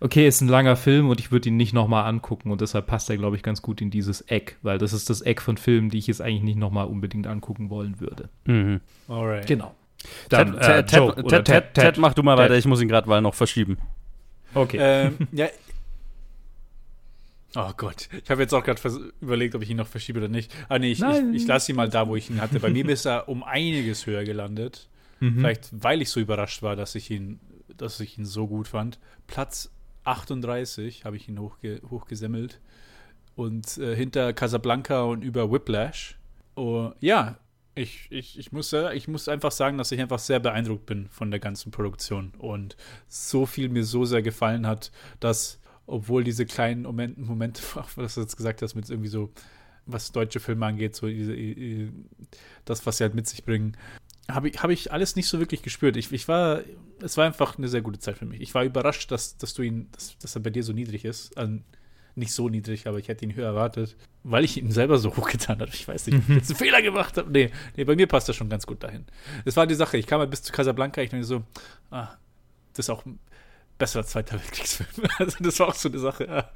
okay, 0.00 0.26
es 0.26 0.36
ist 0.36 0.42
ein 0.42 0.48
langer 0.48 0.76
Film 0.76 1.08
und 1.08 1.18
ich 1.18 1.32
würde 1.32 1.48
ihn 1.48 1.56
nicht 1.56 1.72
nochmal 1.72 2.04
angucken 2.06 2.52
und 2.52 2.60
deshalb 2.60 2.86
passt 2.86 3.10
er, 3.10 3.16
glaube 3.16 3.34
ich, 3.34 3.42
ganz 3.42 3.62
gut 3.62 3.80
in 3.80 3.90
dieses 3.90 4.20
Eck, 4.22 4.58
weil 4.62 4.78
das 4.78 4.92
ist 4.92 5.10
das 5.10 5.22
Eck 5.22 5.42
von 5.42 5.56
Filmen, 5.56 5.90
die 5.90 5.98
ich 5.98 6.06
jetzt 6.06 6.22
eigentlich 6.22 6.44
nicht 6.44 6.58
nochmal 6.58 6.86
unbedingt 6.86 7.26
angucken 7.26 7.68
wollen 7.68 7.98
würde. 8.00 8.28
Mhm. 8.44 8.80
Alright. 9.08 9.46
Genau. 9.48 9.74
Dann, 10.28 10.52
Ted, 10.52 10.62
äh, 10.62 10.84
Ted, 10.84 10.92
Joe, 10.92 11.14
Ted, 11.14 11.28
Ted, 11.28 11.44
Ted, 11.44 11.74
Ted, 11.74 11.98
mach 11.98 12.14
du 12.14 12.22
mal 12.22 12.38
weiter, 12.38 12.56
ich 12.56 12.64
muss 12.64 12.80
ihn 12.80 12.88
gerade 12.88 13.08
mal 13.08 13.20
noch 13.20 13.34
verschieben. 13.34 13.76
Okay. 14.54 14.78
Ähm, 14.80 15.18
ja, 15.32 15.46
Oh 17.56 17.72
Gott, 17.76 18.08
ich 18.12 18.30
habe 18.30 18.42
jetzt 18.42 18.54
auch 18.54 18.62
gerade 18.62 18.80
überlegt, 19.20 19.54
ob 19.54 19.62
ich 19.62 19.70
ihn 19.70 19.76
noch 19.76 19.86
verschiebe 19.86 20.20
oder 20.20 20.28
nicht. 20.28 20.52
Ah 20.68 20.78
nee, 20.78 20.92
ich, 20.92 21.02
ich, 21.02 21.34
ich 21.34 21.46
lasse 21.46 21.72
ihn 21.72 21.76
mal 21.76 21.88
da, 21.88 22.06
wo 22.06 22.14
ich 22.14 22.30
ihn 22.30 22.40
hatte. 22.40 22.60
Bei 22.60 22.70
mir 22.70 22.88
ist 22.88 23.06
er 23.06 23.28
um 23.28 23.42
einiges 23.42 24.06
höher 24.06 24.24
gelandet. 24.24 24.88
Mhm. 25.18 25.40
Vielleicht, 25.40 25.68
weil 25.72 26.00
ich 26.00 26.10
so 26.10 26.20
überrascht 26.20 26.62
war, 26.62 26.76
dass 26.76 26.94
ich 26.94 27.10
ihn, 27.10 27.40
dass 27.76 27.98
ich 28.00 28.18
ihn 28.18 28.24
so 28.24 28.46
gut 28.46 28.68
fand. 28.68 28.98
Platz 29.26 29.70
38 30.04 31.04
habe 31.04 31.16
ich 31.16 31.28
ihn 31.28 31.40
hochge 31.40 31.80
hochgesemmelt. 31.90 32.60
Und 33.34 33.78
äh, 33.78 33.96
hinter 33.96 34.32
Casablanca 34.32 35.02
und 35.02 35.22
über 35.22 35.50
Whiplash. 35.50 36.18
Oh, 36.56 36.92
ja, 37.00 37.38
ich, 37.74 38.08
ich, 38.10 38.38
ich, 38.38 38.52
muss, 38.52 38.72
ich 38.72 39.08
muss 39.08 39.28
einfach 39.28 39.52
sagen, 39.52 39.78
dass 39.78 39.92
ich 39.92 40.00
einfach 40.00 40.18
sehr 40.18 40.40
beeindruckt 40.40 40.86
bin 40.86 41.08
von 41.08 41.30
der 41.30 41.40
ganzen 41.40 41.70
Produktion. 41.70 42.32
Und 42.38 42.76
so 43.08 43.46
viel 43.46 43.68
mir 43.68 43.84
so 43.84 44.04
sehr 44.04 44.22
gefallen 44.22 44.66
hat, 44.66 44.90
dass 45.20 45.60
obwohl 45.86 46.24
diese 46.24 46.46
kleinen 46.46 46.82
Momente, 46.82 47.20
Momente, 47.24 47.62
was 47.96 48.14
du 48.14 48.20
jetzt 48.20 48.36
gesagt 48.36 48.62
hast, 48.62 48.74
mit 48.74 48.88
irgendwie 48.88 49.08
so, 49.08 49.30
was 49.86 50.12
deutsche 50.12 50.40
Filme 50.40 50.66
angeht, 50.66 50.94
so 50.94 51.06
diese, 51.06 51.34
das, 52.64 52.86
was 52.86 52.98
sie 52.98 53.04
halt 53.04 53.14
mit 53.14 53.26
sich 53.26 53.44
bringen, 53.44 53.76
habe 54.30 54.48
ich, 54.48 54.62
hab 54.62 54.70
ich 54.70 54.92
alles 54.92 55.16
nicht 55.16 55.26
so 55.26 55.40
wirklich 55.40 55.62
gespürt. 55.62 55.96
Ich, 55.96 56.12
ich 56.12 56.28
war, 56.28 56.60
es 57.02 57.16
war 57.16 57.26
einfach 57.26 57.58
eine 57.58 57.68
sehr 57.68 57.82
gute 57.82 57.98
Zeit 57.98 58.18
für 58.18 58.26
mich. 58.26 58.40
Ich 58.40 58.54
war 58.54 58.64
überrascht, 58.64 59.10
dass, 59.10 59.36
dass 59.36 59.54
du 59.54 59.62
ihn, 59.62 59.88
dass, 59.92 60.16
dass 60.18 60.36
er 60.36 60.42
bei 60.42 60.50
dir 60.50 60.62
so 60.62 60.72
niedrig 60.72 61.04
ist. 61.04 61.36
Also 61.36 61.58
nicht 62.14 62.32
so 62.32 62.48
niedrig, 62.48 62.86
aber 62.86 62.98
ich 62.98 63.08
hätte 63.08 63.24
ihn 63.24 63.34
höher 63.34 63.46
erwartet, 63.46 63.96
weil 64.22 64.44
ich 64.44 64.56
ihn 64.56 64.70
selber 64.70 64.98
so 64.98 65.16
hochgetan 65.16 65.60
habe. 65.60 65.70
Ich 65.72 65.86
weiß 65.86 66.06
nicht, 66.06 66.18
ob 66.18 66.28
ich 66.28 66.36
jetzt 66.36 66.50
einen 66.50 66.58
Fehler 66.64 66.82
gemacht 66.82 67.16
habe. 67.16 67.30
Nee, 67.30 67.50
nee, 67.76 67.84
bei 67.84 67.96
mir 67.96 68.06
passt 68.06 68.28
er 68.28 68.34
schon 68.34 68.48
ganz 68.48 68.66
gut 68.66 68.82
dahin. 68.82 69.04
Es 69.44 69.56
war 69.56 69.66
die 69.66 69.74
Sache, 69.74 69.96
ich 69.96 70.06
kam 70.06 70.20
halt 70.20 70.30
bis 70.30 70.42
zu 70.42 70.52
Casablanca, 70.52 71.02
ich 71.02 71.10
dachte 71.10 71.24
so, 71.24 71.42
ah, 71.90 72.16
das 72.74 72.86
ist 72.86 72.90
auch 72.90 73.04
besserer 73.80 74.04
Zweiter 74.04 74.34
Weltkriegsfilm. 74.34 75.08
Also 75.18 75.36
das 75.40 75.58
war 75.58 75.68
auch 75.68 75.74
so 75.74 75.88
eine 75.88 75.98
Sache. 75.98 76.26
Ja. 76.26 76.48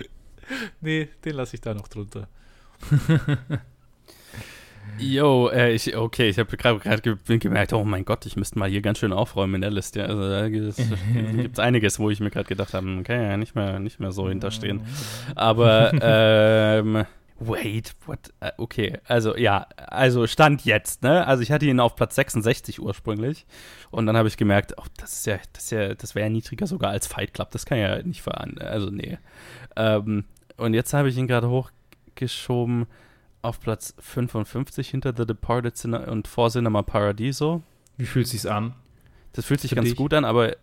Nee, 0.81 1.09
den 1.25 1.35
lasse 1.35 1.57
ich 1.57 1.61
da 1.61 1.75
noch 1.75 1.89
drunter. 1.89 2.29
Yo, 4.99 5.49
äh, 5.49 5.73
ich, 5.73 5.97
okay, 5.97 6.29
ich 6.29 6.39
habe 6.39 6.57
gerade 6.57 7.01
ge 7.01 7.39
gemerkt, 7.39 7.73
oh 7.73 7.83
mein 7.83 8.05
Gott, 8.05 8.27
ich 8.27 8.37
müsste 8.37 8.59
mal 8.59 8.69
hier 8.69 8.83
ganz 8.83 8.99
schön 8.99 9.13
aufräumen 9.13 9.57
in 9.57 9.61
der 9.63 9.71
Liste. 9.71 10.05
Also 10.07 10.29
da 10.29 10.49
gibt 10.49 10.79
es 10.79 11.59
einiges, 11.59 11.99
wo 11.99 12.11
ich 12.11 12.21
mir 12.21 12.31
gerade 12.31 12.47
gedacht 12.47 12.75
habe, 12.75 12.99
okay, 13.01 13.31
ja, 13.31 13.37
nicht 13.37 13.57
mehr, 13.57 13.81
nicht 13.81 13.99
mehr 13.99 14.13
so 14.13 14.29
hinterstehen. 14.29 14.83
Aber, 15.35 15.93
ähm, 16.01 17.07
wait, 17.39 17.95
what? 18.07 18.33
Äh, 18.41 18.53
okay, 18.59 18.99
also 19.05 19.37
ja, 19.37 19.67
also 19.77 20.27
Stand 20.27 20.65
jetzt, 20.65 21.03
ne? 21.03 21.27
Also 21.27 21.43
ich 21.43 21.53
hatte 21.53 21.67
ihn 21.67 21.81
auf 21.81 21.97
Platz 21.97 22.15
66 22.15 22.81
ursprünglich 22.81 23.47
und 23.91 24.07
dann 24.07 24.17
habe 24.17 24.29
ich 24.29 24.37
gemerkt, 24.37 24.75
oh, 24.77 24.85
das 24.97 25.13
ist 25.13 25.27
ja, 25.27 25.39
das 25.53 25.65
ist 25.65 25.71
ja, 25.71 25.95
das 25.95 26.15
wäre 26.15 26.27
ja 26.27 26.31
niedriger 26.31 26.67
sogar 26.67 26.91
als 26.91 27.07
Fight 27.07 27.35
Club, 27.35 27.51
das 27.51 27.67
kann 27.67 27.79
ja 27.79 28.03
nicht 28.03 28.23
fahren. 28.23 28.59
Also 28.59 28.91
nee. 28.91 29.19
Ähm, 29.77 30.25
und 30.57 30.75
jetzt 30.75 30.95
habe 30.95 31.09
ich 31.09 31.17
ihn 31.17 31.27
gerade 31.27 31.49
hochgeschoben 31.49 32.87
auf 33.43 33.61
Platz 33.61 33.95
55 33.99 34.89
hinter 34.89 35.13
The 35.17 35.27
Departed 35.27 35.77
Cine 35.77 36.07
und 36.07 36.29
vor 36.29 36.51
Cinema 36.51 36.83
Paradiso. 36.83 37.63
Wie 37.97 38.07
fühlt 38.07 38.27
sich's 38.27 38.47
an? 38.47 38.75
Das 39.33 39.45
fühlt 39.45 39.61
sich 39.61 39.71
Für 39.71 39.77
ganz 39.77 39.89
dich? 39.89 39.97
gut 39.97 40.15
an, 40.15 40.25
aber 40.25 40.57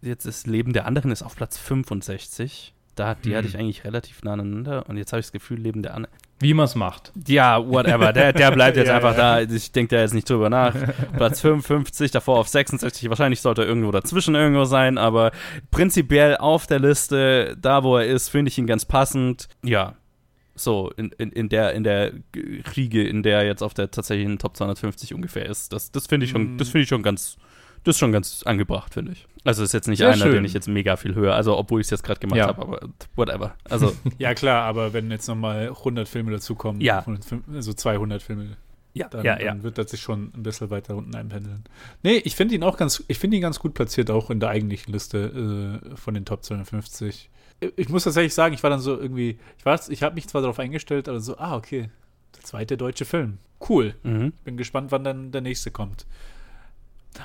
jetzt 0.00 0.24
ist 0.24 0.46
Leben 0.46 0.72
der 0.72 0.86
anderen 0.86 1.10
ist 1.10 1.22
auf 1.22 1.36
Platz 1.36 1.58
65. 1.58 2.74
Da, 2.96 3.14
die 3.14 3.30
Hm. 3.30 3.36
hatte 3.36 3.46
ich 3.48 3.56
eigentlich 3.56 3.84
relativ 3.84 4.22
nah 4.24 4.32
aneinander 4.32 4.88
und 4.88 4.96
jetzt 4.96 5.12
habe 5.12 5.20
ich 5.20 5.26
das 5.26 5.32
Gefühl, 5.32 5.58
Leben 5.60 5.82
der 5.82 5.94
anderen. 5.94 6.14
Wie 6.40 6.52
man's 6.52 6.74
macht. 6.74 7.12
Ja, 7.28 7.64
whatever. 7.66 8.12
Der, 8.12 8.32
der 8.32 8.50
bleibt 8.50 8.76
jetzt 8.76 8.88
Ja, 8.88 8.96
einfach 8.96 9.16
ja. 9.16 9.42
da. 9.44 9.50
Ich 9.54 9.72
denke 9.72 9.94
da 9.96 10.02
jetzt 10.02 10.12
nicht 10.12 10.28
drüber 10.28 10.50
nach. 10.50 10.74
Platz 11.16 11.40
55, 11.40 12.10
davor 12.10 12.38
auf 12.40 12.48
66. 12.48 13.08
Wahrscheinlich 13.08 13.40
sollte 13.40 13.62
er 13.62 13.68
irgendwo 13.68 13.90
dazwischen 13.90 14.34
irgendwo 14.34 14.64
sein, 14.64 14.98
aber 14.98 15.30
prinzipiell 15.70 16.36
auf 16.36 16.66
der 16.66 16.78
Liste, 16.80 17.56
da 17.60 17.82
wo 17.84 17.96
er 17.96 18.06
ist, 18.06 18.28
finde 18.28 18.50
ich 18.50 18.58
ihn 18.58 18.66
ganz 18.66 18.84
passend. 18.84 19.48
Ja. 19.64 19.94
So, 20.54 20.90
in, 20.96 21.10
in, 21.18 21.32
in 21.32 21.48
der, 21.50 21.72
in 21.74 21.84
der 21.84 22.12
Riege, 22.76 23.06
in 23.06 23.22
der 23.22 23.40
er 23.40 23.46
jetzt 23.46 23.62
auf 23.62 23.74
der 23.74 23.90
tatsächlichen 23.90 24.38
Top 24.38 24.56
250 24.56 25.12
ungefähr 25.12 25.46
ist. 25.46 25.72
Das, 25.72 25.90
das 25.92 26.06
finde 26.06 26.24
ich 26.24 26.32
schon, 26.32 26.54
Mm. 26.54 26.58
das 26.58 26.68
finde 26.70 26.82
ich 26.84 26.88
schon 26.88 27.02
ganz, 27.02 27.36
das 27.86 27.94
ist 27.96 27.98
schon 28.00 28.12
ganz 28.12 28.42
angebracht, 28.44 28.92
finde 28.94 29.12
ich. 29.12 29.26
Also 29.44 29.62
ist 29.62 29.72
jetzt 29.72 29.86
nicht 29.88 29.98
Sehr 29.98 30.08
einer, 30.08 30.16
schön. 30.24 30.32
den 30.32 30.44
ich 30.44 30.52
jetzt 30.52 30.66
mega 30.68 30.96
viel 30.96 31.14
höher, 31.14 31.34
also 31.34 31.56
obwohl 31.56 31.80
ich 31.80 31.86
es 31.86 31.90
jetzt 31.90 32.02
gerade 32.02 32.18
gemacht 32.20 32.38
Ja. 32.38 32.48
habe, 32.48 32.62
aber 32.62 32.80
whatever. 33.14 33.54
Also 33.64 33.94
Ja, 34.18 34.34
klar, 34.34 34.64
aber 34.64 34.92
wenn 34.92 35.10
jetzt 35.10 35.28
nochmal 35.28 35.68
100 35.68 36.08
Filme 36.08 36.32
dazukommen, 36.32 36.80
Ja. 36.80 36.98
100 36.98 37.24
Film- 37.24 37.44
also 37.52 37.72
200 37.72 38.20
Filme, 38.22 38.56
ja, 38.92 39.08
dann, 39.08 39.24
ja, 39.24 39.38
ja. 39.38 39.46
dann 39.52 39.62
wird 39.62 39.78
das 39.78 39.90
sich 39.92 40.00
schon 40.00 40.32
ein 40.34 40.42
bisschen 40.42 40.70
weiter 40.70 40.96
unten 40.96 41.14
einpendeln. 41.14 41.62
Nee, 42.02 42.16
ich 42.24 42.34
finde 42.34 42.54
ihn 42.56 42.62
auch 42.64 42.76
ganz, 42.76 43.04
ich 43.08 43.18
finde 43.18 43.36
ihn 43.36 43.42
ganz 43.42 43.58
gut 43.60 43.74
platziert, 43.74 44.10
auch 44.10 44.30
in 44.30 44.40
der 44.40 44.48
eigentlichen 44.48 44.92
Liste 44.92 45.80
äh, 45.92 45.96
von 45.96 46.14
den 46.14 46.24
Top 46.24 46.42
250. 46.44 47.30
Ich 47.76 47.88
muss 47.88 48.04
tatsächlich 48.04 48.34
sagen, 48.34 48.52
ich 48.54 48.62
war 48.62 48.70
dann 48.70 48.80
so 48.80 48.98
irgendwie, 48.98 49.38
ich 49.58 49.64
weiß, 49.64 49.90
ich 49.90 50.02
habe 50.02 50.14
mich 50.16 50.26
zwar 50.28 50.40
darauf 50.42 50.58
eingestellt, 50.58 51.08
aber 51.08 51.20
so, 51.20 51.38
ah, 51.38 51.56
okay, 51.56 51.88
der 52.36 52.42
zweite 52.42 52.76
deutsche 52.76 53.04
Film. 53.04 53.38
Cool. 53.66 53.94
Mhm. 54.02 54.32
Bin 54.44 54.56
gespannt, 54.56 54.90
wann 54.92 55.04
dann 55.04 55.30
der 55.30 55.40
nächste 55.40 55.70
kommt. 55.70 56.04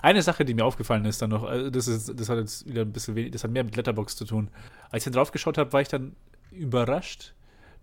Eine 0.02 0.22
Sache, 0.22 0.46
die 0.46 0.54
mir 0.54 0.66
aufgefallen 0.66 1.06
ist 1.06 1.22
dann 1.22 1.30
noch, 1.30 1.44
also 1.44 1.70
das, 1.70 1.88
ist, 1.88 2.20
das 2.20 2.30
hat 2.30 2.38
jetzt 2.38 2.68
wieder 2.68 2.82
ein 2.82 2.92
bisschen 2.92 3.16
wenig, 3.16 3.32
das 3.32 3.44
hat 3.44 3.52
mehr 3.52 3.64
mit 3.64 3.76
Letterbox 3.76 4.16
zu 4.16 4.26
tun. 4.26 4.50
Als 4.90 5.02
ich 5.02 5.04
dann 5.06 5.14
drauf 5.14 5.32
geschaut 5.32 5.58
habe, 5.58 5.72
war 5.74 5.82
ich 5.82 5.88
dann 5.88 6.16
überrascht, 6.52 7.34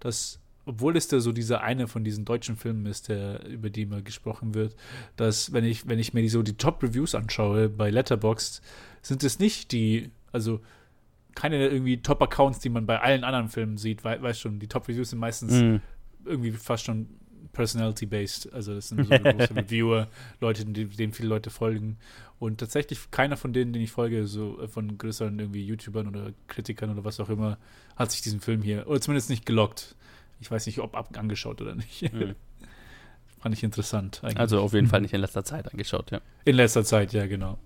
dass, 0.00 0.40
obwohl 0.66 0.96
es 0.96 1.08
da 1.08 1.20
so 1.20 1.32
dieser 1.32 1.62
eine 1.62 1.88
von 1.88 2.04
diesen 2.04 2.24
deutschen 2.24 2.56
Filmen 2.56 2.86
ist, 2.86 3.08
der, 3.08 3.46
über 3.46 3.70
die 3.70 3.86
mal 3.86 4.02
gesprochen 4.02 4.54
wird, 4.54 4.76
dass, 5.16 5.52
wenn 5.52 5.64
ich, 5.64 5.88
wenn 5.88 5.98
ich 5.98 6.14
mir 6.14 6.22
die, 6.22 6.28
so 6.28 6.42
die 6.42 6.56
Top-Reviews 6.56 7.14
anschaue 7.14 7.68
bei 7.68 7.90
Letterboxd, 7.90 8.62
sind 9.02 9.24
es 9.24 9.38
nicht 9.38 9.72
die, 9.72 10.10
also 10.32 10.60
keine 11.34 11.68
irgendwie 11.68 12.02
Top-Accounts, 12.02 12.58
die 12.58 12.68
man 12.68 12.84
bei 12.86 13.00
allen 13.00 13.22
anderen 13.24 13.48
Filmen 13.48 13.76
sieht, 13.76 14.04
weil, 14.04 14.20
weißt 14.20 14.40
schon, 14.40 14.58
die 14.58 14.66
Top-Reviews 14.66 15.10
sind 15.10 15.18
meistens 15.20 15.52
Mhm. 15.52 15.80
irgendwie 16.24 16.50
fast 16.52 16.84
schon 16.84 17.08
personality-based. 17.52 18.52
Also 18.52 18.74
das 18.74 18.88
sind 18.88 19.06
so 19.06 19.18
große 19.18 19.54
Reviewer, 19.56 20.08
Leute, 20.40 20.64
denen 20.64 21.12
viele 21.12 21.28
Leute 21.28 21.50
folgen. 21.50 21.98
Und 22.38 22.58
tatsächlich 22.58 23.10
keiner 23.10 23.36
von 23.36 23.52
denen, 23.52 23.72
denen 23.72 23.84
ich 23.84 23.90
folge, 23.90 24.26
so 24.26 24.60
äh, 24.60 24.68
von 24.68 24.96
größeren 24.96 25.38
irgendwie 25.38 25.64
YouTubern 25.64 26.06
oder 26.06 26.32
Kritikern 26.46 26.90
oder 26.90 27.04
was 27.04 27.18
auch 27.20 27.28
immer, 27.28 27.58
hat 27.96 28.12
sich 28.12 28.22
diesen 28.22 28.40
Film 28.40 28.62
hier, 28.62 28.86
oder 28.88 29.00
zumindest 29.00 29.30
nicht 29.30 29.44
gelockt. 29.44 29.96
Ich 30.40 30.50
weiß 30.50 30.66
nicht, 30.66 30.78
ob 30.78 30.96
ab 30.96 31.16
angeschaut 31.18 31.60
oder 31.60 31.74
nicht. 31.74 32.12
Mhm. 32.12 32.34
Fand 33.40 33.54
ich 33.54 33.62
interessant. 33.62 34.20
Eigentlich. 34.22 34.38
Also 34.38 34.60
auf 34.60 34.72
jeden 34.72 34.88
Fall 34.88 35.00
nicht 35.00 35.14
in 35.14 35.20
letzter 35.20 35.44
Zeit 35.44 35.70
angeschaut, 35.70 36.10
ja. 36.10 36.20
in 36.44 36.56
letzter 36.56 36.84
Zeit, 36.84 37.12
ja, 37.12 37.26
genau. 37.26 37.58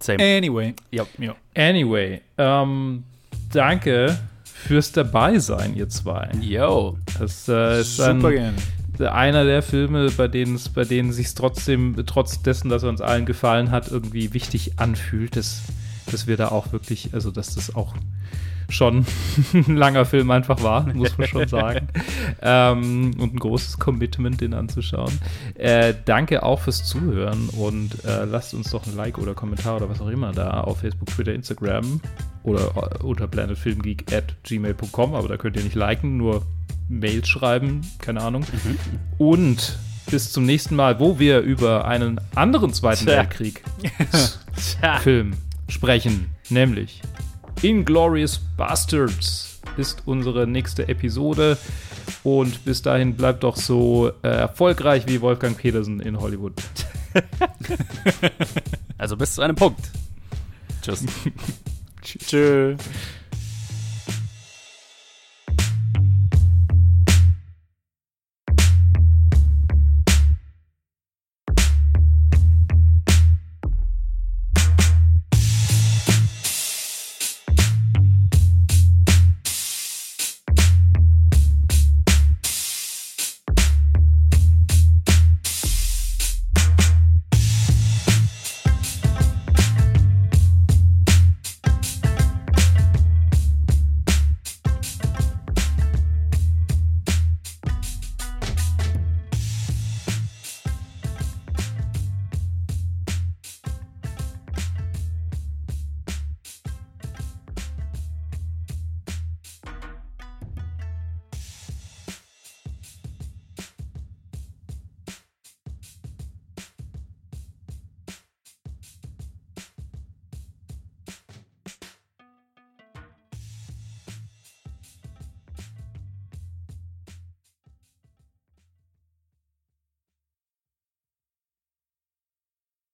Same. 0.00 0.22
Anyway. 0.22 0.74
Ja. 0.90 1.06
ja. 1.18 1.34
Anyway, 1.56 2.20
ähm, 2.38 3.04
danke 3.52 4.16
fürs 4.44 4.92
Dabeisein, 4.92 5.74
ihr 5.74 5.88
zwei. 5.88 6.30
Yo. 6.40 6.98
Das 7.18 7.48
äh, 7.48 7.80
ist 7.80 7.96
Super 7.96 8.10
ein, 8.10 8.20
gerne. 8.20 8.56
Einer 9.00 9.44
der 9.44 9.62
Filme, 9.62 10.10
bei 10.10 10.28
denen 10.28 10.54
es, 10.54 10.68
bei 10.68 10.84
denen 10.84 11.12
sich 11.12 11.34
trotzdem, 11.34 11.96
trotz 12.06 12.42
dessen, 12.42 12.68
dass 12.68 12.82
er 12.82 12.88
uns 12.88 13.00
allen 13.00 13.26
gefallen 13.26 13.70
hat, 13.70 13.90
irgendwie 13.90 14.34
wichtig 14.34 14.78
anfühlt, 14.78 15.36
dass, 15.36 15.62
dass 16.10 16.26
wir 16.26 16.36
da 16.36 16.48
auch 16.48 16.72
wirklich, 16.72 17.12
also 17.12 17.30
dass 17.30 17.54
das 17.54 17.74
auch 17.74 17.94
schon 18.68 19.06
ein 19.54 19.76
langer 19.76 20.04
Film 20.04 20.30
einfach 20.30 20.62
war, 20.62 20.92
muss 20.92 21.16
man 21.18 21.28
schon 21.28 21.48
sagen. 21.48 21.88
ähm, 22.42 23.12
und 23.18 23.34
ein 23.34 23.38
großes 23.38 23.78
Commitment, 23.78 24.40
den 24.40 24.54
anzuschauen. 24.54 25.12
Äh, 25.54 25.94
danke 26.04 26.42
auch 26.42 26.60
fürs 26.60 26.84
Zuhören 26.84 27.48
und 27.50 28.04
äh, 28.04 28.24
lasst 28.24 28.54
uns 28.54 28.70
doch 28.70 28.86
ein 28.86 28.96
Like 28.96 29.18
oder 29.18 29.34
Kommentar 29.34 29.76
oder 29.76 29.88
was 29.88 30.00
auch 30.00 30.08
immer 30.08 30.32
da 30.32 30.62
auf 30.62 30.80
Facebook, 30.80 31.08
Twitter, 31.08 31.34
Instagram 31.34 32.00
oder 32.42 32.98
äh, 33.00 33.02
unter 33.02 33.26
planetfilmgeek 33.26 34.12
at 34.12 34.34
gmail.com, 34.44 35.14
aber 35.14 35.28
da 35.28 35.36
könnt 35.36 35.56
ihr 35.56 35.64
nicht 35.64 35.76
liken, 35.76 36.16
nur 36.16 36.42
Mails 36.88 37.28
schreiben, 37.28 37.82
keine 37.98 38.20
Ahnung. 38.20 38.44
Und 39.18 39.78
bis 40.10 40.32
zum 40.32 40.44
nächsten 40.44 40.76
Mal, 40.76 41.00
wo 41.00 41.18
wir 41.18 41.40
über 41.40 41.86
einen 41.86 42.20
anderen 42.34 42.72
Zweiten 42.72 43.06
Tja. 43.06 43.18
Weltkrieg 43.18 43.62
Film 45.02 45.32
sprechen, 45.68 46.30
nämlich 46.50 47.02
Inglorious 47.62 48.40
Bastards 48.56 49.60
ist 49.76 50.02
unsere 50.06 50.46
nächste 50.46 50.88
Episode. 50.88 51.56
Und 52.22 52.64
bis 52.64 52.82
dahin 52.82 53.14
bleibt 53.14 53.44
doch 53.44 53.56
so 53.56 54.10
äh, 54.22 54.28
erfolgreich 54.28 55.04
wie 55.06 55.20
Wolfgang 55.20 55.56
Petersen 55.56 56.00
in 56.00 56.18
Hollywood. 56.20 56.54
Also 58.96 59.16
bis 59.16 59.34
zu 59.34 59.42
einem 59.42 59.56
Punkt. 59.56 59.90
Tschüss. 60.80 61.04
Tschö. 62.02 62.76